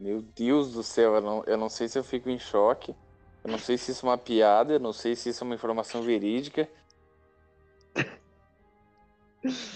Meu 0.01 0.23
Deus 0.37 0.73
do 0.73 0.83
céu, 0.83 1.15
eu 1.17 1.21
não, 1.21 1.45
eu 1.47 1.57
não 1.59 1.69
sei 1.69 1.89
se 1.89 1.99
eu 1.99 2.05
fico 2.05 2.31
em 2.31 2.39
choque. 2.39 2.95
Eu 3.45 3.51
não 3.53 3.59
sei 3.59 3.79
se 3.79 3.93
isso 3.93 4.05
é 4.05 4.09
uma 4.09 4.19
piada, 4.19 4.75
eu 4.75 4.81
não 4.81 4.93
sei 4.93 5.15
se 5.17 5.29
isso 5.31 5.43
é 5.43 5.47
uma 5.47 5.55
informação 5.55 6.03
verídica. 6.03 6.69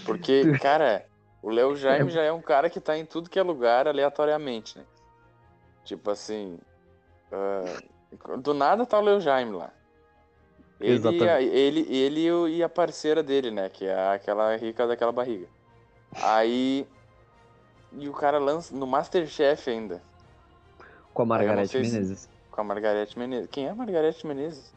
Porque, 0.05 0.57
cara, 0.59 1.05
o 1.41 1.49
Léo 1.49 1.75
Jaime 1.75 2.09
já 2.09 2.21
é 2.21 2.31
um 2.31 2.41
cara 2.41 2.69
que 2.69 2.79
tá 2.79 2.97
em 2.97 3.05
tudo 3.05 3.29
que 3.29 3.39
é 3.39 3.43
lugar 3.43 3.87
aleatoriamente, 3.87 4.77
né? 4.77 4.85
Tipo 5.83 6.11
assim. 6.11 6.59
ah, 7.31 7.81
do 8.37 8.53
nada 8.53 8.85
tá 8.85 8.99
o 8.99 9.01
Léo 9.01 9.19
Jaime 9.19 9.51
lá. 9.51 9.71
Ele, 10.79 10.91
e 10.91 10.95
Exatamente. 10.95 11.45
ele, 11.55 11.95
ele 11.95 12.55
e 12.55 12.63
a 12.63 12.69
parceira 12.69 13.23
dele, 13.23 13.51
né? 13.51 13.69
Que 13.69 13.85
é 13.85 14.09
aquela 14.09 14.55
rica 14.55 14.85
daquela 14.85 15.11
barriga. 15.11 15.47
Aí. 16.21 16.87
E 17.95 18.09
o 18.09 18.13
cara 18.13 18.39
lança 18.39 18.75
no 18.75 18.87
Masterchef 18.87 19.69
ainda. 19.69 20.01
Com 21.13 21.21
a 21.21 21.25
Margareth 21.25 21.67
se- 21.67 21.77
Menezes. 21.77 22.29
Com 22.49 22.61
a 22.61 22.63
Margareth 22.63 23.15
Menezes. 23.15 23.49
Quem 23.51 23.67
é 23.67 23.69
a 23.69 23.75
Margareth 23.75 24.23
Menezes? 24.23 24.73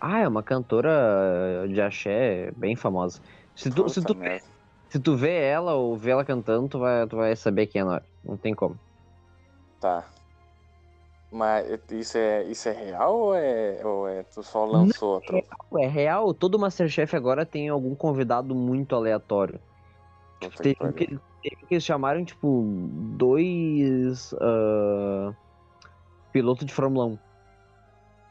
Ah, 0.00 0.20
é 0.20 0.28
uma 0.28 0.42
cantora 0.42 1.66
de 1.68 1.80
axé 1.80 2.50
bem 2.56 2.74
famosa. 2.74 3.20
Se 3.54 3.70
tu, 3.70 3.88
se 3.88 4.02
tu, 4.02 4.14
merda. 4.14 4.44
se 4.88 4.98
tu 4.98 5.14
vê 5.14 5.42
ela 5.42 5.74
ou 5.74 5.96
vê 5.96 6.12
ela 6.12 6.24
cantando, 6.24 6.68
tu 6.68 6.78
vai, 6.78 7.06
tu 7.06 7.16
vai 7.16 7.36
saber 7.36 7.66
quem 7.66 7.82
é 7.82 7.84
na 7.84 7.92
hora. 7.92 8.04
Não 8.24 8.36
tem 8.36 8.54
como. 8.54 8.78
Tá. 9.78 10.06
Mas 11.30 11.66
isso 11.90 12.18
é, 12.18 12.42
isso 12.44 12.68
é 12.68 12.72
real 12.72 13.16
ou 13.16 13.34
é, 13.34 13.80
ou 13.84 14.08
é 14.08 14.22
tu 14.24 14.42
só 14.42 14.64
lançou 14.64 15.18
a 15.18 15.20
troca? 15.20 15.56
É 15.78 15.86
real, 15.86 16.34
todo 16.34 16.58
Masterchef 16.58 17.14
agora 17.14 17.46
tem 17.46 17.68
algum 17.68 17.94
convidado 17.94 18.54
muito 18.54 18.96
aleatório. 18.96 19.60
Que 20.40 20.48
Teve 20.50 20.92
que, 20.94 21.06
teve 21.42 21.66
que 21.68 21.74
eles 21.74 21.84
chamaram, 21.84 22.24
tipo, 22.24 22.64
dois 23.16 24.34
ah, 24.40 25.32
pilotos 26.32 26.66
de 26.66 26.72
Fórmula 26.72 27.06
1. 27.06 27.18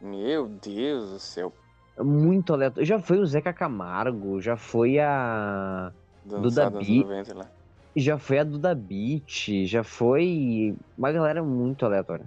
Meu 0.02 0.48
Deus 0.48 1.12
do 1.12 1.20
céu. 1.20 1.54
Muito 1.98 2.54
aleatório. 2.54 2.86
Já 2.86 3.00
foi 3.00 3.20
o 3.20 3.26
Zeca 3.26 3.52
Camargo, 3.52 4.40
já 4.42 4.56
foi 4.56 5.00
a. 5.00 5.92
Dançar, 6.24 6.72
Duda 6.72 7.34
lá. 7.34 7.50
Já 7.96 8.18
foi 8.18 8.40
a 8.40 8.44
Duda 8.44 8.74
Beat, 8.76 9.66
já 9.66 9.84
foi 9.84 10.76
uma 10.98 11.12
galera 11.12 11.44
muito 11.44 11.86
aleatória. 11.86 12.26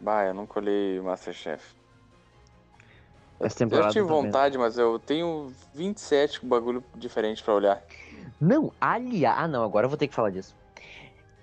Bah, 0.00 0.24
eu 0.24 0.34
nunca 0.34 0.60
olhei 0.60 0.98
o 0.98 1.04
Masterchef. 1.04 1.74
Essa 3.40 3.58
temporada 3.58 3.88
Eu 3.88 3.92
tive 3.92 4.06
vontade, 4.06 4.58
mas 4.58 4.78
eu 4.78 4.98
tenho 4.98 5.52
27 5.74 6.44
bagulho 6.44 6.84
diferente 6.94 7.42
pra 7.42 7.54
olhar. 7.54 7.82
Não, 8.40 8.72
aliás. 8.80 9.38
Ah, 9.38 9.48
não, 9.48 9.64
agora 9.64 9.86
eu 9.86 9.88
vou 9.88 9.98
ter 9.98 10.08
que 10.08 10.14
falar 10.14 10.30
disso. 10.30 10.54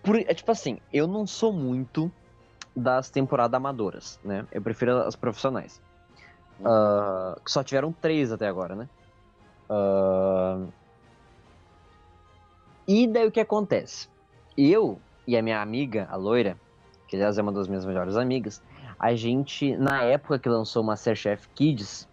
Por, 0.03 0.15
é 0.15 0.33
tipo 0.33 0.51
assim, 0.51 0.79
eu 0.93 1.07
não 1.07 1.25
sou 1.25 1.51
muito 1.51 2.11
das 2.77 3.09
temporadas 3.09 3.57
amadoras, 3.57 4.19
né? 4.23 4.45
Eu 4.51 4.61
prefiro 4.61 4.97
as 4.99 5.15
profissionais. 5.15 5.81
Ah, 6.63 7.37
que 7.43 7.51
só 7.51 7.63
tiveram 7.63 7.91
três 7.91 8.31
até 8.31 8.47
agora, 8.47 8.75
né? 8.75 8.87
Ah, 9.69 10.63
e 12.87 13.07
daí 13.07 13.27
o 13.27 13.31
que 13.31 13.39
acontece? 13.39 14.07
Eu 14.55 14.99
e 15.27 15.35
a 15.35 15.41
minha 15.41 15.61
amiga, 15.61 16.07
a 16.09 16.15
loira, 16.15 16.57
que 17.07 17.15
aliás 17.15 17.37
é 17.37 17.41
uma 17.41 17.51
das 17.51 17.67
minhas 17.67 17.85
melhores 17.85 18.15
amigas, 18.15 18.61
a 18.99 19.13
gente, 19.13 19.75
na 19.75 20.03
época 20.03 20.39
que 20.39 20.47
lançou 20.47 20.83
o 20.83 20.85
Masterchef 20.85 21.47
Kids, 21.49 22.07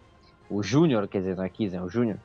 o 0.49 0.61
Júnior, 0.61 1.07
quer 1.07 1.19
dizer, 1.19 1.35
não 1.35 1.43
é 1.43 1.49
Kids, 1.49 1.73
é 1.73 1.81
o 1.81 1.89
Júnior, 1.89 2.19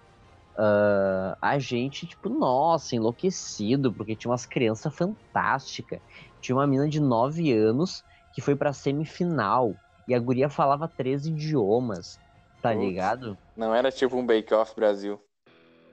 Uh, 0.60 1.32
a 1.40 1.58
gente, 1.58 2.06
tipo, 2.06 2.28
nossa, 2.28 2.94
enlouquecido, 2.94 3.90
porque 3.90 4.14
tinha 4.14 4.30
umas 4.30 4.44
crianças 4.44 4.94
fantásticas. 4.94 6.00
Tinha 6.38 6.54
uma 6.54 6.66
menina 6.66 6.86
de 6.86 7.00
9 7.00 7.50
anos 7.50 8.04
que 8.32 8.40
foi 8.40 8.56
pra 8.56 8.72
semifinal. 8.72 9.76
E 10.06 10.14
a 10.14 10.18
guria 10.18 10.48
falava 10.48 10.88
três 10.88 11.26
idiomas, 11.26 12.18
tá 12.60 12.72
Putz. 12.72 12.86
ligado? 12.86 13.38
Não 13.56 13.74
era 13.74 13.92
tipo 13.92 14.16
um 14.16 14.26
Bake 14.26 14.52
Off 14.54 14.74
Brasil. 14.74 15.20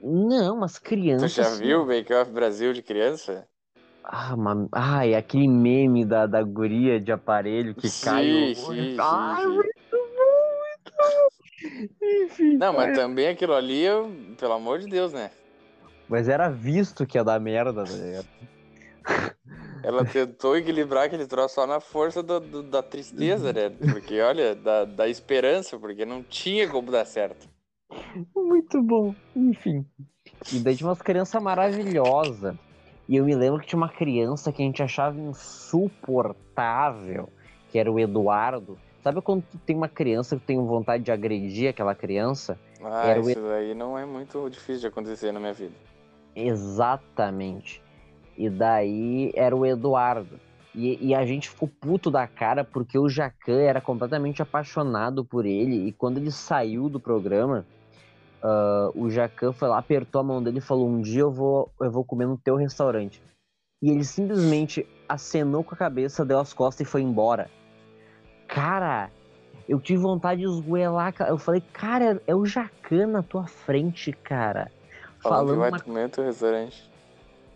Não, 0.01 0.57
mas 0.57 0.77
Tu 0.77 0.83
crianças. 0.85 1.33
já 1.33 1.43
assim, 1.43 1.63
viu 1.65 1.81
o 1.81 1.85
Bake 1.85 2.13
Off 2.13 2.31
Brasil 2.31 2.73
de 2.73 2.81
criança? 2.81 3.47
Ah, 4.03 4.33
uma... 4.35 4.67
Ai, 4.71 5.13
aquele 5.15 5.47
meme 5.47 6.05
da, 6.05 6.25
da 6.25 6.41
guria 6.41 6.99
de 6.99 7.11
aparelho 7.11 7.75
que 7.75 7.89
cai 8.01 8.31
Sim, 8.31 8.33
olho. 8.33 8.55
sim, 8.55 8.91
sim, 8.91 9.01
Ai, 9.01 9.43
sim. 9.43 9.53
muito 9.53 9.91
bom, 9.91 10.47
muito 10.63 11.97
bom. 11.99 12.23
Enfim. 12.25 12.57
Não, 12.57 12.73
cara. 12.73 12.87
mas 12.87 12.97
também 12.97 13.27
aquilo 13.27 13.53
ali, 13.53 13.81
eu- 13.81 14.09
pelo 14.39 14.53
amor 14.53 14.79
de 14.79 14.87
Deus, 14.87 15.11
né? 15.13 15.31
Mas 16.07 16.29
era 16.29 16.49
visto 16.49 17.05
que 17.05 17.17
ia 17.17 17.23
dar 17.23 17.39
merda, 17.39 17.85
tá 17.85 17.91
ligado? 17.93 18.27
Ela 19.83 20.03
tentou 20.05 20.57
equilibrar 20.57 21.05
aquele 21.05 21.25
troço 21.27 21.55
só 21.55 21.67
na 21.67 21.79
força 21.79 22.21
do- 22.23 22.39
do- 22.39 22.63
da 22.63 22.81
tristeza, 22.83 23.53
né? 23.53 23.69
Porque, 23.69 24.19
olha, 24.21 24.55
da, 24.55 24.85
da 24.85 25.07
esperança, 25.07 25.77
porque 25.77 26.05
não 26.05 26.23
tinha 26.23 26.67
como 26.67 26.91
dar 26.91 27.05
certo. 27.05 27.47
Muito 28.35 28.81
bom. 28.81 29.13
Enfim. 29.35 29.85
E 30.51 30.59
daí 30.59 30.75
tinha 30.75 30.89
umas 30.89 31.01
crianças 31.01 31.41
maravilhosas. 31.41 32.55
E 33.07 33.15
eu 33.15 33.23
me 33.25 33.35
lembro 33.35 33.59
que 33.61 33.67
tinha 33.67 33.77
uma 33.77 33.89
criança 33.89 34.51
que 34.51 34.61
a 34.61 34.65
gente 34.65 34.83
achava 34.83 35.17
insuportável, 35.19 37.29
que 37.71 37.79
era 37.79 37.91
o 37.91 37.99
Eduardo. 37.99 38.77
Sabe 39.01 39.21
quando 39.21 39.43
tem 39.65 39.75
uma 39.75 39.87
criança 39.87 40.35
que 40.35 40.45
tem 40.45 40.57
vontade 40.65 41.03
de 41.03 41.11
agredir 41.11 41.69
aquela 41.69 41.95
criança? 41.95 42.59
Ah, 42.83 43.07
Era 43.07 43.19
isso 43.21 43.39
daí 43.41 43.73
não 43.73 43.97
é 43.97 44.05
muito 44.05 44.49
difícil 44.49 44.81
de 44.81 44.87
acontecer 44.87 45.31
na 45.31 45.39
minha 45.39 45.53
vida. 45.53 45.73
Exatamente. 46.35 47.81
E 48.37 48.49
daí 48.49 49.31
era 49.35 49.55
o 49.55 49.65
Eduardo. 49.65 50.39
E, 50.75 51.07
e 51.07 51.15
a 51.15 51.25
gente 51.25 51.49
ficou 51.49 51.67
puto 51.67 52.11
da 52.11 52.27
cara 52.27 52.63
porque 52.63 52.99
o 52.99 53.09
Jacan 53.09 53.59
era 53.61 53.81
completamente 53.81 54.41
apaixonado 54.41 55.25
por 55.25 55.45
ele. 55.45 55.87
E 55.87 55.91
quando 55.91 56.17
ele 56.17 56.31
saiu 56.31 56.87
do 56.87 56.99
programa, 56.99 57.65
ah, 58.41 58.91
o 58.95 59.09
Jacan 59.09 59.51
foi 59.51 59.67
lá, 59.67 59.77
apertou 59.77 60.21
a 60.21 60.23
mão 60.23 60.41
dele 60.41 60.59
e 60.59 60.61
falou: 60.61 60.87
Um 60.87 61.01
dia 61.01 61.21
eu 61.21 61.31
vou, 61.31 61.71
eu 61.81 61.91
vou 61.91 62.03
comer 62.03 62.27
no 62.27 62.37
teu 62.37 62.55
restaurante. 62.55 63.21
E 63.81 63.89
ele 63.89 64.03
simplesmente 64.03 64.87
acenou 65.07 65.63
com 65.63 65.75
a 65.75 65.77
cabeça, 65.77 66.25
deu 66.25 66.39
as 66.39 66.53
costas 66.53 66.87
e 66.87 66.89
foi 66.89 67.01
embora. 67.01 67.49
Cara, 68.47 69.11
eu 69.67 69.79
tive 69.79 70.01
vontade 70.01 70.41
de 70.41 70.47
esgoelar. 70.47 71.13
Eu 71.27 71.37
falei, 71.37 71.61
cara, 71.73 72.21
é 72.25 72.35
o 72.35 72.45
Jacan 72.45 73.07
na 73.07 73.21
tua 73.21 73.45
frente, 73.45 74.11
cara. 74.11 74.71
Falando 75.19 75.49
que 75.49 75.53
Falando 75.53 75.59
vai 75.59 75.69
uma 75.69 75.79
comer 75.79 76.03
no 76.03 76.09
teu 76.09 76.23
restaurante. 76.23 76.89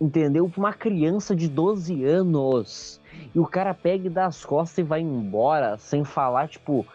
Entendeu? 0.01 0.49
Pra 0.49 0.59
uma 0.59 0.73
criança 0.73 1.35
de 1.35 1.47
12 1.47 2.03
anos. 2.03 2.99
E 3.35 3.39
o 3.39 3.45
cara 3.45 3.73
pega 3.73 4.07
e 4.07 4.09
dá 4.09 4.25
as 4.25 4.43
costas 4.43 4.79
e 4.79 4.83
vai 4.83 4.99
embora, 4.99 5.77
sem 5.77 6.03
falar, 6.03 6.49
tipo, 6.49 6.85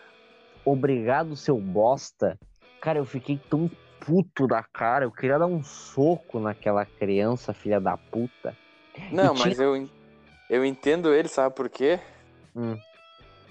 obrigado, 0.65 1.37
seu 1.37 1.57
bosta. 1.57 2.37
Cara, 2.81 2.99
eu 2.99 3.05
fiquei 3.05 3.41
tão 3.49 3.71
puto 4.01 4.47
da 4.47 4.63
cara, 4.63 5.05
eu 5.05 5.11
queria 5.13 5.39
dar 5.39 5.47
um 5.47 5.63
soco 5.63 6.39
naquela 6.41 6.85
criança, 6.85 7.53
filha 7.55 7.81
da 7.81 7.97
puta. 7.97 8.57
Não, 9.11 9.35
tinha- 9.35 9.47
mas 9.47 9.61
eu, 9.61 9.77
en- 9.77 9.91
eu 10.51 10.65
entendo 10.65 11.15
ele, 11.15 11.29
sabe 11.29 11.55
por 11.55 11.69
quê? 11.69 12.01
Hum. 12.55 12.77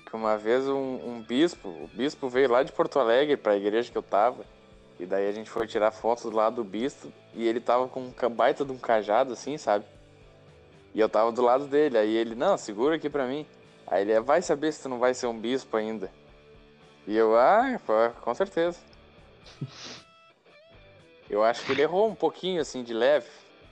Que 0.05 0.15
uma 0.15 0.37
vez 0.37 0.67
um, 0.67 0.99
um 1.05 1.21
bispo, 1.21 1.67
o 1.67 1.89
bispo 1.93 2.29
veio 2.29 2.51
lá 2.51 2.61
de 2.63 2.71
Porto 2.71 2.99
Alegre 2.99 3.37
pra 3.37 3.55
igreja 3.57 3.91
que 3.91 3.97
eu 3.97 4.03
tava. 4.03 4.43
E 4.99 5.05
daí 5.05 5.27
a 5.27 5.31
gente 5.31 5.49
foi 5.49 5.67
tirar 5.67 5.91
fotos 5.91 6.31
lado 6.31 6.57
do 6.57 6.63
bispo 6.63 7.11
e 7.35 7.47
ele 7.47 7.59
tava 7.59 7.87
com 7.87 8.01
um 8.01 8.29
baita 8.29 8.63
de 8.63 8.71
um 8.71 8.77
cajado 8.77 9.33
assim, 9.33 9.57
sabe? 9.57 9.85
E 10.93 10.99
eu 10.99 11.09
tava 11.09 11.31
do 11.31 11.41
lado 11.41 11.67
dele. 11.67 11.97
Aí 11.97 12.15
ele, 12.15 12.35
não, 12.35 12.57
segura 12.57 12.95
aqui 12.95 13.09
pra 13.09 13.27
mim. 13.27 13.45
Aí 13.85 14.01
ele, 14.01 14.19
vai 14.21 14.41
saber 14.41 14.71
se 14.71 14.83
tu 14.83 14.89
não 14.89 14.97
vai 14.97 15.13
ser 15.13 15.27
um 15.27 15.37
bispo 15.37 15.75
ainda. 15.75 16.09
E 17.05 17.15
eu, 17.15 17.37
ah, 17.37 17.79
com 18.21 18.33
certeza. 18.33 18.79
Eu 21.29 21.43
acho 21.43 21.65
que 21.65 21.71
ele 21.71 21.81
errou 21.81 22.07
um 22.07 22.15
pouquinho 22.15 22.61
assim, 22.61 22.83
de 22.83 22.93
leve. 22.93 23.27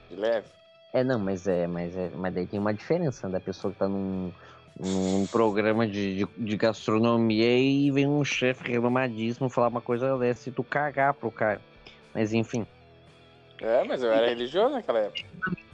De 0.09 0.15
leve. 0.15 0.47
É, 0.91 1.03
não, 1.03 1.19
mas 1.19 1.47
é, 1.47 1.67
mas 1.67 1.95
é, 1.95 2.09
mas 2.15 2.33
daí 2.33 2.47
tem 2.47 2.59
uma 2.59 2.73
diferença 2.73 3.27
né, 3.27 3.33
da 3.33 3.39
pessoa 3.39 3.71
que 3.71 3.79
tá 3.79 3.87
num, 3.87 4.31
num 4.79 5.27
programa 5.27 5.87
de, 5.87 6.17
de, 6.17 6.27
de 6.35 6.57
gastronomia 6.57 7.57
e 7.57 7.91
vem 7.91 8.07
um 8.07 8.23
chefe 8.23 8.71
renomadíssimo 8.71 9.49
falar 9.49 9.67
uma 9.67 9.81
coisa 9.81 10.17
dessa 10.17 10.49
e 10.49 10.51
tu 10.51 10.63
cagar 10.63 11.13
pro 11.13 11.31
cara. 11.31 11.61
Mas 12.13 12.33
enfim. 12.33 12.65
É, 13.61 13.83
mas 13.83 14.03
eu 14.03 14.11
era 14.11 14.27
religioso 14.27 14.73
naquela 14.73 14.99
época. 14.99 15.23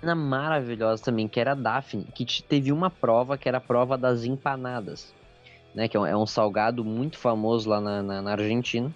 menina 0.01 0.15
maravilhosa 0.15 1.03
também, 1.03 1.27
que 1.29 1.39
era 1.39 1.51
a 1.53 1.55
Daphne, 1.55 2.05
que 2.13 2.25
te- 2.25 2.45
teve 2.47 2.71
uma 2.71 2.89
prova 2.89 3.37
que 3.37 3.47
era 3.47 3.57
a 3.57 3.61
prova 3.61 3.97
das 3.97 4.23
empanadas, 4.23 5.15
né? 5.75 5.87
Que 5.89 5.97
é 5.97 5.99
um, 5.99 6.05
é 6.05 6.17
um 6.17 6.25
salgado 6.27 6.85
muito 6.85 7.17
famoso 7.19 7.69
lá 7.69 7.81
na, 7.81 8.03
na- 8.03 8.21
na 8.21 8.31
Argentina. 8.33 8.93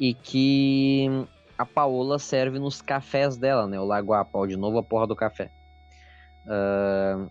E 0.00 0.14
que 0.14 1.08
a 1.58 1.66
Paola 1.66 2.18
serve 2.18 2.58
nos 2.58 2.82
cafés 2.82 3.38
dela, 3.38 3.66
né? 3.68 3.78
O 3.80 3.84
Lagoa 3.84 4.26
de 4.48 4.56
novo 4.56 4.78
a 4.78 4.84
porra 4.84 5.06
do 5.06 5.16
café. 5.16 5.50
Ah, 6.48 7.28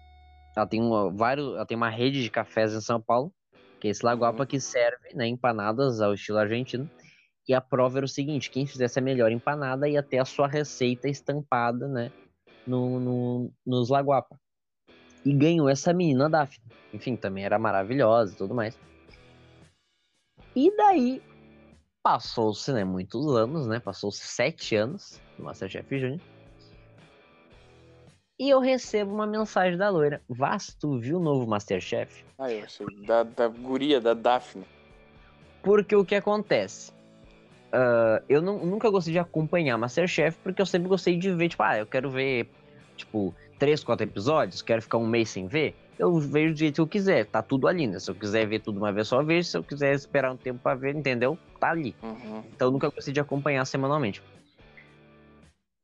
ela 0.55 0.67
tem 0.67 0.81
uma, 0.81 1.11
vários, 1.11 1.47
ela 1.55 1.65
tem 1.65 1.77
uma 1.77 1.89
rede 1.89 2.23
de 2.23 2.29
cafés 2.31 2.73
em 2.73 2.81
São 2.81 3.01
Paulo, 3.01 3.33
que 3.79 3.87
é 3.87 3.91
esse 3.91 4.05
Lagoapa 4.05 4.43
Uhum. 4.43 4.47
que 4.47 4.59
serve, 4.59 5.13
né, 5.15 5.27
empanadas 5.27 6.01
ao 6.01 6.13
estilo 6.13 6.39
argentino. 6.39 6.89
E 7.51 7.53
a 7.53 7.59
prova 7.59 7.97
era 7.99 8.05
o 8.05 8.07
seguinte, 8.07 8.49
quem 8.49 8.65
fizesse 8.65 8.97
a 8.97 9.01
melhor 9.01 9.29
empanada 9.29 9.85
ia 9.85 10.01
ter 10.01 10.19
a 10.19 10.23
sua 10.23 10.47
receita 10.47 11.09
estampada, 11.09 11.85
né, 11.85 12.09
no, 12.65 12.97
no- 12.97 13.51
nos 13.67 13.89
Laguapa. 13.89 14.39
E 15.25 15.33
ganhou 15.33 15.67
essa 15.67 15.91
menina 15.91 16.29
Daphne. 16.29 16.63
Enfim, 16.93 17.17
também 17.17 17.43
era 17.43 17.59
maravilhosa 17.59 18.33
e 18.33 18.37
tudo 18.37 18.55
mais. 18.55 18.79
E 20.55 20.73
daí, 20.77 21.21
passou-se, 22.01 22.71
né, 22.71 22.85
muitos 22.85 23.27
anos, 23.35 23.67
né, 23.67 23.81
passou-se 23.81 24.25
sete 24.25 24.77
anos 24.77 25.19
do 25.37 25.43
Masterchef 25.43 25.99
Júnior. 25.99 26.21
E 28.39 28.49
eu 28.49 28.61
recebo 28.61 29.13
uma 29.13 29.27
mensagem 29.27 29.77
da 29.77 29.89
loira. 29.89 30.21
Vaz, 30.29 30.73
tu 30.79 30.97
viu 31.01 31.17
o 31.17 31.21
novo 31.21 31.45
Masterchef? 31.45 32.23
Ah, 32.39 32.49
eu 32.49 32.63
achei. 32.63 32.87
Da, 33.05 33.23
da 33.23 33.49
guria, 33.49 33.99
da 33.99 34.13
Daphne. 34.13 34.63
Porque 35.61 35.93
o 35.97 36.05
que 36.05 36.15
acontece? 36.15 36.93
Ah, 37.71 38.21
eu 38.27 38.41
não- 38.41 38.65
nunca 38.65 38.89
gostei 38.89 39.13
de 39.13 39.19
acompanhar 39.19 39.77
Masterchef, 39.77 40.37
porque 40.43 40.61
eu 40.61 40.65
sempre 40.65 40.87
gostei 40.89 41.17
de 41.17 41.31
ver, 41.33 41.49
tipo, 41.49 41.63
ah, 41.63 41.77
eu 41.77 41.85
quero 41.85 42.09
ver, 42.09 42.49
tipo, 42.97 43.33
três, 43.57 43.83
quatro 43.83 44.05
episódios, 44.05 44.61
quero 44.61 44.81
ficar 44.81 44.97
um 44.97 45.07
mês 45.07 45.29
sem 45.29 45.47
ver, 45.47 45.75
eu 45.97 46.17
vejo 46.19 46.53
do 46.53 46.59
jeito 46.59 46.75
que 46.75 46.81
eu 46.81 46.87
quiser, 46.87 47.25
tá 47.25 47.41
tudo 47.41 47.67
ali, 47.67 47.87
né? 47.87 47.99
Se 47.99 48.09
eu 48.09 48.15
quiser 48.15 48.45
ver 48.47 48.59
tudo 48.59 48.77
uma 48.77 48.91
vez 48.91 49.07
só, 49.07 49.21
eu 49.21 49.25
vejo, 49.25 49.47
se 49.47 49.57
eu 49.57 49.63
quiser 49.63 49.93
esperar 49.93 50.31
um 50.31 50.37
tempo 50.37 50.59
pra 50.59 50.73
ver, 50.75 50.95
entendeu? 50.95 51.37
Tá 51.59 51.69
ali. 51.69 51.95
Uhum. 52.01 52.43
Então 52.51 52.67
eu 52.67 52.71
nunca 52.71 52.89
gostei 52.89 53.13
de 53.13 53.19
acompanhar 53.19 53.63
semanalmente. 53.65 54.21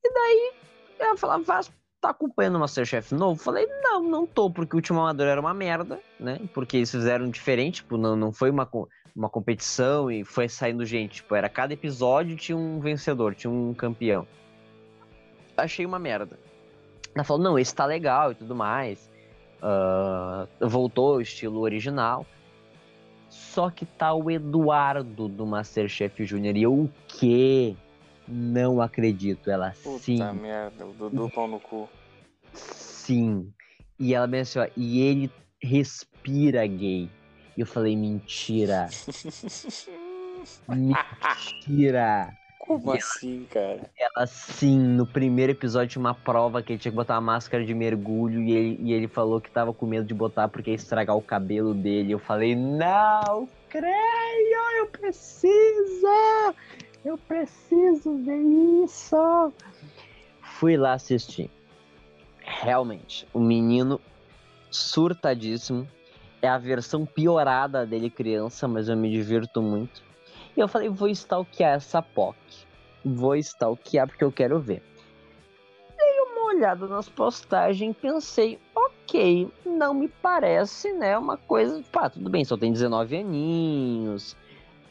E 0.04 0.14
daí, 0.14 0.54
ela 1.00 1.18
falava, 1.18 1.44
Vaz, 1.44 1.72
tá 2.08 2.12
acompanhando 2.12 2.56
o 2.56 2.60
Masterchef 2.60 3.14
novo? 3.14 3.42
Falei, 3.42 3.68
não, 3.82 4.02
não 4.02 4.26
tô, 4.26 4.50
porque 4.50 4.76
o 4.76 4.78
último 4.78 5.00
amador 5.00 5.28
era 5.28 5.42
uma 5.42 5.54
merda, 5.54 6.00
né? 6.20 6.40
Porque 6.54 6.78
eles 6.78 6.92
fizeram 6.92 7.30
diferente, 7.30 7.76
tipo, 7.76 7.98
não, 7.98 8.16
não 8.16 8.32
foi 8.32 8.50
uma, 8.50 8.68
uma 9.16 9.30
competição 9.30 10.10
e 10.10 10.24
foi 10.24 10.48
saindo 10.48 10.86
gente. 10.86 11.16
Tipo, 11.16 11.36
era 11.36 11.50
cada 11.50 11.74
episódio 11.74 12.36
tinha 12.36 12.58
um 12.58 12.80
vencedor, 12.80 13.36
tinha 13.36 13.52
um 13.52 13.74
campeão. 13.74 14.26
Achei 15.56 15.86
uma 15.86 16.00
merda. 16.00 16.40
Ela 17.14 17.24
falou, 17.24 17.44
não, 17.44 17.60
esse 17.60 17.74
tá 17.76 17.86
legal 17.86 18.32
e 18.32 18.36
tudo 18.36 18.56
mais. 18.56 19.10
Ah, 19.62 20.48
voltou 20.62 21.16
ao 21.16 21.22
estilo 21.22 21.60
original. 21.62 22.26
Só 23.30 23.70
que 23.70 23.86
tá 23.86 24.14
o 24.14 24.32
Eduardo 24.32 25.28
do 25.28 25.46
Masterchef 25.46 26.24
Júnior. 26.26 26.56
E 26.56 26.64
eu 26.64 26.74
o 26.74 26.90
quê? 27.08 27.76
Não 28.28 28.82
acredito. 28.82 29.50
Ela 29.50 29.74
Puta 29.84 30.00
sim, 30.00 30.20
merda, 30.34 30.86
o 30.86 30.94
Dudu 30.94 31.30
pau 31.30 31.48
no 31.48 31.60
cu. 31.60 31.90
Sim. 32.58 33.52
E 34.00 34.14
ela 34.14 34.28
me 34.28 34.42
ó, 34.42 34.68
e 34.76 35.02
ele 35.02 35.32
respira 35.62 36.66
gay. 36.68 37.10
E 37.56 37.62
eu 37.62 37.66
falei, 37.66 37.96
mentira. 37.96 38.88
Mentira. 40.70 42.30
Como 42.60 42.92
assim, 42.92 43.48
cara? 43.50 43.90
Ela 43.98 44.28
sim, 44.28 44.78
no 44.78 45.08
primeiro 45.08 45.54
episódio 45.54 45.88
tinha 45.88 46.02
uma 46.02 46.14
prova 46.14 46.62
que 46.62 46.74
ele 46.74 46.80
tinha 46.80 46.92
que 46.92 46.96
botar 46.96 47.16
uma 47.16 47.22
máscara 47.22 47.66
de 47.66 47.74
mergulho 47.74 48.42
e 48.42 48.52
ele, 48.52 48.78
e 48.82 48.94
ele 48.94 49.08
falou 49.08 49.40
que 49.40 49.50
tava 49.50 49.74
com 49.74 49.86
medo 49.86 50.06
de 50.06 50.14
botar 50.14 50.50
porque 50.50 50.72
ia 50.72 50.76
estragar 50.76 51.16
o 51.16 51.22
cabelo 51.22 51.74
dele. 51.74 52.12
Eu 52.12 52.20
falei, 52.20 52.56
não, 52.56 53.48
creio, 53.70 54.80
eu 54.80 54.88
preciso! 54.88 56.08
Eu 57.06 57.18
preciso 57.18 58.18
ver 58.24 58.42
isso! 58.84 59.54
Fui 60.42 60.76
lá 60.76 60.94
assistir. 60.94 61.50
Realmente, 62.48 63.28
o 63.34 63.40
menino 63.40 64.00
surtadíssimo. 64.72 65.88
É 66.42 66.48
a 66.48 66.58
versão 66.58 67.06
piorada 67.06 67.86
dele 67.86 68.10
criança, 68.10 68.68
mas 68.68 68.88
eu 68.88 68.96
me 68.96 69.10
divirto 69.10 69.62
muito. 69.62 70.04
E 70.56 70.60
eu 70.60 70.68
falei, 70.68 70.88
vou 70.88 71.08
stalkear 71.10 71.76
essa 71.76 72.02
POC. 72.02 72.38
vou 73.04 73.36
stalkear 73.36 74.08
porque 74.08 74.24
eu 74.24 74.32
quero 74.32 74.60
ver. 74.60 74.84
Dei 75.98 76.20
uma 76.22 76.54
olhada 76.54 76.88
nas 76.88 77.10
postagens 77.10 77.92
e 77.92 78.00
pensei, 78.00 78.60
ok, 78.76 79.50
não 79.66 79.94
me 79.94 80.08
parece, 80.08 80.94
né, 80.94 81.18
uma 81.18 81.38
coisa, 81.38 81.84
pá, 81.92 82.10
tudo 82.10 82.30
bem, 82.30 82.46
só 82.46 82.56
tem 82.56 82.72
19 82.72 83.18
aninhos, 83.18 84.36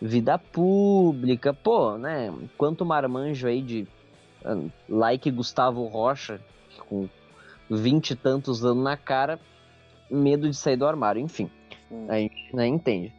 vida 0.01 0.39
pública, 0.39 1.55
pô, 1.55 1.97
né, 1.97 2.33
quanto 2.59 2.85
marmanjo 2.85 3.47
aí 3.47 3.63
de 3.63 3.87
like 4.89 5.31
Gustavo 5.31 5.85
Rocha, 5.87 6.41
com 6.89 7.09
20 7.71 8.11
e 8.11 8.17
tantos 8.17 8.65
anos 8.65 8.83
na 8.85 8.97
cara, 8.97 9.39
medo 10.11 10.49
de 10.49 10.57
sair 10.57 10.77
do 10.77 10.87
armário, 10.87 11.21
enfim, 11.21 11.51
Hum. 11.91 12.07
a 12.09 12.17
gente 12.19 12.55
né, 12.55 12.67
entende. 12.67 13.15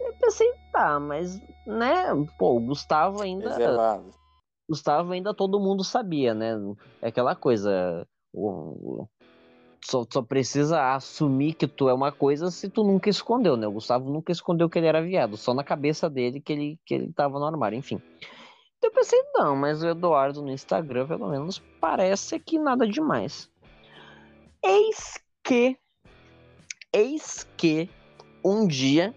Eu 0.00 0.12
pensei, 0.20 0.50
tá, 0.72 0.98
mas, 0.98 1.40
né, 1.66 2.06
pô, 2.38 2.56
o 2.56 2.60
Gustavo 2.60 3.22
ainda... 3.22 3.50
Reservado. 3.50 4.10
Gustavo 4.68 5.12
ainda 5.12 5.32
todo 5.32 5.58
mundo 5.60 5.82
sabia, 5.82 6.34
né? 6.34 6.54
É 7.00 7.08
aquela 7.08 7.34
coisa. 7.34 8.06
o- 8.34 8.48
o- 9.02 9.08
só, 9.82 10.04
só 10.12 10.20
precisa 10.20 10.92
assumir 10.94 11.54
que 11.54 11.66
tu 11.66 11.88
é 11.88 11.94
uma 11.94 12.12
coisa 12.12 12.50
se 12.50 12.68
tu 12.68 12.84
nunca 12.84 13.08
escondeu, 13.08 13.56
né? 13.56 13.66
O 13.66 13.72
Gustavo 13.72 14.10
nunca 14.10 14.30
escondeu 14.32 14.68
que 14.68 14.78
ele 14.78 14.86
era 14.88 15.00
viado, 15.00 15.36
só 15.38 15.54
na 15.54 15.64
cabeça 15.64 16.10
dele 16.10 16.40
que 16.40 16.52
ele, 16.52 16.78
que 16.84 16.94
ele 16.94 17.12
tava 17.12 17.38
no 17.38 17.46
armário, 17.46 17.78
enfim. 17.78 17.98
Então 18.76 18.90
eu 18.90 18.92
pensei, 18.92 19.18
não, 19.34 19.56
mas 19.56 19.82
o 19.82 19.88
Eduardo 19.88 20.42
no 20.42 20.50
Instagram, 20.50 21.06
pelo 21.06 21.28
menos, 21.30 21.62
parece 21.80 22.38
que 22.38 22.58
nada 22.58 22.86
demais. 22.86 23.50
Eis 24.62 25.18
que. 25.44 25.78
Eis 26.92 27.46
que 27.56 27.88
um 28.44 28.66
dia 28.66 29.14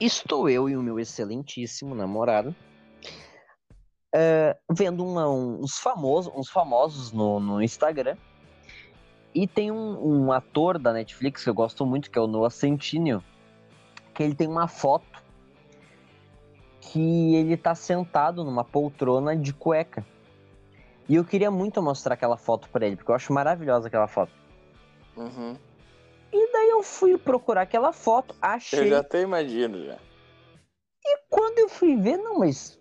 estou 0.00 0.48
eu 0.48 0.68
e 0.68 0.76
o 0.76 0.82
meu 0.82 0.98
excelentíssimo 0.98 1.94
namorado 1.94 2.54
é, 4.14 4.56
vendo 4.70 5.04
uma- 5.04 5.28
um- 5.28 5.60
uns 5.62 5.78
famosos, 5.78 6.32
uns 6.34 6.48
famosos 6.48 7.12
no, 7.12 7.38
no 7.38 7.62
Instagram. 7.62 8.16
E 9.34 9.46
tem 9.46 9.70
um, 9.70 10.24
um 10.26 10.32
ator 10.32 10.78
da 10.78 10.92
Netflix 10.92 11.44
que 11.44 11.50
eu 11.50 11.54
gosto 11.54 11.84
muito, 11.84 12.10
que 12.10 12.18
é 12.18 12.22
o 12.22 12.26
Noah 12.26 12.48
Centineo, 12.48 13.22
que 14.14 14.22
ele 14.22 14.34
tem 14.34 14.48
uma 14.48 14.66
foto 14.66 15.22
que 16.80 17.34
ele 17.34 17.56
tá 17.56 17.74
sentado 17.74 18.42
numa 18.44 18.64
poltrona 18.64 19.36
de 19.36 19.52
cueca. 19.52 20.06
E 21.08 21.14
eu 21.14 21.24
queria 21.24 21.50
muito 21.50 21.82
mostrar 21.82 22.14
aquela 22.14 22.38
foto 22.38 22.68
pra 22.70 22.86
ele, 22.86 22.96
porque 22.96 23.10
eu 23.10 23.14
acho 23.14 23.32
maravilhosa 23.32 23.88
aquela 23.88 24.08
foto. 24.08 24.32
Uhum. 25.16 25.56
E 26.32 26.52
daí 26.52 26.68
eu 26.70 26.82
fui 26.82 27.16
procurar 27.16 27.62
aquela 27.62 27.92
foto, 27.92 28.34
Eu 28.34 28.48
achei. 28.48 28.88
já 28.88 28.98
até 29.00 29.22
imagino 29.22 29.84
já. 29.84 29.96
Quando 31.30 31.58
eu 31.58 31.68
fui 31.68 31.96
ver, 31.96 32.16
não, 32.16 32.38
mas. 32.40 32.78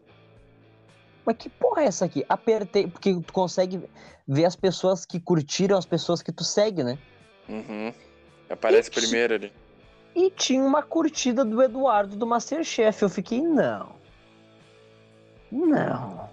Mas 1.25 1.37
que 1.37 1.49
porra 1.49 1.83
é 1.83 1.85
essa 1.85 2.05
aqui? 2.05 2.25
Apertei, 2.27 2.87
porque 2.87 3.13
tu 3.21 3.31
consegue 3.33 3.81
ver 4.27 4.45
as 4.45 4.55
pessoas 4.55 5.05
que 5.05 5.19
curtiram, 5.19 5.77
as 5.77 5.85
pessoas 5.85 6.21
que 6.21 6.31
tu 6.31 6.43
segue, 6.43 6.83
né? 6.83 6.97
Uhum. 7.47 7.93
Aparece 8.49 8.89
Ixi. 8.89 8.99
primeiro 9.01 9.35
ali. 9.35 9.53
E 10.15 10.29
tinha 10.31 10.63
uma 10.63 10.81
curtida 10.81 11.43
do 11.45 11.61
Eduardo 11.61 12.15
do 12.15 12.25
Masterchef. 12.25 13.01
Eu 13.03 13.09
fiquei, 13.09 13.41
não. 13.41 13.95
Não. 15.51 16.29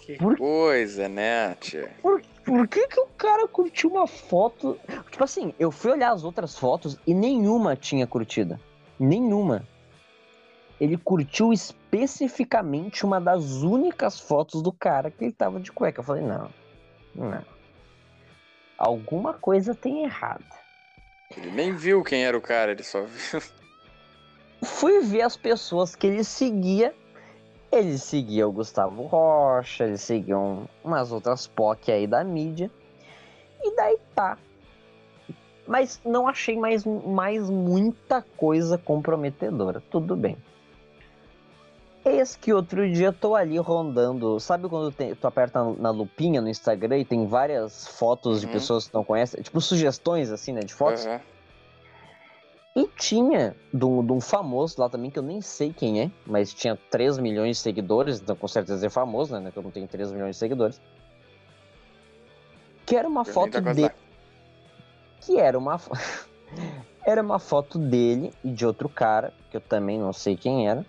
Que 0.00 0.16
Por- 0.16 0.36
coisa, 0.36 1.08
né, 1.08 1.54
tia? 1.56 1.90
Por, 2.02 2.22
por 2.46 2.68
que 2.68 2.86
que 2.86 3.00
o 3.00 3.08
cara 3.08 3.48
curtiu 3.48 3.90
uma 3.90 4.06
foto? 4.06 4.78
Tipo 5.10 5.24
assim, 5.24 5.52
eu 5.58 5.72
fui 5.72 5.90
olhar 5.90 6.12
as 6.12 6.22
outras 6.22 6.56
fotos 6.56 6.96
e 7.04 7.12
nenhuma 7.12 7.74
tinha 7.74 8.06
curtida. 8.06 8.60
Nenhuma. 9.00 9.66
Ele 10.80 10.96
curtiu 10.96 11.52
especificamente 11.52 13.04
uma 13.04 13.20
das 13.20 13.62
únicas 13.62 14.20
fotos 14.20 14.62
do 14.62 14.70
cara 14.70 15.10
que 15.10 15.24
ele 15.24 15.32
tava 15.32 15.58
de 15.58 15.72
cueca. 15.72 16.00
Eu 16.00 16.04
falei, 16.04 16.22
não. 16.22 16.48
Não. 17.12 17.44
Alguma 18.78 19.34
coisa 19.34 19.74
tem 19.74 20.04
errado. 20.04 20.44
Ele 21.36 21.50
nem 21.50 21.74
viu 21.74 22.04
quem 22.04 22.24
era 22.24 22.38
o 22.38 22.40
cara, 22.40 22.70
ele 22.70 22.84
só 22.84 23.02
viu. 23.02 23.42
Fui 24.62 25.00
ver 25.00 25.22
as 25.22 25.36
pessoas 25.36 25.96
que 25.96 26.06
ele 26.06 26.22
seguia. 26.22 26.94
Ele 27.70 27.98
seguia 27.98 28.46
o 28.48 28.52
Gustavo 28.52 29.02
Rocha, 29.02 29.84
ele 29.84 29.98
seguia 29.98 30.38
um- 30.38 30.66
umas 30.84 31.10
outras 31.12 31.46
POC 31.46 31.90
aí 31.92 32.06
da 32.06 32.22
mídia. 32.24 32.70
E 33.62 33.74
daí 33.74 33.98
tá. 34.14 34.38
Mas 35.66 36.00
não 36.04 36.28
achei 36.28 36.56
mais, 36.56 36.84
mais 36.84 37.50
muita 37.50 38.22
coisa 38.36 38.78
comprometedora. 38.78 39.82
Tudo 39.90 40.14
bem. 40.16 40.36
Eis 42.04 42.36
que 42.36 42.52
outro 42.52 42.88
dia 42.88 43.08
eu 43.08 43.12
tô 43.12 43.34
ali 43.34 43.58
rondando. 43.58 44.38
Sabe 44.38 44.68
quando 44.68 44.92
tem- 44.92 45.12
tu 45.16 45.26
aperta 45.26 45.64
na 45.76 45.90
lupinha 45.90 46.40
no 46.40 46.48
Instagram 46.48 46.98
e 46.98 47.04
tem 47.04 47.26
várias 47.26 47.88
fotos 47.88 48.40
de 48.40 48.46
Uhum. 48.46 48.52
pessoas 48.52 48.86
que 48.86 48.94
não 48.94 49.02
conhece? 49.02 49.42
Tipo 49.42 49.60
sugestões 49.60 50.30
assim, 50.30 50.52
né? 50.52 50.60
De 50.60 50.72
fotos. 50.72 51.04
Aham. 51.04 51.20
E 52.76 52.86
tinha 52.88 53.56
de 53.72 53.84
um, 53.86 54.20
famoso 54.20 54.78
lá 54.78 54.86
também, 54.86 55.10
que 55.10 55.18
eu 55.18 55.22
nem 55.22 55.40
sei 55.40 55.72
quem 55.72 56.02
é, 56.02 56.10
mas 56.26 56.52
tinha 56.52 56.76
3 56.90 57.16
milhões 57.16 57.56
de 57.56 57.62
seguidores, 57.62 58.20
então 58.20 58.36
com 58.36 58.46
certeza 58.46 58.86
é 58.86 58.90
famoso, 58.90 59.34
né? 59.40 59.50
Que 59.50 59.56
eu 59.56 59.62
não 59.62 59.70
tenho 59.70 59.88
3 59.88 60.12
milhões 60.12 60.36
de 60.36 60.40
seguidores. 60.40 60.78
Que 62.84 62.94
era 62.94 63.08
uma 63.08 63.24
mim 63.24 63.32
foto 63.32 63.62
dele. 63.62 63.90
Que 65.22 65.38
era 65.38 65.58
uma. 65.58 65.80
era 67.06 67.22
uma 67.22 67.38
foto 67.38 67.78
dele 67.78 68.30
e 68.44 68.50
de 68.52 68.66
outro 68.66 68.90
cara, 68.90 69.32
que 69.50 69.56
eu 69.56 69.60
também 69.62 69.98
não 69.98 70.12
sei 70.12 70.36
quem 70.36 70.68
era. 70.68 70.84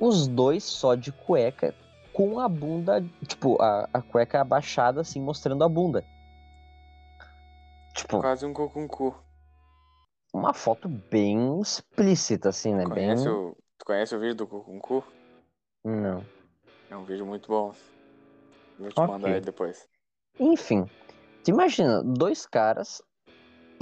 Os 0.00 0.26
dois 0.26 0.64
só 0.64 0.94
de 0.94 1.12
cueca, 1.12 1.74
com 2.10 2.40
a 2.40 2.48
bunda, 2.48 3.04
tipo, 3.26 3.60
a, 3.60 3.86
a 3.92 4.00
cueca 4.00 4.40
abaixada, 4.40 5.02
assim, 5.02 5.20
mostrando 5.20 5.62
a 5.62 5.68
bunda. 5.68 6.02
Tipo, 7.92 8.18
Quase 8.18 8.46
um 8.46 8.54
cocuncu. 8.54 9.25
Uma 10.32 10.52
foto 10.52 10.88
bem 10.88 11.60
explícita, 11.60 12.50
assim, 12.50 12.74
né? 12.74 12.84
Conhece 12.84 13.24
bem. 13.24 13.32
o... 13.32 13.56
Tu 13.78 13.84
conhece 13.84 14.14
o 14.14 14.20
vídeo 14.20 14.34
do 14.34 14.46
cocuncu? 14.46 15.04
Não. 15.84 16.24
É 16.90 16.96
um 16.96 17.04
vídeo 17.04 17.26
muito 17.26 17.48
bom. 17.48 17.72
Vou 18.78 18.88
te 18.90 18.98
Ok. 18.98 19.12
mandar 19.12 19.30
ele 19.30 19.40
depois. 19.40 19.88
Enfim, 20.38 20.84
tu 21.44 21.50
imagina, 21.50 22.02
dois 22.02 22.46
caras 22.46 23.02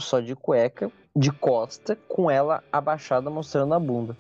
só 0.01 0.21
de 0.21 0.35
cueca, 0.35 0.91
de 1.15 1.31
costa, 1.33 1.97
com 2.09 2.31
ela 2.31 2.63
abaixada 2.73 3.31
mostrando 3.31 3.75
a 3.75 3.79
bunda. 3.79 4.17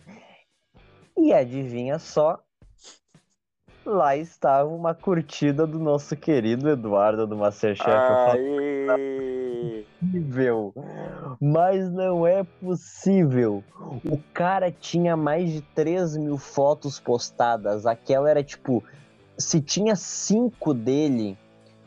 E 1.16 1.32
adivinha 1.32 1.98
só, 1.98 2.43
lá 3.86 4.16
estava 4.16 4.68
uma 4.68 4.94
curtida 4.94 5.66
do 5.66 5.78
nosso 5.78 6.16
querido 6.16 6.68
Eduardo 6.68 7.26
do 7.26 7.36
Masterchef. 7.36 7.88
Aê! 7.88 9.84
possível, 10.00 10.74
mas 11.40 11.90
não 11.90 12.26
é 12.26 12.44
possível. 12.44 13.62
O 14.04 14.18
cara 14.32 14.70
tinha 14.70 15.16
mais 15.16 15.50
de 15.50 15.60
3 15.62 16.16
mil 16.16 16.36
fotos 16.36 17.00
postadas. 17.00 17.86
Aquela 17.86 18.28
era 18.30 18.42
tipo, 18.42 18.82
se 19.38 19.60
tinha 19.60 19.96
cinco 19.96 20.74
dele, 20.74 21.38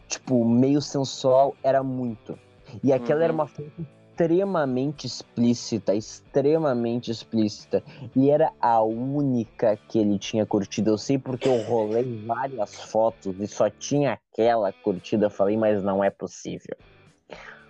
tipo, 0.07 0.44
meio 0.45 0.82
sensual, 0.82 1.56
era 1.64 1.84
muito. 1.84 2.38
E 2.84 2.91
aquela 2.91 3.24
era 3.24 3.32
Uhum. 3.32 3.40
uma 3.40 3.48
foto 3.48 3.72
extremamente 4.18 5.06
explícita, 5.06 5.94
extremamente 5.94 7.11
explícita. 7.11 7.84
E 8.15 8.31
era 8.31 8.52
a 8.60 8.81
única 8.81 9.77
que 9.88 9.99
ele 9.99 10.18
tinha 10.18 10.45
curtido. 10.45 10.89
Eu 10.89 10.98
sei 10.98 11.19
porque 11.19 11.48
eu 11.48 11.61
rolei 11.64 12.26
várias 12.26 12.73
fotos 12.76 13.39
e 13.39 13.48
só 13.48 13.69
tinha 13.69 14.19
aquela 14.34 14.73
curtida. 14.73 15.27
Eu 15.27 15.30
falei, 15.30 15.56
mas 15.56 15.84
não 15.84 16.03
é 16.03 16.10
possível. 16.10 16.76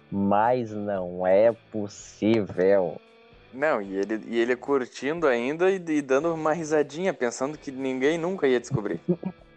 Mas 0.10 0.72
não 0.72 1.28
é 1.28 1.52
possível. 1.52 2.96
Não, 3.54 3.82
e 3.82 3.98
ele, 3.98 4.22
e 4.28 4.40
ele 4.40 4.56
curtindo 4.56 5.28
ainda 5.28 5.70
e, 5.70 5.76
e 5.76 6.02
dando 6.02 6.34
uma 6.34 6.54
risadinha, 6.54 7.14
pensando 7.14 7.58
que 7.58 7.72
ninguém 7.72 8.18
nunca 8.18 8.48
ia 8.48 8.60
descobrir. 8.60 9.02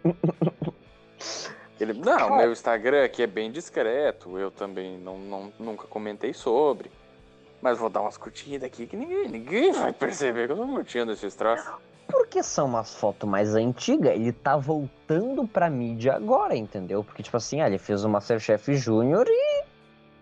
Ele, 1.81 1.93
não, 1.93 2.37
meu 2.37 2.51
Instagram 2.51 3.03
aqui 3.03 3.23
é 3.23 3.27
bem 3.27 3.51
discreto, 3.51 4.37
eu 4.37 4.51
também 4.51 4.99
não, 4.99 5.17
não, 5.17 5.51
nunca 5.59 5.87
comentei 5.87 6.31
sobre. 6.31 6.91
Mas 7.59 7.79
vou 7.79 7.89
dar 7.89 8.01
umas 8.01 8.17
curtidas 8.17 8.63
aqui 8.63 8.85
que 8.85 8.95
ninguém, 8.95 9.27
ninguém 9.27 9.71
vai 9.73 9.91
perceber 9.91 10.45
que 10.45 10.53
eu 10.53 10.57
tô 10.57 10.67
curtindo 10.67 11.11
esses 11.11 11.33
troços. 11.33 11.67
Porque 12.07 12.43
são 12.43 12.67
umas 12.67 12.93
fotos 12.93 13.27
mais 13.27 13.55
antigas, 13.55 14.13
ele 14.13 14.31
tá 14.31 14.57
voltando 14.57 15.47
pra 15.47 15.71
mídia 15.71 16.13
agora, 16.13 16.55
entendeu? 16.55 17.03
Porque, 17.03 17.23
tipo 17.23 17.37
assim, 17.37 17.61
ah, 17.61 17.67
ele 17.67 17.79
fez 17.79 18.03
o 18.03 18.09
Masterchef 18.09 18.75
Júnior 18.75 19.25
e 19.27 19.63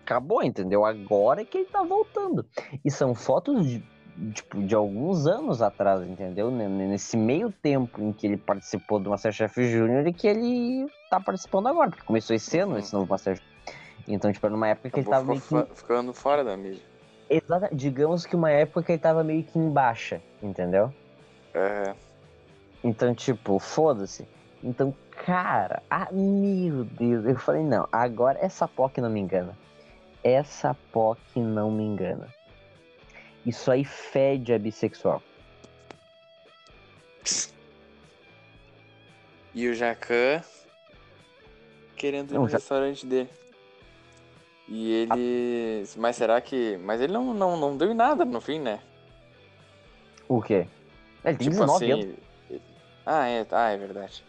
acabou, 0.02 0.42
entendeu? 0.42 0.84
Agora 0.84 1.42
é 1.42 1.44
que 1.44 1.58
ele 1.58 1.66
tá 1.66 1.82
voltando. 1.82 2.46
E 2.82 2.90
são 2.90 3.14
fotos 3.14 3.66
de, 3.66 3.84
tipo, 4.32 4.62
de 4.62 4.74
alguns 4.74 5.26
anos 5.26 5.62
atrás, 5.62 6.02
entendeu? 6.02 6.50
Nesse 6.50 7.16
meio 7.16 7.50
tempo 7.50 8.00
em 8.02 8.12
que 8.12 8.26
ele 8.26 8.36
participou 8.36 8.98
do 8.98 9.10
Masterchef 9.10 9.68
Júnior 9.70 10.06
e 10.06 10.12
que 10.12 10.26
ele 10.26 10.86
tá 11.08 11.18
participando 11.20 11.68
agora, 11.68 11.90
porque 11.90 12.04
começou 12.04 12.34
esse 12.36 12.58
ano 12.58 12.72
Uhum. 12.72 12.78
esse 12.78 12.92
novo 12.92 13.06
Masterchef. 13.08 13.44
Então, 14.06 14.32
tipo, 14.32 14.44
era 14.46 14.52
numa 14.52 14.68
época 14.68 14.90
que 14.90 15.00
ele 15.00 15.08
tava 15.08 15.32
Acabou 15.32 15.42
meio 15.52 15.66
que. 15.66 15.74
ficando 15.76 16.12
fora 16.12 16.42
da 16.44 16.56
mídia. 16.56 16.82
Exata, 17.28 17.68
digamos 17.72 18.26
que 18.26 18.34
uma 18.34 18.50
época 18.50 18.82
que 18.82 18.92
ele 18.92 18.98
tava 18.98 19.22
meio 19.22 19.44
que 19.44 19.58
em 19.58 19.70
baixa, 19.70 20.20
entendeu? 20.42 20.92
É, 21.54 21.94
Então, 22.82 23.14
tipo, 23.14 23.58
foda-se. 23.58 24.26
Então, 24.62 24.94
Cara, 25.24 25.82
ah, 25.90 26.08
meu 26.10 26.84
Deus. 26.84 27.26
Eu 27.26 27.36
falei, 27.36 27.62
não, 27.62 27.86
agora 27.92 28.38
essa 28.40 28.66
POC 28.66 29.02
não 29.02 29.10
me 29.10 29.20
engana. 29.20 29.56
Essa 30.24 30.74
POC 30.92 31.40
não 31.40 31.70
me 31.70 31.84
engana. 31.84 32.28
Isso 33.44 33.70
aí 33.70 33.84
fede 33.84 34.52
a 34.52 34.58
bissexual. 34.58 35.22
E 39.54 39.68
o 39.68 39.74
Jacan 39.74 40.42
querendo 41.96 42.30
ir 42.30 42.34
no 42.34 42.44
restaurante 42.44 43.04
dele. 43.04 43.28
E 44.68 44.92
ele. 44.92 45.84
Mas 45.96 46.16
será 46.16 46.40
que. 46.40 46.78
Mas 46.78 47.00
ele 47.00 47.12
não, 47.12 47.34
não, 47.34 47.56
não 47.56 47.76
deu 47.76 47.90
em 47.90 47.94
nada 47.94 48.24
no 48.24 48.40
fim, 48.40 48.58
né? 48.60 48.80
O 50.28 50.40
quê? 50.40 50.66
Ele 51.24 51.36
tem 51.36 51.50
tipo 51.50 51.50
19 51.50 51.90
anos. 51.90 52.04
assim. 52.04 52.60
Ah, 53.04 53.28
é, 53.28 53.46
ah, 53.50 53.70
é 53.70 53.76
verdade. 53.76 54.24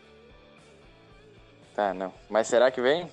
Tá, 1.76 1.94
não. 1.94 2.12
Mas 2.30 2.48
será 2.48 2.72
que 2.72 2.82
vem? 2.82 3.10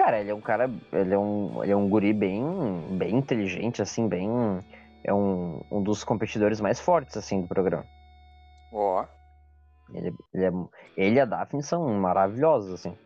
Cara, 0.00 0.18
ele 0.18 0.30
é 0.30 0.34
um 0.34 0.40
cara. 0.40 0.70
Ele 0.90 1.12
é 1.12 1.18
um, 1.18 1.62
ele 1.62 1.72
é 1.72 1.76
um 1.76 1.86
guri 1.86 2.14
bem, 2.14 2.42
bem 2.96 3.16
inteligente, 3.16 3.82
assim, 3.82 4.08
bem. 4.08 4.30
É 5.04 5.12
um, 5.12 5.62
um 5.70 5.82
dos 5.82 6.02
competidores 6.02 6.58
mais 6.58 6.80
fortes, 6.80 7.18
assim, 7.18 7.42
do 7.42 7.46
programa. 7.48 7.84
Ó. 8.72 9.04
Ele, 9.92 10.14
ele, 10.32 10.44
é, 10.46 10.50
ele 10.96 11.16
e 11.16 11.20
a 11.20 11.26
Daphne 11.26 11.62
são 11.62 11.86
maravilhosos, 12.00 12.72
assim. 12.72 12.96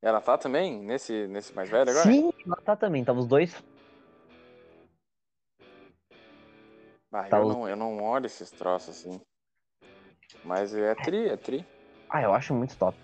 Ela 0.00 0.22
tá 0.22 0.38
também 0.38 0.80
nesse, 0.82 1.26
nesse 1.26 1.54
mais 1.54 1.68
velho 1.68 1.90
agora? 1.90 2.10
Sim, 2.10 2.30
ela 2.46 2.56
tá 2.64 2.74
também. 2.74 3.04
Tava 3.04 3.18
os 3.18 3.26
dois. 3.26 3.62
Ah, 7.12 7.24
Tá 7.24 7.36
eu, 7.38 7.42
os- 7.46 7.54
não, 7.54 7.68
eu 7.68 7.76
não 7.76 8.02
olho 8.02 8.24
esses 8.24 8.50
troços 8.50 8.96
assim. 8.96 9.20
Mas 10.42 10.74
é 10.74 10.94
tri, 10.94 11.28
é 11.28 11.36
tri. 11.36 11.62
Ah, 12.08 12.22
eu 12.22 12.32
acho 12.32 12.54
muito 12.54 12.74
top. 12.78 12.96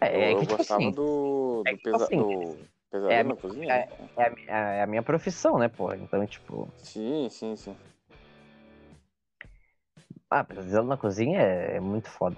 É, 0.00 0.16
Eu, 0.16 0.20
é 0.20 0.32
eu 0.32 0.34
que, 0.34 0.46
tipo 0.46 0.56
gostava 0.56 0.80
assim, 0.80 0.90
do, 0.92 1.62
é 1.66 1.70
do, 1.72 1.76
que, 1.76 1.82
pesa, 1.84 2.04
assim, 2.04 2.16
do 2.18 2.56
pesadelo 2.90 3.12
é 3.12 3.20
a 3.20 3.24
na 3.24 3.36
cozinha. 3.36 3.72
é- 3.72 3.88
é 4.16 4.52
a, 4.52 4.58
é 4.74 4.82
a 4.82 4.86
minha 4.86 5.02
profissão, 5.02 5.58
né, 5.58 5.68
porra? 5.68 5.96
Então, 5.96 6.26
tipo. 6.26 6.68
Sim, 6.78 7.28
sim, 7.30 7.56
sim. 7.56 7.76
Ah, 10.30 10.44
pesadelo 10.44 10.86
na 10.86 10.96
cozinha 10.96 11.40
é, 11.40 11.76
é 11.76 11.80
muito 11.80 12.10
foda. 12.10 12.36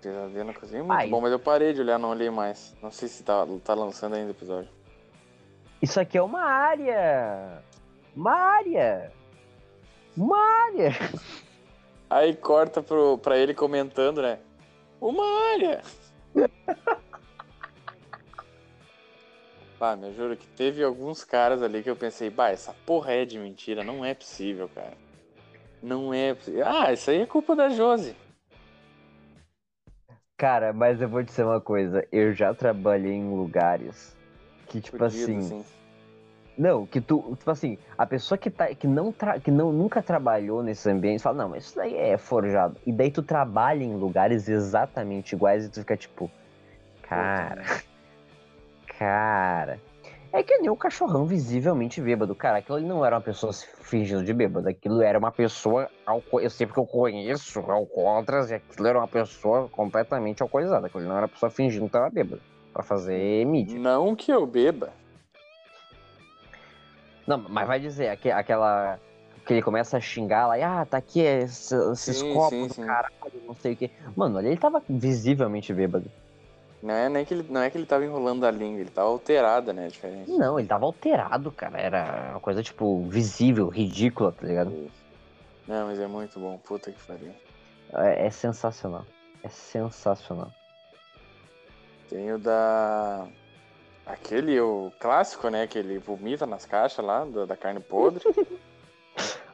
Pesadelo 0.00 0.44
na 0.44 0.54
cozinha 0.54 0.80
é 0.80 0.82
muito 0.82 1.02
Ah, 1.02 1.06
bom, 1.06 1.20
mas 1.20 1.32
eu 1.32 1.38
parei 1.38 1.72
de 1.72 1.80
olhar, 1.80 1.98
não 1.98 2.10
olhei 2.10 2.30
mais. 2.30 2.74
Não 2.82 2.90
sei 2.90 3.08
se 3.08 3.22
tá, 3.22 3.46
tá 3.64 3.74
lançando 3.74 4.14
ainda 4.14 4.28
o 4.28 4.32
episódio. 4.34 4.70
Isso 5.82 5.98
aqui 5.98 6.18
é 6.18 6.22
uma 6.22 6.42
área! 6.42 7.62
Uma 8.14 8.32
área! 8.32 9.12
Uma 10.16 10.38
área! 10.66 10.90
Aí 12.10 12.34
corta 12.34 12.82
pro, 12.82 13.16
pra 13.18 13.38
ele 13.38 13.54
comentando, 13.54 14.20
né? 14.20 14.38
Uma 15.00 15.24
área! 15.54 15.80
Pá, 19.78 19.96
me 19.96 20.12
juro 20.12 20.36
que 20.36 20.46
teve 20.48 20.84
alguns 20.84 21.24
caras 21.24 21.62
ali 21.62 21.82
que 21.82 21.88
eu 21.88 21.96
pensei, 21.96 22.28
bah, 22.28 22.50
essa 22.50 22.74
porra 22.84 23.12
é 23.12 23.24
de 23.24 23.38
mentira, 23.38 23.82
não 23.82 24.04
é 24.04 24.12
possível, 24.12 24.68
cara. 24.68 24.92
Não 25.82 26.12
é 26.12 26.34
possível. 26.34 26.66
Ah, 26.66 26.92
isso 26.92 27.10
aí 27.10 27.22
é 27.22 27.26
culpa 27.26 27.56
da 27.56 27.70
Josi. 27.70 28.14
Cara, 30.36 30.72
mas 30.72 31.00
eu 31.00 31.08
vou 31.08 31.22
te 31.22 31.28
dizer 31.28 31.44
uma 31.44 31.60
coisa. 31.60 32.06
Eu 32.12 32.34
já 32.34 32.54
trabalhei 32.54 33.12
em 33.12 33.34
lugares 33.34 34.14
que, 34.66 34.80
tipo 34.80 34.98
Fudido, 34.98 35.38
assim. 35.38 35.64
Não, 36.60 36.84
que 36.84 37.00
tu, 37.00 37.34
tipo 37.38 37.50
assim, 37.50 37.78
a 37.96 38.04
pessoa 38.04 38.36
que, 38.36 38.50
tá, 38.50 38.66
que, 38.74 38.86
não 38.86 39.10
tra, 39.10 39.40
que 39.40 39.50
não, 39.50 39.72
nunca 39.72 40.02
trabalhou 40.02 40.62
nesses 40.62 40.86
ambientes 40.86 41.22
fala, 41.22 41.38
não, 41.38 41.48
mas 41.48 41.64
isso 41.64 41.76
daí 41.76 41.96
é 41.96 42.18
forjado. 42.18 42.76
E 42.86 42.92
daí 42.92 43.10
tu 43.10 43.22
trabalha 43.22 43.82
em 43.82 43.96
lugares 43.96 44.46
exatamente 44.46 45.34
iguais 45.34 45.64
e 45.64 45.70
tu 45.70 45.80
fica 45.80 45.96
tipo, 45.96 46.30
cara, 47.00 47.62
cara. 48.98 49.78
É 50.32 50.42
que 50.42 50.58
nem 50.58 50.68
o 50.70 50.76
cachorrão 50.76 51.24
visivelmente 51.26 52.00
bêbado. 52.00 52.34
Cara, 52.34 52.58
aquilo 52.58 52.76
ali 52.76 52.86
não 52.86 53.04
era 53.04 53.16
uma 53.16 53.22
pessoa 53.22 53.52
fingindo 53.80 54.22
de 54.22 54.32
bêbado. 54.32 54.68
Aquilo 54.68 55.02
era 55.02 55.18
uma 55.18 55.32
pessoa. 55.32 55.88
alco- 56.06 56.38
Eu 56.40 56.50
sei 56.50 56.66
porque 56.66 56.78
eu 56.78 56.86
conheço 56.86 57.58
alcoólatras 57.58 58.50
e 58.50 58.54
aquilo 58.54 58.86
era 58.86 58.98
uma 58.98 59.08
pessoa 59.08 59.66
completamente 59.70 60.40
alcoolizada. 60.42 60.86
Aquilo 60.86 61.02
não 61.04 61.12
era 61.16 61.22
uma 61.22 61.28
pessoa 61.28 61.50
fingindo 61.50 61.86
que 61.86 61.90
tava 61.92 62.10
bêbado. 62.10 62.40
Pra 62.72 62.84
fazer 62.84 63.44
mídia. 63.44 63.76
Não 63.80 64.14
que 64.14 64.30
eu 64.30 64.46
beba. 64.46 64.90
Não, 67.30 67.38
mas 67.48 67.64
vai 67.68 67.78
dizer, 67.78 68.08
aque- 68.08 68.32
aquela. 68.32 68.98
Que 69.46 69.54
ele 69.54 69.62
começa 69.62 69.96
a 69.96 70.00
xingar 70.00 70.48
lá, 70.48 70.58
e, 70.58 70.62
ah, 70.64 70.84
tá 70.84 70.96
aqui 70.98 71.20
esses, 71.20 71.70
esses 71.72 72.20
Sim, 72.20 72.34
copos 72.34 72.50
sim, 72.50 72.68
do 72.68 72.74
sim. 72.74 72.82
caralho, 72.84 73.42
não 73.46 73.54
sei 73.54 73.72
o 73.72 73.76
quê. 73.76 73.90
Mano, 74.16 74.36
ali 74.36 74.48
ele 74.48 74.56
tava 74.56 74.82
visivelmente 74.88 75.72
bêbado. 75.72 76.10
Não 76.82 76.92
é, 76.92 77.08
nem 77.08 77.24
que 77.24 77.32
ele, 77.32 77.46
não 77.48 77.60
é 77.62 77.70
que 77.70 77.78
ele 77.78 77.86
tava 77.86 78.04
enrolando 78.04 78.44
a 78.44 78.50
língua, 78.50 78.80
ele 78.80 78.90
tava 78.90 79.08
alterado, 79.08 79.72
né? 79.72 79.86
Diferente. 79.86 80.30
Não, 80.32 80.58
ele 80.58 80.66
tava 80.66 80.84
alterado, 80.86 81.52
cara. 81.52 81.78
Era 81.80 82.30
uma 82.32 82.40
coisa, 82.40 82.62
tipo, 82.62 83.02
visível, 83.08 83.68
ridícula, 83.68 84.32
tá 84.32 84.44
ligado? 84.46 84.90
Não, 85.68 85.86
mas 85.86 86.00
é 86.00 86.06
muito 86.08 86.40
bom, 86.40 86.58
puta 86.58 86.90
que 86.90 87.02
pariu. 87.06 87.32
É, 87.94 88.26
é 88.26 88.30
sensacional. 88.30 89.06
É 89.42 89.48
sensacional. 89.48 90.52
Tem 92.08 92.32
o 92.32 92.38
da. 92.38 93.26
Aquele, 94.12 94.60
o 94.60 94.92
clássico, 94.98 95.48
né? 95.48 95.66
Que 95.66 95.78
ele 95.78 95.98
vomita 95.98 96.46
nas 96.46 96.66
caixas 96.66 97.04
lá, 97.04 97.24
da, 97.24 97.46
da 97.46 97.56
carne 97.56 97.80
podre. 97.80 98.22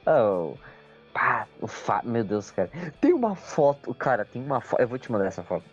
Oh. 0.09 0.55
Pá, 1.13 1.49
o 1.61 1.67
fa... 1.67 2.01
Meu 2.05 2.23
Deus, 2.23 2.53
cara. 2.53 2.71
Tem 3.01 3.13
uma 3.13 3.35
foto, 3.35 3.93
cara, 3.93 4.25
tem 4.25 4.41
uma 4.41 4.61
foto. 4.61 4.81
Eu 4.81 4.87
vou 4.87 4.99
te 4.99 5.11
mandar 5.11 5.27
essa 5.27 5.43
foto. 5.43 5.65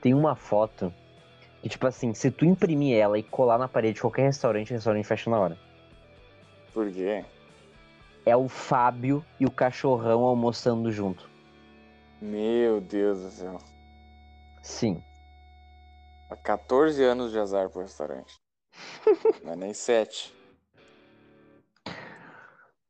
Tem 0.00 0.12
uma 0.12 0.34
foto 0.34 0.92
que, 1.62 1.68
tipo 1.68 1.86
assim, 1.86 2.12
se 2.14 2.32
tu 2.32 2.44
imprimir 2.44 2.96
ela 2.96 3.16
e 3.16 3.22
colar 3.22 3.56
na 3.56 3.68
parede 3.68 3.94
de 3.94 4.00
qualquer 4.00 4.22
restaurante, 4.22 4.72
o 4.72 4.74
restaurante 4.74 5.06
fecha 5.06 5.30
na 5.30 5.38
hora. 5.38 5.58
Por 6.72 6.90
quê? 6.90 7.24
É 8.26 8.34
o 8.34 8.48
Fábio 8.48 9.24
e 9.38 9.46
o 9.46 9.50
cachorrão 9.52 10.24
almoçando 10.24 10.90
junto. 10.90 11.30
Meu 12.20 12.80
Deus 12.80 13.22
do 13.22 13.30
céu. 13.30 13.58
Sim. 14.62 15.00
Há 16.30 16.36
14 16.36 17.02
anos 17.04 17.32
de 17.32 17.38
azar 17.38 17.68
pro 17.70 17.82
restaurante. 17.82 18.40
Não 19.44 19.52
é 19.52 19.56
nem 19.56 19.74
7. 19.74 20.34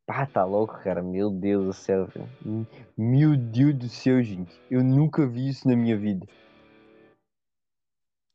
Pá, 0.07 0.27
tá 0.27 0.45
louco, 0.45 0.79
cara. 0.83 1.03
Meu 1.03 1.31
Deus 1.31 1.65
do 1.65 1.73
céu, 1.73 2.07
velho. 2.07 2.67
Meu 2.97 3.37
Deus 3.37 3.75
do 3.75 3.89
céu, 3.89 4.23
gente. 4.23 4.61
Eu 4.71 4.85
nunca 4.85 5.27
vi 5.27 5.49
isso 5.49 5.67
na 5.67 5.75
minha 5.75 5.97
vida. 5.97 6.27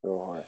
Que 0.02 0.08
horror. 0.08 0.44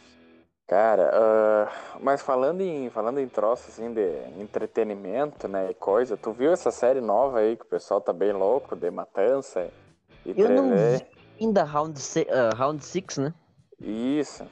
Cara, 0.67 1.11
ah, 1.13 1.99
mas 1.99 2.21
falando 2.21 2.61
em, 2.61 2.89
falando 2.89 3.19
em 3.19 3.27
troço 3.27 3.69
assim 3.69 3.93
de 3.93 4.07
entretenimento, 4.39 5.45
né, 5.45 5.69
e 5.69 5.73
coisa, 5.73 6.15
tu 6.15 6.31
viu 6.31 6.53
essa 6.53 6.71
série 6.71 7.01
nova 7.01 7.39
aí 7.39 7.57
que 7.57 7.63
o 7.63 7.67
pessoal 7.67 7.99
tá 7.99 8.13
bem 8.13 8.31
louco, 8.31 8.73
de 8.73 8.89
matança 8.89 9.69
e 10.25 10.33
Eu 10.39 10.47
não 10.49 10.69
vi 10.69 11.05
ainda 11.41 11.65
Round 11.65 11.99
6, 11.99 12.25
round 12.55 12.85
six, 12.85 13.17
né? 13.17 13.33
Isso. 13.81 14.45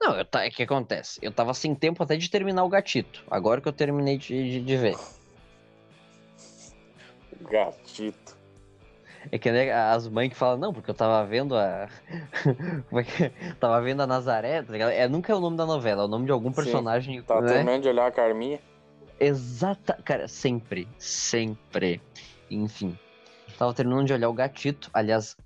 Não, 0.00 0.16
eu 0.16 0.24
tá, 0.24 0.46
o 0.46 0.50
que 0.50 0.62
acontece? 0.62 1.18
Eu 1.22 1.32
tava 1.32 1.54
sem 1.54 1.74
tempo 1.74 2.02
até 2.02 2.16
de 2.16 2.30
terminar 2.30 2.64
o 2.64 2.68
gatito. 2.68 3.24
Agora 3.30 3.60
que 3.60 3.68
eu 3.68 3.72
terminei 3.72 4.18
de, 4.18 4.28
de, 4.28 4.60
de 4.60 4.76
ver. 4.76 4.96
Gatito. 7.40 8.36
É 9.30 9.38
que 9.38 9.50
né, 9.50 9.72
as 9.72 10.08
mães 10.08 10.30
que 10.30 10.36
falam, 10.36 10.58
não, 10.58 10.72
porque 10.72 10.90
eu 10.90 10.94
tava 10.94 11.26
vendo 11.26 11.56
a. 11.56 11.88
Como 12.88 13.00
é 13.00 13.04
que 13.04 13.24
é? 13.24 13.32
Tava 13.58 13.80
vendo 13.82 14.02
a 14.02 14.06
Nazaré, 14.06 14.62
tá 14.62 14.72
ligado? 14.72 14.90
É, 14.90 15.08
nunca 15.08 15.32
é 15.32 15.36
o 15.36 15.40
nome 15.40 15.56
da 15.56 15.66
novela, 15.66 16.02
é 16.02 16.04
o 16.04 16.08
nome 16.08 16.26
de 16.26 16.32
algum 16.32 16.50
Sim, 16.50 16.54
personagem. 16.54 17.22
Tá 17.22 17.40
né? 17.40 17.48
terminando 17.48 17.82
de 17.82 17.88
olhar 17.88 18.06
a 18.06 18.10
Carminha. 18.10 18.60
Exata. 19.18 19.98
Cara, 20.04 20.28
sempre. 20.28 20.88
Sempre. 20.98 22.00
Enfim. 22.50 22.98
Tava 23.58 23.74
terminando 23.74 24.06
de 24.06 24.12
olhar 24.12 24.28
o 24.28 24.32
gatito. 24.32 24.88
Aliás, 24.94 25.36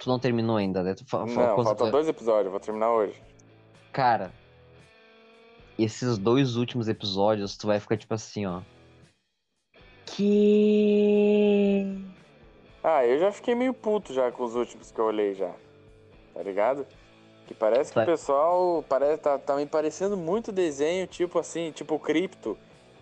tu 0.00 0.08
não 0.08 0.18
terminou 0.18 0.56
ainda, 0.56 0.82
né? 0.82 0.94
Tu 0.94 1.04
fa- 1.06 1.24
Não, 1.26 1.54
quando- 1.54 1.66
faltam 1.66 1.90
dois 1.90 2.08
episódios, 2.08 2.50
vou 2.50 2.58
terminar 2.60 2.90
hoje. 2.90 3.14
Cara, 3.92 4.32
esses 5.78 6.18
dois 6.18 6.56
últimos 6.56 6.88
episódios, 6.88 7.56
tu 7.56 7.66
vai 7.66 7.78
ficar 7.78 7.96
tipo 7.96 8.14
assim, 8.14 8.46
ó. 8.46 8.60
Que. 10.06 11.84
Ah, 12.82 13.04
eu 13.04 13.18
já 13.18 13.30
fiquei 13.30 13.54
meio 13.54 13.74
puto 13.74 14.12
já 14.14 14.30
com 14.32 14.42
os 14.44 14.54
últimos 14.54 14.90
que 14.90 14.98
eu 14.98 15.04
olhei 15.04 15.34
já. 15.34 15.52
Tá 16.34 16.42
ligado? 16.42 16.86
Que 17.46 17.54
parece 17.54 17.92
que 17.92 17.98
o 17.98 18.04
pessoal 18.06 18.84
parece, 18.88 19.18
tá, 19.22 19.38
tá 19.38 19.56
me 19.56 19.66
parecendo 19.66 20.16
muito 20.16 20.52
desenho, 20.52 21.06
tipo 21.06 21.38
assim, 21.38 21.72
tipo 21.72 21.98
Crypto, 21.98 22.56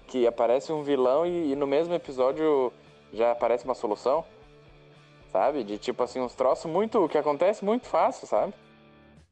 que 0.07 0.27
aparece 0.27 0.73
um 0.73 0.83
vilão 0.83 1.27
e, 1.27 1.53
e 1.53 1.57
no 1.57 1.67
mesmo 1.67 1.93
episódio 1.95 2.73
já 3.13 3.31
aparece 3.33 3.65
uma 3.65 3.75
solução. 3.75 4.25
Sabe? 5.31 5.63
De 5.65 5.79
tipo 5.79 6.03
assim, 6.03 6.21
uns 6.21 6.35
troços 6.35 6.71
muito. 6.71 7.09
que 7.09 7.19
acontece 7.19 7.65
muito 7.65 7.87
fácil, 7.87 8.27
sabe? 8.27 8.55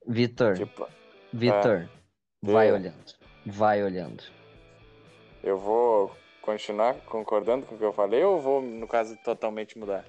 Vitor, 0.06 0.54
Tipo, 0.56 0.86
Vitor, 1.32 1.88
vai 2.42 2.68
É. 2.68 2.72
olhando. 2.72 3.14
Vai 3.44 3.82
olhando. 3.82 4.22
eu 5.42 5.56
vou 5.58 6.10
continuar 6.42 6.94
concordando 7.06 7.64
com 7.66 7.74
o 7.74 7.78
que 7.78 7.84
eu 7.84 7.92
falei 7.92 8.22
ou 8.24 8.40
vou, 8.40 8.60
no 8.62 8.86
caso, 8.86 9.16
totalmente 9.24 9.78
mudar? 9.78 10.04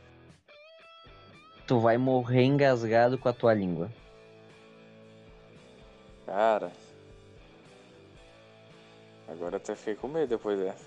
tu 1.68 1.80
vai 1.80 1.98
morrer 1.98 2.44
engasgado 2.44 3.18
com 3.18 3.28
a 3.28 3.34
tua 3.34 3.54
língua. 3.54 3.92
Cara. 6.26 6.72
Agora 9.28 9.58
até 9.58 9.76
fiquei 9.76 9.96
com 9.96 10.08
medo 10.08 10.30
depois 10.30 10.58
dessa. 10.60 10.86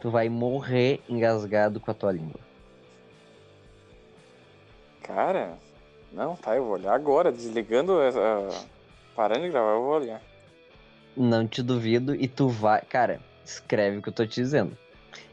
Tu 0.00 0.10
vai 0.10 0.28
morrer 0.28 1.00
engasgado 1.08 1.78
com 1.80 1.90
a 1.90 1.94
tua 1.94 2.10
língua. 2.12 2.40
Cara. 5.08 5.58
Não, 6.12 6.36
tá, 6.36 6.54
eu 6.54 6.64
vou 6.64 6.74
olhar 6.74 6.94
agora, 6.94 7.32
desligando 7.32 8.00
essa. 8.00 8.20
Parando 9.16 9.42
de 9.42 9.48
gravar, 9.50 9.72
eu 9.72 9.82
vou 9.82 9.94
olhar. 9.96 10.20
Não 11.16 11.48
te 11.48 11.62
duvido 11.62 12.14
e 12.14 12.28
tu 12.28 12.48
vai. 12.48 12.82
Cara, 12.82 13.18
escreve 13.44 13.98
o 13.98 14.02
que 14.02 14.10
eu 14.10 14.12
tô 14.12 14.24
te 14.26 14.40
dizendo. 14.40 14.76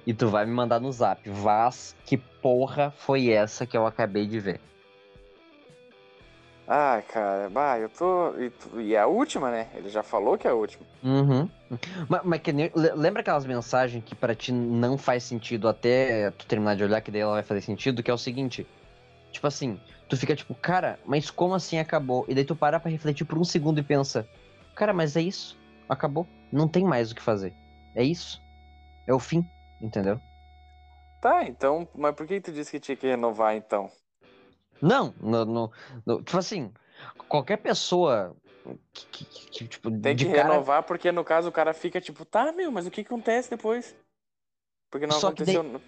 E 0.08 0.14
tu 0.14 0.30
vai 0.30 0.46
me 0.46 0.52
mandar 0.52 0.80
no 0.80 0.92
zap. 0.92 1.30
Vaz, 1.30 1.96
que 2.06 2.18
porra 2.18 2.92
foi 2.98 3.30
essa 3.30 3.66
que 3.66 3.78
eu 3.78 3.86
acabei 3.86 4.26
de 4.26 4.40
ver? 4.40 4.60
Ai, 6.68 7.04
cara, 7.04 7.48
bah, 7.50 7.78
eu 7.78 7.90
tô. 7.90 8.36
E, 8.40 8.50
tu- 8.50 8.82
e 8.82 8.96
é 8.96 9.00
a 9.00 9.06
última, 9.08 9.52
né? 9.52 9.68
Ele 9.76 9.88
já 9.90 10.02
falou 10.02 10.36
que 10.38 10.48
é 10.48 10.50
a 10.50 10.56
última. 10.56 10.84
Uhum. 11.04 11.48
Mas, 12.10 12.22
mas 12.24 12.42
que 12.42 12.52
nem- 12.52 12.72
le- 12.76 12.94
lembra 12.96 13.22
aquelas 13.22 13.46
mensagens 13.46 14.04
que 14.04 14.16
pra 14.16 14.34
ti 14.34 14.52
não 14.52 14.98
faz 14.98 15.24
sentido 15.24 15.68
até 15.68 16.32
tu 16.32 16.48
terminar 16.48 16.76
de 16.76 16.84
olhar, 16.84 17.02
que 17.02 17.12
daí 17.12 17.22
ela 17.22 17.34
vai 17.34 17.44
fazer 17.44 17.62
sentido, 17.62 18.02
que 18.02 18.10
é 18.10 18.14
o 18.14 18.18
seguinte. 18.18 18.66
Tipo 19.36 19.48
assim, 19.48 19.78
tu 20.08 20.16
fica 20.16 20.34
tipo, 20.34 20.56
cara, 20.56 20.98
mas 21.06 21.30
como 21.30 21.54
assim 21.56 21.78
acabou? 21.78 22.26
E 22.30 22.34
daí 22.34 22.46
tu 22.46 22.56
para 22.56 22.80
pra 22.80 22.90
refletir 22.90 23.26
por 23.26 23.38
um 23.38 23.44
segundo 23.44 23.80
e 23.82 23.84
pensa, 23.84 24.26
cara, 24.74 24.94
mas 24.94 25.18
é 25.18 25.22
isso. 25.22 25.60
Acabou. 25.90 26.26
Não 26.54 26.70
tem 26.70 26.86
mais 26.86 27.12
o 27.12 27.16
que 27.16 27.22
fazer. 27.22 27.54
É 27.94 28.02
isso. 28.02 28.42
É 29.06 29.14
o 29.14 29.20
fim. 29.20 29.46
Entendeu? 29.82 30.22
Tá, 31.22 31.44
então. 31.44 31.86
Mas 31.94 32.16
por 32.16 32.26
que 32.26 32.40
tu 32.40 32.54
disse 32.54 32.72
que 32.72 32.80
tinha 32.80 32.96
que 32.96 33.08
renovar 33.08 33.54
então? 33.58 33.92
Não, 34.82 35.14
no, 35.20 35.44
no- 35.44 35.72
no- 36.06 36.24
tipo 36.24 36.38
assim, 36.38 36.72
qualquer 37.28 37.58
pessoa 37.58 38.34
que, 38.94 39.06
que- 39.08 39.26
que- 39.50 39.68
tipo, 39.68 39.92
Tem 40.00 40.16
que 40.16 40.24
cara, 40.28 40.44
renovar 40.44 40.84
porque 40.84 41.12
no 41.12 41.26
caso 41.26 41.50
o 41.50 41.52
cara 41.52 41.74
fica 41.74 42.00
tipo, 42.00 42.24
tá, 42.24 42.54
meu, 42.54 42.72
mas 42.72 42.88
o 42.88 42.92
que 42.92 43.02
acontece 43.02 43.50
depois? 43.50 43.94
Porque 44.90 45.06
não 45.06 45.20
Só 45.20 45.34
que 45.34 45.44
aconteceu. 45.44 45.82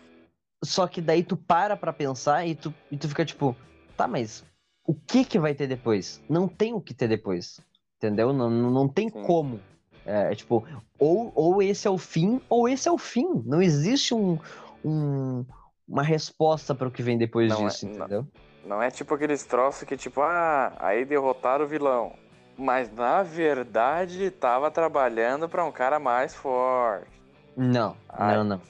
Só 0.64 0.88
que 0.88 1.02
daí 1.02 1.24
tu 1.24 1.38
para 1.38 1.78
pra 1.78 1.94
pensar 1.94 2.46
e 2.46 2.56
tu, 2.56 2.74
e 2.92 2.98
tu 2.98 3.08
fica 3.08 3.24
tipo, 3.26 3.56
tá, 3.96 4.08
mas 4.08 4.44
o 4.86 4.94
que 4.94 5.24
que 5.24 5.38
vai 5.40 5.54
ter 5.54 5.68
depois? 5.68 6.22
Não 6.30 6.48
tem 6.48 6.74
o 6.74 6.82
que 6.82 6.94
ter 6.94 7.08
depois, 7.08 7.60
entendeu? 7.98 8.34
Não, 8.34 8.50
não, 8.50 8.72
não 8.72 8.88
tem 8.88 9.10
Sim. 9.10 9.24
como. 9.24 9.60
É, 10.06 10.32
é 10.32 10.36
tipo, 10.36 10.66
ou, 10.98 11.32
ou 11.36 11.62
esse 11.62 11.88
é 11.88 11.92
o 11.92 11.98
fim, 11.98 12.42
ou 12.50 12.68
esse 12.68 12.88
é 12.88 12.92
o 12.92 12.98
fim. 12.98 13.44
Não 13.46 13.62
existe 13.62 14.14
um, 14.16 14.40
um- 14.84 15.46
uma 15.88 16.02
resposta 16.04 16.74
para 16.74 16.88
o 16.88 16.92
que 16.92 17.04
vem 17.04 17.18
depois 17.18 17.50
Não 17.50 17.64
é- 17.64 17.68
disso, 17.68 17.86
não. 17.88 17.96
entendeu? 17.96 18.28
Não 18.66 18.82
é 18.82 18.90
tipo 18.92 19.14
aqueles 19.14 19.44
troços 19.46 19.84
que, 19.84 19.96
tipo, 19.96 20.22
ah, 20.22 20.74
aí 20.80 21.06
derrotaram 21.06 21.66
o 21.66 21.68
vilão. 21.68 22.14
Mas 22.58 22.92
na 22.92 23.22
verdade 23.22 24.32
tava 24.32 24.72
trabalhando 24.72 25.48
pra 25.48 25.64
um 25.64 25.72
cara 25.72 26.00
mais 26.00 26.34
forte. 26.34 27.08
Não, 27.56 27.96
Ai. 28.10 28.36
não, 28.38 28.44
não. 28.44 28.62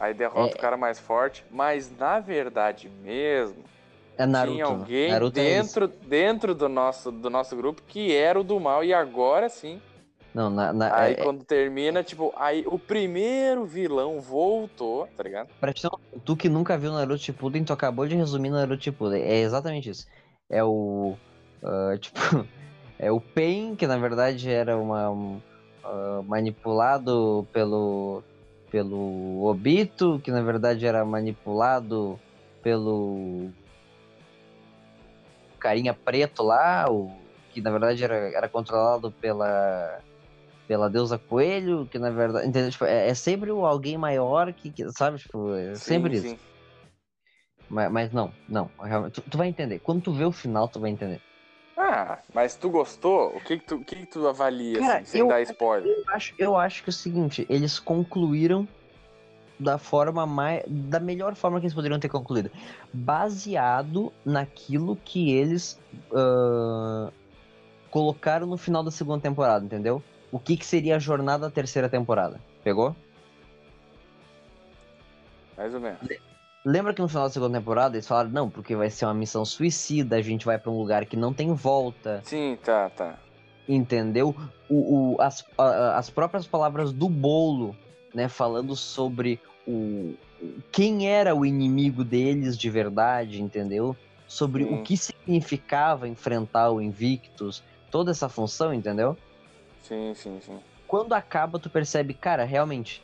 Aí 0.00 0.14
derrota 0.14 0.54
É. 0.54 0.58
o 0.58 0.60
cara 0.60 0.76
mais 0.76 0.98
forte, 0.98 1.44
mas 1.50 1.90
na 1.98 2.20
verdade 2.20 2.88
mesmo, 3.02 3.64
É 4.16 4.24
Naruto. 4.26 4.52
tinha 4.54 4.64
alguém 4.66 5.10
Naruto 5.10 5.38
é 5.38 5.42
dentro, 5.42 5.88
dentro 5.88 6.54
do, 6.54 6.68
nosso, 6.68 7.10
do 7.10 7.28
nosso 7.28 7.56
grupo 7.56 7.82
que 7.86 8.14
era 8.14 8.38
o 8.38 8.44
do 8.44 8.58
mal, 8.60 8.84
e 8.84 8.94
agora 8.94 9.48
sim. 9.48 9.80
Não, 10.34 10.50
na, 10.50 10.72
na, 10.72 10.94
Aí 10.96 11.14
é, 11.14 11.16
quando 11.16 11.42
termina, 11.44 12.02
tipo, 12.04 12.32
aí 12.36 12.62
o 12.66 12.78
primeiro 12.78 13.64
vilão 13.64 14.20
voltou, 14.20 15.08
tá 15.16 15.22
ligado? 15.22 15.48
Pra 15.58 15.72
um- 15.72 16.18
tu 16.20 16.36
que 16.36 16.48
nunca 16.48 16.76
viu 16.78 16.92
Naruto 16.92 17.22
Shippuden, 17.22 17.64
tu 17.64 17.72
acabou 17.72 18.06
de 18.06 18.14
resumir 18.14 18.50
Naruto 18.50 18.84
Shippuden. 18.84 19.22
É 19.22 19.38
exatamente 19.40 19.90
isso. 19.90 20.06
É 20.48 20.62
o... 20.62 21.16
ah, 21.64 21.96
tipo... 22.00 22.20
É 23.00 23.10
o 23.10 23.20
Pain, 23.20 23.74
que 23.76 23.86
na 23.86 23.96
verdade 23.96 24.50
era 24.50 24.76
uma... 24.76 25.10
um, 25.10 25.40
ah, 25.82 26.20
manipulado 26.26 27.46
pelo... 27.52 28.22
Pelo 28.70 29.44
Obito, 29.44 30.20
que 30.20 30.30
na 30.30 30.42
verdade 30.42 30.86
era 30.86 31.04
manipulado 31.04 32.18
pelo... 32.62 33.50
Carinha 35.58 35.94
preto 35.94 36.42
lá, 36.42 36.86
o... 36.90 37.10
que 37.50 37.60
na 37.60 37.70
verdade 37.70 38.02
era, 38.04 38.16
era 38.36 38.48
controlado 38.48 39.10
pela... 39.12 40.00
Pela 40.66 40.90
deusa 40.90 41.18
Coelho, 41.18 41.86
que 41.90 41.98
na 41.98 42.10
verdade. 42.10 42.46
Entendeu? 42.46 42.70
Tipo, 42.70 42.84
é, 42.84 43.08
é 43.08 43.14
sempre 43.14 43.50
o 43.50 43.64
alguém 43.64 43.96
maior 43.96 44.52
que, 44.52 44.70
que- 44.70 44.90
sabe? 44.92 45.16
Tipo, 45.18 45.54
é 45.54 45.74
sempre 45.76 46.18
Sim, 46.18 46.28
isso. 46.28 46.36
sim. 46.36 46.48
Mas, 47.70 47.90
mas 47.90 48.12
não, 48.12 48.32
não. 48.46 48.70
Tu, 49.10 49.22
tu 49.22 49.38
vai 49.38 49.48
entender. 49.48 49.78
Quando 49.78 50.02
tu 50.02 50.12
vê 50.12 50.24
o 50.26 50.32
final, 50.32 50.68
tu 50.68 50.78
vai 50.78 50.90
entender. 50.90 51.22
Ah, 51.80 52.18
mas 52.34 52.56
tu 52.56 52.68
gostou? 52.68 53.36
O 53.36 53.40
que 53.40 53.56
que 53.56 53.64
tu, 53.64 53.76
o 53.76 53.84
que 53.84 53.94
que 53.94 54.06
tu 54.06 54.26
avalia, 54.26 54.80
Cara, 54.80 54.96
assim, 54.96 55.04
sem 55.04 55.20
eu- 55.20 55.28
dar 55.28 55.40
spoiler? 55.42 55.88
Eu 55.96 56.04
acho, 56.12 56.34
eu 56.36 56.56
acho 56.56 56.82
que 56.82 56.90
é 56.90 56.92
o 56.92 56.92
seguinte, 56.92 57.46
eles 57.48 57.78
concluíram 57.78 58.66
da 59.60 59.78
forma 59.78 60.26
mais. 60.26 60.64
da 60.66 60.98
melhor 60.98 61.36
forma 61.36 61.60
que 61.60 61.66
eles 61.66 61.74
poderiam 61.74 62.00
ter 62.00 62.08
concluído. 62.08 62.50
Baseado 62.92 64.12
naquilo 64.24 64.96
que 65.04 65.32
eles 65.32 65.78
ah, 66.12 67.12
colocaram 67.90 68.46
no 68.48 68.56
final 68.56 68.82
da 68.82 68.90
segunda 68.90 69.22
temporada, 69.22 69.64
entendeu? 69.64 70.02
O 70.32 70.38
que, 70.40 70.56
que 70.56 70.66
seria 70.66 70.96
a 70.96 70.98
jornada 70.98 71.46
da 71.48 71.50
terceira 71.50 71.88
temporada. 71.88 72.40
Pegou? 72.64 72.94
Mais 75.56 75.72
ou 75.72 75.80
menos. 75.80 76.00
Lembra 76.70 76.92
que 76.92 77.00
no 77.00 77.08
final 77.08 77.24
da 77.24 77.30
segunda 77.30 77.58
temporada 77.58 77.96
eles 77.96 78.06
falaram, 78.06 78.28
não, 78.28 78.50
porque 78.50 78.76
vai 78.76 78.90
ser 78.90 79.06
uma 79.06 79.14
missão 79.14 79.42
suicida, 79.42 80.16
a 80.16 80.20
gente 80.20 80.44
vai 80.44 80.58
pra 80.58 80.70
um 80.70 80.76
lugar 80.76 81.06
que 81.06 81.16
não 81.16 81.32
tem 81.32 81.50
volta. 81.54 82.20
Sim, 82.26 82.58
tá, 82.62 82.90
tá. 82.90 83.18
entendeu? 83.66 84.36
O, 84.68 85.14
o- 85.14 85.20
as, 85.22 85.42
a- 85.56 85.96
as 85.96 86.10
próprias 86.10 86.46
palavras 86.46 86.92
do 86.92 87.08
bolo, 87.08 87.74
né, 88.14 88.28
falando 88.28 88.76
sobre 88.76 89.40
o, 89.66 90.14
quem 90.70 91.08
era 91.08 91.34
o 91.34 91.46
inimigo 91.46 92.04
deles 92.04 92.58
de 92.58 92.68
verdade, 92.68 93.40
entendeu? 93.40 93.96
Sobre 94.26 94.62
Sim. 94.64 94.74
o 94.74 94.82
que 94.82 94.94
significava 94.94 96.06
enfrentar 96.06 96.70
o 96.70 96.82
Invictus, 96.82 97.62
toda 97.90 98.10
essa 98.10 98.28
função, 98.28 98.74
entendeu? 98.74 99.16
Sim, 99.82 100.12
sim, 100.14 100.38
sim. 100.42 100.58
Quando 100.86 101.14
acaba, 101.14 101.58
tu 101.58 101.70
percebe, 101.70 102.12
cara, 102.12 102.44
realmente. 102.44 103.02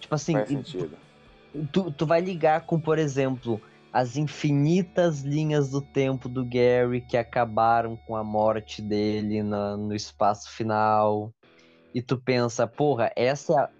Tipo 0.00 0.16
assim, 0.16 0.32
Faz 0.32 0.48
sentido. 0.48 0.98
Tu, 1.72 1.92
tu 1.92 2.06
vai 2.06 2.20
ligar 2.20 2.66
com, 2.66 2.80
por 2.80 2.98
exemplo, 2.98 3.60
as 3.92 4.16
infinitas 4.16 5.22
linhas 5.22 5.70
do 5.70 5.82
tempo 5.82 6.28
do 6.28 6.46
Gary 6.46 7.00
que 7.06 7.16
acabaram 7.16 7.96
com 7.96 8.14
a 8.16 8.24
morte 8.24 8.82
dele 8.82 9.42
na- 9.42 9.76
no 9.76 9.94
espaço 9.94 10.50
final. 10.50 11.34
E 11.94 12.02
tu 12.02 12.20
pensa, 12.22 12.66
porra, 12.66 13.12
essa 13.16 13.52
é 13.54 13.56
a, 13.58 13.70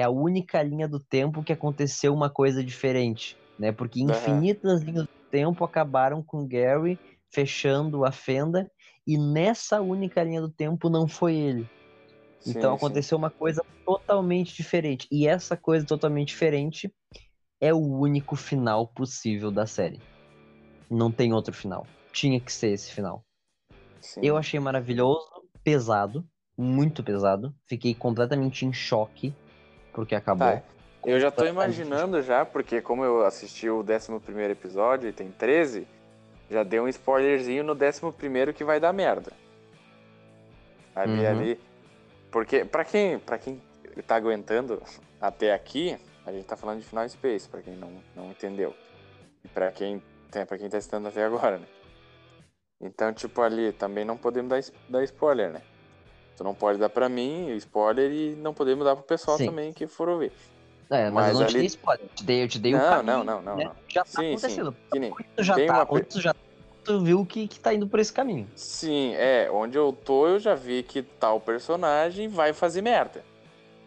é 0.00 0.02
a 0.04 0.10
única 0.10 0.62
linha 0.62 0.88
do 0.88 1.00
tempo 1.00 1.42
que 1.44 1.52
aconteceu 1.52 2.14
uma 2.14 2.30
coisa 2.30 2.64
diferente, 2.64 3.38
né? 3.58 3.72
Porque 3.72 4.00
infinitas 4.02 4.82
linhas 4.82 5.04
do 5.04 5.10
tempo 5.30 5.64
acabaram 5.64 6.22
com 6.22 6.42
o 6.42 6.48
Gary 6.48 7.00
fechando 7.32 8.04
a 8.04 8.12
fenda 8.12 8.70
e 9.06 9.18
nessa 9.18 9.80
única 9.82 10.22
linha 10.24 10.40
do 10.40 10.50
tempo 10.50 10.90
não 10.90 11.08
foi 11.08 11.36
ele. 11.36 11.70
Então 12.44 12.72
Sim, 12.72 12.78
sim. 12.78 13.00
aconteceu 13.00 13.18
uma 13.18 13.30
coisa 13.30 13.62
totalmente 13.84 14.54
diferente. 14.54 15.08
E 15.10 15.26
essa 15.26 15.56
coisa 15.56 15.86
totalmente 15.86 16.28
diferente 16.28 16.92
é 17.60 17.72
o 17.72 17.78
único 17.78 18.36
final 18.36 18.86
possível 18.88 19.50
da 19.50 19.66
série. 19.66 20.00
Não 20.90 21.10
tem 21.10 21.32
outro 21.32 21.52
final. 21.52 21.86
Tinha 22.12 22.40
que 22.40 22.52
ser 22.52 22.68
esse 22.68 22.92
final. 22.92 23.24
Sim. 24.00 24.20
Eu 24.22 24.36
achei 24.36 24.60
maravilhoso, 24.60 25.28
pesado, 25.64 26.26
muito 26.56 27.02
pesado. 27.02 27.54
Fiquei 27.66 27.94
completamente 27.94 28.64
em 28.64 28.72
choque 28.72 29.34
porque 29.92 30.14
acabou. 30.14 30.48
Tá, 30.52 30.62
Eu 31.04 31.18
já 31.18 31.30
tô 31.30 31.44
imaginando 31.44 32.22
já, 32.22 32.44
porque 32.44 32.80
como 32.80 33.04
eu 33.04 33.24
assisti 33.24 33.68
o 33.68 33.80
11 33.80 34.50
episódio 34.50 35.08
e 35.08 35.12
tem 35.12 35.30
13, 35.30 35.86
já 36.50 36.62
deu 36.62 36.84
um 36.84 36.88
spoilerzinho 36.88 37.64
no 37.64 37.72
11 37.72 38.52
que 38.52 38.64
vai 38.64 38.78
dar 38.78 38.92
merda. 38.92 39.32
Ali, 40.94 41.20
Uhum. 41.24 41.28
ali. 41.30 41.60
Porque, 42.30 42.64
pra 42.64 42.84
quem, 42.84 43.18
pra 43.18 43.38
quem 43.38 43.60
tá 44.06 44.16
aguentando 44.16 44.82
até 45.20 45.54
aqui, 45.54 45.96
a 46.26 46.32
gente 46.32 46.44
tá 46.44 46.56
falando 46.56 46.80
de 46.80 46.86
Final 46.86 47.08
Space, 47.08 47.48
pra 47.48 47.62
quem 47.62 47.74
não, 47.76 47.90
não 48.14 48.30
entendeu. 48.30 48.74
E 49.44 49.48
pra 49.48 49.70
quem, 49.70 50.02
tem- 50.30 50.44
pra 50.44 50.58
quem 50.58 50.68
tá 50.68 50.76
assistindo 50.78 51.06
até 51.06 51.24
agora, 51.24 51.58
né? 51.58 51.66
Então, 52.80 53.12
tipo, 53.12 53.40
ali 53.40 53.72
também 53.72 54.04
não 54.04 54.16
podemos 54.16 54.50
dar, 54.50 54.60
dar 54.88 55.04
spoiler, 55.04 55.52
né? 55.52 55.62
Tu 56.36 56.44
não 56.44 56.54
pode 56.54 56.78
dar 56.78 56.90
pra 56.90 57.08
mim 57.08 57.50
o 57.52 57.54
spoiler 57.56 58.10
e 58.12 58.34
não 58.36 58.52
podemos 58.52 58.84
dar 58.84 58.94
pro 58.94 59.04
pessoal 59.04 59.38
Sim. 59.38 59.46
também 59.46 59.72
que 59.72 59.86
for 59.86 60.08
ouvir. 60.08 60.32
É, 60.90 61.04
mas, 61.10 61.14
Mas 61.14 61.34
eu 61.34 61.40
não 61.40 61.46
te 61.46 61.50
ali- 61.50 61.58
dei 61.60 61.66
spoiler. 61.66 62.04
Eu 62.04 62.08
te 62.14 62.24
dei, 62.24 62.42
eu 62.44 62.48
te 62.48 62.58
dei 62.58 62.74
o 62.74 62.78
Não, 62.78 62.90
caminho, 62.90 63.16
não, 63.18 63.24
não, 63.24 63.42
não, 63.42 63.56
né? 63.56 63.64
não. 63.64 63.76
Já 63.88 64.02
tá 64.02 64.10
Sim, 64.10 64.16
sim. 64.16 64.28
acontecendo. 64.28 64.76
Onde 64.92 65.28
tu 65.36 65.42
já 65.42 65.54
tem 65.54 65.66
tá, 65.66 65.72
uma 65.84 66.00
tu 66.02 66.20
já 66.20 66.34
tu 66.84 67.02
viu 67.02 67.24
que, 67.24 67.48
que 67.48 67.58
tá 67.58 67.72
indo 67.72 67.88
por 67.88 67.98
esse 67.98 68.12
caminho. 68.12 68.46
Sim, 68.54 69.14
é, 69.14 69.50
onde 69.50 69.78
eu 69.78 69.92
tô 69.92 70.28
eu 70.28 70.38
já 70.38 70.54
vi 70.54 70.82
que 70.82 71.02
tal 71.02 71.40
personagem 71.40 72.28
vai 72.28 72.52
fazer 72.52 72.82
merda. 72.82 73.24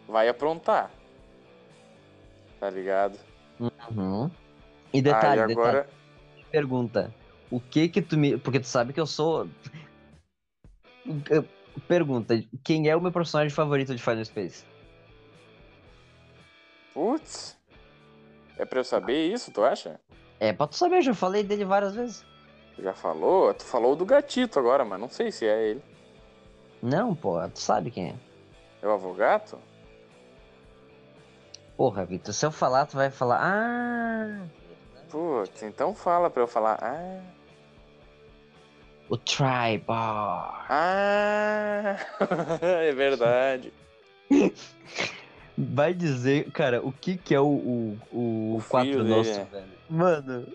Vai 0.08 0.28
aprontar. 0.28 0.90
Tá 2.60 2.68
ligado? 2.68 3.18
Uhum. 3.58 4.30
E 4.92 5.00
detalhe, 5.00 5.40
agora. 5.40 5.82
detalhe, 5.82 6.46
pergunta. 6.50 7.14
O 7.50 7.58
que 7.58 7.88
que 7.88 8.02
tu 8.02 8.18
me. 8.18 8.36
Porque 8.36 8.60
tu 8.60 8.66
sabe 8.66 8.92
que 8.92 9.00
eu 9.00 9.06
sou. 9.06 9.48
Pergunta: 11.88 12.34
quem 12.62 12.88
é 12.88 12.94
o 12.94 13.00
meu 13.00 13.10
personagem 13.10 13.50
favorito 13.50 13.94
de 13.94 14.02
Final 14.02 14.24
Space? 14.24 14.64
Putz. 16.92 17.58
É 18.58 18.66
pra 18.66 18.80
eu 18.80 18.84
saber 18.84 19.32
isso, 19.32 19.50
tu 19.50 19.64
acha? 19.64 19.98
É, 20.38 20.52
pra 20.52 20.66
tu 20.66 20.76
saber, 20.76 20.96
eu 20.96 21.02
já 21.02 21.14
falei 21.14 21.42
dele 21.42 21.64
várias 21.64 21.94
vezes. 21.94 22.24
Já 22.78 22.92
falou? 22.92 23.54
Tu 23.54 23.64
falou 23.64 23.96
do 23.96 24.04
gatito 24.04 24.58
agora, 24.58 24.84
mas 24.84 25.00
não 25.00 25.08
sei 25.08 25.32
se 25.32 25.46
é 25.46 25.70
ele. 25.70 25.82
Não, 26.82 27.14
pô, 27.14 27.40
tu 27.48 27.58
sabe 27.58 27.90
quem 27.90 28.10
é. 28.10 28.14
É 28.82 28.86
o 28.86 28.92
avogato? 28.92 29.58
Porra, 31.80 32.04
Vitor, 32.04 32.34
se 32.34 32.44
eu 32.44 32.52
falar, 32.52 32.84
tu 32.84 32.98
vai 32.98 33.10
falar. 33.10 33.38
Ah! 33.40 34.44
Putz, 35.08 35.62
então 35.62 35.94
fala 35.94 36.28
pra 36.28 36.42
eu 36.42 36.46
falar. 36.46 36.78
Ah. 36.82 37.22
O 39.08 39.16
Tribar. 39.16 40.66
Ah. 40.68 41.96
é 42.60 42.92
verdade. 42.92 43.72
Vai 45.56 45.94
dizer, 45.94 46.50
cara, 46.52 46.86
o 46.86 46.92
que 46.92 47.16
que 47.16 47.34
é 47.34 47.40
o, 47.40 47.46
o, 47.46 47.98
o, 48.12 48.56
O 48.58 48.64
quatro 48.68 49.02
nosso, 49.02 49.30
é. 49.30 49.44
velho? 49.44 49.64
Mano, 49.88 50.46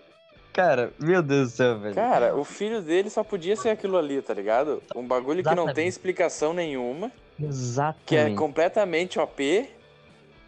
cara, 0.53 0.93
meu 0.99 1.23
Deus 1.23 1.51
do 1.51 1.55
céu, 1.55 1.79
velho. 1.79 1.95
Cara, 1.95 2.35
o 2.35 2.43
filho 2.43 2.83
dele 2.83 3.09
só 3.09 3.23
podia 3.23 3.55
ser 3.55 3.69
aquilo 3.69 3.97
ali, 3.97 4.21
tá 4.21 4.33
ligado? 4.33 4.81
Um 4.95 5.07
bagulho 5.07 5.43
que 5.43 5.49
não 5.49 5.55
tem 5.55 5.63
Exatamente. 5.63 5.89
explicação 5.89 6.53
nenhuma, 6.53 7.11
Exatamente. 7.39 8.05
que 8.05 8.15
é 8.15 8.33
completamente 8.35 9.19
OP. 9.19 9.74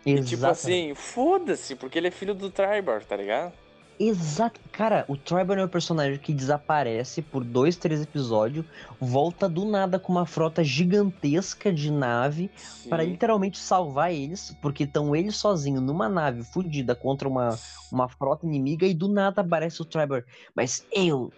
E 0.07 0.23
tipo 0.23 0.45
assim, 0.45 0.95
foda-se, 0.95 1.75
porque 1.75 1.97
ele 1.97 2.07
é 2.07 2.11
filho 2.11 2.33
do 2.33 2.49
Tribar, 2.49 3.03
tá 3.03 3.15
ligado? 3.15 3.53
Exato. 3.99 4.59
Cara, 4.71 5.05
o 5.07 5.17
Triban 5.17 5.55
é 5.55 5.65
um 5.65 5.67
personagem 5.67 6.19
que 6.19 6.31
desaparece 6.31 7.21
por 7.21 7.43
dois, 7.43 7.75
três 7.75 8.01
episódios, 8.01 8.63
volta 8.99 9.49
do 9.49 9.65
nada 9.65 9.97
com 9.99 10.11
uma 10.11 10.25
frota 10.25 10.63
gigantesca 10.63 11.73
de 11.73 11.91
nave 11.91 12.49
para 12.87 13.03
literalmente 13.03 13.57
salvar 13.57 14.13
eles, 14.13 14.55
porque 14.61 14.83
estão 14.83 15.15
eles 15.15 15.35
sozinhos 15.35 15.81
numa 15.81 16.07
nave 16.07 16.43
fudida 16.43 16.95
contra 16.95 17.27
uma, 17.27 17.57
uma 17.91 18.07
frota 18.07 18.45
inimiga 18.45 18.85
e 18.85 18.93
do 18.93 19.07
nada 19.07 19.41
aparece 19.41 19.81
o 19.81 19.85
Tribar. 19.85 20.23
Mas 20.55 20.85
eu. 20.91 21.31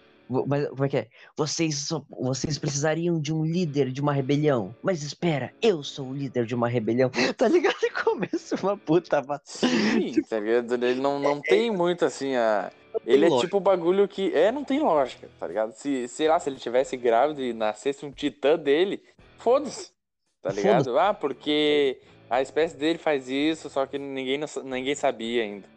Mas, 0.46 0.68
como 0.68 0.84
é 0.84 0.88
que 0.88 0.96
é? 0.96 1.08
Vocês, 1.36 1.76
só- 1.78 2.04
vocês 2.08 2.56
precisariam 2.56 3.20
de 3.20 3.34
um 3.34 3.44
líder 3.44 3.90
de 3.90 4.00
uma 4.00 4.12
rebelião. 4.12 4.74
Mas 4.80 5.02
espera, 5.02 5.52
eu 5.60 5.82
sou 5.82 6.08
o 6.08 6.14
líder 6.14 6.46
de 6.46 6.54
uma 6.54 6.68
rebelião. 6.68 7.10
Tá 7.36 7.48
ligado? 7.48 7.76
E 7.82 7.90
começa 8.04 8.54
uma 8.62 8.76
puta. 8.76 9.22
Sim, 9.44 10.22
tá 10.28 10.38
ligado? 10.38 10.74
Ele 10.74 11.00
não, 11.00 11.18
não 11.18 11.40
tem 11.40 11.70
muito 11.70 12.04
assim 12.04 12.36
a. 12.36 12.70
Ele 13.06 13.24
é 13.26 13.28
lógica. 13.28 13.46
tipo 13.46 13.56
o 13.56 13.60
bagulho 13.60 14.06
que. 14.06 14.32
É, 14.34 14.52
não 14.52 14.62
tem 14.64 14.80
lógica, 14.80 15.28
tá 15.38 15.46
ligado? 15.46 15.72
Se, 15.72 16.06
sei 16.08 16.28
lá, 16.28 16.38
se 16.38 16.48
ele 16.48 16.56
tivesse 16.56 16.96
grávido 16.96 17.42
e 17.42 17.52
nascesse 17.52 18.04
um 18.04 18.10
titã 18.10 18.56
dele, 18.58 19.02
foda-se. 19.38 19.90
Tá 20.42 20.50
ligado? 20.50 20.98
Ah, 20.98 21.12
porque 21.14 22.00
a 22.28 22.40
espécie 22.42 22.76
dele 22.76 22.98
faz 22.98 23.28
isso, 23.28 23.68
só 23.68 23.86
que 23.86 23.98
ninguém, 23.98 24.40
ninguém 24.64 24.94
sabia 24.94 25.42
ainda. 25.42 25.68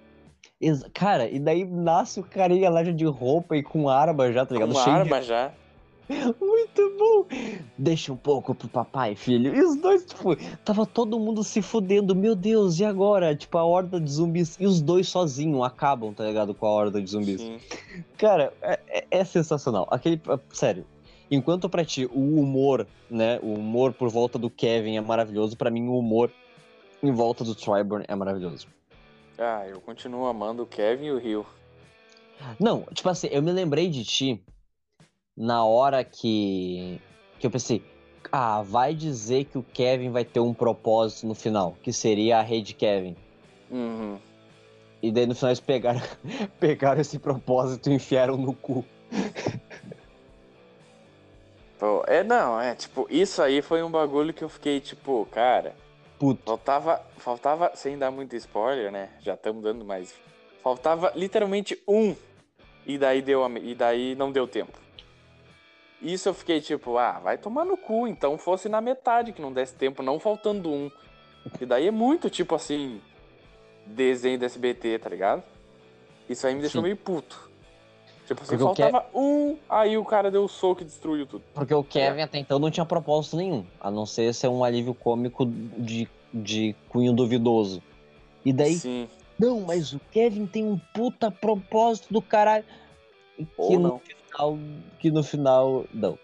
Cara, 0.94 1.30
e 1.30 1.40
daí 1.40 1.66
nasce 1.66 2.20
o 2.20 2.24
carinha 2.24 2.70
lá 2.70 2.84
já 2.84 2.92
de 2.92 3.06
roupa 3.06 3.56
e 3.58 3.64
com 3.64 3.90
arma 3.90 4.32
já, 4.32 4.46
tá 4.46 4.54
ligado? 4.54 4.74
Com 4.74 4.80
Cheio 4.80 4.96
arma 4.96 5.22
já. 5.22 5.48
de... 5.48 5.64
Muito 6.40 6.98
bom! 7.00 7.26
Deixa 7.78 8.12
um 8.12 8.18
pouco 8.18 8.54
pro 8.54 8.68
papai, 8.68 9.16
filho. 9.16 9.56
E 9.56 9.62
os 9.64 9.76
dois, 9.78 10.06
tipo, 10.06 10.36
tava 10.64 10.86
todo 10.86 11.18
mundo 11.20 11.44
se 11.44 11.62
fudendo. 11.62 12.14
Meu 12.14 12.36
Deus, 12.36 12.78
e 12.80 12.86
agora? 12.86 13.34
Tipo, 13.36 13.58
a 13.58 13.64
horda 13.64 14.00
de 14.02 14.12
zumbis. 14.12 14.58
E 14.60 14.66
os 14.66 14.82
dois 14.82 15.08
sozinhos 15.08 15.64
acabam, 15.64 16.14
tá 16.14 16.26
ligado? 16.26 16.54
Com 16.54 16.66
a 16.68 16.72
horda 16.72 17.02
de 17.02 17.10
zumbis. 17.10 17.40
Sim. 17.42 17.58
Cara, 18.18 18.54
é, 18.62 18.80
é- 18.88 19.06
é 19.12 19.24
sensacional. 19.24 19.88
Aquele. 19.90 20.22
é, 20.28 20.40
Sério. 20.52 20.86
Enquanto 21.32 21.70
pra 21.70 21.86
ti 21.86 22.06
o 22.14 22.40
humor, 22.40 22.86
né? 23.10 23.40
O 23.42 23.54
humor 23.54 23.94
por 23.94 24.10
volta 24.10 24.38
do 24.38 24.50
Kevin 24.50 24.98
é 24.98 25.02
maravilhoso, 25.02 25.56
pra 25.58 25.72
mim 25.72 25.88
o 25.88 25.98
humor 25.98 26.30
em 27.02 27.12
volta 27.12 27.44
do 27.44 27.56
Triburn 27.56 28.06
é 28.08 28.14
maravilhoso. 28.16 28.68
Ah, 29.38 29.66
eu 29.68 29.82
continuo 29.82 30.26
amando 30.26 30.64
o 30.64 30.68
Kevin 30.68 31.06
e 31.06 31.12
o 31.12 31.18
Rio. 31.18 31.46
Não, 32.60 32.84
tipo 32.94 33.10
assim, 33.10 33.28
eu 33.32 33.42
me 33.42 33.52
lembrei 33.52 33.90
de 33.90 34.04
ti 34.04 34.44
na 35.36 35.66
hora 35.66 36.04
que, 36.04 37.02
que 37.40 37.48
eu 37.48 37.52
pensei, 37.52 37.84
ah, 38.32 38.62
vai 38.62 38.94
dizer 38.94 39.46
que 39.46 39.58
o 39.58 39.64
Kevin 39.64 40.12
vai 40.12 40.24
ter 40.24 40.40
um 40.40 40.54
propósito 40.54 41.28
no 41.28 41.36
final, 41.36 41.76
que 41.82 41.92
seria 41.92 42.40
a 42.40 42.42
rede 42.42 42.74
Kevin. 42.74 43.16
Uhum. 43.72 44.20
E 45.02 45.12
daí 45.12 45.26
no 45.26 45.36
final 45.36 45.50
eles 45.50 45.60
pegaram, 45.60 46.02
pegaram 46.60 47.02
esse 47.02 47.20
propósito 47.20 47.90
e 47.90 47.94
enfiaram 47.94 48.38
no 48.38 48.54
cu. 48.54 48.86
Pô, 51.80 52.04
é, 52.08 52.24
não, 52.24 52.60
é, 52.62 52.76
tipo, 52.76 53.08
isso 53.10 53.42
aí 53.42 53.62
foi 53.62 53.84
um 53.84 53.92
bagulho 53.92 54.34
que 54.34 54.44
eu 54.44 54.50
fiquei, 54.50 54.80
tipo, 54.80 55.28
cara, 55.32 55.76
Puto. 56.20 56.44
faltava, 56.46 57.02
faltava, 57.18 57.72
sem 57.76 57.98
dar 57.98 58.12
muito 58.12 58.36
spoiler, 58.36 58.92
né, 58.92 59.10
já 59.20 59.34
estamos 59.34 59.64
dando, 59.64 59.84
mas 59.84 60.14
faltava 60.62 61.12
literalmente 61.16 61.82
um, 61.88 62.16
e 62.86 62.98
daí 62.98 63.22
deu, 63.22 63.46
e 63.58 63.76
daí 63.76 64.16
não 64.16 64.32
deu 64.32 64.48
tempo. 64.48 64.78
Isso 66.02 66.28
eu 66.28 66.34
fiquei, 66.34 66.60
tipo, 66.60 66.98
ah, 66.98 67.20
vai 67.20 67.38
tomar 67.38 67.64
no 67.64 67.78
cu, 67.78 68.08
então 68.08 68.38
fosse 68.38 68.68
na 68.68 68.82
metade 68.82 69.32
que 69.32 69.42
não 69.42 69.54
desse 69.54 69.74
tempo, 69.74 70.04
não 70.04 70.20
faltando 70.20 70.70
um. 70.70 70.92
E 71.60 71.66
daí 71.66 71.88
é 71.88 71.92
muito, 71.92 72.30
tipo 72.30 72.54
assim, 72.56 73.02
desenho 73.86 74.38
do 74.38 74.46
SBT, 74.46 75.00
tá 75.00 75.10
ligado? 75.10 75.44
Isso 76.30 76.46
aí 76.46 76.54
me 76.54 76.62
deixou 76.62 76.82
Sim. 76.82 76.84
meio 76.84 76.98
puto. 76.98 77.50
Tipo 78.26 78.42
assim, 78.42 78.58
Porque 78.58 78.82
faltava 78.82 79.06
um, 79.14 79.58
aí 79.70 79.98
o 79.98 80.06
cara 80.06 80.32
deu 80.32 80.46
o 80.46 80.48
soco 80.48 80.82
e 80.82 80.86
destruiu 80.86 81.26
tudo. 81.26 81.44
Porque 81.54 81.74
o 81.74 81.84
Kevin 81.84 82.22
até 82.22 82.40
então 82.40 82.58
não 82.58 82.72
tinha 82.72 82.86
propósito 82.86 83.36
nenhum, 83.36 83.66
a 83.80 83.92
não 83.92 84.06
ser 84.06 84.34
ser 84.34 84.48
um 84.48 84.64
alívio 84.64 84.94
cômico 84.94 85.46
de, 85.46 86.08
de 86.34 86.74
cunho 86.88 87.12
duvidoso. 87.12 87.82
E 88.46 88.54
daí, 88.54 88.76
Sim. 88.76 89.10
não, 89.38 89.62
mas 89.62 89.92
o 89.94 90.00
Kevin 90.12 90.46
tem 90.46 90.66
um 90.66 90.80
puta 90.94 91.30
propósito 91.30 92.14
do 92.14 92.22
caralho. 92.22 92.64
Que 93.36 93.48
Ou 93.58 93.72
no 93.74 93.80
não. 93.80 94.00
final, 94.00 94.60
que 95.00 95.12
no 95.12 95.24
final, 95.24 95.86
não. 95.94 96.18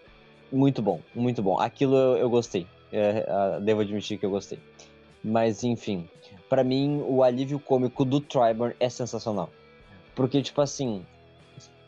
Muito 0.50 0.80
bom, 0.80 1.00
muito 1.14 1.42
bom. 1.42 1.58
Aquilo 1.58 1.96
eu, 1.96 2.16
eu 2.16 2.30
gostei. 2.30 2.66
É, 2.92 3.60
devo 3.60 3.82
admitir 3.82 4.18
que 4.18 4.26
eu 4.26 4.30
gostei. 4.30 4.58
Mas 5.22 5.62
enfim, 5.62 6.08
pra 6.48 6.64
mim 6.64 7.04
o 7.06 7.22
alívio 7.22 7.60
cômico 7.60 8.04
do 8.04 8.20
Triburn 8.20 8.74
é 8.80 8.88
sensacional. 8.88 9.50
Porque, 10.14 10.42
tipo 10.42 10.60
assim, 10.60 11.04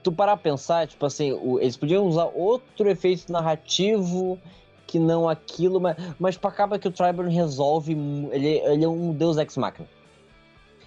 tu 0.03 0.12
parar 0.12 0.37
pra 0.37 0.43
pensar, 0.51 0.87
tipo 0.87 1.05
assim, 1.07 1.33
o- 1.33 1.59
eles 1.61 1.77
podiam 1.77 2.07
usar 2.07 2.24
outro 2.35 2.89
efeito 2.89 3.31
narrativo 3.31 4.39
que 4.87 4.99
não 4.99 5.29
aquilo, 5.29 5.81
mas, 5.81 5.97
mas 6.19 6.39
acaba 6.43 6.79
que 6.79 6.87
o 6.89 6.91
Triburn 6.93 7.33
resolve. 7.35 7.93
Ele, 7.93 8.49
ele 8.59 8.85
é 8.85 8.89
um 8.89 9.12
deus 9.12 9.37
ex-machina. 9.39 9.89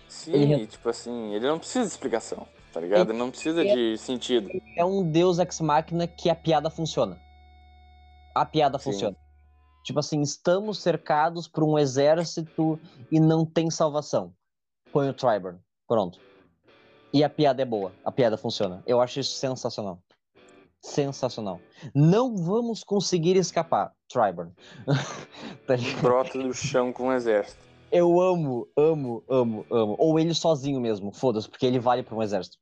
Sim, 0.07 0.33
Ele- 0.33 0.67
tipo 0.67 0.87
assim, 0.89 1.33
ele 1.33 1.47
não 1.47 1.57
precisa 1.59 1.81
de 1.85 1.91
explicação, 1.91 2.47
tá 2.71 2.79
ligado? 2.79 3.09
Ele 3.09 3.17
não 3.17 3.29
precisa 3.31 3.63
de 3.63 3.97
sentido. 3.97 4.49
é 4.77 4.85
um 4.85 5.03
deus 5.03 5.39
ex-máquina 5.39 6.07
que 6.07 6.29
a 6.29 6.35
piada 6.35 6.69
funciona. 6.69 7.19
A 8.33 8.45
piada 8.45 8.77
Sim. 8.77 8.91
funciona. 8.91 9.15
Tipo 9.83 9.99
assim, 9.99 10.21
estamos 10.21 10.79
cercados 10.81 11.47
por 11.47 11.63
um 11.63 11.77
exército 11.77 12.79
e 13.11 13.19
não 13.19 13.45
tem 13.45 13.69
salvação. 13.69 14.33
Põe 14.91 15.09
o 15.09 15.13
Triburn. 15.13 15.59
Pronto. 15.87 16.19
E 17.15 17.23
a 17.23 17.29
piada 17.29 17.61
é 17.61 17.65
boa. 17.65 17.93
A 18.03 18.11
piada 18.11 18.35
funciona. 18.35 18.83
Eu 18.85 18.99
acho 18.99 19.21
isso 19.21 19.37
sensacional. 19.37 19.97
Sensacional. 20.81 21.61
Não 21.93 22.35
vamos 22.35 22.83
conseguir 22.83 23.37
escapar, 23.37 23.93
Triburn. 24.09 24.51
Tá? 25.65 25.75
Brota 26.01 26.37
do 26.37 26.53
chão 26.53 26.91
com 26.91 27.07
um 27.07 27.13
exército. 27.13 27.63
Eu 27.89 28.19
amo, 28.19 28.67
amo, 28.75 29.23
amo, 29.29 29.65
amo. 29.71 29.95
Ou 29.97 30.19
ele 30.19 30.33
sozinho 30.33 30.81
mesmo, 30.81 31.13
foda-se, 31.13 31.47
porque 31.47 31.65
ele 31.65 31.79
vale 31.79 32.03
pra 32.03 32.15
um 32.17 32.21
exército. 32.21 32.57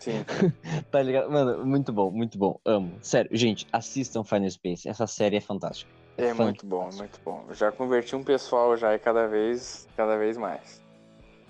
Sim. 0.00 0.24
Tá 0.90 1.02
ligado? 1.02 1.30
Mano, 1.30 1.66
muito 1.66 1.92
bom, 1.92 2.10
muito 2.10 2.38
bom. 2.38 2.58
Amo. 2.64 2.94
Sério, 3.02 3.36
gente, 3.36 3.66
assistam 3.70 4.24
Final 4.24 4.48
Space. 4.48 4.88
Essa 4.88 5.06
série 5.06 5.36
é 5.36 5.40
fantástica. 5.42 5.92
É 6.16 6.34
Fantástico. 6.34 6.42
muito 6.44 6.66
bom, 6.66 6.88
é 6.90 6.94
muito 6.96 7.20
bom. 7.22 7.44
Já 7.52 7.70
converti 7.70 8.16
um 8.16 8.24
pessoal 8.24 8.74
já 8.78 8.94
e 8.94 8.98
cada 8.98 9.26
vez, 9.26 9.86
cada 9.94 10.16
vez 10.16 10.38
mais. 10.38 10.81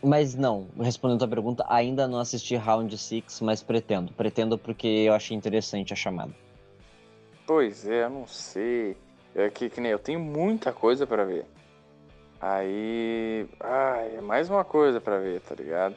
Mas 0.02 0.34
não, 0.34 0.66
respondendo 0.80 1.24
a 1.24 1.28
pergunta, 1.28 1.64
ainda 1.68 2.08
não 2.08 2.18
assisti 2.18 2.56
Round 2.56 2.96
6, 2.98 3.40
mas 3.40 3.62
pretendo. 3.62 4.12
Pretendo 4.12 4.58
porque 4.58 4.88
eu 4.88 5.14
achei 5.14 5.36
interessante 5.36 5.92
a 5.92 5.96
chamada. 5.96 6.32
Pois 7.46 7.86
é, 7.86 8.04
eu 8.04 8.10
não 8.10 8.26
sei. 8.26 8.96
É 9.34 9.48
que, 9.48 9.70
que 9.70 9.80
nem 9.80 9.92
eu 9.92 9.98
tenho 9.98 10.18
muita 10.18 10.72
coisa 10.72 11.06
pra 11.06 11.24
ver. 11.24 11.46
Aí. 12.40 13.46
Ai, 13.60 14.16
é 14.16 14.20
mais 14.20 14.50
uma 14.50 14.64
coisa 14.64 15.00
pra 15.00 15.18
ver, 15.18 15.40
tá 15.40 15.54
ligado? 15.54 15.96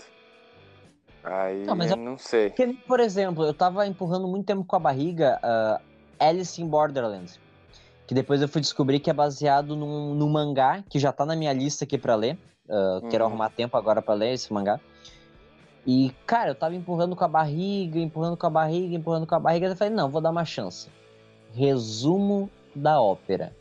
Aí, 1.23 1.65
Não, 1.65 1.75
mas 1.75 1.89
eu 1.89 1.97
não 1.97 2.19
sei. 2.19 2.49
Porque, 2.49 2.75
por 2.87 2.99
exemplo, 2.99 3.43
eu 3.43 3.53
tava 3.53 3.87
empurrando 3.87 4.27
muito 4.27 4.45
tempo 4.45 4.63
com 4.63 4.75
a 4.75 4.79
barriga 4.79 5.39
ah, 5.41 5.81
Alice 6.19 6.61
in 6.61 6.67
Borderlands. 6.67 7.39
Que 8.05 8.13
depois 8.13 8.39
eu 8.39 8.47
fui 8.47 8.61
descobrir 8.61 8.99
que 8.99 9.09
é 9.09 9.13
baseado 9.13 9.75
num, 9.75 10.13
num 10.13 10.29
mangá 10.29 10.83
que 10.87 10.99
já 10.99 11.11
tá 11.11 11.25
na 11.25 11.35
minha 11.35 11.51
lista 11.51 11.85
aqui 11.85 11.97
pra 11.97 12.13
ler. 12.13 12.37
Ah, 12.69 13.01
Quero 13.09 13.23
Uhum. 13.23 13.29
arrumar 13.31 13.49
tempo 13.49 13.75
agora 13.77 14.01
pra 14.01 14.13
ler 14.13 14.33
esse 14.33 14.51
mangá. 14.53 14.79
E, 15.87 16.11
cara, 16.25 16.49
eu 16.51 16.55
tava 16.55 16.73
empurrando 16.75 17.15
com 17.15 17.23
a 17.23 17.27
barriga, 17.27 17.99
empurrando 17.99 18.35
com 18.35 18.47
a 18.47 18.49
barriga, 18.49 18.95
empurrando 18.95 19.27
com 19.27 19.35
a 19.35 19.39
barriga. 19.39 19.67
Eu 19.67 19.75
falei, 19.75 19.93
não, 19.93 20.09
vou 20.09 20.19
dar 20.19 20.31
uma 20.31 20.43
chance. 20.45 20.89
Resumo 21.53 22.49
da 22.75 22.99
ópera. 23.01 23.55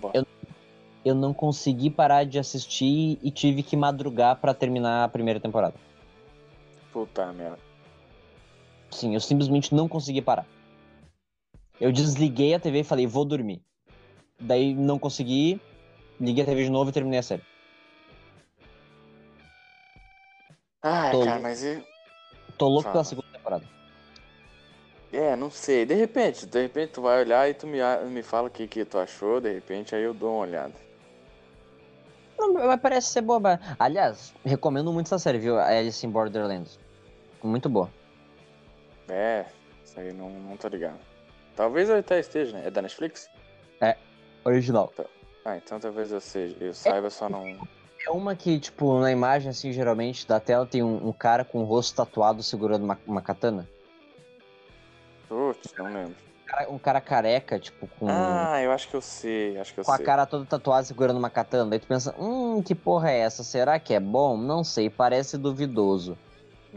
Boa. 0.00 0.12
Eu- 0.14 0.26
Eu 1.04 1.14
não 1.14 1.32
consegui 1.32 1.88
parar 1.88 2.24
de 2.24 2.36
assistir 2.36 3.16
e 3.22 3.30
tive 3.30 3.62
que 3.62 3.76
madrugar 3.76 4.40
pra 4.40 4.52
terminar 4.52 5.04
a 5.04 5.08
primeira 5.08 5.38
temporada. 5.38 5.74
Puta 6.92 7.32
merda. 7.32 7.58
Sim, 8.90 9.14
eu 9.14 9.20
simplesmente 9.20 9.72
não 9.72 9.86
consegui 9.88 10.20
parar. 10.20 10.44
Eu 11.80 11.92
desliguei 11.92 12.54
a 12.54 12.58
TV 12.58 12.80
e 12.80 12.84
falei, 12.84 13.06
vou 13.06 13.24
dormir. 13.24 13.62
Daí 14.40 14.74
não 14.74 14.98
consegui, 14.98 15.60
liguei 16.20 16.42
a 16.42 16.46
TV 16.46 16.64
de 16.64 16.70
novo 16.70 16.90
e 16.90 16.92
terminei 16.92 17.20
a 17.20 17.22
série. 17.22 17.42
Ah, 20.88 21.10
Tô 21.10 21.18
cara, 21.18 21.30
louco. 21.32 21.42
mas 21.42 21.64
e... 21.64 21.82
Tô 22.56 22.68
louco 22.68 22.82
Fala. 22.84 22.92
pela 22.92 23.04
segunda 23.04 23.26
temporada. 23.32 23.64
É, 25.12 25.34
não 25.34 25.50
sei. 25.50 25.84
De 25.84 25.94
repente, 25.94 26.46
de 26.46 26.62
repente 26.62 26.92
tu 26.92 27.02
vai 27.02 27.20
olhar 27.20 27.48
e 27.50 27.54
tu 27.54 27.66
me, 27.66 27.78
me 28.08 28.22
fala 28.22 28.46
o 28.46 28.50
que, 28.50 28.68
que 28.68 28.84
tu 28.84 28.96
achou, 28.98 29.40
de 29.40 29.52
repente 29.52 29.96
aí 29.96 30.02
eu 30.02 30.14
dou 30.14 30.30
uma 30.34 30.42
olhada. 30.42 30.74
Não, 32.38 32.52
mas 32.52 32.80
parece 32.80 33.08
ser 33.08 33.22
boa. 33.22 33.40
mas- 33.40 33.58
Aliás, 33.78 34.32
recomendo 34.44 34.92
muito 34.92 35.06
essa 35.06 35.18
série, 35.18 35.38
viu? 35.38 35.58
A 35.58 35.66
Alice 35.66 36.06
in 36.06 36.10
Borderlands. 36.10 36.78
Muito 37.42 37.68
boa. 37.68 37.90
É, 39.08 39.46
isso 39.84 39.98
aí 39.98 40.12
não, 40.12 40.30
não 40.30 40.56
tô 40.56 40.68
ligado. 40.68 40.98
Talvez 41.56 41.88
eu 41.88 41.96
até 41.98 42.20
esteja, 42.20 42.56
né? 42.56 42.66
É 42.66 42.70
da 42.70 42.82
Netflix? 42.82 43.28
Original. 44.44 44.92
Ah, 45.44 45.56
então 45.56 45.80
talvez 45.80 46.12
eu 46.12 46.20
seja. 46.20 46.56
Eu 46.60 46.72
saiba, 46.72 47.10
só 47.10 47.28
não. 47.28 47.58
É 48.06 48.10
uma 48.10 48.36
que, 48.36 48.58
tipo, 48.60 49.00
na 49.00 49.10
imagem, 49.10 49.50
assim, 49.50 49.72
geralmente, 49.72 50.26
da 50.26 50.38
tela 50.38 50.64
tem 50.64 50.82
um, 50.82 51.08
um 51.08 51.12
cara 51.12 51.44
com 51.44 51.60
o 51.62 51.64
rosto 51.64 51.96
tatuado 51.96 52.42
segurando 52.42 52.84
uma, 52.84 52.98
uma 53.06 53.20
katana. 53.20 53.66
Putz, 55.28 55.72
não 55.76 55.92
lembro. 55.92 56.14
Cara- 56.46 56.70
Um 56.70 56.78
cara 56.78 57.00
careca, 57.00 57.58
tipo, 57.58 57.88
com, 57.98 58.06
Ah, 58.08 58.62
eu 58.62 58.70
acho 58.70 58.88
que 58.88 58.94
eu 58.94 59.02
sei, 59.02 59.58
acho 59.58 59.74
que 59.74 59.80
eu 59.80 59.84
com 59.84 59.90
a 59.90 59.96
sei. 59.96 60.06
cara 60.06 60.24
toda 60.24 60.46
tatuada 60.46 60.84
segurando 60.84 61.16
uma 61.18 61.28
katana. 61.28 61.68
Daí 61.70 61.80
tu 61.80 61.86
pensa, 61.88 62.14
hum, 62.16 62.62
que 62.62 62.74
porra 62.76 63.10
é 63.10 63.18
essa? 63.18 63.42
Será 63.42 63.80
que 63.80 63.92
é 63.92 63.98
bom? 63.98 64.36
Não 64.36 64.62
sei, 64.62 64.88
parece 64.88 65.36
duvidoso. 65.36 66.16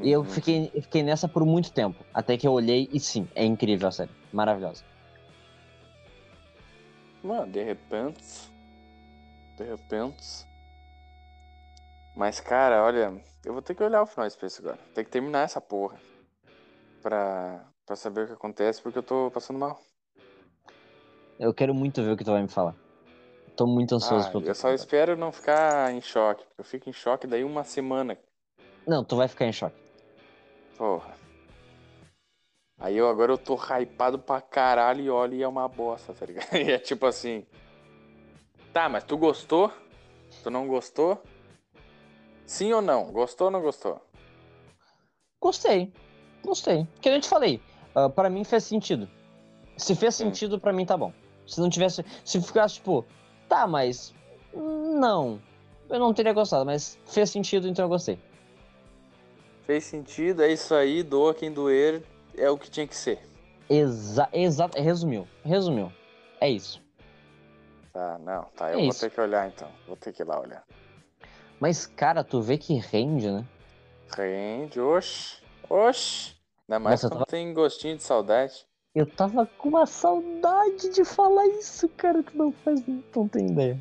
E 0.01 0.09
eu 0.09 0.21
Uhum. 0.21 0.25
fiquei, 0.25 0.71
eu 0.73 0.81
fiquei 0.81 1.03
nessa 1.03 1.27
por 1.27 1.45
muito 1.45 1.71
tempo. 1.71 2.03
Até 2.11 2.35
que 2.37 2.47
eu 2.47 2.53
olhei 2.53 2.89
e 2.91 2.99
sim, 2.99 3.27
é 3.35 3.45
incrível 3.45 3.87
a 3.89 3.91
série. 3.91 4.09
Maravilhosa. 4.33 4.81
Mano, 7.21 7.51
de 7.51 7.61
repente. 7.63 8.49
De 9.57 9.63
repente. 9.65 10.48
Mas, 12.19 12.41
cara, 12.41 12.83
olha, 12.83 13.13
eu 13.45 13.53
vou 13.53 13.61
ter 13.61 13.73
que 13.73 13.81
olhar 13.81 14.01
o 14.01 14.05
final 14.05 14.29
Space 14.29 14.59
agora. 14.59 14.77
Tem 14.93 15.05
que 15.05 15.09
terminar 15.09 15.43
essa 15.43 15.61
porra. 15.61 15.97
Pra, 17.01 17.65
pra 17.85 17.95
saber 17.95 18.25
o 18.25 18.27
que 18.27 18.33
acontece, 18.33 18.81
porque 18.81 18.99
eu 18.99 19.03
tô 19.03 19.31
passando 19.33 19.57
mal. 19.57 19.79
Eu 21.39 21.53
quero 21.53 21.73
muito 21.73 22.03
ver 22.03 22.11
o 22.11 22.17
que 22.17 22.25
tu 22.25 22.31
vai 22.31 22.41
me 22.41 22.49
falar. 22.49 22.75
Tô 23.55 23.65
muito 23.65 23.95
ansioso 23.95 24.27
Ah, 24.27 24.31
pelo 24.31 24.45
eu 24.45 24.53
só 24.53 24.73
espero 24.73 25.15
não 25.15 25.31
ficar 25.31 25.93
em 25.93 26.01
choque. 26.01 26.43
porque 26.43 26.59
Eu 26.59 26.65
fico 26.65 26.89
em 26.89 26.93
choque 26.93 27.25
daí 27.25 27.45
uma 27.45 27.63
semana. 27.63 28.17
Não, 28.85 29.01
tu 29.01 29.15
vai 29.15 29.29
ficar 29.29 29.45
em 29.45 29.53
choque. 29.53 29.77
Porra. 30.77 31.15
Aí 32.79 32.97
eu 32.97 33.07
agora 33.07 33.31
eu 33.31 33.37
tô 33.37 33.55
hypado 33.55 34.19
pra 34.19 34.41
caralho 34.41 35.01
e 35.01 35.09
olho 35.09 35.35
e 35.35 35.41
é 35.41 35.47
uma 35.47 35.69
bosta, 35.69 36.13
tá 36.13 36.25
ligado? 36.25 36.49
E 36.53 36.69
é 36.69 36.79
tipo 36.79 37.05
assim. 37.05 37.47
Tá, 38.73 38.89
mas 38.89 39.05
tu 39.05 39.17
gostou? 39.17 39.71
Tu 40.43 40.49
não 40.49 40.67
gostou? 40.67 41.23
Sim 42.49 42.73
ou 42.73 42.81
não? 42.81 43.11
Gostou 43.11 43.45
ou 43.45 43.51
não 43.51 43.61
gostou? 43.61 44.01
Gostei. 45.39 45.93
Gostei. 46.43 46.87
Que 46.99 47.09
eu 47.09 47.21
te 47.21 47.29
falei. 47.29 47.61
ah, 47.93 48.09
pra 48.09 48.27
mim 48.27 48.43
fez 48.43 48.63
sentido. 48.63 49.07
Se 49.77 49.93
fez 49.95 50.15
sentido, 50.15 50.59
pra 50.59 50.73
mim 50.73 50.83
tá 50.83 50.97
bom. 50.97 51.13
Se 51.45 51.61
não 51.61 51.69
tivesse. 51.69 52.03
Se 52.25 52.41
ficasse 52.41 52.75
tipo, 52.75 53.05
tá, 53.47 53.67
mas. 53.67 54.15
Não. 54.51 55.39
Eu 55.87 55.99
não 55.99 56.11
teria 56.11 56.33
gostado, 56.33 56.65
mas 56.65 56.97
fez 57.05 57.29
sentido, 57.29 57.67
então 57.67 57.85
eu 57.85 57.89
gostei. 57.89 58.19
Fez 59.67 59.83
sentido, 59.83 60.41
é 60.41 60.51
isso 60.51 60.73
aí, 60.73 61.03
doa 61.03 61.35
quem 61.35 61.51
doer, 61.51 62.03
é 62.35 62.49
o 62.49 62.57
que 62.57 62.69
tinha 62.71 62.87
que 62.87 62.95
ser. 62.95 63.19
Exa 63.69 64.27
exato. 64.33 64.81
Resumiu. 64.81 65.27
Resumiu. 65.43 65.93
É 66.41 66.49
isso. 66.49 66.81
Tá, 67.93 68.17
não, 68.19 68.45
tá, 68.55 68.69
É 68.71 68.73
eu 68.73 68.79
vou 68.79 68.89
isso. 68.89 69.01
ter 69.01 69.11
que 69.11 69.21
olhar 69.21 69.47
então. 69.47 69.69
Vou 69.85 69.95
ter 69.95 70.11
que 70.11 70.23
ir 70.23 70.25
lá 70.25 70.39
olhar. 70.39 70.63
Mas, 71.59 71.85
cara, 71.85 72.23
tu 72.23 72.41
vê 72.41 72.57
que 72.57 72.75
rende, 72.75 73.29
né? 73.29 73.45
Rende, 74.15 74.79
oxe, 74.79 75.37
oxe. 75.69 76.35
Ainda 76.67 76.79
mais 76.79 77.01
Nossa, 77.01 77.07
quando 77.09 77.19
tava- 77.19 77.25
tem 77.25 77.53
gostinho 77.53 77.97
de 77.97 78.03
saudade. 78.03 78.65
Eu 78.95 79.05
tava 79.05 79.45
com 79.45 79.69
uma 79.69 79.85
saudade 79.85 80.89
de 80.89 81.03
falar 81.05 81.45
isso, 81.47 81.87
cara. 81.89 82.23
Tu 82.23 82.35
não 82.37 82.51
faz. 82.51 82.81
Não 83.15 83.27
tem 83.27 83.47
ideia. 83.51 83.79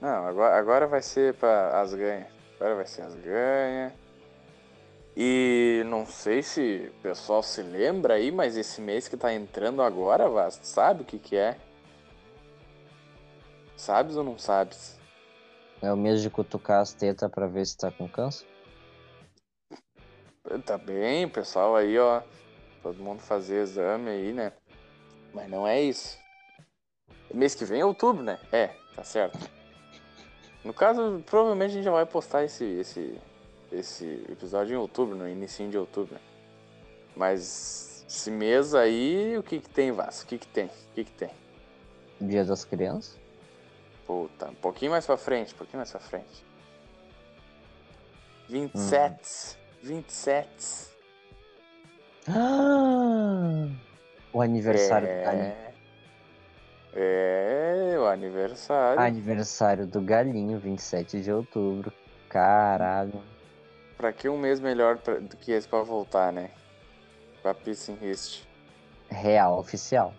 Não, 0.00 0.26
agora, 0.26 0.56
agora 0.58 0.86
vai 0.86 1.02
ser 1.02 1.34
pra 1.34 1.80
as 1.80 1.92
ganhas. 1.92 2.28
Agora 2.56 2.76
vai 2.76 2.86
ser 2.86 3.02
as 3.02 3.14
ganhas. 3.14 3.92
E 5.16 5.82
não 5.86 6.06
sei 6.06 6.42
se 6.42 6.92
o 6.98 7.02
pessoal 7.02 7.42
se 7.42 7.60
lembra 7.62 8.14
aí, 8.14 8.30
mas 8.30 8.56
esse 8.56 8.80
mês 8.80 9.08
que 9.08 9.16
tá 9.16 9.32
entrando 9.34 9.82
agora, 9.82 10.24
tu 10.50 10.64
sabe 10.64 11.02
o 11.02 11.04
que 11.04 11.18
que 11.18 11.36
é? 11.36 11.56
Sabes 13.76 14.16
ou 14.16 14.24
não 14.24 14.38
sabes? 14.38 14.97
É 15.80 15.92
o 15.92 15.96
mês 15.96 16.20
de 16.20 16.28
cutucar 16.28 16.80
as 16.80 16.92
tetas 16.92 17.30
pra 17.30 17.46
ver 17.46 17.64
se 17.66 17.76
tá 17.76 17.90
com 17.90 18.08
câncer? 18.08 18.46
Tá 20.64 20.76
bem, 20.78 21.28
pessoal 21.28 21.76
aí, 21.76 21.98
ó. 21.98 22.22
Todo 22.82 23.02
mundo 23.02 23.20
fazer 23.20 23.62
exame 23.62 24.08
aí, 24.10 24.32
né? 24.32 24.52
Mas 25.32 25.48
não 25.48 25.66
é 25.66 25.80
isso. 25.80 26.18
Mês 27.32 27.54
que 27.54 27.64
vem 27.64 27.80
é 27.80 27.84
outubro, 27.84 28.22
né? 28.22 28.38
É, 28.50 28.68
tá 28.96 29.04
certo. 29.04 29.38
No 30.64 30.72
caso, 30.72 31.22
provavelmente 31.26 31.70
a 31.72 31.74
gente 31.74 31.84
já 31.84 31.92
vai 31.92 32.06
postar 32.06 32.44
esse, 32.44 32.64
esse, 32.64 33.18
esse 33.70 34.04
episódio 34.28 34.74
em 34.74 34.78
outubro, 34.78 35.14
no 35.14 35.28
início 35.28 35.68
de 35.68 35.78
outubro. 35.78 36.14
né? 36.14 36.20
Mas 37.14 38.04
esse 38.08 38.30
mês 38.30 38.74
aí, 38.74 39.36
o 39.36 39.42
que 39.42 39.60
que 39.60 39.68
tem, 39.68 39.92
Vasco? 39.92 40.24
O 40.24 40.28
que 40.28 40.38
que 40.38 40.46
tem? 40.48 40.66
O 40.66 40.94
que 40.94 41.04
que 41.04 41.12
tem? 41.12 41.30
Dia 42.20 42.44
das 42.44 42.64
Crianças? 42.64 43.18
Puta, 44.08 44.48
um 44.48 44.54
pouquinho 44.54 44.90
mais 44.90 45.04
pra 45.04 45.18
frente, 45.18 45.52
um 45.54 45.58
pouquinho 45.58 45.76
mais 45.80 45.90
pra 45.90 46.00
frente. 46.00 46.42
27. 48.48 49.58
27. 49.82 50.88
Ah, 52.26 53.68
o 54.32 54.40
aniversário 54.40 55.06
do 55.08 55.24
galinho. 55.24 55.42
É. 55.44 55.68
É, 56.94 57.98
o 57.98 58.06
aniversário. 58.06 58.98
Aniversário 59.00 59.86
do 59.86 60.00
galinho, 60.00 60.58
27 60.58 61.20
de 61.20 61.30
outubro. 61.30 61.92
Caralho. 62.30 63.22
Pra 63.98 64.10
que 64.10 64.26
um 64.26 64.38
mês 64.38 64.58
melhor 64.58 64.96
pra- 64.96 65.18
do 65.18 65.36
que 65.36 65.52
esse 65.52 65.68
pra 65.68 65.82
voltar, 65.82 66.32
né? 66.32 66.50
Pra 67.42 67.52
Peace 67.52 67.92
and 67.92 67.98
Hist. 68.02 68.42
Real, 69.10 69.58
oficial. 69.58 70.14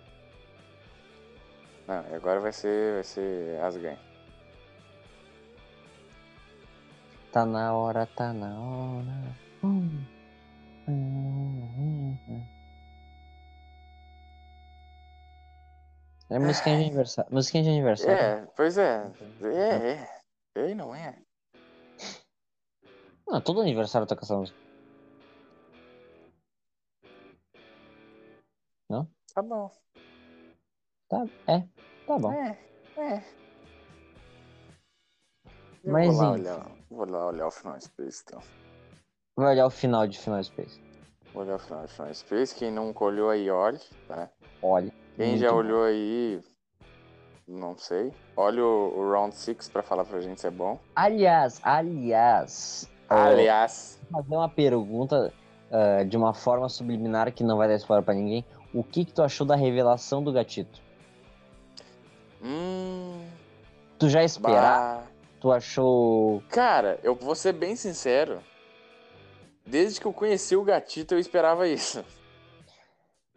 Não, 1.90 2.08
e 2.12 2.14
agora 2.14 2.40
vai 2.40 2.54
ser, 2.54 2.94
vai 2.94 3.04
ser 3.04 3.60
as 3.64 3.76
ganhas. 3.76 4.00
Tá 7.32 7.44
na 7.48 7.74
hora, 7.74 8.06
tá 8.06 8.32
na 8.32 8.60
hora. 8.60 9.36
Hum. 9.64 10.06
Hum, 10.88 12.18
hum. 12.28 12.44
É 16.30 16.38
musiquinha 16.38 16.78
de 16.78 16.84
aniversário. 16.84 17.34
Musiquinha 17.34 17.64
de 17.64 17.70
aniversário. 17.70 18.14
É, 18.14 18.48
pois 18.56 18.78
é. 18.78 19.12
É, 19.42 19.92
é. 19.92 20.22
É 20.58 20.70
e 20.70 20.76
não 20.76 20.94
é. 20.94 21.18
Não, 23.28 23.42
todo 23.42 23.62
aniversário 23.62 24.06
toca 24.06 24.24
essa 24.24 24.38
música. 24.38 24.60
Tá 29.34 29.42
bom. 29.42 29.72
Tá, 31.10 31.26
é, 31.48 31.64
tá 32.06 32.18
bom. 32.20 32.32
É, 32.32 32.58
é. 32.98 33.24
Eu 35.84 35.94
Mas, 35.94 36.08
vou 36.08 36.16
lá 36.24 36.32
enfim. 36.38 36.42
olhar, 36.42 36.72
vou 36.90 37.10
lá 37.10 37.26
olhar 37.28 37.48
o 37.48 37.52
Final 37.52 37.82
Space, 37.82 38.24
então. 38.28 38.42
Vai 39.36 39.54
olhar 39.54 39.66
o 39.66 39.70
final 39.72 40.06
de 40.08 40.20
Final 40.20 40.44
Space. 40.44 40.80
Vou 41.34 41.44
olhar 41.44 41.56
o 41.56 41.60
Final, 41.60 41.88
Final 41.88 42.14
Space. 42.14 42.54
Quem 42.54 42.72
não 42.72 42.94
olhou 43.00 43.30
aí, 43.30 43.50
olhe, 43.50 43.80
tá? 44.08 44.30
Olha. 44.62 44.92
Quem 45.16 45.38
já 45.38 45.50
bom. 45.50 45.58
olhou 45.58 45.84
aí, 45.86 46.42
não 47.48 47.78
sei. 47.78 48.14
Olha 48.38 48.64
o, 48.64 49.00
o 49.00 49.12
Round 49.12 49.34
6 49.36 49.70
pra 49.70 49.82
falar 49.82 50.06
pra 50.06 50.20
gente 50.22 50.40
se 50.42 50.48
é 50.48 50.52
bom. 50.52 50.78
Aliás, 50.96 51.60
aliás. 51.64 52.90
ó, 53.10 53.16
Aliás, 53.16 54.00
Vou 54.12 54.22
fazer 54.22 54.36
uma 54.36 54.50
pergunta 54.50 55.34
ah, 55.72 56.04
de 56.04 56.18
uma 56.18 56.34
forma 56.34 56.68
subliminar 56.70 57.32
que 57.34 57.44
não 57.44 57.58
vai 57.58 57.68
dar 57.68 57.76
spoiler 57.76 58.04
pra 58.06 58.14
ninguém. 58.14 58.46
O 58.74 58.84
que, 58.84 59.06
que 59.06 59.14
tu 59.14 59.24
achou 59.24 59.48
da 59.48 59.56
revelação 59.56 60.22
do 60.24 60.32
gatito? 60.32 60.82
Hum, 62.42 63.28
Tu 63.98 64.10
já 64.10 64.24
esperava? 64.24 65.08
Tu 65.40 65.52
achou. 65.52 66.42
Cara, 66.50 67.00
eu 67.04 67.16
vou 67.16 67.36
ser 67.36 67.54
bem 67.54 67.76
sincero. 67.76 68.42
desde 69.66 70.00
que 70.00 70.08
eu 70.08 70.14
conheci 70.14 70.56
o 70.56 70.64
gatito, 70.64 71.14
eu 71.14 71.20
esperava 71.20 71.68
isso. 71.68 72.04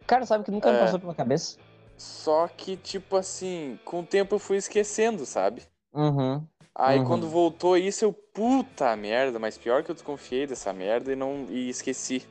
Cara, 0.07 0.25
sabe 0.25 0.43
que 0.43 0.49
nunca 0.51 0.71
me 0.71 0.77
É. 0.77 0.79
passou 0.79 0.99
pela 0.99 1.13
cabeça? 1.13 1.57
Só 1.95 2.47
que, 2.47 2.75
tipo 2.75 3.15
assim, 3.15 3.77
com 3.85 3.99
o 3.99 4.05
tempo 4.05 4.33
eu 4.35 4.39
fui 4.39 4.57
esquecendo, 4.57 5.25
sabe? 5.27 5.61
Uhum. 5.93 6.43
Aí 6.73 6.97
Uhum. 6.99 7.05
quando 7.05 7.29
voltou 7.29 7.77
isso, 7.77 8.03
eu, 8.03 8.11
puta 8.11 8.95
merda, 8.95 9.37
mas 9.37 9.57
pior 9.59 9.83
que 9.83 9.91
eu 9.91 9.95
desconfiei 9.95 10.47
dessa 10.47 10.73
merda 10.73 11.13
e 11.13 11.15
não 11.15 11.45
e 11.49 11.69
esqueci. 11.69 12.27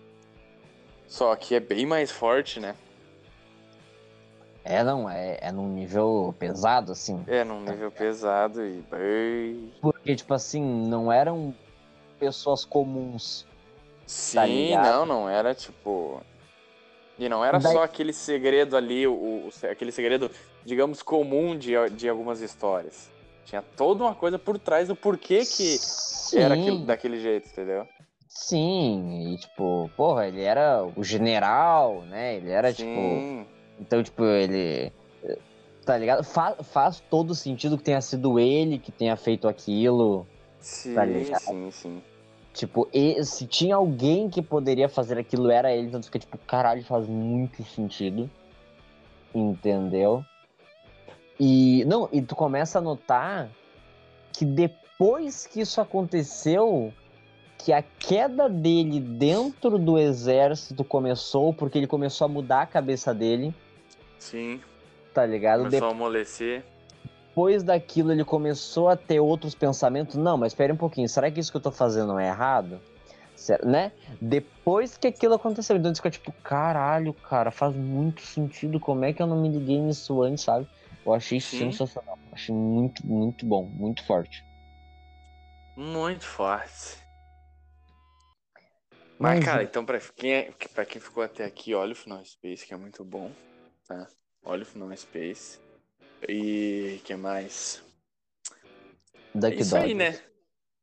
Só 1.07 1.35
que 1.37 1.55
é 1.55 1.61
bem 1.61 1.87
mais 1.87 2.11
forte, 2.11 2.59
né? 2.59 2.75
É, 4.65 4.83
não, 4.85 5.09
é, 5.11 5.39
é 5.41 5.51
num 5.53 5.69
nível 5.69 6.35
pesado, 6.39 6.93
assim. 6.93 7.25
É, 7.27 7.43
num 7.45 7.61
nível 7.61 7.91
pesado 7.91 8.65
e. 8.65 8.83
Porque, 9.81 10.15
tipo 10.15 10.33
assim, 10.35 10.63
não 10.63 11.11
eram 11.13 11.55
pessoas 12.19 12.65
comuns. 12.65 13.45
Sim, 14.07 14.73
Tá 14.73 14.83
não, 14.83 15.07
não 15.07 15.29
era 15.29 15.55
tipo. 15.55 16.21
E 17.19 17.29
não 17.29 17.45
era 17.45 17.61
Daí- 17.61 17.73
só 17.73 17.83
aquele 17.83 18.13
segredo 18.13 18.77
ali, 18.77 19.07
o, 19.07 19.13
o- 19.15 19.51
aquele 19.71 19.93
segredo, 19.93 20.31
digamos, 20.65 21.03
comum 21.03 21.57
de, 21.57 21.73
de 21.91 22.09
algumas 22.09 22.41
histórias. 22.41 23.11
Tinha 23.45 23.63
toda 23.77 24.05
uma 24.05 24.15
coisa 24.15 24.39
por 24.39 24.59
trás 24.59 24.89
do 24.89 24.97
porquê 24.97 25.45
que 25.45 25.79
Sim, 25.79 26.39
era 26.39 26.55
aquilo, 26.55 26.79
daquele 26.79 27.21
jeito, 27.21 27.49
entendeu? 27.49 27.87
sim, 28.29 29.35
e 29.35 29.37
tipo, 29.39 29.91
porra, 29.97 30.27
ele 30.27 30.41
era 30.43 30.83
o 30.97 31.03
general, 31.05 32.03
né? 32.03 32.37
Ele 32.37 32.51
era, 32.51 32.73
tipo, 32.73 32.87
Sim. 32.89 33.47
Então, 33.83 34.03
tipo, 34.03 34.25
ele. 34.25 34.93
Tá 35.85 35.99
ligado? 35.99 36.23
Fa- 36.23 36.63
faz 36.63 37.01
todo 37.11 37.35
sentido 37.35 37.77
que 37.77 37.83
tenha 37.83 38.01
sido 38.01 38.39
ele 38.39 38.79
que 38.79 38.93
tenha 38.93 39.17
feito 39.17 39.49
aquilo. 39.49 40.25
Sim, 40.61 40.95
Tá 40.95 41.05
sim, 41.39 41.71
sim. 41.73 42.03
Tipo, 42.55 42.89
e, 42.93 43.23
se 43.25 43.47
tinha 43.47 43.75
alguém 43.75 44.31
que 44.31 44.41
poderia 44.41 44.89
fazer 44.89 45.19
aquilo, 45.19 45.51
era 45.51 45.73
ele. 45.73 45.89
Então 45.89 46.01
tu 46.01 46.07
fica 46.07 46.21
tipo, 46.21 46.39
caralho, 46.39 46.85
faz 46.85 47.09
muito 47.09 47.65
sentido. 47.65 48.31
Entendeu? 49.35 50.25
E. 51.41 51.85
Não, 51.87 52.09
e 52.13 52.23
tu 52.23 52.37
começa 52.37 52.79
a 52.79 52.83
notar 52.83 53.51
que 54.33 54.45
depois 54.45 55.47
que 55.49 55.63
isso 55.63 55.81
aconteceu, 55.81 56.93
que 57.59 57.73
a 57.73 57.83
queda 57.83 58.49
dele 58.49 59.01
dentro 59.01 59.79
do 59.79 59.99
exército 59.99 60.85
começou, 60.85 61.53
porque 61.53 61.79
ele 61.79 61.87
começou 61.89 62.27
a 62.27 62.29
mudar 62.29 62.63
a 62.63 62.67
cabeça 62.67 63.13
dele, 63.13 63.53
Sim. 64.23 64.61
tá 65.13 65.27
ligado? 65.27 65.65
Começou 65.65 65.89
a 65.89 65.91
amolecer. 65.91 66.65
depois 67.29 67.63
daquilo 67.65 68.13
ele 68.13 68.25
começou 68.25 68.89
a 68.89 68.97
ter 68.97 69.19
outros 69.19 69.55
pensamentos. 69.55 70.15
Não, 70.15 70.39
mas 70.39 70.53
espere 70.53 70.73
um 70.73 70.77
pouquinho, 70.77 71.09
será 71.09 71.31
que 71.31 71.41
isso 71.41 71.51
que 71.51 71.57
eu 71.57 71.61
tô 71.63 71.73
fazendo 71.73 72.19
é 72.19 72.29
errado? 72.29 72.81
Sério, 73.35 73.67
né? 73.67 73.91
Depois 74.21 74.97
que 74.97 75.09
aquilo 75.09 75.35
aconteceu, 75.35 75.77
então 75.77 75.93
fica 75.95 76.11
tipo, 76.11 76.33
caralho, 76.45 77.13
cara, 77.13 77.51
faz 77.51 77.75
muito 77.75 78.23
sentido. 78.23 78.79
Como 78.79 79.05
é 79.05 79.13
que 79.13 79.21
eu 79.21 79.27
não 79.27 79.43
me 79.43 79.49
liguei 79.49 79.81
nisso 79.81 80.23
antes, 80.23 80.45
sabe? 80.45 80.69
Eu 81.05 81.13
achei 81.13 81.41
Sim. 81.41 81.73
sensacional. 81.73 82.17
Achei 82.31 82.55
muito, 82.55 83.05
muito 83.05 83.45
bom, 83.45 83.65
muito 83.65 84.05
forte. 84.05 84.45
Muito 85.77 86.25
forte. 86.25 86.99
Mas, 89.19 89.37
Mas, 89.37 89.45
cara, 89.45 89.63
então 89.65 89.85
pra 89.85 89.99
quem, 89.99 90.33
é, 90.33 90.53
pra 90.73 90.85
quem 90.85 91.01
ficou 91.01 91.23
até 91.23 91.45
aqui, 91.45 91.75
olha 91.75 91.93
o 91.93 91.97
Final 91.97 92.25
Space, 92.25 92.65
que 92.65 92.73
é 92.73 92.77
muito 92.77 93.05
bom, 93.05 93.31
tá? 93.93 94.09
Olha 94.45 94.63
o 94.63 94.67
Final 94.67 94.97
Space. 94.97 95.59
E 96.29 97.01
que 97.05 97.15
mais? 97.15 97.83
Duck 99.35 99.57
é 99.57 99.61
isso 99.61 99.77
aí, 99.77 99.95
Dodgers. 99.95 100.21
né? 100.21 100.25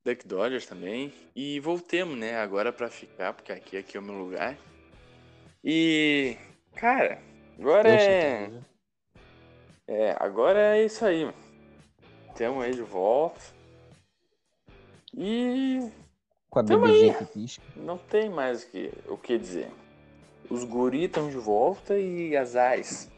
Duck 0.05 0.27
Dodgers 0.27 0.65
também. 0.65 1.13
E 1.35 1.59
voltemos, 1.59 2.17
né? 2.17 2.37
Agora 2.37 2.71
pra 2.71 2.89
ficar, 2.89 3.33
porque 3.33 3.51
aqui, 3.51 3.77
aqui 3.77 3.97
é 3.97 3.99
o 3.99 4.03
meu 4.03 4.15
lugar. 4.15 4.57
E, 5.63 6.37
cara, 6.75 7.21
agora 7.57 7.89
Eu 7.89 7.95
é... 7.95 8.51
É, 9.87 10.15
agora 10.19 10.77
é 10.77 10.85
isso 10.85 11.03
aí, 11.03 11.25
mano. 11.25 11.37
Tamo 12.35 12.61
aí 12.61 12.73
de 12.73 12.81
volta. 12.81 13.41
E 15.13 15.79
Com 16.49 16.59
a 16.59 16.63
bebezinha 16.63 17.13
aí. 17.13 17.25
que 17.25 17.25
pisca. 17.33 17.63
não 17.75 17.97
tem 17.97 18.29
mais 18.29 18.63
o 18.63 18.67
que, 18.69 18.93
o 19.07 19.17
que 19.17 19.37
dizer. 19.37 19.69
Os 20.49 20.63
guri 20.63 21.05
estão 21.05 21.29
de 21.29 21.37
volta 21.37 21.97
e 21.97 22.35
as 22.35 22.55
ais. 22.55 23.09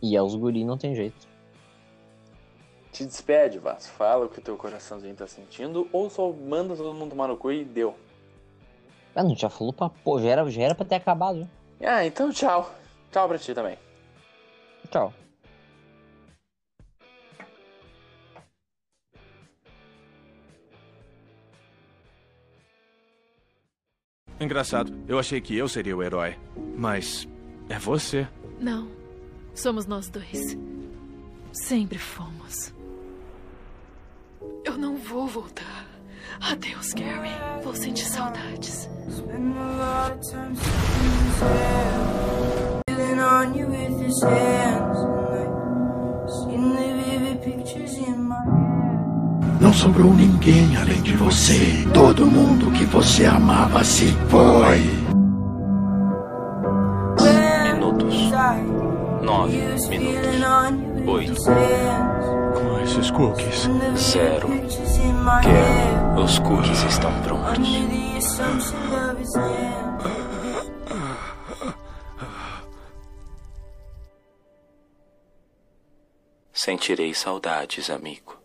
E 0.00 0.16
é 0.16 0.22
os 0.22 0.34
guri, 0.34 0.64
não 0.64 0.78
tem 0.78 0.94
jeito. 0.94 1.28
Te 2.92 3.04
despede, 3.04 3.58
Vasco. 3.58 3.92
Fala 3.92 4.26
o 4.26 4.28
que 4.28 4.40
teu 4.40 4.56
coraçãozinho 4.56 5.14
tá 5.14 5.26
sentindo 5.26 5.88
ou 5.92 6.08
só 6.08 6.30
manda 6.32 6.76
todo 6.76 6.94
mundo 6.94 7.10
tomar 7.10 7.28
no 7.28 7.36
cu 7.36 7.52
e 7.52 7.64
deu. 7.64 7.94
Ah, 9.14 9.24
não, 9.24 9.34
já 9.34 9.48
falou 9.50 9.72
pra 9.72 9.88
pô, 9.88 10.20
já 10.20 10.30
era, 10.30 10.50
já 10.50 10.62
era 10.62 10.74
pra 10.74 10.84
ter 10.84 10.96
acabado. 10.96 11.48
Ah, 11.82 12.04
então 12.04 12.30
tchau. 12.30 12.70
Tchau 13.10 13.28
pra 13.28 13.38
ti 13.38 13.54
também. 13.54 13.76
Tchau. 14.90 15.12
Engraçado, 24.40 24.92
eu 25.06 25.18
achei 25.18 25.40
que 25.40 25.56
eu 25.56 25.68
seria 25.68 25.96
o 25.96 26.02
herói. 26.02 26.36
Mas 26.76 27.28
é 27.68 27.78
você. 27.78 28.26
Não. 28.58 28.88
Somos 29.54 29.86
nós 29.86 30.08
dois. 30.08 30.56
Sempre 31.52 31.98
fomos. 31.98 32.72
Eu 34.64 34.78
não 34.78 34.96
vou 34.96 35.26
voltar. 35.26 35.86
Adeus, 36.40 36.94
Gary. 36.94 37.30
Vou 37.62 37.74
sentir 37.74 38.06
saudades. 38.06 38.88
On 43.40 43.54
you 43.54 43.66
with 43.68 44.00
his 44.02 44.22
hands. 44.22 45.09
Não 49.70 49.76
sobrou 49.76 50.12
ninguém 50.12 50.76
além 50.76 51.00
de 51.00 51.16
você. 51.16 51.86
Todo 51.94 52.26
mundo 52.26 52.72
que 52.72 52.84
você 52.86 53.24
amava 53.24 53.84
se 53.84 54.06
foi. 54.28 54.80
Minutos. 57.72 58.32
Nove 59.22 59.58
minutos. 59.88 61.06
Oito. 61.06 61.42
Com 62.54 62.80
esses 62.80 63.12
cookies. 63.12 63.68
Zero. 63.96 64.48
Quero. 64.48 65.40
head. 65.44 66.20
Os 66.20 66.40
cookies 66.40 66.82
estão 66.82 67.12
prontos. 67.22 67.68
Sentirei 76.52 77.14
saudades, 77.14 77.88
amigo. 77.88 78.39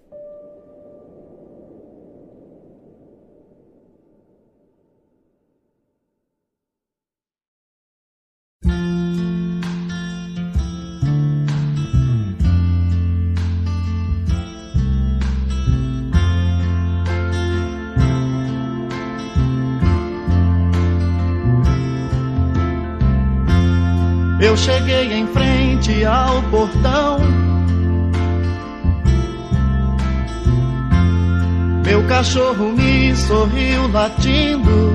Cachorro 32.35 32.73
me 32.73 33.15
sorriu 33.15 33.87
latindo. 33.93 34.93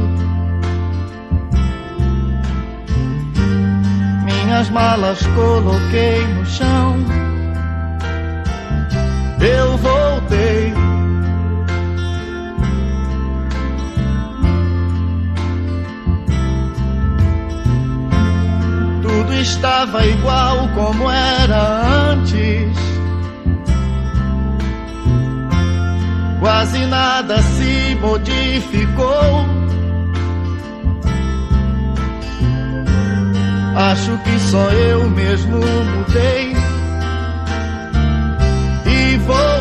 Minhas 4.27 4.69
malas 4.69 5.27
coloquei 5.29 6.27
no 6.27 6.45
chão. 6.45 6.97
Eu 9.41 9.79
voltei. 9.79 10.75
Tudo 19.01 19.33
estava 19.33 20.05
igual 20.05 20.69
como 20.75 21.11
era 21.11 22.11
antes. 22.11 22.90
Quase 26.41 26.87
nada 26.87 27.43
se 27.43 27.95
modificou. 28.01 29.47
Acho 33.77 34.19
que 34.19 34.41
só 34.51 34.71
eu 34.71 35.09
mesmo 35.11 35.59
mudei 35.59 36.53
e 38.87 39.17
voltei. 39.19 39.60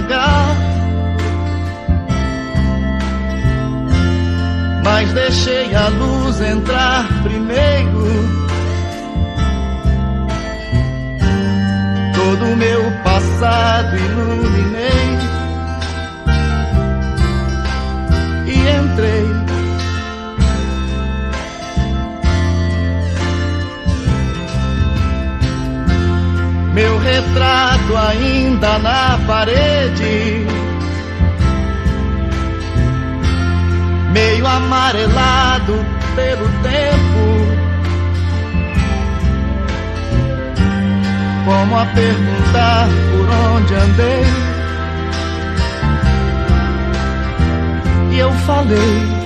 Devagar. 0.00 0.56
Mas 4.82 5.12
deixei 5.12 5.74
a 5.74 5.88
luz 5.88 6.40
entrar 6.40 7.06
primeiro. 7.22 8.40
Todo 12.14 12.52
o 12.52 12.56
meu 12.56 12.82
passado 13.02 13.96
iluminei 13.96 15.18
e 18.46 18.58
entrei. 18.78 19.40
meu 26.72 26.98
retrato 26.98 27.69
ainda 27.96 28.78
na 28.78 29.18
parede. 29.26 30.46
Meio 34.12 34.46
amarelado 34.46 35.74
pelo 36.16 36.48
tempo, 36.62 37.24
como 41.44 41.78
a 41.78 41.86
perguntar 41.86 42.88
por 43.10 43.28
onde 43.54 43.74
andei. 43.74 44.24
E 48.12 48.18
eu 48.18 48.32
falei. 48.32 49.19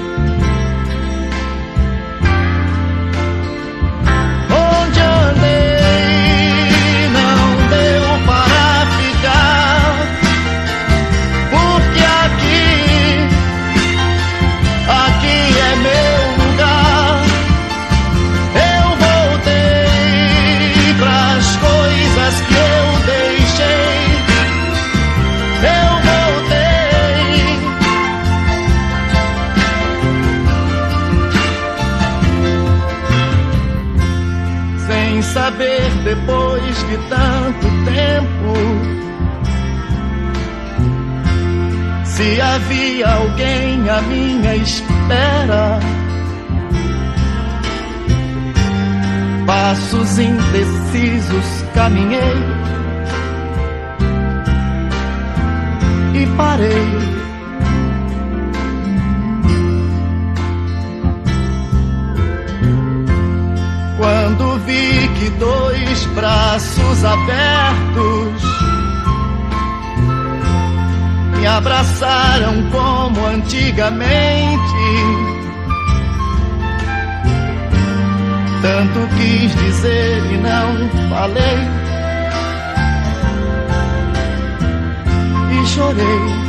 Havia 42.54 43.08
alguém 43.08 43.88
à 43.88 44.00
minha 44.02 44.56
espera. 44.56 45.80
Passos 49.46 50.18
indecisos 50.18 51.64
caminhei 51.74 52.36
e 56.14 56.26
parei. 56.36 57.14
Quando 63.98 64.58
vi 64.60 65.08
que 65.18 65.30
dois 65.38 66.06
braços 66.06 67.04
abertos 67.04 68.33
me 71.44 71.48
abraçaram 71.48 72.54
como 72.70 73.26
antigamente. 73.26 74.08
Tanto 78.62 79.06
quis 79.14 79.54
dizer 79.54 80.22
e 80.32 80.38
não 80.38 80.88
falei. 81.10 81.58
E 85.52 85.66
chorei. 85.66 86.43